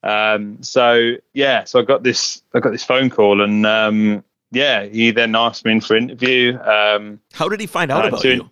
Um, 0.03 0.63
so 0.63 1.13
yeah, 1.33 1.63
so 1.65 1.79
I 1.79 1.83
got 1.83 2.03
this 2.03 2.41
I 2.53 2.59
got 2.59 2.71
this 2.71 2.83
phone 2.83 3.09
call, 3.09 3.41
and 3.41 3.65
um, 3.65 4.23
yeah, 4.51 4.85
he 4.85 5.11
then 5.11 5.35
asked 5.35 5.65
me 5.65 5.73
in 5.73 5.81
for 5.81 5.95
an 5.95 6.03
interview. 6.03 6.57
Um, 6.59 7.19
How 7.33 7.49
did 7.49 7.59
he 7.59 7.67
find 7.67 7.91
out 7.91 8.05
Uh, 8.05 8.07
about 8.09 8.21
doing- 8.21 8.37
you? 8.39 8.49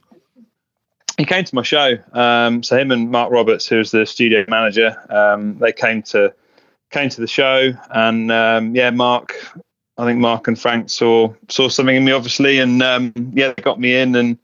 he 1.18 1.26
came 1.26 1.44
to 1.44 1.56
my 1.56 1.64
show. 1.64 1.98
Um, 2.14 2.64
so 2.64 2.78
him 2.78 2.92
and 2.92 3.12
Mark 3.12 3.32
Roberts, 3.32 3.68
who's 3.68 3.92
the 3.92 4.06
studio 4.06 4.46
manager, 4.48 4.96
um, 5.10 5.58
they 5.60 5.72
came 5.74 6.02
to 6.04 6.34
came 6.92 7.10
to 7.10 7.22
the 7.22 7.28
show, 7.28 7.72
and 7.92 8.32
um, 8.32 8.76
yeah, 8.76 8.90
Mark, 8.90 9.36
I 9.98 10.06
think 10.06 10.20
Mark 10.20 10.48
and 10.48 10.60
Frank 10.60 10.90
saw 10.90 11.34
saw 11.50 11.68
something 11.70 11.96
in 11.96 12.06
me, 12.06 12.12
obviously, 12.12 12.60
and 12.60 12.82
um, 12.84 13.14
yeah, 13.34 13.54
they 13.54 13.62
got 13.62 13.80
me 13.80 13.96
in, 13.96 14.16
and 14.16 14.38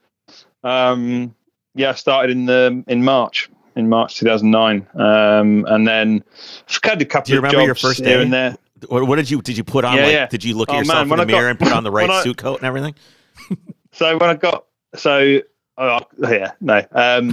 um, 0.64 1.34
yeah, 1.76 1.90
I 1.90 1.94
started 1.94 2.32
in 2.32 2.46
the 2.46 2.84
in 2.88 3.04
March. 3.04 3.50
In 3.78 3.90
March 3.90 4.16
2009, 4.16 4.88
um, 4.96 5.66
and 5.68 5.86
then 5.86 6.24
I've 6.70 6.80
had 6.82 7.02
a 7.02 7.06
couple 7.06 7.26
Do 7.28 7.34
you 7.34 7.40
of 7.40 7.44
remember 7.44 7.58
jobs 7.58 7.68
your 7.68 7.76
first 7.92 8.00
here 8.06 8.16
day? 8.20 8.24
and 8.24 8.32
there. 8.32 8.58
What, 8.88 9.06
what 9.06 9.18
did 9.18 9.30
you 9.30 9.42
did 9.42 9.58
you 9.58 9.66
put 9.66 9.84
on? 9.84 9.98
Yeah, 9.98 10.04
like, 10.04 10.12
yeah. 10.14 10.28
Did 10.28 10.46
you 10.46 10.56
look 10.56 10.70
at 10.70 10.76
Oh, 10.76 10.80
yourself 10.80 10.96
man, 10.96 11.04
in 11.04 11.10
the 11.10 11.16
I 11.16 11.18
got- 11.18 11.28
mirror 11.28 11.50
and 11.50 11.60
put 11.60 11.74
on 11.74 11.84
the 11.84 11.92
right 11.98 12.08
when 12.08 12.18
I- 12.18 12.24
suit 12.24 12.38
coat 12.38 12.56
and 12.60 12.66
everything? 12.66 12.96
So 13.92 14.18
when 14.18 14.30
I 14.30 14.36
got 14.36 14.64
so 14.96 15.40
oh, 15.78 16.00
yeah 16.22 16.52
no 16.62 16.86
um, 16.94 17.32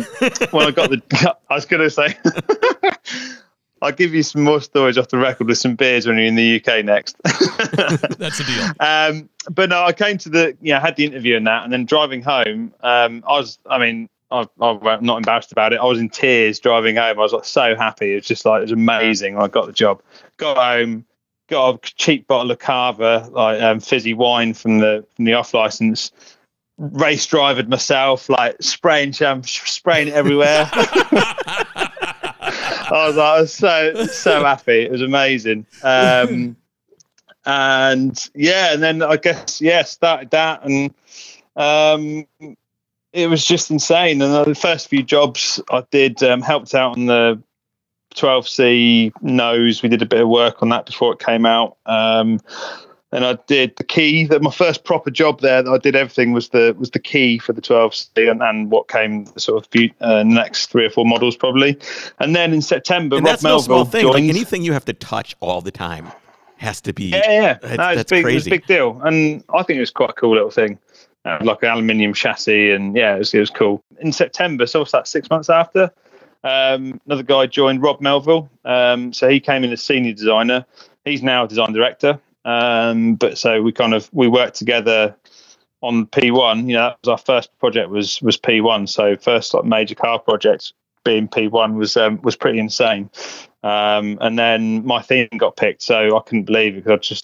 when 0.50 0.66
I 0.66 0.72
got 0.72 0.90
the 0.90 1.00
I 1.48 1.54
was 1.54 1.64
going 1.64 1.82
to 1.82 1.90
say 1.90 2.16
I'll 3.82 3.92
give 3.92 4.12
you 4.14 4.24
some 4.24 4.42
more 4.42 4.60
stories 4.60 4.98
off 4.98 5.08
the 5.08 5.18
record 5.18 5.46
with 5.48 5.58
some 5.58 5.76
beers 5.76 6.06
when 6.08 6.16
you're 6.16 6.26
in 6.26 6.34
the 6.36 6.56
UK 6.64 6.84
next. 6.84 7.16
That's 7.22 8.40
a 8.40 8.44
deal. 8.44 8.72
um, 8.80 9.28
but 9.50 9.68
no, 9.70 9.82
I 9.84 9.92
came 9.92 10.18
to 10.18 10.28
the 10.28 10.56
yeah 10.60 10.78
I 10.78 10.80
had 10.80 10.96
the 10.96 11.04
interview 11.04 11.36
and 11.36 11.46
that, 11.46 11.62
and 11.64 11.72
then 11.72 11.84
driving 11.84 12.22
home, 12.22 12.74
um, 12.82 13.22
I 13.28 13.32
was 13.38 13.58
I 13.66 13.78
mean. 13.78 14.08
I, 14.32 14.46
I'm 14.60 15.04
not 15.04 15.18
embarrassed 15.18 15.52
about 15.52 15.72
it. 15.72 15.80
I 15.80 15.84
was 15.84 15.98
in 15.98 16.08
tears 16.08 16.58
driving 16.58 16.96
home. 16.96 17.18
I 17.18 17.22
was 17.22 17.32
like 17.32 17.44
so 17.44 17.76
happy. 17.76 18.12
It 18.12 18.16
was 18.16 18.26
just 18.26 18.44
like 18.44 18.60
it 18.60 18.62
was 18.62 18.72
amazing. 18.72 19.38
I 19.38 19.48
got 19.48 19.66
the 19.66 19.72
job. 19.72 20.02
Got 20.38 20.56
home, 20.56 21.04
got 21.48 21.74
a 21.74 21.78
cheap 21.94 22.26
bottle 22.26 22.50
of 22.50 22.58
Cava, 22.58 23.28
like 23.30 23.60
um, 23.60 23.80
fizzy 23.80 24.14
wine 24.14 24.54
from 24.54 24.78
the 24.78 25.04
from 25.14 25.26
the 25.26 25.34
off 25.34 25.54
license. 25.54 26.12
Race 26.78 27.26
drivered 27.26 27.68
myself, 27.68 28.28
like 28.28 28.56
spraying 28.60 29.12
champ, 29.12 29.46
spraying 29.46 30.08
it 30.08 30.14
everywhere. 30.14 30.68
I 32.92 33.06
was, 33.08 33.18
I 33.18 33.40
was 33.40 33.54
so 33.54 34.06
so 34.06 34.44
happy. 34.44 34.82
It 34.82 34.90
was 34.90 35.02
amazing. 35.02 35.66
Um, 35.82 36.56
and 37.44 38.30
yeah, 38.34 38.72
and 38.72 38.82
then 38.82 39.02
I 39.02 39.16
guess 39.16 39.60
yeah, 39.60 39.82
started 39.82 40.30
that, 40.30 40.64
and 40.64 40.94
um, 41.56 42.56
it 43.12 43.28
was 43.28 43.44
just 43.44 43.70
insane. 43.70 44.22
And 44.22 44.46
the 44.46 44.54
first 44.54 44.88
few 44.88 45.02
jobs 45.02 45.60
I 45.70 45.84
did 45.90 46.22
um, 46.22 46.42
helped 46.42 46.74
out 46.74 46.96
on 46.96 47.06
the 47.06 47.42
12C 48.14 49.12
nose. 49.22 49.82
We 49.82 49.88
did 49.88 50.02
a 50.02 50.06
bit 50.06 50.20
of 50.20 50.28
work 50.28 50.62
on 50.62 50.68
that 50.70 50.86
before 50.86 51.12
it 51.12 51.18
came 51.18 51.46
out. 51.46 51.76
Um, 51.86 52.40
and 53.14 53.26
I 53.26 53.36
did 53.46 53.76
the 53.76 53.84
key. 53.84 54.24
That 54.24 54.42
my 54.42 54.50
first 54.50 54.84
proper 54.84 55.10
job 55.10 55.40
there 55.40 55.62
that 55.62 55.70
I 55.70 55.76
did 55.76 55.94
everything 55.94 56.32
was 56.32 56.48
the 56.48 56.74
was 56.78 56.90
the 56.92 56.98
key 56.98 57.38
for 57.38 57.52
the 57.52 57.60
12C 57.60 58.30
and, 58.30 58.42
and 58.42 58.70
what 58.70 58.88
came 58.88 59.26
sort 59.36 59.62
of 59.62 59.70
few, 59.70 59.90
uh, 60.00 60.22
next 60.22 60.70
three 60.70 60.86
or 60.86 60.90
four 60.90 61.04
models 61.04 61.36
probably. 61.36 61.78
And 62.20 62.34
then 62.34 62.54
in 62.54 62.62
September, 62.62 63.16
And 63.16 63.26
Rob 63.26 63.32
that's 63.32 63.42
no 63.42 63.58
small 63.58 63.78
Melville 63.78 63.90
thing. 63.90 64.06
Like 64.06 64.24
anything 64.24 64.62
you 64.62 64.72
have 64.72 64.86
to 64.86 64.94
touch 64.94 65.36
all 65.40 65.60
the 65.60 65.70
time 65.70 66.10
has 66.56 66.80
to 66.82 66.94
be. 66.94 67.06
Yeah, 67.06 67.30
yeah. 67.30 67.54
That's- 67.54 67.76
no, 67.76 67.88
it's 67.88 67.96
that's 67.96 68.10
big. 68.10 68.24
It 68.24 68.34
was 68.34 68.46
a 68.46 68.50
big 68.50 68.66
deal, 68.66 68.98
and 69.04 69.44
I 69.52 69.62
think 69.62 69.76
it 69.76 69.80
was 69.80 69.90
quite 69.90 70.10
a 70.10 70.14
cool 70.14 70.32
little 70.32 70.50
thing, 70.50 70.78
uh, 71.24 71.38
like 71.42 71.62
an 71.62 71.70
aluminium 71.70 72.14
chassis, 72.14 72.72
and 72.72 72.96
yeah, 72.96 73.14
it 73.14 73.18
was, 73.18 73.34
it 73.34 73.40
was 73.40 73.50
cool. 73.50 73.82
In 74.00 74.12
September, 74.12 74.66
so 74.66 74.80
what's 74.80 74.92
that? 74.92 75.06
Six 75.06 75.30
months 75.30 75.50
after, 75.50 75.90
um, 76.44 77.00
another 77.06 77.22
guy 77.22 77.46
joined, 77.46 77.82
Rob 77.82 78.00
Melville. 78.00 78.50
Um, 78.64 79.12
so 79.12 79.28
he 79.28 79.40
came 79.40 79.64
in 79.64 79.72
as 79.72 79.82
senior 79.82 80.12
designer. 80.12 80.66
He's 81.04 81.22
now 81.22 81.44
a 81.44 81.48
design 81.48 81.72
director. 81.72 82.20
Um, 82.44 83.14
but 83.14 83.38
so 83.38 83.62
we 83.62 83.72
kind 83.72 83.94
of 83.94 84.10
we 84.12 84.26
worked 84.28 84.56
together 84.56 85.14
on 85.80 86.06
P1. 86.06 86.66
You 86.66 86.74
know, 86.74 86.88
that 86.88 86.98
was 87.04 87.08
our 87.08 87.18
first 87.18 87.56
project 87.58 87.90
was 87.90 88.20
was 88.22 88.36
P1. 88.36 88.88
So 88.88 89.16
first 89.16 89.54
like 89.54 89.64
major 89.64 89.94
car 89.94 90.18
project 90.18 90.72
being 91.04 91.28
P1 91.28 91.74
was 91.74 91.96
um, 91.96 92.20
was 92.22 92.36
pretty 92.36 92.58
insane. 92.58 93.10
Um, 93.62 94.18
and 94.20 94.36
then 94.36 94.84
my 94.84 95.00
theme 95.00 95.28
got 95.36 95.56
picked, 95.56 95.82
so 95.82 96.16
I 96.16 96.20
couldn't 96.22 96.44
believe 96.44 96.74
it 96.74 96.84
because 96.84 96.92
I 96.92 96.96
just 96.96 97.21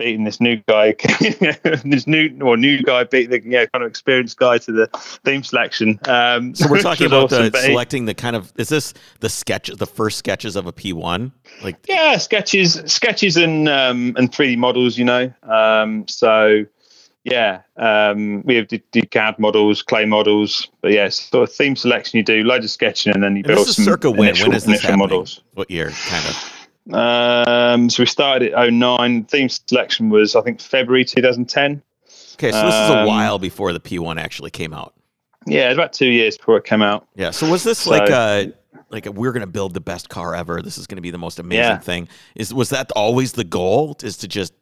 beaten 0.00 0.24
this 0.24 0.40
new 0.40 0.56
guy, 0.66 0.92
this 1.84 2.06
new 2.06 2.36
or 2.42 2.56
new 2.56 2.82
guy 2.82 3.04
beat 3.04 3.30
the 3.30 3.38
kind 3.40 3.68
of 3.74 3.82
experienced 3.82 4.38
guy 4.38 4.58
to 4.58 4.72
the 4.72 4.88
theme 5.24 5.42
selection. 5.42 6.00
Um, 6.08 6.54
So 6.54 6.68
we're 6.68 6.80
talking 6.82 7.06
about 7.06 7.24
awesome, 7.24 7.50
the 7.50 7.58
selecting 7.58 8.06
the 8.06 8.14
kind 8.14 8.34
of 8.34 8.52
is 8.56 8.70
this 8.70 8.94
the 9.20 9.28
sketch 9.28 9.68
the 9.68 9.86
first 9.86 10.18
sketches 10.18 10.56
of 10.56 10.66
a 10.66 10.72
P 10.72 10.92
one 10.92 11.32
like 11.62 11.76
yeah 11.88 12.16
sketches 12.16 12.80
sketches 12.86 13.36
and 13.36 13.68
um 13.68 14.14
and 14.16 14.32
3d 14.32 14.56
models 14.56 14.96
you 14.96 15.04
know 15.04 15.32
um 15.42 16.06
so 16.08 16.64
yeah 17.24 17.60
um 17.76 18.42
we 18.44 18.54
have 18.54 18.68
did, 18.68 18.82
did 18.92 19.10
cad 19.10 19.38
models 19.38 19.82
clay 19.82 20.06
models 20.06 20.68
but 20.80 20.92
yeah 20.92 21.08
sort 21.08 21.48
of 21.48 21.54
theme 21.54 21.76
selection 21.76 22.16
you 22.16 22.22
do 22.22 22.42
loads 22.42 22.64
of 22.64 22.70
sketching 22.70 23.12
and 23.12 23.22
then 23.22 23.36
you 23.36 23.42
and 23.44 23.54
build 23.54 23.66
some 23.66 23.84
circa 23.84 24.10
when 24.10 24.28
initial, 24.28 24.48
when 24.48 24.56
is 24.56 24.64
this 24.64 24.68
initial 24.68 24.90
happening? 24.90 25.08
models 25.08 25.40
What 25.54 25.70
year 25.70 25.90
kind 25.90 26.24
of? 26.26 26.59
Um 26.92 27.88
so 27.90 28.02
we 28.02 28.06
started 28.06 28.52
at 28.52 28.72
09 28.72 29.24
theme 29.24 29.48
selection 29.48 30.08
was 30.10 30.34
i 30.34 30.40
think 30.40 30.60
february 30.60 31.04
2010 31.04 31.82
Okay, 32.34 32.52
so 32.52 32.64
this 32.64 32.74
is 32.74 32.90
a 32.90 33.00
Um, 33.00 33.06
while 33.06 33.38
before 33.38 33.74
the 33.74 33.80
P 33.80 33.98
one 33.98 34.18
actually 34.18 34.50
came 34.50 34.72
out. 34.72 34.94
yeah 35.46 35.66
it 35.66 35.68
was 35.68 35.76
about 35.76 35.92
two 35.92 36.06
years 36.08 36.38
before 36.38 36.56
it 36.56 36.64
came 36.64 36.80
out 36.80 37.06
Yeah. 37.14 37.32
So 37.32 37.48
was 37.50 37.62
this 37.64 37.80
So- 37.80 37.90
like 37.90 38.08
a 38.08 38.52
like 38.88 39.04
a, 39.06 39.12
we're 39.12 39.32
gonna 39.32 39.46
build 39.46 39.74
the 39.74 39.80
best 39.80 40.08
car 40.08 40.34
ever? 40.34 40.62
This 40.62 40.78
is 40.78 40.86
gonna 40.86 41.02
be 41.02 41.10
the 41.10 41.18
most 41.18 41.38
amazing 41.38 41.62
Yeah. 41.64 41.78
thing. 41.78 42.08
Is 42.34 42.52
was 42.54 42.70
that 42.70 42.90
always 42.92 43.32
the 43.32 43.44
goal? 43.44 43.94
Is 44.02 44.16
to 44.18 44.26
just 44.28 44.54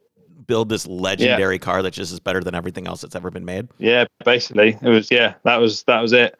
build 0.48 0.68
this 0.68 0.84
legendary 0.88 1.58
car 1.60 1.82
that 1.82 1.92
just 1.92 2.12
is 2.12 2.18
better 2.18 2.40
than 2.42 2.54
everything 2.56 2.88
else 2.88 3.00
that's 3.02 3.14
ever 3.14 3.30
been 3.30 3.44
made? 3.44 3.68
yeah 3.78 4.04
basically 4.24 4.76
it 4.82 4.88
was 4.88 5.08
yeah 5.12 5.34
that 5.44 5.58
was 5.58 5.84
that 5.84 6.00
was 6.00 6.12
it 6.12 6.36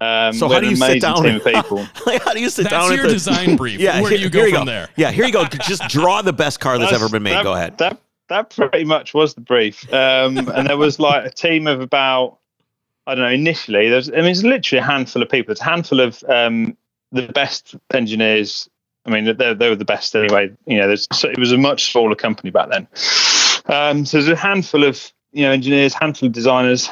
um 0.00 0.32
So 0.32 0.48
how 0.48 0.58
do 0.58 0.68
you 0.68 0.74
sit 0.74 0.84
amazing 0.84 1.00
down? 1.00 1.22
team 1.22 1.36
of 1.36 1.44
people 1.44 1.76
like, 2.06 2.22
how 2.24 2.32
do 2.32 2.40
you 2.40 2.50
sit 2.50 2.64
That's 2.64 2.72
down? 2.72 2.90
your 2.96 3.04
at 3.04 3.08
the, 3.08 3.12
design 3.14 3.56
brief. 3.56 3.78
Yeah, 3.80 4.00
Where 4.00 4.10
do 4.10 4.16
here- 4.16 4.24
you 4.24 4.30
go 4.30 4.38
here 4.40 4.48
you 4.48 4.54
from 4.56 4.64
go. 4.64 4.70
there? 4.72 4.88
Yeah, 4.96 5.12
here 5.12 5.26
you 5.26 5.32
go. 5.32 5.44
Just 5.68 5.86
draw 5.88 6.22
the 6.22 6.32
best 6.32 6.58
car 6.58 6.78
that's 6.78 6.90
That's- 6.90 7.02
ever 7.06 7.12
been 7.12 7.22
made. 7.22 7.34
that- 7.34 7.44
Go 7.44 7.52
ahead. 7.54 7.78
That 7.78 8.00
that 8.28 8.50
pretty 8.50 8.84
much 8.84 9.12
was 9.14 9.34
the 9.34 9.40
brief. 9.40 9.84
Um, 9.92 10.38
and 10.38 10.68
there 10.68 10.76
was 10.78 10.98
like 10.98 11.24
a 11.26 11.30
team 11.30 11.66
of 11.66 11.80
about 11.80 12.38
I 13.06 13.14
don't 13.14 13.24
know. 13.24 13.30
Initially, 13.30 13.88
there's 13.88 14.08
I 14.08 14.16
mean, 14.16 14.26
it's 14.26 14.42
literally 14.42 14.80
a 14.80 14.84
handful 14.86 15.20
of 15.22 15.28
people. 15.28 15.50
It's 15.52 15.60
a 15.60 15.64
handful 15.64 16.00
of 16.00 16.22
um, 16.28 16.76
the 17.12 17.22
best 17.28 17.74
engineers. 17.92 18.70
I 19.06 19.10
mean, 19.10 19.24
they 19.36 19.52
they 19.54 19.68
were 19.68 19.74
the 19.76 19.84
best 19.84 20.14
anyway. 20.14 20.50
You 20.66 20.78
know, 20.78 20.86
there's 20.86 21.08
so 21.12 21.28
it 21.28 21.38
was 21.38 21.50
a 21.52 21.58
much 21.58 21.90
smaller 21.92 22.14
company 22.14 22.50
back 22.50 22.70
then. 22.70 22.86
Um, 23.70 24.04
so 24.04 24.18
there's 24.18 24.28
a 24.28 24.36
handful 24.36 24.84
of 24.84 25.12
you 25.32 25.44
know 25.44 25.52
engineers, 25.52 25.94
handful 25.94 26.26
of 26.26 26.32
designers. 26.32 26.90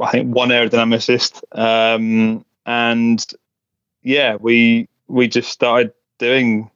I 0.00 0.10
think 0.10 0.32
one 0.32 0.50
aerodynamicist, 0.50 1.42
um, 1.58 2.44
and 2.66 3.24
yeah, 4.02 4.36
we 4.36 4.88
we 5.08 5.26
just 5.26 5.50
started 5.50 5.92
doing 6.18 6.70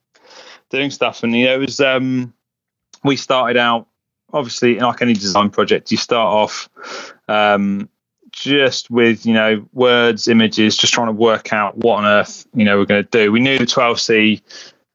doing 0.71 0.91
stuff, 0.91 1.23
and 1.23 1.37
you 1.37 1.45
know, 1.45 1.55
it 1.55 1.59
was 1.59 1.81
um, 1.81 2.33
we 3.05 3.17
started 3.17 3.59
out 3.59 3.87
obviously 4.33 4.79
like 4.79 5.03
any 5.03 5.13
design 5.13 5.51
project 5.51 5.91
you 5.91 5.97
start 5.97 6.33
off 6.33 6.69
um, 7.29 7.89
just 8.31 8.91
with 8.91 9.27
you 9.27 9.35
know 9.35 9.67
words 9.73 10.27
images 10.27 10.77
just 10.77 10.93
trying 10.93 11.09
to 11.09 11.13
work 11.13 11.53
out 11.53 11.77
what 11.77 11.99
on 11.99 12.07
earth 12.07 12.47
you 12.55 12.65
know 12.65 12.79
we're 12.79 12.87
going 12.87 13.05
to 13.05 13.11
do 13.11 13.31
we 13.31 13.41
knew 13.41 13.59
the 13.59 13.65
12c 13.65 14.41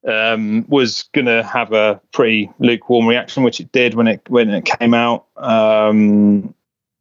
um, 0.08 0.66
was 0.68 1.10
going 1.14 1.26
to 1.26 1.43
have 1.43 1.74
a 1.74 2.01
pretty 2.12 2.49
lukewarm 2.60 3.08
reaction 3.08 3.43
which 3.43 3.60
it 3.60 3.72
did 3.72 3.93
when 3.93 4.08
it 4.08 4.22
when 4.30 4.49
it 4.49 4.66
came 4.66 4.93
out 4.93 5.26
um, 5.38 6.53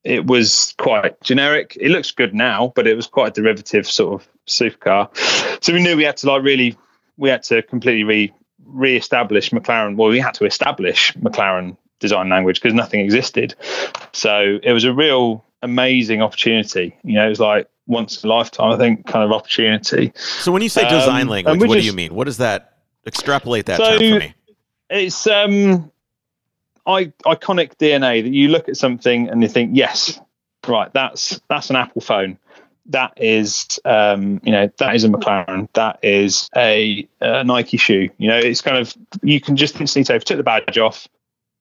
it 0.05 0.27
was 0.27 0.75
quite 0.79 1.21
generic 1.23 1.77
it 1.81 1.91
looks 1.91 2.11
good 2.11 2.35
now 2.35 2.73
but 2.75 2.87
it 2.87 2.95
was 2.95 3.07
quite 3.07 3.29
a 3.29 3.41
derivative 3.41 3.87
sort 3.87 4.21
of 4.21 4.29
supercar 4.47 5.09
so 5.63 5.73
we 5.73 5.83
knew 5.83 5.97
we 5.97 6.05
had 6.05 6.17
to 6.17 6.27
like 6.27 6.43
really 6.43 6.77
we 7.17 7.29
had 7.29 7.43
to 7.43 7.63
completely 7.63 8.05
re 8.05 8.33
re-establish 8.67 9.51
McLaren. 9.51 9.97
Well, 9.97 10.09
we 10.09 10.19
had 10.19 10.35
to 10.35 10.45
establish 10.45 11.13
McLaren 11.15 11.77
design 12.01 12.29
language 12.29 12.61
because 12.61 12.75
nothing 12.75 13.01
existed. 13.01 13.55
So 14.13 14.59
it 14.63 14.73
was 14.73 14.85
a 14.85 14.93
real 14.93 15.45
amazing 15.63 16.23
opportunity. 16.23 16.97
You 17.03 17.15
know, 17.15 17.27
it 17.27 17.31
was 17.31 17.41
like 17.41 17.69
once 17.87 18.23
in 18.23 18.29
a 18.29 18.33
lifetime, 18.33 18.73
I 18.73 18.77
think, 18.77 19.07
kind 19.07 19.25
of 19.25 19.33
opportunity. 19.33 20.13
So 20.17 20.53
when 20.53 20.63
you 20.63 20.69
say 20.69 20.89
design 20.89 21.23
Um, 21.23 21.29
language, 21.29 21.69
what 21.69 21.79
do 21.79 21.85
you 21.85 21.93
mean? 21.93 22.15
What 22.15 22.25
does 22.25 22.39
that 22.39 22.76
extrapolate 23.07 23.67
that 23.67 23.79
So- 23.79 23.99
term 23.99 24.13
for 24.13 24.19
me? 24.27 24.35
It's 24.89 25.27
um, 25.27 25.91
I, 26.87 27.07
iconic 27.25 27.77
DNA 27.77 28.23
that 28.23 28.33
you 28.33 28.49
look 28.49 28.69
at 28.69 28.77
something 28.77 29.29
and 29.29 29.43
you 29.43 29.49
think, 29.49 29.73
yes, 29.75 30.21
right, 30.69 30.93
that's 30.93 31.41
that's 31.49 31.71
an 31.71 31.77
Apple 31.77 32.03
phone. 32.03 32.39
That 32.91 33.15
is, 33.17 33.81
um, 33.85 34.41
you 34.45 34.53
know, 34.53 34.71
that 34.79 34.95
is 34.95 35.03
a 35.03 35.09
McLaren. 35.09 35.69
That 35.73 35.99
is 36.05 36.49
a, 36.57 37.09
a 37.21 37.43
Nike 37.43 37.79
shoe. 37.79 38.09
You 38.19 38.29
know, 38.29 38.39
it's 38.39 38.61
kind 38.61 38.77
of 38.77 38.95
you 39.25 39.41
can 39.41 39.57
just 39.57 39.81
instantly 39.81 40.05
say, 40.05 40.15
if 40.15 40.21
you 40.23 40.27
took 40.27 40.37
the 40.37 40.45
badge 40.45 40.79
off, 40.79 41.09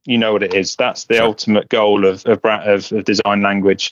you 0.05 0.19
know 0.19 0.33
what 0.33 0.43
it 0.43 0.53
is. 0.53 0.75
That's 0.75 1.05
the 1.05 1.15
Sure. 1.15 1.25
ultimate 1.25 1.67
goal 1.69 2.05
of 2.05 2.23
of, 2.27 2.45
of 2.45 2.91
of 2.91 3.05
design 3.05 3.41
language. 3.41 3.91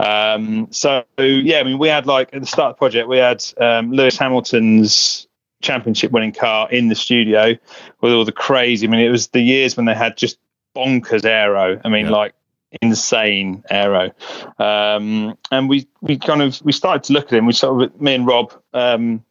Um, 0.00 0.66
so 0.72 1.04
yeah, 1.16 1.60
I 1.60 1.62
mean, 1.62 1.78
we 1.78 1.86
had 1.86 2.06
like 2.06 2.30
at 2.34 2.40
the 2.40 2.46
start 2.48 2.70
of 2.70 2.74
the 2.74 2.78
project, 2.78 3.06
we 3.08 3.18
had 3.18 3.44
um, 3.60 3.92
Lewis 3.92 4.18
Hamilton's 4.18 5.28
championship 5.64 6.12
winning 6.12 6.32
car 6.32 6.70
in 6.70 6.88
the 6.88 6.94
studio 6.94 7.54
with 8.00 8.12
all 8.12 8.24
the 8.24 8.32
crazy. 8.32 8.86
I 8.86 8.90
mean, 8.90 9.00
it 9.00 9.10
was 9.10 9.28
the 9.28 9.40
years 9.40 9.76
when 9.76 9.86
they 9.86 9.94
had 9.94 10.16
just 10.16 10.38
bonkers 10.76 11.24
aero. 11.24 11.80
I 11.84 11.88
mean, 11.88 12.06
Yeah. 12.06 12.12
like 12.12 12.34
insane 12.82 13.62
aero. 13.70 14.10
Um, 14.58 15.36
and 15.50 15.68
we 15.68 15.86
we 16.00 16.18
kind 16.18 16.42
of 16.42 16.60
we 16.64 16.72
started 16.72 17.02
to 17.04 17.12
look 17.12 17.26
at 17.32 17.38
him. 17.38 17.46
We 17.46 17.52
sort 17.52 17.82
of 17.82 18.00
me 18.00 18.14
and 18.14 18.26
Rob, 18.26 18.52
um, 18.72 19.24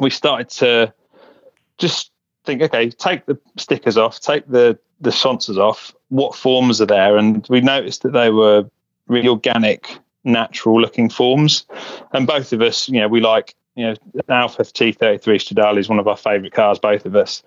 we 0.00 0.10
started 0.10 0.48
to 0.60 0.92
just 1.78 2.10
think, 2.44 2.62
okay, 2.62 2.90
take 2.90 3.26
the 3.26 3.38
stickers 3.56 3.96
off, 3.96 4.20
take 4.20 4.46
the 4.48 4.78
the 5.00 5.12
sponsors 5.12 5.58
off. 5.58 5.94
What 6.08 6.34
forms 6.34 6.80
are 6.80 6.86
there? 6.86 7.16
And 7.16 7.46
we 7.48 7.60
noticed 7.60 8.02
that 8.02 8.12
they 8.12 8.30
were 8.30 8.68
really 9.08 9.28
organic, 9.28 9.98
natural 10.24 10.80
looking 10.80 11.08
forms. 11.10 11.66
And 12.12 12.26
both 12.26 12.52
of 12.52 12.60
us, 12.62 12.88
you 12.88 13.00
know, 13.00 13.08
we 13.08 13.20
like 13.20 13.54
you 13.76 13.86
know, 13.86 13.94
Alfa 14.28 14.62
T33 14.62 15.20
Stradale 15.20 15.78
is 15.78 15.88
one 15.88 15.98
of 15.98 16.08
our 16.08 16.16
favourite 16.16 16.52
cars, 16.52 16.78
both 16.78 17.04
of 17.04 17.14
us. 17.14 17.42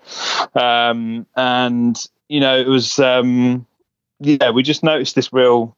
Um, 0.54 1.26
and, 1.36 1.98
you 2.28 2.38
know, 2.38 2.56
it 2.56 2.68
was, 2.68 3.00
um, 3.00 3.66
yeah, 4.20 4.50
we 4.50 4.62
just 4.62 4.84
noticed 4.84 5.16
this 5.16 5.32
real 5.32 5.76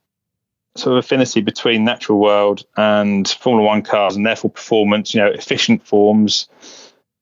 sort 0.75 0.95
of 0.97 1.03
affinity 1.03 1.41
between 1.41 1.83
natural 1.83 2.19
world 2.19 2.65
and 2.77 3.27
Formula 3.27 3.67
One 3.67 3.81
cars 3.81 4.15
and 4.15 4.25
therefore 4.25 4.51
performance, 4.51 5.13
you 5.13 5.21
know, 5.21 5.27
efficient 5.27 5.85
forms, 5.85 6.47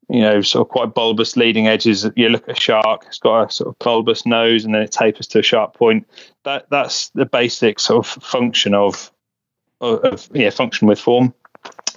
you 0.10 0.22
know, 0.22 0.42
sort 0.42 0.68
of 0.68 0.70
quite 0.70 0.94
bulbous 0.94 1.38
leading 1.38 1.70
edges. 1.70 2.06
You 2.18 2.28
look 2.28 2.50
at 2.50 2.58
a 2.58 2.62
shark, 2.62 3.06
it's 3.08 3.20
got 3.20 3.44
a 3.44 3.52
sort 3.52 3.70
of 3.70 3.80
bulbous 3.80 4.26
nose 4.26 4.66
and 4.66 4.76
then 4.76 4.82
it 4.82 4.92
tapers 4.92 5.28
to 5.28 5.40
a 5.40 5.44
sharp 5.44 5.74
point. 5.74 6.06
That 6.44 6.70
That's 6.70 7.10
the 7.10 7.26
basic 7.26 7.80
sort 7.80 8.06
of 8.06 8.24
function 8.24 8.74
of, 8.74 9.10
of, 9.80 10.00
of 10.00 10.30
yeah, 10.34 10.50
function 10.50 10.90
with 10.90 11.00
form 11.00 11.34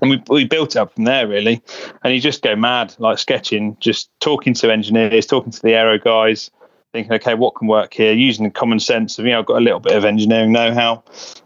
and 0.05 0.23
we, 0.29 0.35
we 0.35 0.45
built 0.45 0.77
it 0.77 0.79
up 0.79 0.95
from 0.95 1.05
there 1.05 1.27
really. 1.27 1.63
And 2.03 2.15
you 2.15 2.21
just 2.21 2.43
go 2.43 2.55
mad 2.57 2.95
like 2.99 3.19
sketching 3.19 3.77
just 3.81 4.11
talking 4.21 4.55
to 4.55 4.71
engineers 4.71 5.27
talking 5.27 5.53
to 5.53 5.63
the 5.63 5.75
aero 5.75 5.99
guys 5.99 6.51
thinking 6.93 7.13
okay 7.13 7.35
what 7.35 7.57
can 7.57 7.67
work 7.67 7.95
here? 7.95 8.13
Using 8.13 8.45
the 8.45 8.51
common 8.51 8.81
sense 8.81 9.19
of 9.19 9.25
you 9.25 9.33
know 9.33 9.41
i've 9.41 9.47
got 9.47 9.59
a 9.59 9.65
little 9.65 9.81
bit 9.81 9.97
of 9.97 10.05
engineering 10.05 10.53
know-how 10.53 11.03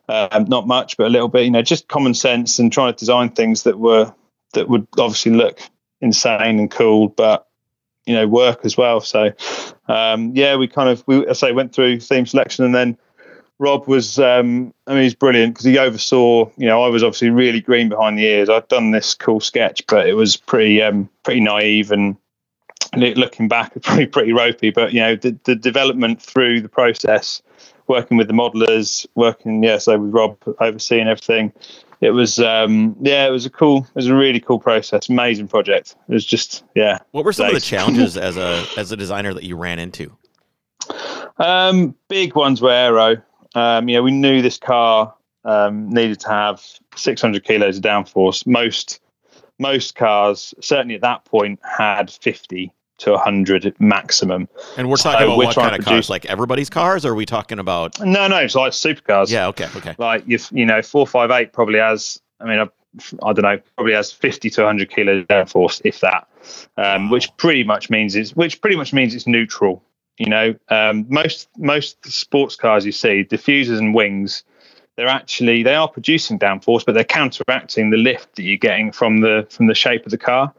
um, 0.09 0.45
not 0.45 0.67
much 0.67 0.97
but 0.97 1.07
a 1.07 1.11
little 1.11 1.29
bit 1.29 1.45
you 1.45 1.51
know 1.51 1.63
just 1.63 1.89
common 1.89 2.15
sense 2.15 2.59
and 2.59 2.73
trying 2.73 2.93
to 2.93 2.99
design 2.99 3.31
things 3.31 3.63
that 3.63 3.79
were 3.79 4.13
that 4.55 4.69
would 4.69 4.87
obviously 4.99 5.33
look 5.33 5.61
insane 6.01 6.59
and 6.59 6.71
cool 6.71 7.09
but 7.09 7.49
you 8.07 8.15
know 8.15 8.27
work 8.27 8.61
as 8.65 8.77
well. 8.77 9.01
So 9.01 9.33
um, 9.87 10.33
yeah 10.35 10.57
we 10.57 10.67
kind 10.67 10.89
of 10.89 11.05
we 11.07 11.27
I 11.29 11.35
say 11.35 11.53
went 11.53 11.75
through 11.75 12.01
theme 12.01 12.27
selection 12.27 12.65
and 12.65 12.75
then 12.75 12.99
Rob 13.59 13.89
was, 13.89 14.19
um, 14.19 14.73
I 14.87 14.95
mean, 14.95 15.03
he's 15.03 15.15
brilliant 15.15 15.55
because 15.55 15.65
he 15.65 15.79
oversaw. 15.79 16.51
You 16.57 16.67
know, 16.67 16.83
I 16.83 16.89
was 16.89 17.03
obviously 17.03 17.31
really 17.31 17.61
green 17.61 17.89
behind 17.89 18.19
the 18.19 18.25
ears. 18.25 18.49
I'd 18.49 18.69
done 18.69 18.93
this 18.93 19.15
cool 19.15 19.41
sketch, 19.41 19.87
but 19.89 20.07
it 20.07 20.15
was 20.15 20.37
pretty, 20.37 20.81
um, 20.81 21.09
pretty 21.25 21.41
naive 21.41 21.91
and 21.91 22.17
looking 22.97 23.49
back, 23.49 23.73
pretty, 23.83 24.07
pretty 24.07 24.33
ropey. 24.33 24.71
But 24.71 24.93
you 24.93 25.01
know, 25.01 25.17
the, 25.17 25.37
the 25.45 25.57
development 25.57 26.23
through 26.23 26.61
the 26.61 26.69
process, 26.69 27.43
working 27.89 28.17
with 28.17 28.29
the 28.29 28.35
modelers, 28.35 29.07
working, 29.15 29.63
yeah, 29.65 29.79
so 29.79 29.99
with 29.99 30.13
Rob 30.13 30.39
overseeing 30.61 31.09
everything. 31.09 31.53
It 32.01 32.11
was, 32.11 32.39
um, 32.39 32.95
yeah, 33.01 33.27
it 33.27 33.31
was 33.31 33.45
a 33.45 33.51
cool, 33.51 33.79
it 33.79 33.95
was 33.95 34.07
a 34.07 34.15
really 34.15 34.39
cool 34.39 34.61
process, 34.61 35.09
amazing 35.09 35.49
project. 35.49 35.97
It 36.09 36.13
was 36.13 36.25
just, 36.25 36.63
yeah. 36.77 36.99
What 37.11 37.25
were 37.25 37.33
some 37.33 37.49
of 37.49 37.55
the 37.55 37.61
challenges 37.61 38.17
as 38.17 38.37
a 38.37 38.65
as 38.77 38.93
a 38.93 38.97
designer 38.97 39.35
that 39.35 39.43
you 39.43 39.57
ran 39.57 39.81
into? 39.81 40.17
Um, 41.39 41.97
big 42.09 42.37
ones 42.37 42.61
were 42.61 42.71
aero. 42.71 43.23
Um, 43.59 43.89
you 43.89 43.97
know, 43.97 44.03
we 44.03 44.13
knew 44.13 44.41
this 44.41 44.59
car 44.59 45.15
um, 45.45 45.91
needed 45.91 46.21
to 46.21 46.29
have 46.29 46.63
600 46.95 47.45
kilos 47.45 47.79
of 47.79 47.83
downforce. 47.83 48.47
Most 48.47 49.01
most 49.59 49.97
cars, 49.97 50.55
certainly 50.61 50.95
at 50.95 51.01
that 51.01 51.25
point, 51.25 51.59
had 51.65 52.13
50 52.13 52.73
to 52.99 53.11
100 53.13 53.75
maximum. 53.81 54.49
And 54.77 54.89
we're 54.89 54.97
So 54.97 55.11
talking 55.11 55.27
about 55.27 55.39
we're 55.39 55.47
what 55.47 55.55
kind 55.57 55.77
of 55.77 55.85
cars? 55.85 56.09
Like 56.09 56.27
everybody's 56.27 56.71
cars, 56.71 57.05
or 57.05 57.13
are 57.13 57.15
we 57.17 57.27
talking 57.27 57.59
about? 57.59 57.99
No, 58.01 58.29
no, 58.29 58.37
it's 58.37 58.55
like 58.55 58.73
supercars. 58.73 59.31
Yeah, 59.31 59.49
okay, 59.49 59.69
okay. 59.77 59.95
Like 59.99 60.23
you, 60.27 60.39
you 60.53 60.65
know, 60.65 60.81
458 60.83 61.53
probably 61.53 61.81
has. 61.81 62.21
I 62.41 62.45
mean, 62.45 62.61
I, 62.61 62.69
I 63.25 63.33
don't 63.33 63.43
know, 63.43 63.59
probably 63.77 63.95
has 63.95 64.13
50 64.13 64.51
to 64.51 64.61
100 64.63 64.91
kilos 64.91 65.23
of 65.23 65.29
downforce, 65.29 65.83
if 65.85 66.01
that. 66.01 66.29
Um, 66.77 67.11
which 67.11 67.37
pretty 67.37 67.65
much 67.65 67.91
means 67.91 68.15
it's 68.15 68.37
which 68.37 68.61
pretty 68.61 68.77
much 68.77 68.93
means 68.93 69.15
it's 69.15 69.27
neutral. 69.27 69.83
You 70.19 70.27
know, 70.27 70.55
um, 70.69 71.07
most 71.09 71.49
most 71.57 72.05
sports 72.07 72.57
cars 72.57 72.85
you 72.85 72.93
see, 72.93 73.25
diffusers 73.25 73.79
and 73.79 73.95
wings, 73.95 74.43
they're 74.97 75.07
actually 75.07 75.63
they 75.63 75.77
are 75.77 75.89
producing 75.89 76.41
downforce, 76.41 76.85
but 76.85 76.93
they're 76.93 77.05
counteracting 77.05 77.91
the 77.91 77.97
lift 77.97 78.35
that 78.35 78.43
you're 78.43 78.57
getting 78.57 78.91
from 78.91 79.21
the 79.21 79.47
from 79.49 79.69
the 79.69 79.75
shape 79.75 80.05
of 80.05 80.11
the 80.11 80.19
car. 80.19 80.53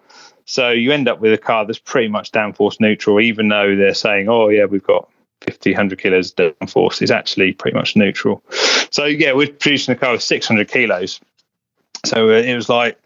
So 0.45 0.69
you 0.69 0.93
end 0.93 1.09
up 1.09 1.19
with 1.19 1.33
a 1.33 1.37
car 1.37 1.65
that's 1.65 1.77
pretty 1.77 2.07
much 2.07 2.31
downforce 2.31 2.79
neutral, 2.79 3.19
even 3.19 3.49
though 3.49 3.75
they're 3.75 3.93
saying, 3.93 4.29
"Oh 4.29 4.47
yeah, 4.47 4.63
we've 4.63 4.81
got 4.83 5.09
50, 5.41 5.71
100 5.71 5.99
kilos 5.99 6.33
downforce." 6.33 7.01
It's 7.01 7.11
actually 7.11 7.51
pretty 7.51 7.75
much 7.75 7.97
neutral. 7.97 8.41
So 8.91 9.03
yeah, 9.03 9.33
we're 9.33 9.51
producing 9.51 9.93
a 9.93 9.97
car 9.97 10.13
with 10.13 10.23
600 10.23 10.69
kilos. 10.69 11.19
So 12.05 12.29
uh, 12.29 12.41
it 12.41 12.55
was 12.55 12.69
like 12.69 12.97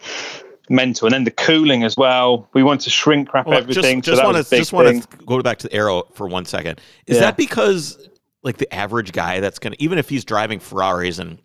mental, 0.70 1.07
and 1.07 1.14
then 1.14 1.24
the 1.24 1.32
cooling 1.32 1.84
as 1.84 1.97
well. 1.97 2.47
We 2.53 2.64
want 2.64 2.82
to 2.82 2.89
shrink 2.89 3.34
wrap 3.34 3.47
Well, 3.47 3.57
everything. 3.57 4.01
just 4.01 4.05
just 4.05 4.18
so 4.18 4.22
that 4.22 4.26
want 4.26 4.38
was 4.38 4.47
a 4.47 4.49
to 4.51 4.57
just 4.61 4.74
want 4.74 5.09
to 5.09 5.18
go 5.26 5.41
back 5.41 5.57
to 5.59 5.68
the 5.68 5.74
aero 5.76 6.03
for 6.14 6.28
one 6.28 6.45
second. 6.45 6.80
Is 7.07 7.18
Yeah. 7.18 7.24
that 7.24 7.38
because 7.38 8.09
like 8.43 8.57
the 8.57 8.74
average 8.74 9.11
guy 9.11 9.39
that's 9.39 9.59
gonna 9.59 9.76
even 9.80 9.97
if 9.97 10.09
he's 10.09 10.24
driving 10.26 10.59
Ferraris 10.59 11.20
and 11.20 11.38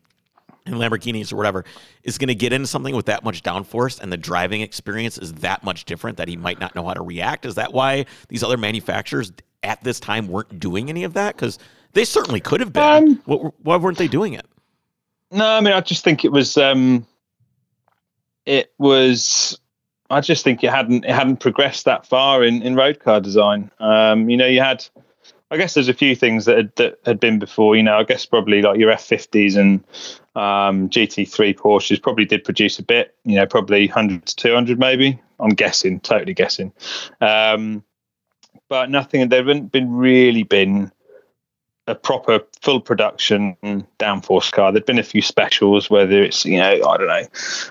and 0.66 0.76
Lamborghinis 0.76 1.32
or 1.32 1.36
whatever 1.36 1.64
is 2.02 2.18
going 2.18 2.28
to 2.28 2.34
get 2.34 2.52
into 2.52 2.66
something 2.66 2.94
with 2.94 3.06
that 3.06 3.24
much 3.24 3.42
downforce 3.42 3.98
and 4.00 4.12
the 4.12 4.18
driving 4.18 4.60
experience 4.60 5.16
is 5.16 5.32
that 5.34 5.64
much 5.64 5.86
different 5.86 6.18
that 6.18 6.28
he 6.28 6.36
might 6.36 6.60
not 6.60 6.74
know 6.74 6.84
how 6.86 6.92
to 6.92 7.00
react 7.00 7.46
is 7.46 7.54
that 7.54 7.72
why 7.72 8.04
these 8.28 8.42
other 8.42 8.58
manufacturers 8.58 9.32
at 9.62 9.82
this 9.82 9.98
time 9.98 10.28
weren't 10.28 10.60
doing 10.60 10.90
any 10.90 11.04
of 11.04 11.14
that 11.14 11.34
because 11.34 11.58
they 11.94 12.04
certainly 12.04 12.38
could 12.38 12.60
have 12.60 12.70
been 12.74 12.82
Um, 12.82 13.52
why 13.62 13.76
weren't 13.76 13.96
they 13.96 14.08
doing 14.08 14.34
it 14.34 14.44
No, 15.32 15.46
I 15.46 15.60
mean, 15.62 15.72
I 15.72 15.80
just 15.80 16.04
think 16.04 16.22
it 16.24 16.32
was. 16.32 16.58
Um, 16.58 17.06
it 18.49 18.72
was. 18.78 19.59
I 20.11 20.22
just 20.22 20.42
think 20.42 20.64
it 20.64 20.70
hadn't 20.70 21.05
it 21.05 21.11
hadn't 21.11 21.36
progressed 21.36 21.84
that 21.84 22.07
far 22.07 22.42
in 22.42 22.62
in 22.62 22.74
road 22.74 22.99
car 22.99 23.20
design. 23.20 23.70
Um, 23.78 24.28
you 24.28 24.36
know, 24.36 24.46
you 24.46 24.61
had. 24.61 24.84
I 25.51 25.57
guess 25.57 25.72
there's 25.72 25.88
a 25.88 25.94
few 25.94 26.14
things 26.14 26.44
that 26.44 26.57
had, 26.59 26.76
that 26.76 26.99
had 27.07 27.20
been 27.20 27.38
before. 27.38 27.74
You 27.74 27.82
know, 27.82 27.96
I 27.96 28.05
guess 28.05 28.26
probably 28.26 28.61
like 28.61 28.78
your 28.78 28.92
F50s 28.92 29.57
and 29.57 29.82
um, 30.34 30.90
GT3 30.90 31.57
Porsches 31.57 32.03
probably 32.03 32.26
did 32.26 32.44
produce 32.44 32.78
a 32.78 32.82
bit. 32.82 33.14
You 33.24 33.36
know, 33.36 33.46
probably 33.46 33.86
100 33.86 34.26
to 34.26 34.36
200 34.36 34.78
maybe. 34.78 35.18
I'm 35.40 35.51
guessing, 35.51 36.01
totally 36.01 36.34
guessing. 36.34 36.72
Um, 37.22 37.82
but 38.68 38.90
nothing. 38.90 39.26
There 39.28 39.40
haven't 39.40 39.72
been 39.72 39.90
really 39.90 40.42
been 40.42 40.92
a 41.89 41.95
proper 41.95 42.41
full 42.61 42.80
production 42.80 43.57
downforce 43.99 44.53
car. 44.53 44.70
There'd 44.70 44.84
been 44.84 44.99
a 44.99 45.03
few 45.03 45.22
specials, 45.22 45.89
whether 45.89 46.22
it's 46.22 46.45
you 46.45 46.59
know 46.59 46.70
I 46.86 46.97
don't 46.97 47.07
know 47.07 47.26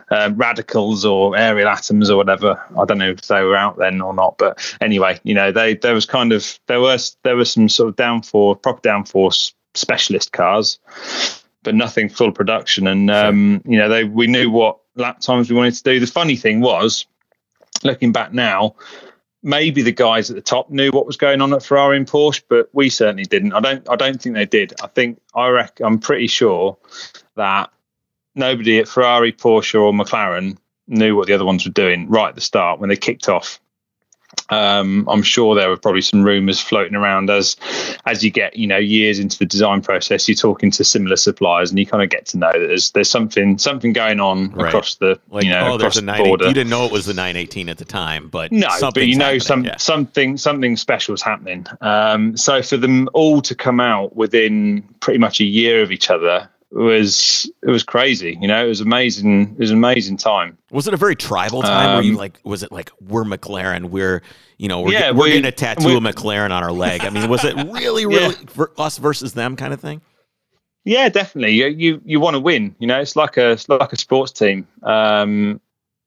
um, 0.10 0.36
radicals 0.36 1.06
or 1.06 1.38
Ariel 1.38 1.70
Atoms 1.70 2.10
or 2.10 2.18
whatever. 2.18 2.62
I 2.78 2.86
don't 2.86 2.98
know 2.98 3.12
if 3.12 3.22
they 3.28 3.44
were 3.44 3.56
out 3.56 3.78
then 3.78 4.02
or 4.02 4.14
not, 4.14 4.38
but 4.38 4.76
anyway, 4.82 5.20
you 5.24 5.36
know 5.36 5.52
they 5.52 5.76
there 5.76 5.94
was 5.94 6.06
kind 6.06 6.34
of 6.34 6.60
there 6.68 6.82
was 6.82 7.16
there 7.24 7.36
was 7.36 7.52
some 7.52 7.70
sort 7.70 7.90
of 7.90 7.96
downforce 7.96 8.62
proper 8.62 8.82
downforce 8.82 9.54
specialist 9.76 10.32
cars, 10.32 10.80
but 11.64 11.76
nothing 11.76 12.10
full 12.10 12.32
production. 12.32 12.88
And 12.88 13.12
um, 13.12 13.62
you 13.66 13.78
know 13.78 13.88
they 13.88 14.04
we 14.04 14.26
knew 14.26 14.50
what 14.50 14.80
lap 14.96 15.20
times 15.20 15.50
we 15.50 15.56
wanted 15.56 15.76
to 15.76 15.84
do. 15.84 16.00
The 16.00 16.08
funny 16.08 16.36
thing 16.36 16.60
was, 16.60 17.06
looking 17.84 18.12
back 18.12 18.34
now, 18.34 18.76
maybe 19.48 19.82
the 19.82 19.94
guys 19.94 20.30
at 20.30 20.36
the 20.36 20.42
top 20.42 20.70
knew 20.70 20.92
what 20.92 21.08
was 21.08 21.16
going 21.16 21.42
on 21.42 21.54
at 21.54 21.64
Ferrari 21.64 21.96
and 21.96 22.06
Porsche, 22.06 22.44
but 22.50 22.70
we 22.74 22.90
certainly 22.90 23.24
didn't. 23.24 23.54
I 23.54 23.62
don't. 23.62 23.90
I 23.90 23.96
don't 23.96 24.22
think 24.22 24.36
they 24.36 24.46
did. 24.46 24.74
I 24.84 24.88
think 24.88 25.20
I 25.34 25.48
reckon. 25.48 25.86
I'm 25.86 26.00
pretty 26.00 26.28
sure 26.28 26.78
that 27.36 27.72
nobody 28.36 28.80
at 28.80 28.90
Ferrari, 28.90 29.32
Porsche, 29.32 29.82
or 29.82 29.94
McLaren 29.94 30.58
knew 30.88 31.16
what 31.16 31.28
the 31.28 31.34
other 31.34 31.46
ones 31.46 31.66
were 31.66 31.72
doing 31.72 32.10
right 32.10 32.30
at 32.30 32.36
the 32.36 32.42
start 32.42 32.80
when 32.80 32.90
they 32.90 32.98
kicked 32.98 33.30
off. 33.30 33.60
Um, 34.50 35.08
I'm 35.10 35.22
sure 35.24 35.56
there 35.56 35.70
were 35.70 35.78
probably 35.78 36.02
some 36.02 36.24
rumours 36.24 36.60
floating 36.60 36.96
around 36.96 37.30
as 37.30 37.56
as 38.06 38.24
you 38.24 38.32
get 38.32 38.56
you 38.56 38.68
know 38.68 38.78
years 38.78 39.20
into 39.20 39.38
the 39.38 39.46
design 39.46 39.82
process. 39.82 40.28
You're 40.28 40.36
talking 40.36 40.72
to 40.72 40.84
similar 40.84 41.16
suppliers, 41.16 41.70
and 41.70 41.80
you 41.80 41.86
kind 41.86 42.04
of 42.04 42.10
get 42.10 42.26
to 42.28 42.38
know 42.38 42.52
that 42.52 42.68
there's 42.68 42.92
there's 42.92 43.10
something 43.10 43.58
something 43.58 43.94
going 43.94 44.20
on 44.20 44.52
Right. 44.52 44.68
across 44.68 44.96
the 44.96 45.20
Like, 45.30 45.44
you 45.44 45.50
know 45.50 45.60
oh, 45.60 45.76
across 45.76 45.96
there's 45.96 45.98
a 45.98 46.02
the 46.02 46.24
border. 46.24 46.48
You 46.48 46.54
didn't 46.54 46.70
know 46.70 46.86
it 46.86 46.92
was 46.92 47.06
the 47.06 47.14
918 47.14 47.70
at 47.70 47.78
the 47.78 47.86
time, 47.86 48.30
but 48.30 48.52
No, 48.52 48.68
but 48.94 49.08
you 49.08 49.16
know 49.16 49.38
some 49.38 49.66
yeah. 49.66 49.78
something 49.78 50.38
something 50.38 50.78
special 50.78 51.14
is 51.14 51.22
happening. 51.22 51.66
Um, 51.82 52.38
so 52.38 52.62
for 52.62 52.78
them 52.78 53.10
all 53.14 53.42
to 53.42 53.56
come 53.56 53.80
out 53.80 54.16
within 54.16 54.84
pretty 55.00 55.20
much 55.20 55.40
a 55.40 55.46
year 55.46 55.82
of 55.82 55.92
each 55.92 56.10
other 56.10 56.50
was 56.72 57.50
it 57.64 57.70
was 57.70 57.84
crazy. 57.84 58.38
You 58.42 58.48
know, 58.48 58.64
it 58.64 58.68
was 58.68 58.82
amazing. 58.82 59.54
It 59.54 59.60
was 59.60 59.72
an 59.72 59.78
amazing 59.78 60.18
time. 60.18 60.58
Was 60.72 60.88
it 60.88 60.94
a 60.94 60.98
very 60.98 61.16
tribal 61.16 61.62
time 61.62 61.94
where 61.96 62.04
you 62.04 62.12
Um, 62.14 62.18
like? 62.18 62.40
Was 62.44 62.64
it 62.64 62.72
like 62.72 62.92
we're 63.02 63.24
McLaren? 63.24 63.86
We're 63.86 64.22
you 64.58 64.68
know 64.68 64.82
we're, 64.82 64.92
Yeah, 64.94 65.12
we're 65.12 65.24
we- 65.26 65.30
getting 65.30 65.46
a 65.46 65.52
tattoo 65.52 65.88
we- 65.88 65.96
of 65.98 66.04
McLaren 66.04 66.52
on 66.52 66.64
our 66.64 66.72
leg. 66.72 67.02
I 67.06 67.10
mean, 67.10 67.30
was 67.30 67.44
it 67.44 67.56
really 67.72 68.06
really 68.06 68.36
ver- 68.54 68.72
us 68.78 68.98
versus 68.98 69.34
them 69.34 69.56
kind 69.56 69.74
of 69.74 69.80
thing? 69.80 70.02
Yeah, 70.86 71.10
definitely. 71.10 71.54
You 71.54 71.68
you, 71.68 72.02
you 72.06 72.20
want 72.20 72.36
to 72.36 72.40
win. 72.40 72.76
You 72.80 72.88
know, 72.88 73.00
it's 73.00 73.16
like 73.16 73.38
a 73.38 73.52
it's 73.52 73.68
like 73.70 73.92
a 73.94 73.98
sports 73.98 74.32
team. 74.32 74.68
Um, 74.84 75.60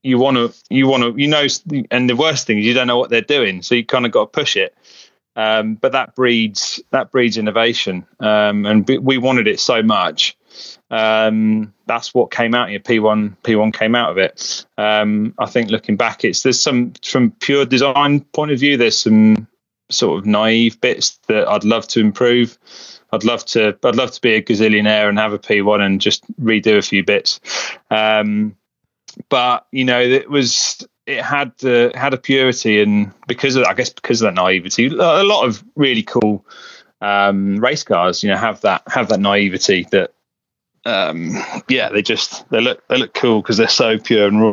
you 0.03 0.19
want 0.19 0.37
to 0.39 0.53
you 0.71 0.87
want 0.87 1.03
to 1.03 1.15
you 1.21 1.29
know, 1.29 1.47
and 1.91 2.09
the 2.09 2.17
worst 2.17 2.47
thing 2.47 2.59
is 2.59 2.65
you 2.67 2.73
don't 2.75 2.87
know 2.87 2.99
what 2.99 3.11
they're 3.11 3.21
doing, 3.21 3.63
so 3.63 3.75
you 3.75 3.85
kind 3.85 4.07
of 4.07 4.13
got 4.13 4.33
to 4.33 4.39
push 4.41 4.57
it. 4.57 4.75
Um, 5.37 5.75
but 5.77 5.93
that 5.93 6.15
breeds 6.15 6.83
that 6.91 7.11
breeds 7.13 7.37
innovation, 7.39 8.07
um, 8.21 8.67
and 8.67 8.89
we 8.89 9.17
wanted 9.19 9.47
it 9.47 9.61
so 9.61 9.83
much. 9.83 10.37
Um, 10.91 11.73
that's 11.87 12.15
what 12.15 12.31
came 12.31 12.55
out 12.55 12.69
here. 12.71 12.81
P1 12.81 13.37
P1 13.43 13.73
came 13.73 13.95
out 13.95 14.11
of 14.11 14.19
it. 14.19 14.67
Um, 14.79 15.35
I 15.39 15.47
think 15.47 15.71
looking 15.71 15.97
back, 15.97 16.25
it's 16.25 16.43
there's 16.43 16.61
some 16.61 16.93
from 17.05 17.33
pure 17.33 17.65
design 17.65 18.21
point 18.33 18.51
of 18.51 18.59
view. 18.59 18.77
There's 18.77 18.99
some 18.99 19.47
sort 19.91 20.19
of 20.19 20.27
naive 20.27 20.81
bits 20.81 21.19
that 21.29 21.49
I'd 21.49 21.65
love 21.65 21.87
to 21.89 22.01
improve. 22.01 22.59
I'd 23.13 23.25
love 23.25 23.45
to. 23.47 23.77
I'd 23.85 23.97
love 23.97 24.13
to 24.13 24.21
be 24.21 24.35
a 24.35 24.43
gazillionaire 24.43 25.09
and 25.09 25.19
have 25.19 25.33
a 25.33 25.39
P1 25.39 25.85
and 25.85 26.01
just 26.01 26.25
redo 26.41 26.79
a 26.79 26.83
few 26.83 27.05
bits. 27.05 27.41
Um, 27.91 28.57
but 29.29 29.67
you 29.73 29.85
know, 29.85 30.01
it 30.01 30.31
was 30.31 30.87
it 31.07 31.25
had 31.25 31.53
had 31.61 32.15
a 32.15 32.19
purity, 32.19 32.81
and 32.81 33.13
because 33.27 33.57
of 33.57 33.65
I 33.65 33.75
guess 33.75 33.91
because 33.91 34.23
of 34.23 34.27
that 34.27 34.41
naivety, 34.41 34.87
a 34.87 35.25
lot 35.25 35.45
of 35.45 35.65
really 35.77 36.03
cool 36.03 36.45
um, 37.01 37.57
race 37.57 37.83
cars, 37.83 38.23
you 38.23 38.31
know, 38.31 38.37
have 38.37 38.61
that 38.63 38.83
have 38.89 39.09
that 39.09 39.21
naivety 39.21 39.87
that. 39.91 40.13
Um, 40.87 41.37
yeah, 41.69 41.91
they 41.91 42.01
just 42.01 42.49
they 42.51 42.61
look 42.61 42.87
they 42.89 42.97
look 42.97 43.13
cool 43.13 43.43
because 43.43 43.59
they're 43.59 43.69
so 43.69 43.99
pure 43.99 44.27
and 44.27 44.41
raw. 44.41 44.53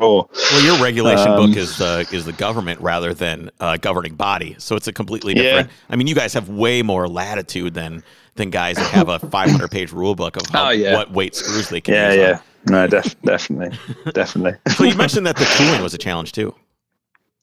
Well, 0.51 0.61
your 0.61 0.78
regulation 0.84 1.32
Um, 1.32 1.38
book 1.38 1.55
is 1.57 1.78
the 1.78 2.05
is 2.11 2.25
the 2.25 2.34
government 2.34 2.82
rather 2.82 3.13
than 3.13 3.49
a 3.61 3.78
governing 3.78 4.15
body, 4.15 4.55
so 4.59 4.75
it's 4.75 4.88
a 4.89 4.93
completely 4.93 5.36
Yeah. 5.36 5.41
different. 5.43 5.69
I 5.89 5.95
mean, 5.95 6.07
you 6.07 6.15
guys 6.15 6.34
have 6.34 6.49
way 6.49 6.82
more 6.82 7.07
latitude 7.07 7.73
than 7.75 8.03
than 8.36 8.49
guys 8.49 8.75
that 8.75 8.88
have 8.88 9.07
a 9.07 9.19
500 9.32 9.71
page 9.71 9.91
rule 9.93 10.15
book 10.15 10.36
of 10.36 10.45
how, 10.47 10.67
Oh, 10.67 10.69
yeah. 10.71 10.93
what 10.95 11.11
weight 11.11 11.34
screws 11.34 11.69
they 11.69 11.80
can 11.82 11.93
Yeah, 11.93 12.07
use. 12.11 12.15
on. 12.15 12.19
yeah, 12.30 12.39
no, 12.65 12.88
def- 12.88 13.21
definitely, 13.21 13.78
definitely. 14.13 14.59
So 14.75 14.84
you 14.84 14.95
mentioned 14.95 15.25
that 15.28 15.38
the 15.38 15.45
cooling 15.57 15.82
was 15.82 15.93
a 15.93 15.97
challenge 15.97 16.34
too. 16.34 16.53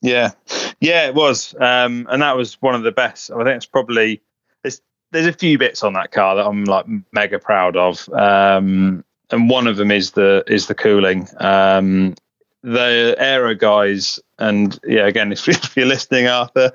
Yeah, 0.01 0.31
yeah, 0.79 1.07
it 1.07 1.15
was, 1.15 1.55
um, 1.59 2.05
and 2.11 2.21
that 2.21 2.37
was 2.37 2.61
one 2.61 2.75
of 2.75 2.83
the 2.83 2.91
best. 2.91 3.31
I 3.31 3.37
think 3.37 3.49
it's 3.57 3.65
probably 3.65 4.21
there's 4.61 4.79
there's 5.11 5.27
a 5.27 5.33
few 5.33 5.57
bits 5.57 5.83
on 5.83 5.93
that 5.93 6.11
car 6.11 6.35
that 6.35 6.45
I'm 6.45 6.65
like 6.65 6.85
mega 7.11 7.39
proud 7.39 7.77
of, 7.77 8.07
um, 8.13 9.03
and 9.31 9.49
one 9.49 9.67
of 9.67 9.77
them 9.77 9.91
is 9.91 10.11
the 10.11 10.43
is 10.47 10.67
the 10.67 10.75
cooling. 10.75 11.27
Um, 11.37 12.15
the 12.63 13.15
aero 13.19 13.53
guys, 13.53 14.19
and 14.39 14.77
yeah, 14.85 15.07
again, 15.07 15.31
if, 15.31 15.47
if 15.47 15.77
you're 15.77 15.85
listening, 15.85 16.27
Arthur, 16.27 16.71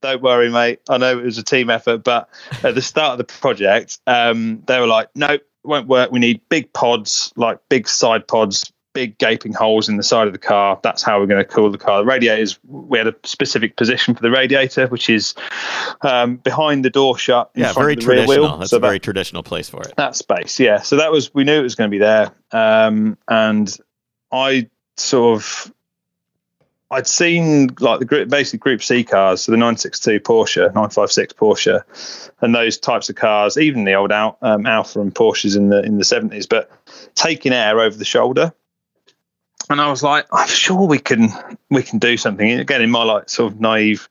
don't 0.00 0.22
worry, 0.22 0.50
mate. 0.50 0.80
I 0.88 0.98
know 0.98 1.18
it 1.18 1.24
was 1.24 1.38
a 1.38 1.42
team 1.42 1.70
effort, 1.70 2.04
but 2.04 2.28
at 2.62 2.74
the 2.74 2.82
start 2.82 3.12
of 3.12 3.18
the 3.18 3.24
project, 3.24 3.98
um, 4.06 4.62
they 4.66 4.78
were 4.80 4.86
like, 4.86 5.08
"Nope, 5.14 5.42
won't 5.64 5.88
work. 5.88 6.10
We 6.10 6.18
need 6.18 6.40
big 6.48 6.72
pods, 6.72 7.32
like 7.36 7.58
big 7.68 7.88
side 7.88 8.26
pods, 8.26 8.71
big 8.92 9.16
gaping 9.18 9.52
holes 9.52 9.88
in 9.88 9.96
the 9.96 10.02
side 10.02 10.26
of 10.26 10.32
the 10.32 10.38
car. 10.38 10.78
That's 10.82 11.02
how 11.02 11.18
we're 11.20 11.26
going 11.26 11.42
to 11.42 11.48
cool 11.50 11.70
the 11.70 11.78
car. 11.78 12.00
The 12.00 12.06
radiators, 12.06 12.58
we 12.66 12.98
had 12.98 13.06
a 13.06 13.14
specific 13.24 13.76
position 13.76 14.14
for 14.14 14.22
the 14.22 14.30
radiator, 14.30 14.86
which 14.88 15.08
is 15.08 15.34
um, 16.02 16.36
behind 16.36 16.84
the 16.84 16.90
door 16.90 17.16
shut. 17.18 17.50
In 17.54 17.62
Yeah, 17.62 17.72
front 17.72 17.84
very 17.84 17.92
of 17.94 18.00
the 18.00 18.06
rear 18.06 18.16
traditional. 18.26 18.58
That's 18.58 18.70
so 18.70 18.76
a 18.76 18.80
very 18.80 19.00
traditional 19.00 19.42
place 19.42 19.68
for 19.68 19.82
it. 19.82 19.94
that 19.96 20.16
space, 20.16 20.58
yeah. 20.60 20.80
So 20.82 20.96
that 20.96 21.10
was 21.10 21.32
we 21.34 21.44
knew 21.44 21.58
it 21.58 21.62
was 21.62 21.74
going 21.74 21.90
to 21.90 21.94
be 21.94 21.98
there, 21.98 22.30
um, 22.52 23.16
and 23.28 23.74
I 24.30 24.68
sort 24.96 25.36
of. 25.38 25.72
I'd 26.90 27.06
seen 27.06 27.70
like 27.80 28.00
the 28.00 28.04
group, 28.04 28.28
basically 28.28 28.58
Group 28.58 28.82
C 28.82 29.02
cars, 29.02 29.42
so 29.42 29.50
the 29.50 29.56
962 29.56 30.20
Porsche, 30.20 30.56
956 30.74 31.32
Porsche, 31.32 32.30
and 32.42 32.54
those 32.54 32.76
types 32.76 33.08
of 33.08 33.16
cars, 33.16 33.56
even 33.56 33.84
the 33.84 33.94
old 33.94 34.12
Al, 34.12 34.36
um, 34.42 34.66
Alfa 34.66 35.00
and 35.00 35.14
Porsches 35.14 35.56
in 35.56 35.70
the 35.70 35.82
in 35.82 35.96
the 35.96 36.04
70s, 36.04 36.46
but 36.46 36.70
taking 37.14 37.54
air 37.54 37.80
over 37.80 37.96
the 37.96 38.04
shoulder. 38.04 38.52
And 39.72 39.80
I 39.80 39.88
was 39.88 40.02
like, 40.02 40.26
I'm 40.30 40.48
sure 40.48 40.86
we 40.86 40.98
can 40.98 41.30
we 41.70 41.82
can 41.82 41.98
do 41.98 42.16
something. 42.16 42.52
Again, 42.52 42.82
in 42.82 42.90
my 42.90 43.02
like 43.04 43.30
sort 43.30 43.52
of 43.52 43.60
naive 43.60 44.08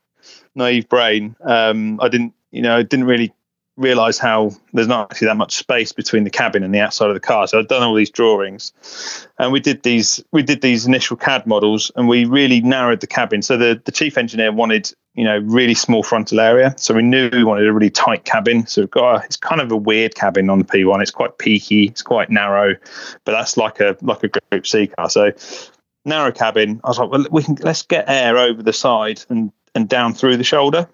naive 0.56 0.90
brain, 0.90 1.36
um, 1.42 2.00
I 2.02 2.10
didn't 2.10 2.34
you 2.50 2.64
know 2.64 2.78
I 2.78 2.84
didn't 2.84 3.06
really 3.06 3.32
realize 3.78 4.18
how 4.18 4.52
there's 4.74 4.88
not 4.88 5.12
actually 5.12 5.28
that 5.28 5.38
much 5.38 5.56
space 5.56 5.92
between 5.92 6.24
the 6.24 6.30
cabin 6.30 6.64
and 6.64 6.74
the 6.74 6.80
outside 6.80 7.10
of 7.10 7.14
the 7.14 7.22
car. 7.22 7.48
So 7.48 7.60
I've 7.60 7.68
done 7.68 7.84
all 7.84 7.96
these 7.96 8.10
drawings, 8.10 8.74
and 9.40 9.52
we 9.52 9.60
did 9.60 9.84
these 9.84 10.24
we 10.32 10.44
did 10.44 10.62
these 10.62 10.86
initial 10.86 11.18
CAD 11.18 11.48
models, 11.48 11.92
and 11.96 12.08
we 12.08 12.26
really 12.26 12.62
narrowed 12.62 13.00
the 13.00 13.08
cabin. 13.08 13.42
So 13.42 13.58
the 13.58 13.82
the 13.84 13.92
chief 13.92 14.18
engineer 14.18 14.52
wanted 14.52 14.92
you 15.16 15.24
know 15.24 15.40
really 15.40 15.74
small 15.74 16.04
frontal 16.04 16.40
area, 16.40 16.74
so 16.78 16.94
we 16.94 17.02
knew 17.02 17.30
we 17.32 17.44
wanted 17.44 17.68
a 17.68 17.74
really 17.74 17.90
tight 17.90 18.26
cabin. 18.26 18.68
So 18.68 18.82
we've 18.82 18.92
got 18.92 19.22
a, 19.22 19.26
it's 19.26 19.38
kind 19.38 19.62
of 19.62 19.72
a 19.72 19.78
weird 19.78 20.16
cabin 20.16 20.50
on 20.50 20.60
the 20.60 20.66
P1. 20.66 21.02
It's 21.02 21.12
quite 21.12 21.38
peaky, 21.38 21.86
it's 21.86 22.02
quite 22.02 22.30
narrow, 22.30 22.76
but 23.26 23.32
that's 23.32 23.58
like 23.58 23.80
a 23.80 23.98
like 24.02 24.24
a 24.24 24.30
Group 24.30 24.68
C 24.68 24.88
car. 24.88 25.10
So 25.10 25.32
narrow 26.06 26.32
cabin. 26.32 26.82
I 26.84 26.90
was 26.90 27.00
like, 27.00 27.10
well, 27.10 27.26
we 27.32 27.44
can 27.44 27.56
let's 27.62 27.84
get 27.84 28.10
air 28.10 28.38
over 28.38 28.62
the 28.62 28.74
side 28.74 29.24
and 29.30 29.52
and 29.74 29.88
down 29.88 30.14
through 30.14 30.36
the 30.36 30.44
shoulder 30.44 30.90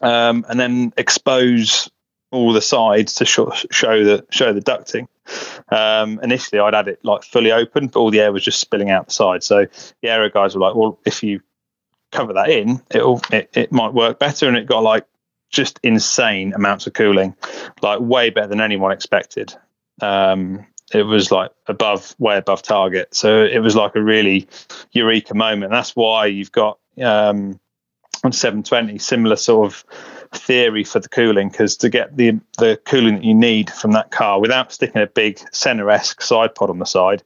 um, 0.00 0.44
and 0.48 0.58
then 0.58 0.92
expose 0.96 1.90
all 2.30 2.52
the 2.52 2.60
sides 2.60 3.14
to 3.14 3.24
show, 3.24 3.50
show 3.70 4.04
the 4.04 4.24
show 4.30 4.52
the 4.52 4.60
ducting. 4.60 5.08
Um, 5.68 6.20
initially, 6.22 6.60
I'd 6.60 6.74
had 6.74 6.88
it 6.88 7.04
like 7.04 7.22
fully 7.22 7.52
open, 7.52 7.88
but 7.88 8.00
all 8.00 8.10
the 8.10 8.20
air 8.20 8.32
was 8.32 8.44
just 8.44 8.60
spilling 8.60 8.90
out 8.90 9.08
the 9.08 9.12
side. 9.12 9.42
So 9.42 9.66
the 10.02 10.08
aero 10.08 10.30
guys 10.30 10.54
were 10.54 10.60
like, 10.60 10.74
"Well, 10.74 10.98
if 11.04 11.22
you 11.22 11.40
cover 12.12 12.32
that 12.34 12.50
in, 12.50 12.82
it'll 12.90 13.20
it, 13.32 13.50
it 13.54 13.72
might 13.72 13.94
work 13.94 14.18
better." 14.18 14.48
And 14.48 14.56
it 14.56 14.66
got 14.66 14.82
like 14.82 15.06
just 15.50 15.80
insane 15.82 16.52
amounts 16.54 16.86
of 16.86 16.92
cooling, 16.92 17.34
like 17.82 18.00
way 18.00 18.30
better 18.30 18.48
than 18.48 18.60
anyone 18.60 18.92
expected. 18.92 19.54
Um, 20.02 20.66
it 20.92 21.02
was 21.02 21.32
like 21.32 21.50
above, 21.66 22.14
way 22.18 22.36
above 22.36 22.62
target. 22.62 23.14
So 23.14 23.42
it 23.42 23.58
was 23.58 23.74
like 23.74 23.96
a 23.96 24.02
really 24.02 24.48
eureka 24.92 25.34
moment. 25.34 25.72
That's 25.72 25.96
why 25.96 26.26
you've 26.26 26.52
got 26.52 26.78
um, 27.02 27.58
on 28.26 28.32
720 28.32 28.98
similar 28.98 29.36
sort 29.36 29.66
of 29.66 29.84
theory 30.32 30.84
for 30.84 31.00
the 31.00 31.08
cooling 31.08 31.48
because 31.48 31.76
to 31.76 31.88
get 31.88 32.16
the 32.16 32.38
the 32.58 32.78
cooling 32.84 33.14
that 33.14 33.24
you 33.24 33.34
need 33.34 33.70
from 33.70 33.92
that 33.92 34.10
car 34.10 34.40
without 34.40 34.72
sticking 34.72 35.00
a 35.00 35.06
big 35.06 35.40
center-esque 35.52 36.20
side 36.20 36.54
pod 36.54 36.68
on 36.68 36.78
the 36.78 36.84
side 36.84 37.22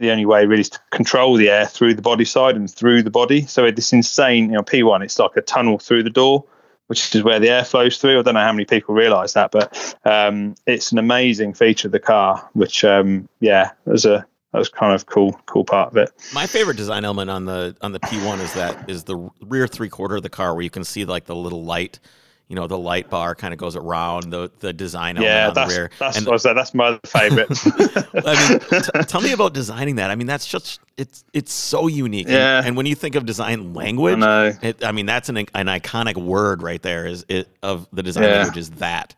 the 0.00 0.10
only 0.10 0.26
way 0.26 0.46
really 0.46 0.62
is 0.62 0.70
to 0.70 0.80
control 0.90 1.36
the 1.36 1.50
air 1.50 1.66
through 1.66 1.94
the 1.94 2.02
body 2.02 2.24
side 2.24 2.56
and 2.56 2.70
through 2.70 3.02
the 3.02 3.10
body. 3.10 3.42
So 3.42 3.66
it's 3.66 3.76
this 3.76 3.92
insane 3.92 4.46
you 4.46 4.56
know 4.56 4.62
p1 4.62 5.04
it's 5.04 5.18
like 5.18 5.36
a 5.36 5.42
tunnel 5.42 5.78
through 5.78 6.02
the 6.02 6.10
door 6.10 6.44
which 6.86 7.14
is 7.14 7.22
where 7.22 7.38
the 7.38 7.48
air 7.48 7.64
flows 7.64 7.98
through. 7.98 8.18
I 8.18 8.22
don't 8.22 8.34
know 8.34 8.40
how 8.40 8.52
many 8.52 8.64
people 8.64 8.94
realize 8.94 9.34
that 9.34 9.52
but 9.52 9.94
um, 10.04 10.56
it's 10.66 10.90
an 10.90 10.98
amazing 10.98 11.54
feature 11.54 11.88
of 11.88 11.92
the 11.92 12.00
car 12.00 12.48
which 12.54 12.84
um, 12.84 13.28
yeah 13.40 13.70
was 13.84 14.04
a 14.06 14.26
that 14.52 14.58
was 14.58 14.68
kind 14.68 14.94
of 14.94 15.06
cool 15.06 15.32
cool 15.46 15.64
part 15.64 15.90
of 15.92 15.96
it 15.96 16.10
My 16.34 16.46
favorite 16.46 16.76
design 16.76 17.04
element 17.04 17.30
on 17.30 17.44
the 17.44 17.76
on 17.82 17.92
the 17.92 18.00
P1 18.00 18.40
is 18.40 18.52
that 18.54 18.88
is 18.90 19.04
the 19.04 19.30
rear 19.42 19.66
three 19.66 19.88
quarter 19.88 20.16
of 20.16 20.22
the 20.22 20.30
car 20.30 20.54
where 20.54 20.62
you 20.62 20.70
can 20.70 20.84
see 20.84 21.04
like 21.04 21.24
the 21.26 21.36
little 21.36 21.64
light, 21.64 22.00
you 22.48 22.56
know, 22.56 22.66
the 22.66 22.76
light 22.78 23.08
bar 23.10 23.36
kind 23.36 23.54
of 23.54 23.58
goes 23.60 23.76
around 23.76 24.30
the 24.30 24.50
the 24.58 24.72
design 24.72 25.16
element 25.16 25.32
yeah 25.32 25.48
on 25.48 25.54
that's 25.54 25.72
the 25.72 25.80
rear. 25.80 25.90
that's 26.00 26.16
And- 26.18 26.26
what 26.26 26.34
I 26.34 26.36
said, 26.38 26.54
that's 26.54 26.74
my 26.74 26.98
favorite 27.06 27.48
I 28.26 28.48
mean, 28.50 28.82
t- 28.82 29.02
tell 29.06 29.20
me 29.20 29.32
about 29.32 29.54
designing 29.54 29.96
that. 29.96 30.10
I 30.10 30.16
mean, 30.16 30.26
that's 30.26 30.46
just 30.46 30.80
it's 30.96 31.24
it's 31.32 31.52
so 31.52 31.86
unique. 31.86 32.26
And- 32.26 32.34
Yeah. 32.34 32.62
And, 32.64 32.76
when 32.76 32.86
you 32.86 32.94
think 32.96 33.14
of 33.14 33.24
design 33.24 33.60
I 33.60 33.78
language, 33.78 34.18
know. 34.18 34.52
it, 34.62 34.84
I 34.84 34.90
mean, 34.92 35.06
that's 35.06 35.28
an 35.28 35.36
an 35.36 35.66
iconic 35.66 36.16
word 36.16 36.62
right 36.62 36.82
there. 36.82 37.06
Is 37.06 37.24
it 37.28 37.48
of 37.62 37.86
the 37.92 38.02
design 38.02 38.24
Yeah. 38.24 38.36
language 38.38 38.56
is 38.58 38.70
that. 38.70 39.14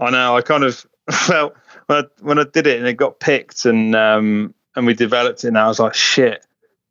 I 0.00 0.10
know. 0.10 0.36
I 0.36 0.42
kind 0.42 0.64
of 0.64 0.84
felt 1.10 1.54
when 1.92 2.04
I, 2.04 2.08
when 2.20 2.38
I 2.38 2.44
did 2.44 2.66
it 2.66 2.78
and 2.78 2.88
it 2.88 2.94
got 2.94 3.20
picked 3.20 3.64
and 3.64 3.94
um, 3.94 4.54
and 4.74 4.86
we 4.86 4.94
developed 4.94 5.44
it, 5.44 5.48
and 5.48 5.58
I 5.58 5.68
was 5.68 5.78
like, 5.78 5.94
shit, 5.94 6.46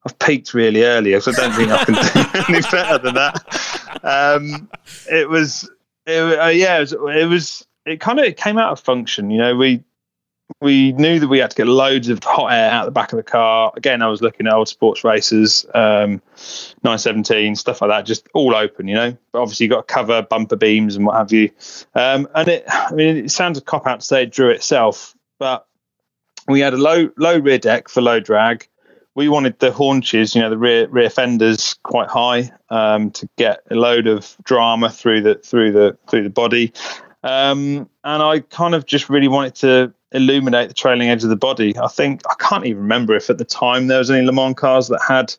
I've 0.05 0.17
peaked 0.19 0.53
really 0.53 0.83
early. 0.83 1.19
So 1.19 1.31
I 1.31 1.35
don't 1.35 1.53
think 1.53 1.71
I 1.71 1.85
can 1.85 1.93
do 1.95 2.53
any 2.53 2.61
better 2.71 2.97
than 2.99 3.15
that. 3.15 3.99
Um, 4.03 4.69
it 5.11 5.27
was, 5.29 5.69
it, 6.05 6.39
uh, 6.39 6.47
yeah, 6.47 6.77
it 6.77 6.81
was, 6.81 6.93
it 6.93 7.29
was, 7.29 7.67
it 7.85 7.99
kind 7.99 8.19
of 8.19 8.35
came 8.35 8.57
out 8.57 8.71
of 8.71 8.79
function. 8.79 9.31
You 9.31 9.39
know, 9.39 9.55
we 9.55 9.83
we 10.61 10.91
knew 10.93 11.19
that 11.19 11.27
we 11.27 11.39
had 11.39 11.49
to 11.49 11.55
get 11.55 11.67
loads 11.67 12.07
of 12.07 12.23
hot 12.23 12.53
air 12.53 12.69
out 12.69 12.85
the 12.85 12.91
back 12.91 13.11
of 13.11 13.17
the 13.17 13.23
car. 13.23 13.73
Again, 13.75 14.03
I 14.03 14.07
was 14.07 14.21
looking 14.21 14.45
at 14.45 14.53
old 14.53 14.67
sports 14.67 15.03
races, 15.03 15.65
um, 15.73 16.21
917 16.83 17.55
stuff 17.55 17.81
like 17.81 17.89
that, 17.89 18.05
just 18.05 18.27
all 18.35 18.55
open, 18.55 18.87
you 18.87 18.93
know. 18.93 19.17
But 19.31 19.41
obviously, 19.41 19.65
you've 19.65 19.71
got 19.71 19.87
to 19.87 19.93
cover 19.93 20.21
bumper 20.21 20.55
beams 20.55 20.95
and 20.95 21.05
what 21.05 21.17
have 21.17 21.31
you. 21.31 21.49
Um, 21.95 22.27
and 22.35 22.47
it, 22.47 22.63
I 22.67 22.93
mean, 22.93 23.17
it 23.17 23.31
sounds 23.31 23.57
a 23.57 23.61
cop 23.61 23.87
out 23.87 24.01
to 24.01 24.05
say 24.05 24.23
it 24.23 24.31
drew 24.31 24.49
itself, 24.49 25.15
but 25.39 25.67
we 26.47 26.59
had 26.59 26.73
a 26.73 26.77
low 26.77 27.09
low 27.17 27.39
rear 27.39 27.57
deck 27.57 27.89
for 27.89 28.01
low 28.01 28.19
drag. 28.19 28.67
We 29.15 29.29
wanted 29.29 29.59
the 29.59 29.71
haunches, 29.71 30.35
you 30.35 30.41
know, 30.41 30.49
the 30.49 30.57
rear 30.57 30.87
rear 30.87 31.09
fenders 31.09 31.75
quite 31.83 32.07
high 32.07 32.51
um, 32.69 33.11
to 33.11 33.27
get 33.37 33.61
a 33.69 33.75
load 33.75 34.07
of 34.07 34.37
drama 34.43 34.89
through 34.91 35.21
the 35.21 35.35
through 35.35 35.71
the 35.71 35.97
through 36.07 36.23
the 36.23 36.29
body. 36.29 36.71
Um, 37.23 37.89
and 38.03 38.23
I 38.23 38.39
kind 38.39 38.73
of 38.75 38.85
just 38.85 39.09
really 39.09 39.27
wanted 39.27 39.55
to 39.55 39.93
illuminate 40.11 40.67
the 40.67 40.73
trailing 40.73 41.09
edge 41.09 41.23
of 41.23 41.29
the 41.29 41.35
body. 41.35 41.77
I 41.77 41.87
think 41.87 42.21
I 42.29 42.35
can't 42.39 42.65
even 42.65 42.81
remember 42.81 43.15
if 43.15 43.29
at 43.29 43.37
the 43.37 43.45
time 43.45 43.87
there 43.87 43.99
was 43.99 44.11
any 44.11 44.25
Le 44.25 44.31
Mans 44.31 44.55
cars 44.55 44.87
that 44.87 45.01
had 45.07 45.33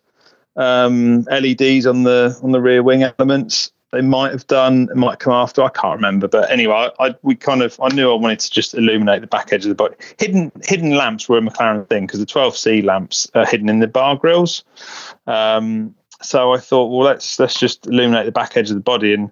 um, 0.56 1.22
LEDs 1.22 1.86
on 1.86 2.04
the 2.04 2.38
on 2.42 2.52
the 2.52 2.60
rear 2.60 2.82
wing 2.82 3.02
elements. 3.02 3.72
They 3.90 4.00
might 4.00 4.32
have 4.32 4.46
done. 4.46 4.88
It 4.90 4.96
might 4.96 5.18
come 5.18 5.34
after. 5.34 5.62
I 5.62 5.68
can't 5.68 5.96
remember. 5.96 6.26
But 6.26 6.50
anyway, 6.50 6.88
I, 6.98 7.08
I 7.08 7.14
we 7.22 7.34
kind 7.34 7.62
of 7.62 7.78
I 7.80 7.88
knew 7.88 8.10
I 8.10 8.14
wanted 8.14 8.40
to 8.40 8.50
just 8.50 8.74
illuminate 8.74 9.20
the 9.20 9.26
back 9.26 9.52
edge 9.52 9.64
of 9.64 9.68
the 9.68 9.74
body. 9.74 9.96
Hidden 10.18 10.50
hidden 10.64 10.92
lamps 10.92 11.28
were 11.28 11.38
a 11.38 11.42
McLaren 11.42 11.86
thing 11.88 12.06
because 12.06 12.20
the 12.20 12.26
12C 12.26 12.84
lamps 12.84 13.30
are 13.34 13.44
hidden 13.44 13.68
in 13.68 13.80
the 13.80 13.86
bar 13.86 14.16
grills. 14.16 14.64
Um, 15.26 15.94
so 16.22 16.54
I 16.54 16.58
thought, 16.58 16.86
well, 16.86 17.06
let's 17.06 17.38
let's 17.38 17.58
just 17.58 17.86
illuminate 17.86 18.24
the 18.24 18.32
back 18.32 18.56
edge 18.56 18.70
of 18.70 18.76
the 18.76 18.82
body 18.82 19.12
and 19.12 19.30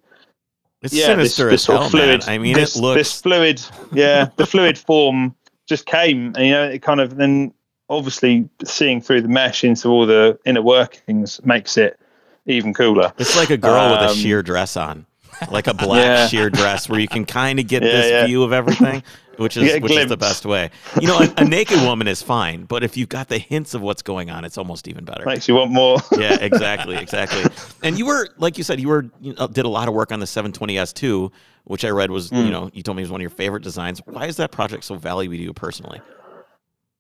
it's 0.83 0.95
yeah, 0.95 1.07
sinister 1.07 1.51
this, 1.51 1.67
this 1.67 1.67
hell, 1.67 1.89
fluid, 1.89 2.21
man. 2.21 2.29
I 2.29 2.39
mean, 2.39 2.55
this, 2.55 2.77
it 2.77 2.81
looks 2.81 2.99
this 2.99 3.21
fluid. 3.21 3.63
Yeah, 3.93 4.31
the 4.37 4.47
fluid 4.47 4.79
form 4.79 5.35
just 5.67 5.87
came, 5.87 6.35
and 6.37 6.47
you 6.47 6.53
know, 6.53 6.65
it 6.65 6.83
kind 6.83 7.01
of 7.01 7.17
then 7.17 7.53
obviously 7.89 8.49
seeing 8.65 9.01
through 9.01 9.21
the 9.21 9.29
mesh 9.29 9.65
into 9.65 9.89
all 9.89 10.07
the 10.07 10.39
inner 10.47 10.63
workings 10.63 11.45
makes 11.45 11.77
it 11.77 11.99
even 12.47 12.73
cooler. 12.73 13.13
It's 13.19 13.37
like 13.37 13.51
a 13.51 13.57
girl 13.57 13.75
um, 13.75 13.91
with 13.93 14.01
a 14.01 14.13
um, 14.13 14.17
sheer 14.17 14.43
dress 14.43 14.77
on, 14.77 15.07
like 15.51 15.67
a 15.67 15.75
black 15.75 16.05
yeah. 16.05 16.27
sheer 16.29 16.49
dress, 16.49 16.89
where 16.89 17.01
you 17.01 17.09
can 17.09 17.27
kind 17.27 17.59
of 17.59 17.67
get 17.67 17.83
yeah, 17.85 17.93
this 17.93 18.11
yeah. 18.11 18.27
view 18.27 18.43
of 18.43 18.53
everything, 18.53 19.03
which 19.41 19.57
is 19.57 19.81
which 19.81 19.93
is 19.93 20.09
the 20.09 20.17
best 20.17 20.45
way. 20.45 20.71
You 21.01 21.09
know, 21.09 21.19
a, 21.19 21.33
a, 21.39 21.45
naked 21.45 21.81
woman 21.81 22.07
is 22.07 22.23
fine, 22.23 22.65
but 22.65 22.85
if 22.85 22.97
you've 22.97 23.09
got 23.09 23.29
the 23.29 23.39
hints 23.39 23.73
of 23.73 23.81
what's 23.81 24.03
going 24.03 24.29
on, 24.29 24.45
it's 24.45 24.59
almost 24.59 24.87
even 24.87 25.05
better. 25.05 25.25
Makes 25.25 25.49
you 25.49 25.55
want 25.55 25.71
more. 25.71 25.99
yeah, 26.19 26.37
exactly, 26.41 26.97
exactly. 26.97 27.45
And 27.83 27.99
you 27.99 28.05
were, 28.05 28.29
like 28.37 28.59
you 28.59 28.65
said, 28.65 28.81
you 28.81 28.89
were 28.89 29.07
you 29.21 29.33
know, 29.33 29.47
did 29.49 29.65
a 29.65 29.69
lot 29.69 29.89
of 29.89 29.95
work 29.95 30.13
on 30.13 30.21
the 30.21 30.27
720s 30.27 30.93
too, 30.93 31.33
which 31.65 31.85
I 31.85 31.89
read 31.89 32.11
was, 32.11 32.31
mm. 32.31 32.45
you 32.45 32.51
know, 32.51 32.71
you 32.75 32.83
told 32.83 32.97
me 32.97 33.03
was 33.03 33.11
one 33.11 33.21
of 33.21 33.23
your 33.23 33.31
favorite 33.31 33.63
designs. 33.63 34.03
Why 34.05 34.27
is 34.27 34.37
that 34.37 34.53
project 34.53 34.85
so 34.85 34.97
valuable 34.97 35.37
to 35.37 35.43
you 35.43 35.55
personally? 35.55 36.03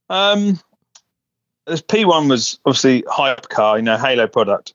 Um, 0.08 0.58
this 1.66 1.82
P1 1.82 2.30
was 2.30 2.58
obviously 2.64 3.04
hype 3.08 3.50
car, 3.50 3.76
you 3.76 3.82
know, 3.82 3.98
Halo 3.98 4.26
product. 4.26 4.72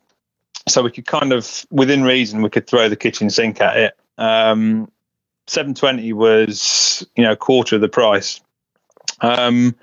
So 0.67 0.83
we 0.83 0.91
could 0.91 1.05
kind 1.07 1.33
of, 1.33 1.65
within 1.71 2.03
reason, 2.03 2.41
we 2.41 2.49
could 2.49 2.67
throw 2.67 2.89
the 2.89 2.95
kitchen 2.95 3.29
sink 3.29 3.59
at 3.59 3.77
it. 3.77 3.93
Um, 4.17 4.91
720 5.47 6.13
was, 6.13 7.05
you 7.15 7.23
know, 7.23 7.33
a 7.33 7.35
quarter 7.35 7.75
of 7.75 7.81
the 7.81 7.89
price. 7.89 8.41
Um, 9.21 9.75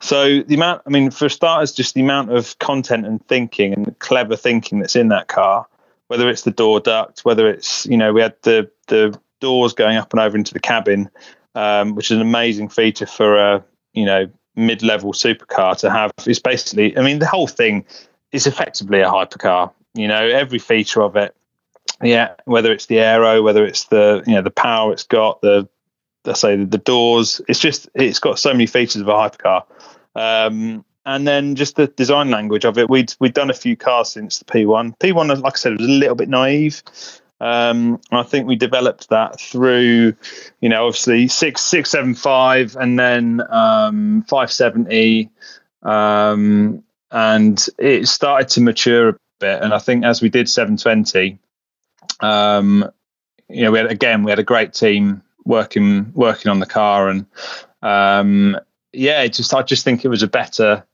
so 0.00 0.42
the 0.42 0.54
amount, 0.54 0.82
I 0.86 0.90
mean, 0.90 1.10
for 1.10 1.28
starters, 1.28 1.72
just 1.72 1.94
the 1.94 2.00
amount 2.00 2.32
of 2.32 2.58
content 2.58 3.06
and 3.06 3.24
thinking 3.26 3.72
and 3.72 3.98
clever 3.98 4.36
thinking 4.36 4.80
that's 4.80 4.96
in 4.96 5.08
that 5.08 5.28
car, 5.28 5.66
whether 6.08 6.28
it's 6.28 6.42
the 6.42 6.50
door 6.50 6.80
duct, 6.80 7.20
whether 7.24 7.48
it's, 7.48 7.86
you 7.86 7.96
know, 7.96 8.12
we 8.12 8.20
had 8.20 8.34
the, 8.42 8.70
the 8.88 9.18
doors 9.40 9.72
going 9.72 9.96
up 9.96 10.12
and 10.12 10.20
over 10.20 10.36
into 10.36 10.52
the 10.52 10.60
cabin, 10.60 11.08
um, 11.54 11.94
which 11.94 12.10
is 12.10 12.16
an 12.16 12.22
amazing 12.22 12.68
feature 12.68 13.06
for 13.06 13.36
a, 13.36 13.64
you 13.92 14.04
know, 14.04 14.28
mid-level 14.56 15.12
supercar 15.12 15.76
to 15.76 15.90
have 15.90 16.12
It's 16.26 16.38
basically 16.38 16.96
i 16.96 17.02
mean 17.02 17.18
the 17.18 17.26
whole 17.26 17.46
thing 17.46 17.84
is 18.32 18.46
effectively 18.46 19.00
a 19.00 19.08
hypercar 19.08 19.72
you 19.94 20.06
know 20.06 20.26
every 20.26 20.58
feature 20.58 21.02
of 21.02 21.16
it 21.16 21.34
yeah 22.02 22.34
whether 22.44 22.72
it's 22.72 22.86
the 22.86 22.98
aero 22.98 23.42
whether 23.42 23.64
it's 23.64 23.84
the 23.84 24.22
you 24.26 24.34
know 24.34 24.42
the 24.42 24.50
power 24.50 24.92
it's 24.92 25.04
got 25.04 25.40
the 25.42 25.68
let's 26.24 26.40
say 26.40 26.56
the, 26.56 26.64
the 26.64 26.78
doors 26.78 27.40
it's 27.48 27.60
just 27.60 27.88
it's 27.94 28.18
got 28.18 28.38
so 28.38 28.52
many 28.52 28.66
features 28.66 29.02
of 29.02 29.08
a 29.08 29.12
hypercar. 29.12 29.64
Um, 30.16 30.84
and 31.06 31.26
then 31.26 31.54
just 31.54 31.76
the 31.76 31.86
design 31.86 32.30
language 32.30 32.64
of 32.64 32.78
it. 32.78 32.88
We'd 32.88 33.14
we'd 33.20 33.34
done 33.34 33.50
a 33.50 33.54
few 33.54 33.76
cars 33.76 34.10
since 34.10 34.38
the 34.38 34.44
p1 34.46 34.96
p1 34.98 35.42
like 35.42 35.54
i 35.54 35.56
said 35.56 35.72
was 35.72 35.86
a 35.86 35.90
little 35.90 36.14
bit 36.14 36.28
naive. 36.28 36.82
Um, 37.40 38.00
I 38.10 38.22
think 38.22 38.46
we 38.46 38.56
developed 38.56 39.10
that 39.10 39.38
through, 39.40 40.14
you 40.60 40.68
know, 40.68 40.86
obviously 40.86 41.28
six 41.28 41.60
six 41.60 41.90
seven 41.90 42.14
five 42.14 42.76
and 42.76 42.98
then 42.98 43.42
um, 43.50 44.24
five 44.28 44.50
seventy, 44.50 45.30
um, 45.82 46.82
and 47.10 47.66
it 47.78 48.08
started 48.08 48.48
to 48.50 48.62
mature 48.62 49.08
a 49.10 49.16
bit. 49.40 49.62
And 49.62 49.74
I 49.74 49.78
think 49.78 50.04
as 50.04 50.22
we 50.22 50.30
did 50.30 50.48
seven 50.48 50.76
twenty, 50.76 51.38
um, 52.20 52.90
you 53.48 53.62
know, 53.62 53.70
we 53.70 53.78
had 53.78 53.90
again 53.90 54.24
we 54.24 54.30
had 54.30 54.38
a 54.38 54.44
great 54.44 54.72
team 54.72 55.22
working 55.44 56.12
working 56.14 56.50
on 56.50 56.60
the 56.60 56.66
car, 56.66 57.08
and 57.08 57.26
um, 57.82 58.58
yeah, 58.92 59.26
just 59.26 59.54
I 59.54 59.62
just 59.62 59.84
think 59.84 60.04
it 60.04 60.08
was 60.08 60.22
a 60.22 60.28
better 60.28 60.84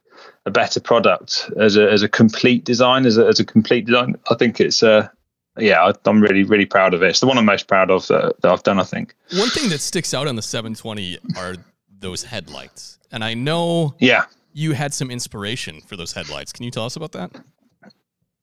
a 0.47 0.51
better 0.51 0.81
product 0.81 1.51
as 1.59 1.77
a 1.77 1.91
as 1.91 2.03
a 2.03 2.09
complete 2.09 2.65
design 2.65 3.07
as 3.07 3.19
a, 3.19 3.27
as 3.27 3.41
a 3.41 3.45
complete 3.45 3.87
design. 3.87 4.17
I 4.31 4.35
think 4.35 4.61
it's 4.61 4.83
a 4.83 5.11
yeah, 5.59 5.93
I'm 6.05 6.21
really, 6.21 6.45
really 6.45 6.67
proud 6.67 6.95
of 6.95 7.03
it. 7.03 7.09
It's 7.09 7.21
the 7.21 7.27
one 7.27 7.37
I'm 7.39 7.45
most 7.45 7.67
proud 7.67 7.91
of 7.91 8.07
that, 8.07 8.41
that 8.41 8.51
I've 8.51 8.63
done, 8.63 8.79
I 8.79 8.85
think. 8.85 9.15
One 9.33 9.51
thing 9.51 9.69
that 9.71 9.81
sticks 9.81 10.15
out 10.15 10.27
on 10.27 10.37
the 10.37 10.43
720 10.43 11.19
are 11.37 11.57
those 11.99 12.25
headlights. 12.25 12.99
And 13.13 13.25
I 13.25 13.35
know 13.35 13.95
yeah, 13.99 14.25
you 14.53 14.73
had 14.73 14.95
some 14.95 15.11
inspiration 15.11 15.81
for 15.81 15.97
those 15.97 16.13
headlights. 16.13 16.53
Can 16.53 16.65
you 16.65 16.71
tell 16.71 16.85
us 16.85 16.97
about 16.97 17.13
that? 17.13 17.33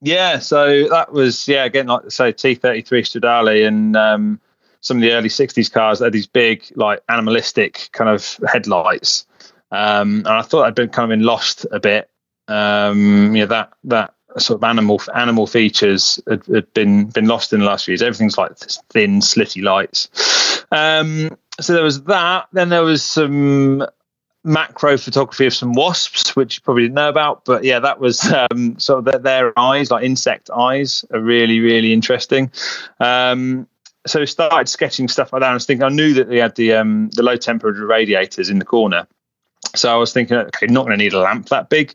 Yeah, 0.01 0.39
so 0.39 0.87
that 0.89 1.11
was, 1.11 1.47
yeah, 1.47 1.65
again, 1.65 1.87
like 1.87 2.11
say 2.11 2.31
T33 2.31 2.85
Stradale 2.85 3.67
and 3.67 3.95
um, 3.95 4.39
some 4.81 4.97
of 4.97 5.01
the 5.01 5.11
early 5.13 5.29
60s 5.29 5.71
cars 5.71 5.99
had 5.99 6.13
these 6.13 6.27
big, 6.27 6.65
like 6.75 7.01
animalistic 7.09 7.89
kind 7.93 8.09
of 8.09 8.39
headlights. 8.47 9.25
Um, 9.71 10.19
and 10.19 10.27
I 10.27 10.41
thought 10.43 10.65
I'd 10.65 10.75
been 10.75 10.89
kind 10.89 11.11
of 11.11 11.17
been 11.17 11.25
lost 11.25 11.65
a 11.71 11.79
bit. 11.79 12.09
Um, 12.47 13.33
know 13.33 13.45
that, 13.47 13.73
that 13.85 14.13
sort 14.37 14.59
of 14.59 14.63
animal 14.63 15.01
animal 15.13 15.47
features 15.47 16.21
had, 16.29 16.45
had, 16.45 16.73
been 16.73 17.07
been 17.07 17.25
lost 17.25 17.53
in 17.53 17.59
the 17.59 17.65
last 17.65 17.85
few 17.85 17.93
years. 17.93 18.01
Everything's 18.01 18.37
like 18.37 18.57
thin, 18.57 19.19
slitty 19.19 19.63
lights. 19.63 20.09
Um, 20.71 21.37
so 21.59 21.73
there 21.73 21.83
was 21.83 22.03
that. 22.03 22.47
Then 22.53 22.69
there 22.69 22.83
was 22.83 23.03
some 23.03 23.85
macro 24.47 24.97
photography 24.97 25.45
of 25.45 25.53
some 25.53 25.73
wasps, 25.73 26.35
which 26.35 26.57
you 26.57 26.61
probably 26.61 26.83
didn't 26.83 26.95
know 26.95 27.09
about. 27.09 27.45
But 27.45 27.63
yeah, 27.63 27.79
that 27.79 27.99
was 27.99 28.25
um, 28.51 28.79
sort 28.79 28.99
of 28.99 29.05
their, 29.05 29.19
their, 29.19 29.59
eyes, 29.59 29.91
like 29.91 30.03
insect 30.03 30.49
eyes, 30.49 31.05
are 31.13 31.21
really 31.21 31.59
really 31.59 31.93
interesting. 31.93 32.51
Um, 32.99 33.67
so 34.05 34.23
started 34.25 34.69
sketching 34.69 35.09
stuff 35.09 35.33
like 35.33 35.41
that. 35.41 35.51
I 35.51 35.53
was 35.53 35.65
thinking, 35.65 35.83
I 35.83 35.89
knew 35.89 36.13
that 36.13 36.29
they 36.29 36.37
had 36.37 36.55
the 36.55 36.73
um, 36.73 37.09
the 37.09 37.23
low 37.23 37.35
temperature 37.35 37.85
radiators 37.85 38.49
in 38.49 38.59
the 38.59 38.65
corner. 38.65 39.07
So 39.75 39.93
I 39.93 39.97
was 39.97 40.13
thinking, 40.13 40.37
okay, 40.37 40.67
not 40.67 40.85
going 40.85 40.97
to 40.97 41.03
need 41.03 41.13
a 41.13 41.19
lamp 41.19 41.49
that 41.49 41.69
big 41.69 41.93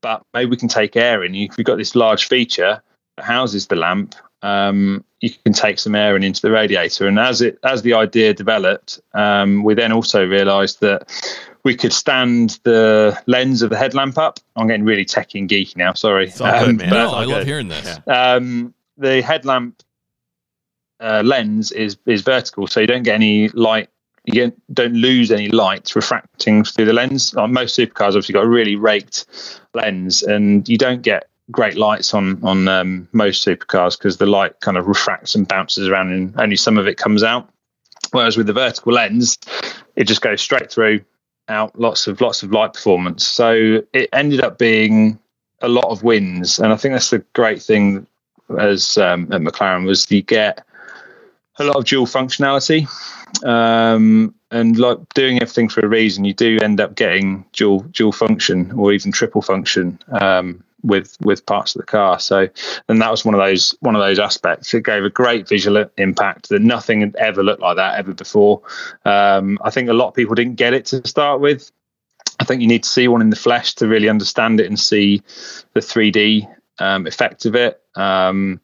but 0.00 0.22
maybe 0.34 0.50
we 0.50 0.56
can 0.56 0.68
take 0.68 0.96
air 0.96 1.24
in. 1.24 1.34
If 1.34 1.58
you've 1.58 1.66
got 1.66 1.76
this 1.76 1.94
large 1.94 2.28
feature 2.28 2.82
that 3.16 3.24
houses 3.24 3.66
the 3.66 3.76
lamp, 3.76 4.14
um, 4.42 5.04
you 5.20 5.30
can 5.30 5.52
take 5.52 5.78
some 5.78 5.94
air 5.94 6.16
in 6.16 6.22
into 6.22 6.40
the 6.40 6.50
radiator. 6.50 7.06
And 7.06 7.18
as 7.18 7.40
it 7.40 7.58
as 7.64 7.82
the 7.82 7.94
idea 7.94 8.34
developed, 8.34 9.00
um, 9.14 9.64
we 9.64 9.74
then 9.74 9.92
also 9.92 10.26
realised 10.26 10.80
that 10.80 11.10
we 11.64 11.74
could 11.74 11.92
stand 11.92 12.60
the 12.62 13.20
lens 13.26 13.62
of 13.62 13.70
the 13.70 13.76
headlamp 13.76 14.16
up. 14.16 14.38
I'm 14.56 14.68
getting 14.68 14.84
really 14.84 15.04
techy 15.04 15.40
and 15.40 15.48
geeky 15.48 15.76
now. 15.76 15.92
Sorry, 15.94 16.32
um, 16.40 16.76
good, 16.76 16.90
no, 16.90 17.10
I 17.10 17.24
love 17.24 17.44
hearing 17.44 17.68
this. 17.68 17.98
Um, 18.06 18.74
the 18.96 19.22
headlamp 19.22 19.82
uh, 21.00 21.22
lens 21.24 21.72
is 21.72 21.96
is 22.06 22.22
vertical, 22.22 22.66
so 22.66 22.80
you 22.80 22.86
don't 22.86 23.02
get 23.02 23.14
any 23.14 23.48
light 23.48 23.90
you 24.32 24.52
don't 24.72 24.94
lose 24.94 25.30
any 25.30 25.48
light 25.48 25.94
refracting 25.94 26.62
through 26.62 26.84
the 26.84 26.92
lens. 26.92 27.34
Like 27.34 27.50
most 27.50 27.78
supercars, 27.78 28.08
obviously, 28.08 28.34
got 28.34 28.44
a 28.44 28.48
really 28.48 28.76
raked 28.76 29.26
lens, 29.74 30.22
and 30.22 30.68
you 30.68 30.76
don't 30.76 31.02
get 31.02 31.27
great 31.50 31.76
lights 31.76 32.14
on 32.14 32.42
on 32.44 32.68
um, 32.68 33.08
most 33.12 33.46
supercars 33.46 33.98
because 33.98 34.16
the 34.18 34.26
light 34.26 34.60
kind 34.60 34.76
of 34.76 34.86
refracts 34.86 35.34
and 35.34 35.48
bounces 35.48 35.88
around, 35.88 36.12
and 36.12 36.38
only 36.40 36.56
some 36.56 36.78
of 36.78 36.86
it 36.86 36.96
comes 36.96 37.22
out. 37.22 37.48
Whereas 38.12 38.36
with 38.36 38.46
the 38.46 38.52
vertical 38.52 38.92
lens, 38.92 39.38
it 39.96 40.04
just 40.04 40.22
goes 40.22 40.40
straight 40.40 40.70
through, 40.70 41.00
out 41.48 41.78
lots 41.78 42.06
of 42.06 42.20
lots 42.20 42.42
of 42.42 42.52
light 42.52 42.74
performance. 42.74 43.26
So 43.26 43.82
it 43.92 44.08
ended 44.12 44.40
up 44.40 44.58
being 44.58 45.18
a 45.60 45.68
lot 45.68 45.86
of 45.86 46.02
wins, 46.02 46.58
and 46.58 46.72
I 46.72 46.76
think 46.76 46.94
that's 46.94 47.10
the 47.10 47.24
great 47.34 47.62
thing 47.62 48.06
as 48.58 48.96
um, 48.96 49.30
at 49.32 49.40
McLaren 49.40 49.84
was 49.84 50.10
you 50.10 50.22
get 50.22 50.64
a 51.58 51.64
lot 51.64 51.76
of 51.76 51.84
dual 51.84 52.06
functionality 52.06 52.88
um, 53.44 54.34
and 54.50 54.78
like 54.78 54.98
doing 55.14 55.42
everything 55.42 55.68
for 55.68 55.80
a 55.80 55.88
reason, 55.88 56.24
you 56.24 56.32
do 56.32 56.58
end 56.62 56.80
up 56.80 56.94
getting 56.94 57.44
dual 57.52 57.80
dual 57.90 58.12
function 58.12 58.72
or 58.72 58.92
even 58.92 59.12
triple 59.12 59.42
function 59.42 59.98
um, 60.20 60.62
with 60.82 61.16
with 61.20 61.44
parts 61.46 61.74
of 61.74 61.80
the 61.80 61.86
car. 61.86 62.18
So, 62.18 62.48
and 62.88 63.00
that 63.00 63.10
was 63.10 63.24
one 63.24 63.34
of 63.34 63.40
those 63.40 63.74
one 63.80 63.96
of 63.96 64.02
those 64.02 64.18
aspects. 64.18 64.72
It 64.74 64.84
gave 64.84 65.04
a 65.04 65.10
great 65.10 65.48
visual 65.48 65.84
impact 65.96 66.48
that 66.50 66.62
nothing 66.62 67.00
had 67.00 67.16
ever 67.16 67.42
looked 67.42 67.62
like 67.62 67.76
that 67.76 67.98
ever 67.98 68.14
before. 68.14 68.62
Um, 69.04 69.58
I 69.62 69.70
think 69.70 69.88
a 69.88 69.94
lot 69.94 70.08
of 70.08 70.14
people 70.14 70.34
didn't 70.34 70.56
get 70.56 70.74
it 70.74 70.86
to 70.86 71.06
start 71.06 71.40
with. 71.40 71.70
I 72.40 72.44
think 72.44 72.62
you 72.62 72.68
need 72.68 72.84
to 72.84 72.88
see 72.88 73.08
one 73.08 73.20
in 73.20 73.30
the 73.30 73.36
flesh 73.36 73.74
to 73.76 73.88
really 73.88 74.08
understand 74.08 74.60
it 74.60 74.66
and 74.66 74.78
see 74.78 75.22
the 75.74 75.80
3D 75.80 76.48
um, 76.78 77.06
effect 77.06 77.46
of 77.46 77.56
it. 77.56 77.82
Um, 77.96 78.60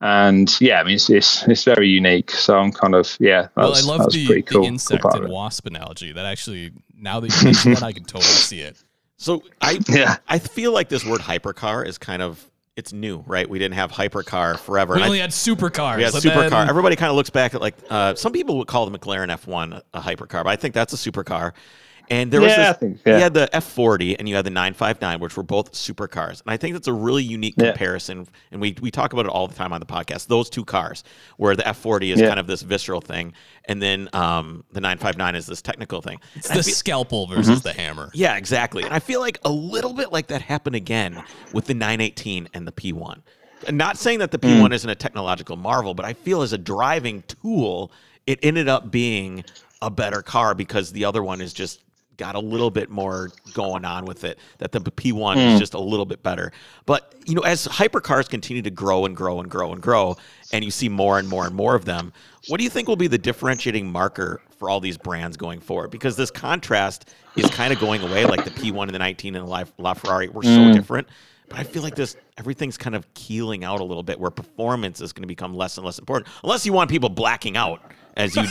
and 0.00 0.50
yeah, 0.60 0.80
I 0.80 0.84
mean 0.84 0.94
it's, 0.94 1.10
it's, 1.10 1.46
it's 1.46 1.64
very 1.64 1.88
unique. 1.88 2.30
So 2.30 2.58
I'm 2.58 2.72
kind 2.72 2.94
of 2.94 3.16
yeah. 3.20 3.48
well, 3.54 3.74
I 3.74 3.80
love 3.82 4.10
the, 4.10 4.42
cool, 4.42 4.62
the 4.62 4.68
insect 4.68 5.02
cool 5.02 5.12
and 5.12 5.28
wasp 5.28 5.66
analogy. 5.66 6.12
That 6.12 6.24
actually 6.24 6.72
now 6.96 7.20
that 7.20 7.36
you 7.36 7.44
mention 7.44 7.74
that, 7.74 7.82
I 7.82 7.92
can 7.92 8.04
totally 8.04 8.24
see 8.24 8.60
it. 8.60 8.82
So 9.20 9.42
I 9.60 9.78
yeah 9.86 10.16
I 10.26 10.38
feel 10.38 10.72
like 10.72 10.88
this 10.88 11.04
word 11.04 11.20
hypercar 11.20 11.86
is 11.86 11.98
kind 11.98 12.22
of 12.22 12.44
it's 12.74 12.94
new, 12.94 13.22
right? 13.26 13.48
We 13.48 13.58
didn't 13.58 13.74
have 13.74 13.92
hypercar 13.92 14.58
forever. 14.58 14.94
We 14.94 15.02
only 15.02 15.18
I, 15.18 15.22
had 15.22 15.30
supercars. 15.30 15.98
We 15.98 16.04
had 16.04 16.14
supercar. 16.14 16.48
Then... 16.48 16.68
Everybody 16.70 16.96
kind 16.96 17.10
of 17.10 17.16
looks 17.16 17.28
back 17.28 17.54
at 17.54 17.60
like 17.60 17.74
uh, 17.90 18.14
some 18.14 18.32
people 18.32 18.56
would 18.56 18.66
call 18.66 18.88
the 18.88 18.98
McLaren 18.98 19.28
F1 19.28 19.82
a 19.92 20.00
hypercar, 20.00 20.42
but 20.42 20.46
I 20.46 20.56
think 20.56 20.72
that's 20.72 20.94
a 20.94 20.96
supercar. 20.96 21.52
And 22.10 22.32
there 22.32 22.40
was 22.40 22.50
yeah, 22.50 22.72
this, 22.72 22.76
think, 22.78 23.00
yeah. 23.06 23.16
you 23.16 23.22
had 23.22 23.34
the 23.34 23.48
F40 23.52 24.16
and 24.18 24.28
you 24.28 24.34
had 24.34 24.44
the 24.44 24.50
959, 24.50 25.20
which 25.20 25.36
were 25.36 25.44
both 25.44 25.72
supercars. 25.72 26.42
And 26.42 26.50
I 26.50 26.56
think 26.56 26.74
that's 26.74 26.88
a 26.88 26.92
really 26.92 27.22
unique 27.22 27.56
comparison. 27.56 28.18
Yeah. 28.18 28.24
And 28.50 28.60
we, 28.60 28.76
we 28.82 28.90
talk 28.90 29.12
about 29.12 29.26
it 29.26 29.28
all 29.28 29.46
the 29.46 29.54
time 29.54 29.72
on 29.72 29.78
the 29.78 29.86
podcast. 29.86 30.26
Those 30.26 30.50
two 30.50 30.64
cars, 30.64 31.04
where 31.36 31.54
the 31.54 31.62
F40 31.62 32.12
is 32.14 32.20
kind 32.20 32.40
of 32.40 32.48
this 32.48 32.62
visceral 32.62 33.00
thing, 33.00 33.32
and 33.66 33.80
then 33.80 34.08
um, 34.12 34.64
the 34.72 34.80
959 34.80 35.36
is 35.36 35.46
this 35.46 35.62
technical 35.62 36.02
thing. 36.02 36.18
It's 36.34 36.50
and 36.50 36.58
the 36.58 36.64
feel, 36.64 36.74
scalpel 36.74 37.28
versus 37.28 37.60
mm-hmm. 37.60 37.68
the 37.68 37.72
hammer. 37.74 38.10
Yeah, 38.12 38.36
exactly. 38.36 38.82
And 38.82 38.92
I 38.92 38.98
feel 38.98 39.20
like 39.20 39.38
a 39.44 39.50
little 39.50 39.94
bit 39.94 40.10
like 40.10 40.26
that 40.28 40.42
happened 40.42 40.74
again 40.74 41.22
with 41.52 41.66
the 41.66 41.74
918 41.74 42.48
and 42.54 42.66
the 42.66 42.72
P1. 42.72 43.22
And 43.68 43.78
not 43.78 43.98
saying 43.98 44.18
that 44.18 44.32
the 44.32 44.38
P1 44.38 44.68
mm. 44.68 44.72
isn't 44.72 44.90
a 44.90 44.94
technological 44.96 45.56
marvel, 45.56 45.94
but 45.94 46.04
I 46.04 46.14
feel 46.14 46.42
as 46.42 46.52
a 46.52 46.58
driving 46.58 47.22
tool, 47.28 47.92
it 48.26 48.40
ended 48.42 48.68
up 48.68 48.90
being 48.90 49.44
a 49.82 49.90
better 49.90 50.22
car 50.22 50.54
because 50.54 50.92
the 50.92 51.04
other 51.04 51.22
one 51.22 51.40
is 51.40 51.52
just 51.52 51.80
got 52.20 52.34
a 52.34 52.38
little 52.38 52.70
bit 52.70 52.90
more 52.90 53.30
going 53.54 53.86
on 53.86 54.04
with 54.04 54.24
it. 54.24 54.38
That 54.58 54.72
the 54.72 54.80
P1 54.80 55.36
mm. 55.36 55.54
is 55.54 55.58
just 55.58 55.72
a 55.72 55.80
little 55.80 56.04
bit 56.04 56.22
better. 56.22 56.52
But 56.84 57.14
you 57.24 57.34
know, 57.34 57.40
as 57.40 57.66
hypercars 57.66 58.28
continue 58.28 58.62
to 58.62 58.70
grow 58.70 59.06
and 59.06 59.16
grow 59.16 59.40
and 59.40 59.50
grow 59.50 59.72
and 59.72 59.80
grow, 59.80 60.18
and 60.52 60.62
you 60.62 60.70
see 60.70 60.90
more 60.90 61.18
and 61.18 61.26
more 61.26 61.46
and 61.46 61.54
more 61.54 61.74
of 61.74 61.86
them, 61.86 62.12
what 62.48 62.58
do 62.58 62.64
you 62.64 62.70
think 62.70 62.88
will 62.88 62.96
be 62.96 63.06
the 63.06 63.18
differentiating 63.18 63.90
marker 63.90 64.42
for 64.58 64.68
all 64.68 64.80
these 64.80 64.98
brands 64.98 65.38
going 65.38 65.60
forward? 65.60 65.90
Because 65.90 66.14
this 66.14 66.30
contrast 66.30 67.08
is 67.36 67.48
kind 67.50 67.72
of 67.72 67.80
going 67.80 68.02
away. 68.02 68.26
Like 68.26 68.44
the 68.44 68.50
P1 68.50 68.82
and 68.82 68.90
the 68.90 68.98
918 68.98 69.36
and 69.36 69.48
the 69.48 69.66
LaFerrari 69.78 70.30
were 70.30 70.42
mm. 70.42 70.54
so 70.54 70.74
different. 70.74 71.08
But 71.48 71.58
I 71.58 71.64
feel 71.64 71.82
like 71.82 71.96
this 71.96 72.16
everything's 72.36 72.76
kind 72.76 72.94
of 72.94 73.12
keeling 73.14 73.64
out 73.64 73.80
a 73.80 73.84
little 73.84 74.02
bit, 74.02 74.20
where 74.20 74.30
performance 74.30 75.00
is 75.00 75.14
going 75.14 75.22
to 75.22 75.26
become 75.26 75.54
less 75.54 75.78
and 75.78 75.86
less 75.86 75.98
important, 75.98 76.30
unless 76.44 76.66
you 76.66 76.74
want 76.74 76.90
people 76.90 77.08
blacking 77.08 77.56
out 77.56 77.80
as 78.20 78.36
you 78.36 78.44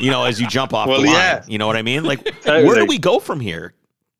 you 0.00 0.10
know 0.10 0.24
as 0.24 0.40
you 0.40 0.46
jump 0.46 0.72
off 0.72 0.88
well, 0.88 1.00
the 1.00 1.06
line. 1.06 1.14
Yeah. 1.14 1.44
You 1.46 1.58
know 1.58 1.66
what 1.66 1.76
I 1.76 1.82
mean? 1.82 2.04
Like 2.04 2.24
totally. 2.42 2.64
where 2.64 2.76
do 2.76 2.86
we 2.86 2.98
go 2.98 3.18
from 3.18 3.40
here? 3.40 3.74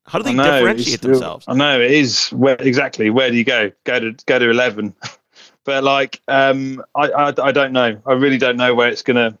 How 0.05 0.17
do 0.17 0.23
they 0.23 0.33
know, 0.33 0.43
differentiate 0.43 1.01
themselves? 1.01 1.45
I 1.47 1.53
know 1.53 1.79
it 1.79 1.91
is 1.91 2.29
where 2.29 2.55
exactly 2.59 3.09
where 3.09 3.29
do 3.29 3.37
you 3.37 3.43
go? 3.43 3.71
Go 3.83 3.99
to 3.99 4.15
go 4.25 4.39
to 4.39 4.49
eleven. 4.49 4.93
but 5.65 5.83
like 5.83 6.21
um, 6.27 6.83
I, 6.95 7.09
I, 7.09 7.33
I 7.41 7.51
don't 7.51 7.73
know. 7.73 8.01
I 8.05 8.13
really 8.13 8.37
don't 8.37 8.57
know 8.57 8.73
where 8.73 8.89
it's 8.89 9.03
gonna. 9.03 9.37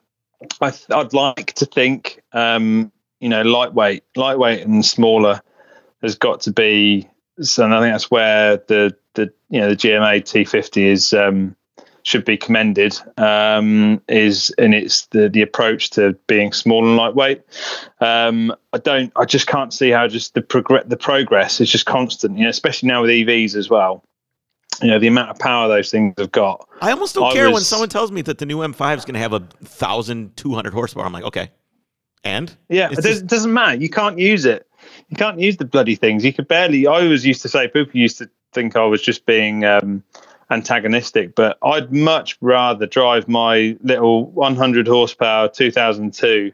I 0.61 0.73
I'd 0.91 1.13
like 1.13 1.53
to 1.53 1.65
think 1.65 2.21
um, 2.33 2.91
you 3.19 3.29
know 3.29 3.41
lightweight, 3.41 4.03
lightweight 4.15 4.65
and 4.65 4.85
smaller 4.85 5.41
has 6.01 6.15
got 6.15 6.41
to 6.41 6.51
be. 6.51 7.09
So 7.41 7.65
I 7.65 7.79
think 7.81 7.93
that's 7.93 8.11
where 8.11 8.57
the 8.67 8.95
the 9.15 9.33
you 9.49 9.59
know 9.59 9.69
the 9.69 9.75
GMA 9.75 10.21
T50 10.21 10.83
is 10.83 11.13
um, 11.13 11.55
should 12.09 12.25
be 12.25 12.37
commended 12.37 12.99
um, 13.17 14.01
is 14.07 14.49
and 14.57 14.73
it's 14.73 15.05
the 15.07 15.29
the 15.29 15.43
approach 15.43 15.91
to 15.91 16.13
being 16.25 16.51
small 16.51 16.83
and 16.83 16.97
lightweight. 16.97 17.43
Um, 18.01 18.51
I 18.73 18.79
don't, 18.79 19.13
I 19.15 19.25
just 19.25 19.45
can't 19.45 19.71
see 19.71 19.91
how 19.91 20.07
just 20.07 20.33
the 20.33 20.41
progress 20.41 20.85
the 20.87 20.97
progress 20.97 21.61
is 21.61 21.69
just 21.69 21.85
constant. 21.85 22.35
You 22.35 22.45
know, 22.45 22.49
especially 22.49 22.87
now 22.87 23.03
with 23.03 23.11
EVs 23.11 23.55
as 23.55 23.69
well. 23.69 24.03
You 24.81 24.87
know 24.89 24.97
the 24.97 25.07
amount 25.07 25.29
of 25.29 25.37
power 25.37 25.67
those 25.67 25.91
things 25.91 26.15
have 26.17 26.31
got. 26.31 26.67
I 26.81 26.91
almost 26.91 27.13
don't 27.13 27.25
I 27.25 27.33
care 27.33 27.45
was, 27.45 27.53
when 27.53 27.63
someone 27.63 27.89
tells 27.89 28.11
me 28.11 28.23
that 28.23 28.39
the 28.39 28.45
new 28.45 28.57
M5 28.57 28.97
is 28.97 29.05
going 29.05 29.13
to 29.13 29.19
have 29.19 29.33
a 29.33 29.41
thousand 29.63 30.35
two 30.35 30.55
hundred 30.55 30.73
horsepower. 30.73 31.05
I'm 31.05 31.13
like, 31.13 31.25
okay, 31.25 31.51
and 32.23 32.55
yeah, 32.69 32.89
it 32.91 33.03
just... 33.03 33.27
doesn't 33.27 33.53
matter. 33.53 33.79
You 33.79 33.89
can't 33.89 34.17
use 34.17 34.45
it. 34.45 34.65
You 35.09 35.17
can't 35.17 35.39
use 35.39 35.57
the 35.57 35.65
bloody 35.65 35.95
things. 35.95 36.25
You 36.25 36.33
could 36.33 36.47
barely. 36.47 36.87
I 36.87 37.01
always 37.03 37.25
used 37.25 37.43
to 37.43 37.49
say, 37.49 37.67
people 37.67 37.99
used 37.99 38.17
to 38.17 38.29
think 38.51 38.75
I 38.75 38.85
was 38.85 39.03
just 39.03 39.27
being. 39.27 39.63
Um, 39.63 40.03
antagonistic, 40.49 41.35
but 41.35 41.57
I'd 41.63 41.93
much 41.93 42.37
rather 42.41 42.85
drive 42.85 43.27
my 43.27 43.77
little 43.81 44.31
100 44.31 44.87
horsepower 44.87 45.47
2002 45.49 46.51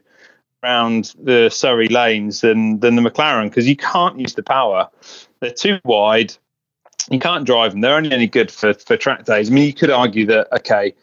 around 0.62 1.14
the 1.22 1.48
Surrey 1.50 1.88
lanes 1.88 2.40
than 2.40 2.80
than 2.80 2.96
the 2.96 3.02
McLaren 3.02 3.48
because 3.48 3.68
you 3.68 3.76
can't 3.76 4.18
use 4.18 4.34
the 4.34 4.42
power. 4.42 4.88
They're 5.40 5.50
too 5.50 5.78
wide. 5.84 6.34
You 7.10 7.20
can't 7.20 7.46
drive 7.46 7.72
them. 7.72 7.80
They're 7.80 7.96
only 7.96 8.12
any 8.12 8.26
good 8.26 8.50
for 8.50 8.74
for 8.74 8.96
track 8.96 9.24
days. 9.24 9.50
I 9.50 9.54
mean, 9.54 9.66
you 9.66 9.74
could 9.74 9.90
argue 9.90 10.26
that 10.26 10.52
okay, 10.52 10.94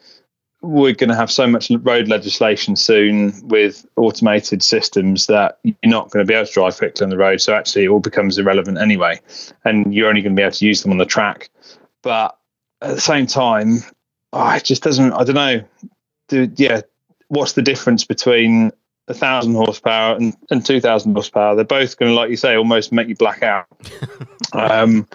we're 0.60 0.94
going 0.94 1.10
to 1.10 1.16
have 1.16 1.30
so 1.30 1.46
much 1.46 1.70
road 1.82 2.08
legislation 2.08 2.76
soon 2.76 3.32
with 3.48 3.86
automated 3.96 4.62
systems 4.62 5.26
that 5.26 5.58
you're 5.62 5.74
not 5.84 6.10
going 6.10 6.24
to 6.24 6.28
be 6.28 6.34
able 6.34 6.46
to 6.46 6.52
drive 6.52 6.76
quickly 6.76 7.04
on 7.04 7.10
the 7.10 7.16
road. 7.16 7.40
So 7.40 7.54
actually, 7.54 7.84
it 7.84 7.88
all 7.88 8.00
becomes 8.00 8.38
irrelevant 8.38 8.78
anyway, 8.78 9.20
and 9.64 9.94
you're 9.94 10.08
only 10.08 10.22
going 10.22 10.34
to 10.34 10.40
be 10.40 10.42
able 10.42 10.52
to 10.52 10.66
use 10.66 10.82
them 10.82 10.92
on 10.92 10.98
the 10.98 11.06
track. 11.06 11.50
But 12.02 12.36
at 12.84 12.94
the 12.94 13.00
same 13.00 13.26
time, 13.26 13.78
oh, 14.32 14.50
it 14.50 14.64
just 14.64 14.82
doesn't. 14.82 15.12
I 15.12 15.24
don't 15.24 15.34
know. 15.34 15.64
Do, 16.28 16.50
yeah, 16.56 16.82
what's 17.28 17.52
the 17.52 17.62
difference 17.62 18.04
between 18.04 18.72
a 19.08 19.14
thousand 19.14 19.54
horsepower 19.54 20.16
and, 20.16 20.34
and 20.50 20.64
two 20.64 20.80
thousand 20.80 21.14
horsepower? 21.14 21.54
They're 21.54 21.64
both 21.64 21.96
going 21.96 22.10
to, 22.10 22.14
like 22.14 22.30
you 22.30 22.36
say, 22.36 22.56
almost 22.56 22.92
make 22.92 23.08
you 23.08 23.16
black 23.16 23.42
out. 23.42 23.66
um, 24.52 25.08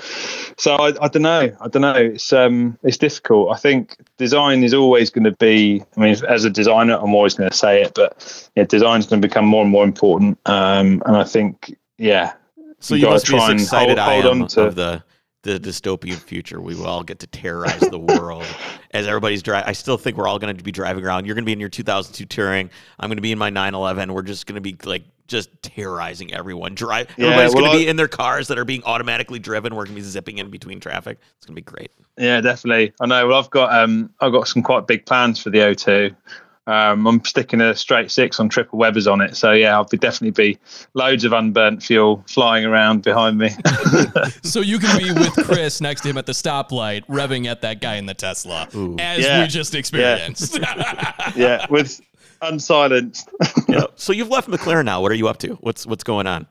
so 0.57 0.75
I, 0.75 0.93
I 1.01 1.07
don't 1.07 1.21
know. 1.21 1.55
I 1.59 1.67
don't 1.67 1.81
know. 1.81 1.93
It's 1.93 2.33
um, 2.33 2.77
it's 2.83 2.97
difficult. 2.97 3.51
I 3.51 3.57
think 3.57 3.97
design 4.17 4.63
is 4.63 4.73
always 4.73 5.09
going 5.09 5.25
to 5.25 5.31
be. 5.33 5.83
I 5.95 5.99
mean, 5.99 6.15
as 6.27 6.45
a 6.45 6.49
designer, 6.49 6.97
I'm 6.99 7.13
always 7.13 7.35
going 7.35 7.49
to 7.49 7.55
say 7.55 7.83
it, 7.83 7.93
but 7.93 8.49
yeah, 8.55 8.63
design 8.63 8.99
is 8.99 9.05
going 9.05 9.21
to 9.21 9.27
become 9.27 9.45
more 9.45 9.61
and 9.61 9.71
more 9.71 9.83
important. 9.83 10.39
Um, 10.45 11.03
and 11.05 11.15
I 11.15 11.23
think, 11.23 11.75
yeah. 11.97 12.33
So 12.81 12.95
you, 12.95 13.07
you 13.07 13.09
must 13.09 13.27
be 13.27 13.35
as 13.37 13.61
excited 13.61 13.97
hold, 13.97 14.25
I 14.25 14.29
am 14.29 14.47
to, 14.47 14.63
of 14.63 14.75
the 14.75 15.03
the 15.43 15.59
dystopian 15.59 16.17
future. 16.17 16.59
We 16.59 16.75
will 16.75 16.87
all 16.87 17.03
get 17.03 17.19
to 17.19 17.27
terrorize 17.27 17.79
the 17.79 17.99
world 17.99 18.45
as 18.91 19.07
everybody's 19.07 19.41
driving. 19.41 19.69
I 19.69 19.73
still 19.73 19.97
think 19.97 20.17
we're 20.17 20.27
all 20.27 20.39
going 20.39 20.55
to 20.55 20.63
be 20.63 20.71
driving 20.71 21.05
around. 21.05 21.25
You're 21.25 21.35
going 21.35 21.43
to 21.43 21.47
be 21.47 21.53
in 21.53 21.59
your 21.59 21.69
2002 21.69 22.25
Touring. 22.25 22.69
I'm 22.99 23.09
going 23.09 23.17
to 23.17 23.21
be 23.21 23.31
in 23.31 23.37
my 23.37 23.49
911. 23.49 24.13
We're 24.13 24.21
just 24.21 24.45
going 24.45 24.55
to 24.55 24.61
be 24.61 24.75
like 24.83 25.03
just 25.27 25.49
terrorizing 25.61 26.33
everyone. 26.33 26.75
Drive. 26.75 27.07
Yeah, 27.15 27.27
everybody's 27.27 27.53
well, 27.53 27.63
going 27.65 27.77
to 27.77 27.85
be 27.85 27.87
in 27.87 27.95
their 27.95 28.07
cars 28.07 28.47
that 28.49 28.57
are 28.57 28.65
being 28.65 28.83
automatically 28.83 29.39
driven. 29.39 29.75
We're 29.75 29.85
going 29.85 29.95
to 29.95 30.01
be 30.01 30.07
zipping 30.07 30.39
in 30.39 30.49
between 30.49 30.79
traffic. 30.79 31.19
It's 31.37 31.45
going 31.45 31.55
to 31.55 31.61
be 31.61 31.65
great. 31.65 31.91
Yeah, 32.17 32.41
definitely. 32.41 32.93
I 32.99 33.05
know. 33.05 33.27
Well, 33.27 33.39
I've 33.39 33.49
got 33.49 33.71
um, 33.71 34.09
I've 34.19 34.33
got 34.33 34.47
some 34.47 34.61
quite 34.61 34.87
big 34.87 35.05
plans 35.05 35.39
for 35.39 35.51
the 35.51 35.59
O2. 35.59 36.15
Um, 36.67 37.07
I'm 37.07 37.25
sticking 37.25 37.61
a 37.61 37.73
straight 37.73 38.11
six 38.11 38.39
on 38.39 38.47
triple 38.47 38.77
Webers 38.77 39.07
on 39.07 39.21
it, 39.21 39.35
so 39.35 39.53
yeah, 39.53 39.73
I'll 39.73 39.85
be 39.85 39.97
definitely 39.97 40.31
be 40.31 40.59
loads 40.93 41.23
of 41.23 41.33
unburnt 41.33 41.81
fuel 41.81 42.23
flying 42.27 42.63
around 42.63 43.01
behind 43.01 43.39
me. 43.39 43.49
so 44.43 44.59
you 44.59 44.77
can 44.77 44.99
be 44.99 45.11
with 45.11 45.33
Chris 45.47 45.81
next 45.81 46.01
to 46.01 46.09
him 46.09 46.17
at 46.19 46.27
the 46.27 46.33
stoplight, 46.33 47.05
revving 47.07 47.47
at 47.47 47.61
that 47.61 47.81
guy 47.81 47.95
in 47.95 48.05
the 48.05 48.13
Tesla, 48.13 48.67
Ooh. 48.75 48.95
as 48.99 49.25
yeah. 49.25 49.41
we 49.41 49.47
just 49.47 49.73
experienced. 49.73 50.59
Yeah, 50.59 51.31
yeah 51.35 51.65
with 51.71 51.99
unsilenced. 52.43 53.29
yeah. 53.67 53.85
So 53.95 54.13
you've 54.13 54.29
left 54.29 54.47
McLaren 54.47 54.85
now. 54.85 55.01
What 55.01 55.11
are 55.11 55.15
you 55.15 55.27
up 55.27 55.39
to? 55.39 55.53
What's 55.61 55.87
what's 55.87 56.03
going 56.03 56.27
on? 56.27 56.45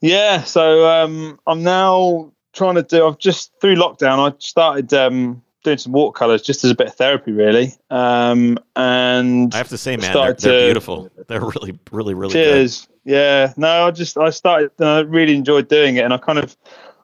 Yeah, 0.00 0.42
so 0.42 0.88
um, 0.88 1.38
I'm 1.46 1.62
now 1.62 2.32
trying 2.52 2.74
to 2.74 2.82
do. 2.82 3.06
I've 3.06 3.18
just 3.18 3.52
through 3.60 3.76
lockdown, 3.76 4.32
I 4.32 4.34
started 4.40 4.92
um, 4.92 5.43
doing 5.64 5.78
some 5.78 5.92
watercolors 5.92 6.42
just 6.42 6.62
as 6.62 6.70
a 6.70 6.74
bit 6.74 6.88
of 6.88 6.94
therapy, 6.94 7.32
really. 7.32 7.74
Um, 7.90 8.58
and 8.76 9.52
I 9.52 9.58
have 9.58 9.68
to 9.70 9.78
say, 9.78 9.96
man, 9.96 10.12
they're, 10.12 10.32
they're 10.34 10.60
to, 10.60 10.66
beautiful. 10.66 11.10
They're 11.26 11.40
really, 11.40 11.78
really, 11.90 12.14
really 12.14 12.32
cheers. 12.32 12.82
Good. 12.82 13.12
Yeah, 13.12 13.52
no, 13.56 13.86
I 13.86 13.90
just 13.90 14.16
I 14.16 14.30
started. 14.30 14.70
I 14.80 15.00
really 15.00 15.34
enjoyed 15.34 15.68
doing 15.68 15.96
it, 15.96 16.04
and 16.04 16.14
I 16.14 16.18
kind 16.18 16.38
of 16.38 16.56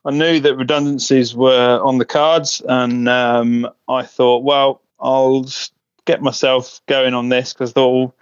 I 0.04 0.12
knew 0.12 0.40
that 0.40 0.56
redundancies 0.56 1.34
were 1.34 1.80
on 1.82 1.98
the 1.98 2.04
cards, 2.04 2.62
and 2.68 3.08
um, 3.08 3.68
I 3.88 4.04
thought, 4.04 4.44
well, 4.44 4.80
I'll 5.00 5.46
get 6.04 6.22
myself 6.22 6.80
going 6.86 7.14
on 7.14 7.28
this 7.28 7.52
because 7.52 7.72
I 7.72 7.74
thought. 7.74 7.92
Well, 7.92 8.14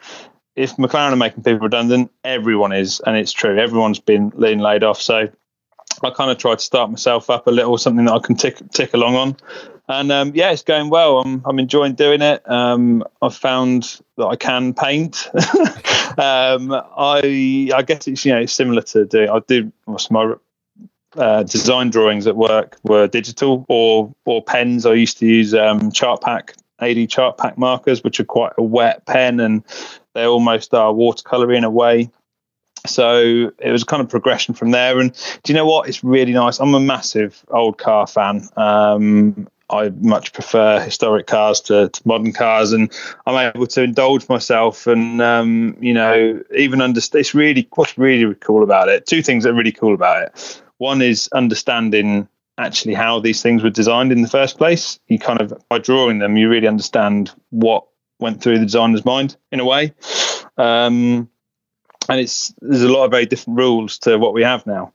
if 0.57 0.74
McLaren 0.74 1.12
are 1.12 1.16
making 1.16 1.45
people 1.45 1.61
redundant, 1.61 2.11
everyone 2.24 2.72
is, 2.72 2.99
and 3.07 3.16
it's 3.16 3.30
true. 3.30 3.57
Everyone's 3.57 4.01
been 4.01 4.30
being 4.30 4.59
laid 4.59 4.82
off. 4.82 5.01
So 5.01 5.28
I 6.03 6.11
kind 6.11 6.32
of 6.32 6.39
tried 6.39 6.59
to 6.59 6.64
start 6.64 6.91
myself 6.91 7.30
up 7.30 7.47
a 7.47 7.53
little, 7.53 7.78
something 7.78 8.07
that 8.07 8.12
I 8.14 8.18
can 8.18 8.34
tick 8.34 8.59
tick 8.72 8.93
along 8.93 9.14
on 9.14 9.36
and 9.89 10.12
um, 10.12 10.32
yeah, 10.34 10.51
it's 10.51 10.62
going 10.62 10.91
well. 10.91 11.20
I'm 11.20 11.43
I'm 11.45 11.59
enjoying 11.59 11.95
doing 11.95 12.22
it. 12.22 12.49
Um, 12.49 13.05
I've 13.22 13.36
found 13.36 14.01
that 14.16 14.26
I 14.26 14.36
can 14.36 14.74
paint. 14.74 15.28
um, 16.18 16.72
I 16.72 17.70
I 17.74 17.82
guess 17.82 18.07
it's 18.07 18.24
you 18.24 18.34
know 18.34 18.47
similar 18.47 18.82
to 18.82 19.07
doing. 19.07 19.30
I 19.30 19.41
do 19.47 19.72
my 20.11 20.34
uh, 21.16 21.43
design 21.43 21.91
drawings 21.91 22.26
at 22.26 22.36
work 22.36 22.78
were 22.82 23.09
digital 23.09 23.64
or 23.68 24.14
or 24.26 24.43
pens. 24.43 24.84
I 24.84 24.93
used 24.93 25.18
to 25.18 25.26
use 25.26 25.55
um, 25.55 25.91
Chartpak 25.91 26.51
AD 26.80 26.97
Chartpak 27.09 27.57
markers, 27.57 28.05
which 28.05 28.20
are 28.20 28.24
quite 28.24 28.53
a 28.59 28.62
wet 28.62 29.07
pen 29.07 29.41
and 29.41 29.64
they 30.14 30.24
almost 30.24 30.74
are 30.74 30.93
watercolor 30.93 31.53
in 31.53 31.64
a 31.64 31.70
way. 31.70 32.11
so 32.86 33.51
it 33.59 33.72
was 33.72 33.84
kind 33.84 34.03
of 34.03 34.09
progression 34.09 34.55
from 34.55 34.70
there. 34.70 35.01
And 35.01 35.12
do 35.43 35.53
you 35.53 35.55
know 35.55 35.66
what? 35.66 35.89
It's 35.89 36.05
really 36.05 36.32
nice. 36.32 36.61
I'm 36.61 36.74
a 36.74 36.80
massive 36.80 37.45
old 37.49 37.78
car 37.78 38.07
fan. 38.07 38.49
Um, 38.57 39.49
I 39.70 39.90
much 40.00 40.32
prefer 40.32 40.80
historic 40.80 41.26
cars 41.26 41.60
to, 41.62 41.88
to, 41.88 42.02
modern 42.04 42.32
cars, 42.32 42.72
and 42.72 42.90
I'm 43.26 43.52
able 43.54 43.66
to 43.66 43.82
indulge 43.82 44.28
myself 44.28 44.86
and 44.86 45.20
um, 45.20 45.76
you 45.80 45.92
know 45.92 46.42
even 46.56 46.80
understand. 46.80 47.20
It's 47.20 47.34
really 47.34 47.68
what's 47.74 47.98
really 47.98 48.34
cool 48.36 48.62
about 48.62 48.88
it. 48.88 49.06
Two 49.06 49.22
things 49.22 49.44
that 49.44 49.50
are 49.50 49.54
really 49.54 49.72
cool 49.72 49.94
about 49.94 50.22
it. 50.22 50.62
One 50.78 51.02
is 51.02 51.28
understanding 51.32 52.28
actually 52.56 52.94
how 52.94 53.20
these 53.20 53.42
things 53.42 53.62
were 53.62 53.70
designed 53.70 54.12
in 54.12 54.22
the 54.22 54.28
first 54.28 54.58
place. 54.58 54.98
You 55.08 55.18
kind 55.18 55.40
of 55.40 55.52
by 55.68 55.78
drawing 55.78 56.18
them, 56.18 56.36
you 56.36 56.48
really 56.48 56.68
understand 56.68 57.32
what 57.50 57.86
went 58.20 58.42
through 58.42 58.58
the 58.58 58.64
designer's 58.64 59.04
mind 59.04 59.36
in 59.52 59.60
a 59.60 59.64
way. 59.64 59.94
Um, 60.56 61.30
and 62.09 62.20
it's 62.20 62.54
there's 62.61 62.82
a 62.82 62.88
lot 62.88 63.04
of 63.04 63.11
very 63.11 63.26
different 63.26 63.59
rules 63.59 63.98
to 63.98 64.18
what 64.18 64.32
we 64.32 64.42
have 64.42 64.66
now. 64.66 64.92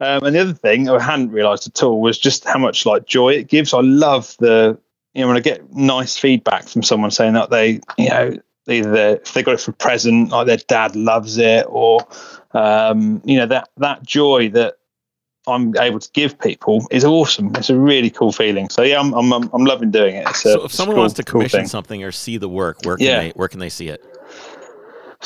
Um, 0.00 0.24
and 0.24 0.34
the 0.34 0.40
other 0.40 0.52
thing 0.52 0.88
I 0.88 1.02
hadn't 1.02 1.30
realised 1.30 1.66
at 1.66 1.82
all 1.82 2.00
was 2.00 2.18
just 2.18 2.44
how 2.44 2.58
much 2.58 2.84
like 2.84 3.06
joy 3.06 3.34
it 3.34 3.48
gives. 3.48 3.72
I 3.72 3.80
love 3.80 4.36
the 4.38 4.78
you 5.14 5.22
know 5.22 5.28
when 5.28 5.36
I 5.36 5.40
get 5.40 5.72
nice 5.72 6.16
feedback 6.16 6.68
from 6.68 6.82
someone 6.82 7.10
saying 7.10 7.34
that 7.34 7.50
they 7.50 7.80
you 7.96 8.08
know 8.10 8.36
either 8.68 9.16
if 9.16 9.32
they 9.32 9.42
got 9.42 9.54
it 9.54 9.60
for 9.60 9.70
a 9.70 9.74
present 9.74 10.30
like 10.30 10.46
their 10.46 10.56
dad 10.56 10.96
loves 10.96 11.38
it 11.38 11.66
or 11.68 12.00
um, 12.52 13.22
you 13.24 13.36
know 13.36 13.46
that 13.46 13.68
that 13.76 14.02
joy 14.02 14.48
that 14.50 14.76
I'm 15.48 15.76
able 15.76 16.00
to 16.00 16.10
give 16.12 16.38
people 16.40 16.84
is 16.90 17.04
awesome. 17.04 17.54
It's 17.54 17.70
a 17.70 17.78
really 17.78 18.10
cool 18.10 18.32
feeling. 18.32 18.68
So 18.68 18.82
yeah, 18.82 18.98
I'm 18.98 19.14
I'm 19.14 19.32
I'm 19.32 19.64
loving 19.64 19.92
doing 19.92 20.16
it. 20.16 20.28
so 20.34 20.64
if 20.64 20.72
someone 20.72 20.96
cool, 20.96 21.02
wants 21.02 21.14
to 21.14 21.22
commission 21.22 21.60
cool 21.60 21.68
something 21.68 22.02
or 22.02 22.10
see 22.10 22.36
the 22.36 22.48
work, 22.48 22.78
where 22.82 22.96
can 22.96 23.06
yeah. 23.06 23.20
they 23.20 23.30
where 23.30 23.46
can 23.46 23.60
they 23.60 23.68
see 23.68 23.88
it? 23.88 24.04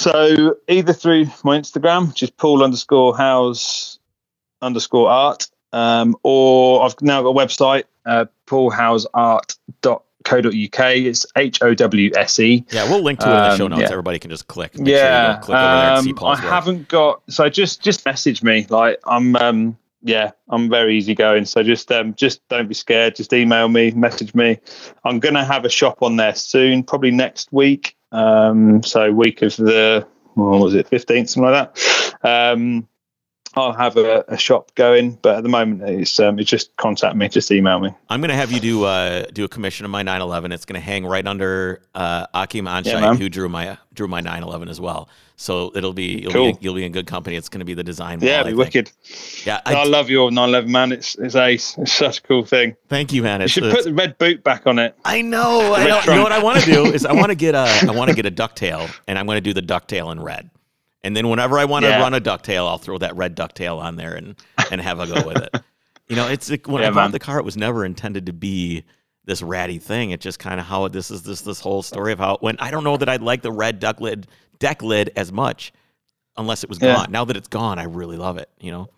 So 0.01 0.57
either 0.67 0.93
through 0.95 1.27
my 1.45 1.59
Instagram, 1.59 2.09
which 2.09 2.23
is 2.23 2.31
Paul 2.31 2.65
underscore 2.65 3.15
Howse 3.15 3.99
underscore 4.63 5.11
art, 5.11 5.47
um, 5.75 6.17
or 6.23 6.87
I've 6.87 6.99
now 7.03 7.23
got 7.23 7.29
a 7.29 7.35
website, 7.35 7.85
uh, 8.07 8.25
paulhowseart.co.uk. 8.47 10.97
It's 10.97 11.27
H 11.37 11.59
O 11.61 11.75
W 11.75 12.11
S 12.17 12.41
E. 12.41 12.65
Yeah, 12.71 12.89
we'll 12.89 13.03
link 13.03 13.21
to 13.21 13.27
it 13.27 13.29
in 13.29 13.37
the 13.37 13.57
show 13.59 13.67
um, 13.67 13.73
notes. 13.73 13.83
Yeah. 13.83 13.91
Everybody 13.91 14.19
can 14.19 14.31
just 14.31 14.47
click. 14.47 14.73
yeah, 14.75 15.35
sure 15.35 15.43
click 15.43 15.59
um, 15.59 16.19
I 16.19 16.31
work. 16.31 16.39
haven't 16.39 16.89
got. 16.89 17.21
So 17.29 17.51
just 17.51 17.83
just 17.83 18.07
message 18.07 18.43
me. 18.43 18.67
Like 18.71 19.01
I'm. 19.05 19.37
Um, 19.37 19.77
yeah, 20.03 20.31
I'm 20.49 20.71
very 20.71 20.97
easygoing. 20.97 21.45
So 21.45 21.63
just 21.63 21.93
um, 21.93 22.15
just 22.15 22.41
don't 22.49 22.69
be 22.69 22.75
scared. 22.75 23.17
Just 23.17 23.35
email 23.35 23.69
me, 23.69 23.91
message 23.91 24.35
me. 24.35 24.59
I'm 25.05 25.21
gonna 25.21 25.45
have 25.45 25.67
a 25.67 25.69
shop 25.69 26.01
on 26.01 26.17
there 26.17 26.35
soon, 26.35 26.85
probably 26.85 27.11
next 27.11 27.53
week. 27.53 27.99
Um, 28.13 28.83
so 28.83 29.11
week 29.13 29.43
of 29.43 29.57
the 29.57 30.07
what 30.35 30.61
was 30.61 30.75
it, 30.75 30.89
15th, 30.89 31.29
something 31.29 31.51
like 31.51 31.75
that. 31.75 32.53
Um, 32.53 32.89
I'll 33.61 33.73
have 33.73 33.97
a, 33.97 34.25
a, 34.29 34.39
shop 34.39 34.75
going, 34.75 35.19
but 35.23 35.37
at 35.37 35.43
the 35.43 35.49
moment 35.49 35.83
it's 35.83 36.19
um, 36.19 36.39
it's 36.39 36.51
just 36.51 36.75
contact 36.77 37.17
me, 37.17 37.29
just 37.29 37.51
email 37.51 37.79
me. 37.81 37.91
I'm 38.09 38.21
gonna 38.21 38.35
have 38.35 38.53
you 38.53 38.61
do 38.61 38.85
uh, 38.85 39.25
do 39.33 39.45
a 39.45 39.49
commission 39.49 39.85
of 39.85 39.91
my 39.91 40.03
911. 40.03 40.53
It's 40.53 40.65
gonna 40.65 40.81
hang 40.81 41.07
right 41.07 41.27
under 41.27 41.83
uh, 41.95 42.27
Achim 42.35 42.67
Anscheidt, 42.67 43.01
yeah, 43.01 43.15
who 43.15 43.29
drew 43.29 43.49
my 43.49 43.79
drew 43.95 44.09
my 44.09 44.21
911 44.21 44.69
as 44.69 44.81
well. 44.81 45.09
So 45.37 45.73
it'll 45.75 45.95
be 45.95 46.21
you'll, 46.21 46.33
cool. 46.33 46.53
be 46.53 46.59
you'll 46.61 46.75
be 46.75 46.85
in 46.85 46.93
good 46.93 47.07
company. 47.07 47.37
It's 47.37 47.49
gonna 47.49 47.65
be 47.65 47.75
the 47.75 47.83
design. 47.83 48.21
Yeah, 48.21 48.43
be 48.43 48.53
wicked. 48.53 48.93
Yeah, 49.45 49.61
I, 49.65 49.75
I, 49.75 49.85
love 49.85 50.11
your 50.11 50.31
911 50.31 50.71
man. 50.71 50.93
It's 50.93 51.15
it's 51.15 51.35
ace. 51.35 51.79
It's 51.79 51.93
such 51.93 52.19
a 52.19 52.23
cool 52.23 52.45
thing. 52.45 52.77
Thank 52.89 53.13
you, 53.13 53.23
man. 53.23 53.41
It's, 53.41 53.57
you 53.57 53.63
should 53.63 53.75
put 53.75 53.85
the 53.85 53.95
red 53.95 54.19
boot 54.19 54.45
back 54.45 54.67
on 54.67 54.79
it. 54.79 54.97
I 55.05 55.23
know. 55.23 55.75
I 55.75 55.87
know. 55.87 56.01
You 56.01 56.15
know 56.17 56.23
what 56.23 56.33
I 56.33 56.43
want 56.43 56.61
to 56.61 56.71
do 56.71 56.87
is 56.87 57.07
I 57.07 57.13
want 57.13 57.29
to 57.29 57.35
get 57.47 57.55
a 57.55 57.67
I 57.89 57.93
want 57.93 58.11
to 58.11 58.17
get 58.17 58.27
a 58.27 58.31
ducktail, 58.31 58.91
and 59.09 59.19
I'm 59.19 59.27
going 59.27 59.37
to 59.37 59.41
do 59.41 59.55
the 59.55 59.63
ducktail 59.63 60.13
in 60.13 60.21
red. 60.21 60.51
And 61.03 61.17
then 61.17 61.29
whenever 61.29 61.59
I 61.59 61.65
want 61.65 61.85
to 61.85 61.91
yeah. 61.91 62.01
run 62.01 62.15
a 62.15 62.21
ducktail, 62.21 62.67
I'll 62.67 62.79
throw 62.79 62.99
that 62.99 63.17
red 63.17 63.37
ducktail 63.37 63.79
on 63.79 63.97
there 63.97 64.15
and 64.15 64.37
and 64.71 64.81
have 64.81 65.01
a 65.01 65.07
go 65.07 65.27
with 65.27 65.39
it. 65.39 65.57
You 66.09 66.17
know, 66.17 66.27
it's 66.27 66.51
like, 66.51 66.67
when 66.67 66.83
yeah, 66.83 66.89
I 66.89 66.91
bought 66.91 67.03
man. 67.03 67.11
the 67.13 67.21
car, 67.21 67.39
it 67.39 67.45
was 67.45 67.57
never 67.57 67.85
intended 67.85 68.27
to 68.27 68.33
be 68.33 68.83
this 69.27 69.43
ratty 69.43 69.79
thing. 69.79 70.11
It's 70.11 70.25
just 70.25 70.41
kind 70.41 70.59
of 70.59 70.67
how 70.67 70.85
it, 70.87 70.93
this 70.93 71.09
is 71.09 71.23
this 71.23 71.43
this 71.43 71.61
whole 71.61 71.83
story 71.83 72.13
of 72.13 72.19
how 72.19 72.35
it 72.35 72.43
went. 72.43 72.61
I 72.61 72.73
don't 72.73 72.83
know 72.83 72.97
that 72.97 73.09
I'd 73.09 73.23
like 73.23 73.43
the 73.43 73.53
red 73.53 73.79
duck 73.79 74.01
lid 74.01 74.27
deck 74.59 74.83
lid 74.83 75.13
as 75.15 75.31
much 75.31 75.73
unless 76.37 76.65
it 76.65 76.69
was 76.69 76.81
yeah. 76.83 76.97
gone. 76.97 77.13
Now 77.13 77.25
that 77.27 77.37
it's 77.37 77.47
gone, 77.47 77.79
I 77.79 77.85
really 77.85 78.17
love 78.17 78.39
it. 78.39 78.51
You 78.59 78.73
know. 78.73 78.89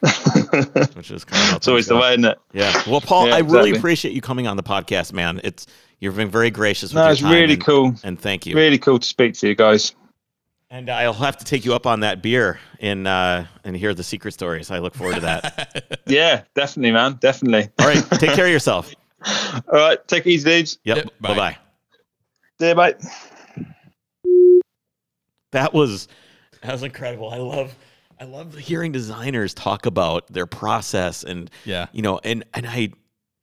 Which 0.94 1.12
is 1.12 1.24
kind 1.24 1.50
of 1.50 1.56
it's 1.58 1.68
always 1.68 1.86
the 1.86 1.96
way, 1.96 2.10
isn't 2.10 2.24
it? 2.24 2.38
Yeah. 2.52 2.82
Well, 2.88 3.00
Paul, 3.00 3.28
yeah, 3.28 3.34
I 3.34 3.38
exactly. 3.38 3.56
really 3.56 3.78
appreciate 3.78 4.14
you 4.14 4.20
coming 4.20 4.48
on 4.48 4.56
the 4.56 4.62
podcast, 4.64 5.12
man. 5.12 5.40
It's 5.44 5.68
you've 6.00 6.16
been 6.16 6.28
very 6.28 6.50
gracious. 6.50 6.90
With 6.90 7.02
no, 7.02 7.08
it's 7.08 7.22
really 7.22 7.54
and, 7.54 7.64
cool, 7.64 7.94
and 8.02 8.18
thank 8.18 8.46
you. 8.46 8.56
Really 8.56 8.78
cool 8.78 8.98
to 8.98 9.06
speak 9.06 9.34
to 9.34 9.46
you 9.46 9.54
guys. 9.54 9.94
And 10.70 10.90
I'll 10.90 11.14
have 11.14 11.38
to 11.38 11.44
take 11.46 11.64
you 11.64 11.74
up 11.74 11.86
on 11.86 12.00
that 12.00 12.20
beer 12.20 12.60
and 12.78 13.08
uh, 13.08 13.44
and 13.64 13.74
hear 13.74 13.94
the 13.94 14.02
secret 14.02 14.32
stories. 14.32 14.70
I 14.70 14.80
look 14.80 14.94
forward 14.94 15.14
to 15.14 15.20
that. 15.22 16.00
yeah, 16.06 16.42
definitely, 16.54 16.92
man. 16.92 17.14
Definitely. 17.20 17.70
All 17.78 17.86
right. 17.86 18.04
Take 18.12 18.32
care 18.32 18.44
of 18.44 18.52
yourself. 18.52 18.94
All 19.26 19.62
right. 19.72 20.06
Take 20.08 20.26
it 20.26 20.30
easy, 20.30 20.44
dudes. 20.44 20.78
Yep. 20.84 20.96
yep 20.96 21.20
bye 21.20 21.34
bye. 21.34 21.58
See 22.60 22.68
you, 22.68 22.74
bye. 22.74 22.94
That 25.52 25.72
was 25.72 26.06
that 26.62 26.72
was 26.72 26.82
incredible. 26.82 27.30
I 27.30 27.38
love 27.38 27.74
I 28.20 28.24
love 28.24 28.54
hearing 28.54 28.92
designers 28.92 29.54
talk 29.54 29.86
about 29.86 30.26
their 30.30 30.46
process 30.46 31.24
and 31.24 31.50
yeah, 31.64 31.86
you 31.92 32.02
know, 32.02 32.20
and 32.22 32.44
and 32.52 32.66
I 32.66 32.90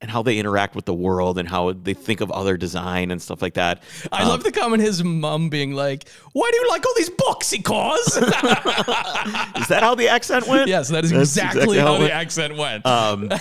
and 0.02 0.12
how 0.12 0.22
they 0.22 0.38
interact 0.38 0.76
with 0.76 0.86
the 0.86 0.94
world 0.94 1.38
and 1.38 1.48
how 1.48 1.72
they 1.72 1.94
think 1.94 2.22
of 2.22 2.30
other 2.32 2.58
design 2.58 3.12
and 3.12 3.22
stuff 3.22 3.42
like 3.42 3.54
that. 3.54 3.82
I 4.12 4.24
um, 4.24 4.30
love 4.30 4.44
the 4.44 4.52
comment 4.52 4.84
his 4.84 5.04
mom 5.04 5.50
being 5.50 5.74
like, 5.74 6.08
"Why 6.34 6.50
do 6.52 6.60
you 6.60 6.70
like 6.70 6.86
all 6.86 6.94
these 6.96 7.10
boxy 7.10 7.64
cars?" 7.64 8.06
is 8.18 9.68
that 9.68 9.80
how 9.82 9.96
the 9.96 10.10
accent 10.10 10.48
went? 10.48 10.68
Yes, 10.68 10.90
that 10.90 11.06
is 11.06 11.12
exactly, 11.12 11.62
exactly, 11.62 11.78
how, 11.80 11.96
how 11.96 12.00
the 12.00 12.12
accent 12.12 12.58
went. 12.58 12.86
Um. 12.86 13.32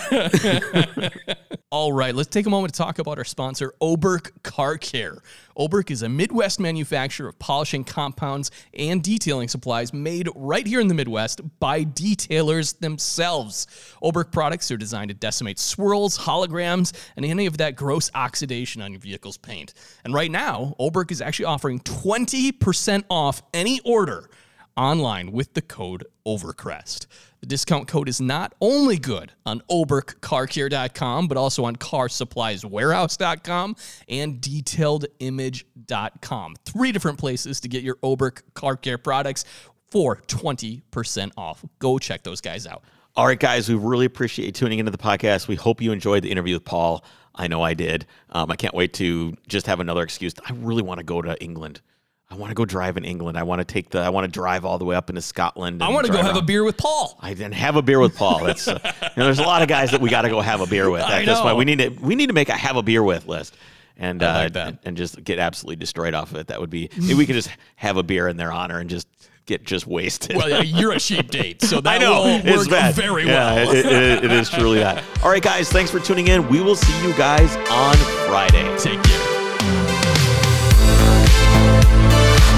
all 1.70 1.92
right, 1.92 2.14
let's 2.14 2.28
take 2.28 2.46
a 2.46 2.50
moment 2.50 2.72
to 2.72 2.78
talk 2.78 2.98
about 2.98 3.18
our 3.18 3.24
sponsor, 3.24 3.74
Oberk 3.82 4.30
Car 4.42 4.78
Care. 4.78 5.18
Oberk 5.56 5.90
is 5.90 6.02
a 6.02 6.08
Midwest 6.08 6.58
manufacturer 6.58 7.28
of 7.28 7.38
polishing 7.38 7.84
compounds 7.84 8.50
and 8.74 9.02
detailing 9.02 9.48
supplies 9.48 9.92
made 9.92 10.28
right 10.34 10.66
here 10.66 10.80
in 10.80 10.88
the 10.88 10.94
Midwest 10.94 11.40
by 11.60 11.84
detailers 11.84 12.78
themselves. 12.80 13.66
Oberk 14.02 14.32
products 14.32 14.70
are 14.70 14.76
designed 14.76 15.10
to 15.10 15.14
decimate 15.14 15.58
swirls, 15.58 16.18
holograms, 16.18 16.92
and 17.16 17.24
any 17.24 17.46
of 17.46 17.58
that 17.58 17.76
gross 17.76 18.10
oxidation 18.14 18.82
on 18.82 18.92
your 18.92 19.00
vehicle's 19.00 19.36
paint. 19.36 19.74
And 20.04 20.12
right 20.12 20.30
now, 20.30 20.74
Oberk 20.80 21.12
is 21.12 21.20
actually 21.20 21.46
offering 21.46 21.80
20% 21.80 23.04
off 23.08 23.42
any 23.52 23.80
order 23.84 24.28
online 24.76 25.30
with 25.30 25.54
the 25.54 25.62
code 25.62 26.04
OVERCREST. 26.26 27.06
The 27.44 27.50
discount 27.50 27.88
code 27.88 28.08
is 28.08 28.22
not 28.22 28.54
only 28.58 28.96
good 28.96 29.32
on 29.44 29.60
oberkcarcare.com, 29.70 31.28
but 31.28 31.36
also 31.36 31.66
on 31.66 31.76
carsupplieswarehouse.com 31.76 33.76
and 34.08 34.40
detailedimage.com. 34.40 36.56
Three 36.64 36.90
different 36.90 37.18
places 37.18 37.60
to 37.60 37.68
get 37.68 37.82
your 37.82 37.96
Oberk 37.96 38.40
Car 38.54 38.78
Care 38.78 38.96
products 38.96 39.44
for 39.90 40.22
20% 40.26 41.32
off. 41.36 41.62
Go 41.80 41.98
check 41.98 42.22
those 42.22 42.40
guys 42.40 42.66
out. 42.66 42.82
All 43.14 43.26
right, 43.26 43.38
guys, 43.38 43.68
we 43.68 43.74
really 43.74 44.06
appreciate 44.06 44.46
you 44.46 44.52
tuning 44.52 44.78
into 44.78 44.90
the 44.90 44.96
podcast. 44.96 45.46
We 45.46 45.56
hope 45.56 45.82
you 45.82 45.92
enjoyed 45.92 46.22
the 46.22 46.30
interview 46.30 46.54
with 46.54 46.64
Paul. 46.64 47.04
I 47.34 47.46
know 47.46 47.60
I 47.60 47.74
did. 47.74 48.06
Um, 48.30 48.50
I 48.50 48.56
can't 48.56 48.74
wait 48.74 48.94
to 48.94 49.36
just 49.48 49.66
have 49.66 49.80
another 49.80 50.02
excuse. 50.02 50.32
I 50.48 50.54
really 50.54 50.82
want 50.82 51.00
to 51.00 51.04
go 51.04 51.20
to 51.20 51.38
England. 51.44 51.82
I 52.30 52.36
want 52.36 52.50
to 52.50 52.54
go 52.54 52.64
drive 52.64 52.96
in 52.96 53.04
England. 53.04 53.38
I 53.38 53.42
want 53.42 53.60
to 53.60 53.64
take 53.64 53.90
the. 53.90 54.00
I 54.00 54.08
want 54.08 54.24
to 54.24 54.30
drive 54.30 54.64
all 54.64 54.78
the 54.78 54.84
way 54.84 54.96
up 54.96 55.08
into 55.08 55.22
Scotland. 55.22 55.82
I 55.82 55.90
want 55.90 56.06
to 56.06 56.12
go 56.12 56.22
have 56.22 56.36
a 56.36 56.42
beer 56.42 56.64
with 56.64 56.76
Paul. 56.76 57.16
I 57.20 57.34
didn't 57.34 57.54
have 57.54 57.76
a 57.76 57.82
beer 57.82 58.00
with 58.00 58.16
Paul. 58.16 58.44
That's 58.44 58.66
uh, 58.66 58.78
you 58.82 59.10
know, 59.16 59.24
there's 59.26 59.38
a 59.38 59.42
lot 59.42 59.62
of 59.62 59.68
guys 59.68 59.90
that 59.92 60.00
we 60.00 60.10
got 60.10 60.22
to 60.22 60.28
go 60.30 60.40
have 60.40 60.60
a 60.60 60.66
beer 60.66 60.90
with. 60.90 61.04
That, 61.14 61.26
that's 61.26 61.42
why 61.42 61.52
we 61.52 61.64
need 61.64 61.78
to 61.78 61.90
we 61.90 62.14
need 62.16 62.28
to 62.28 62.32
make 62.32 62.48
a 62.48 62.54
have 62.54 62.76
a 62.76 62.82
beer 62.82 63.02
with 63.02 63.26
list 63.26 63.56
and 63.96 64.22
uh, 64.22 64.48
like 64.54 64.76
and 64.84 64.96
just 64.96 65.22
get 65.22 65.38
absolutely 65.38 65.76
destroyed 65.76 66.14
off 66.14 66.30
of 66.32 66.38
it. 66.38 66.48
That 66.48 66.60
would 66.60 66.70
be 66.70 66.88
maybe 66.96 67.14
we 67.14 67.26
could 67.26 67.36
just 67.36 67.50
have 67.76 67.96
a 67.96 68.02
beer 68.02 68.26
in 68.28 68.36
their 68.36 68.52
honor 68.52 68.78
and 68.78 68.88
just 68.90 69.06
get 69.46 69.64
just 69.64 69.86
wasted. 69.86 70.36
Well, 70.36 70.48
yeah, 70.48 70.62
you're 70.62 70.92
a 70.92 71.00
cheap 71.00 71.30
date, 71.30 71.62
so 71.62 71.80
that 71.82 71.96
I 71.96 71.98
know, 71.98 72.40
will 72.44 72.56
work 72.56 72.70
bad. 72.70 72.94
very 72.94 73.26
yeah, 73.26 73.54
well. 73.54 73.74
it, 73.74 73.86
it, 73.86 74.24
it 74.24 74.32
is 74.32 74.48
truly 74.48 74.78
that. 74.78 75.04
All 75.22 75.30
right, 75.30 75.42
guys, 75.42 75.70
thanks 75.70 75.90
for 75.90 76.00
tuning 76.00 76.28
in. 76.28 76.48
We 76.48 76.60
will 76.60 76.76
see 76.76 77.06
you 77.06 77.14
guys 77.14 77.54
on 77.70 77.96
Friday. 78.26 78.76
Take 78.78 79.02
care. 79.02 79.23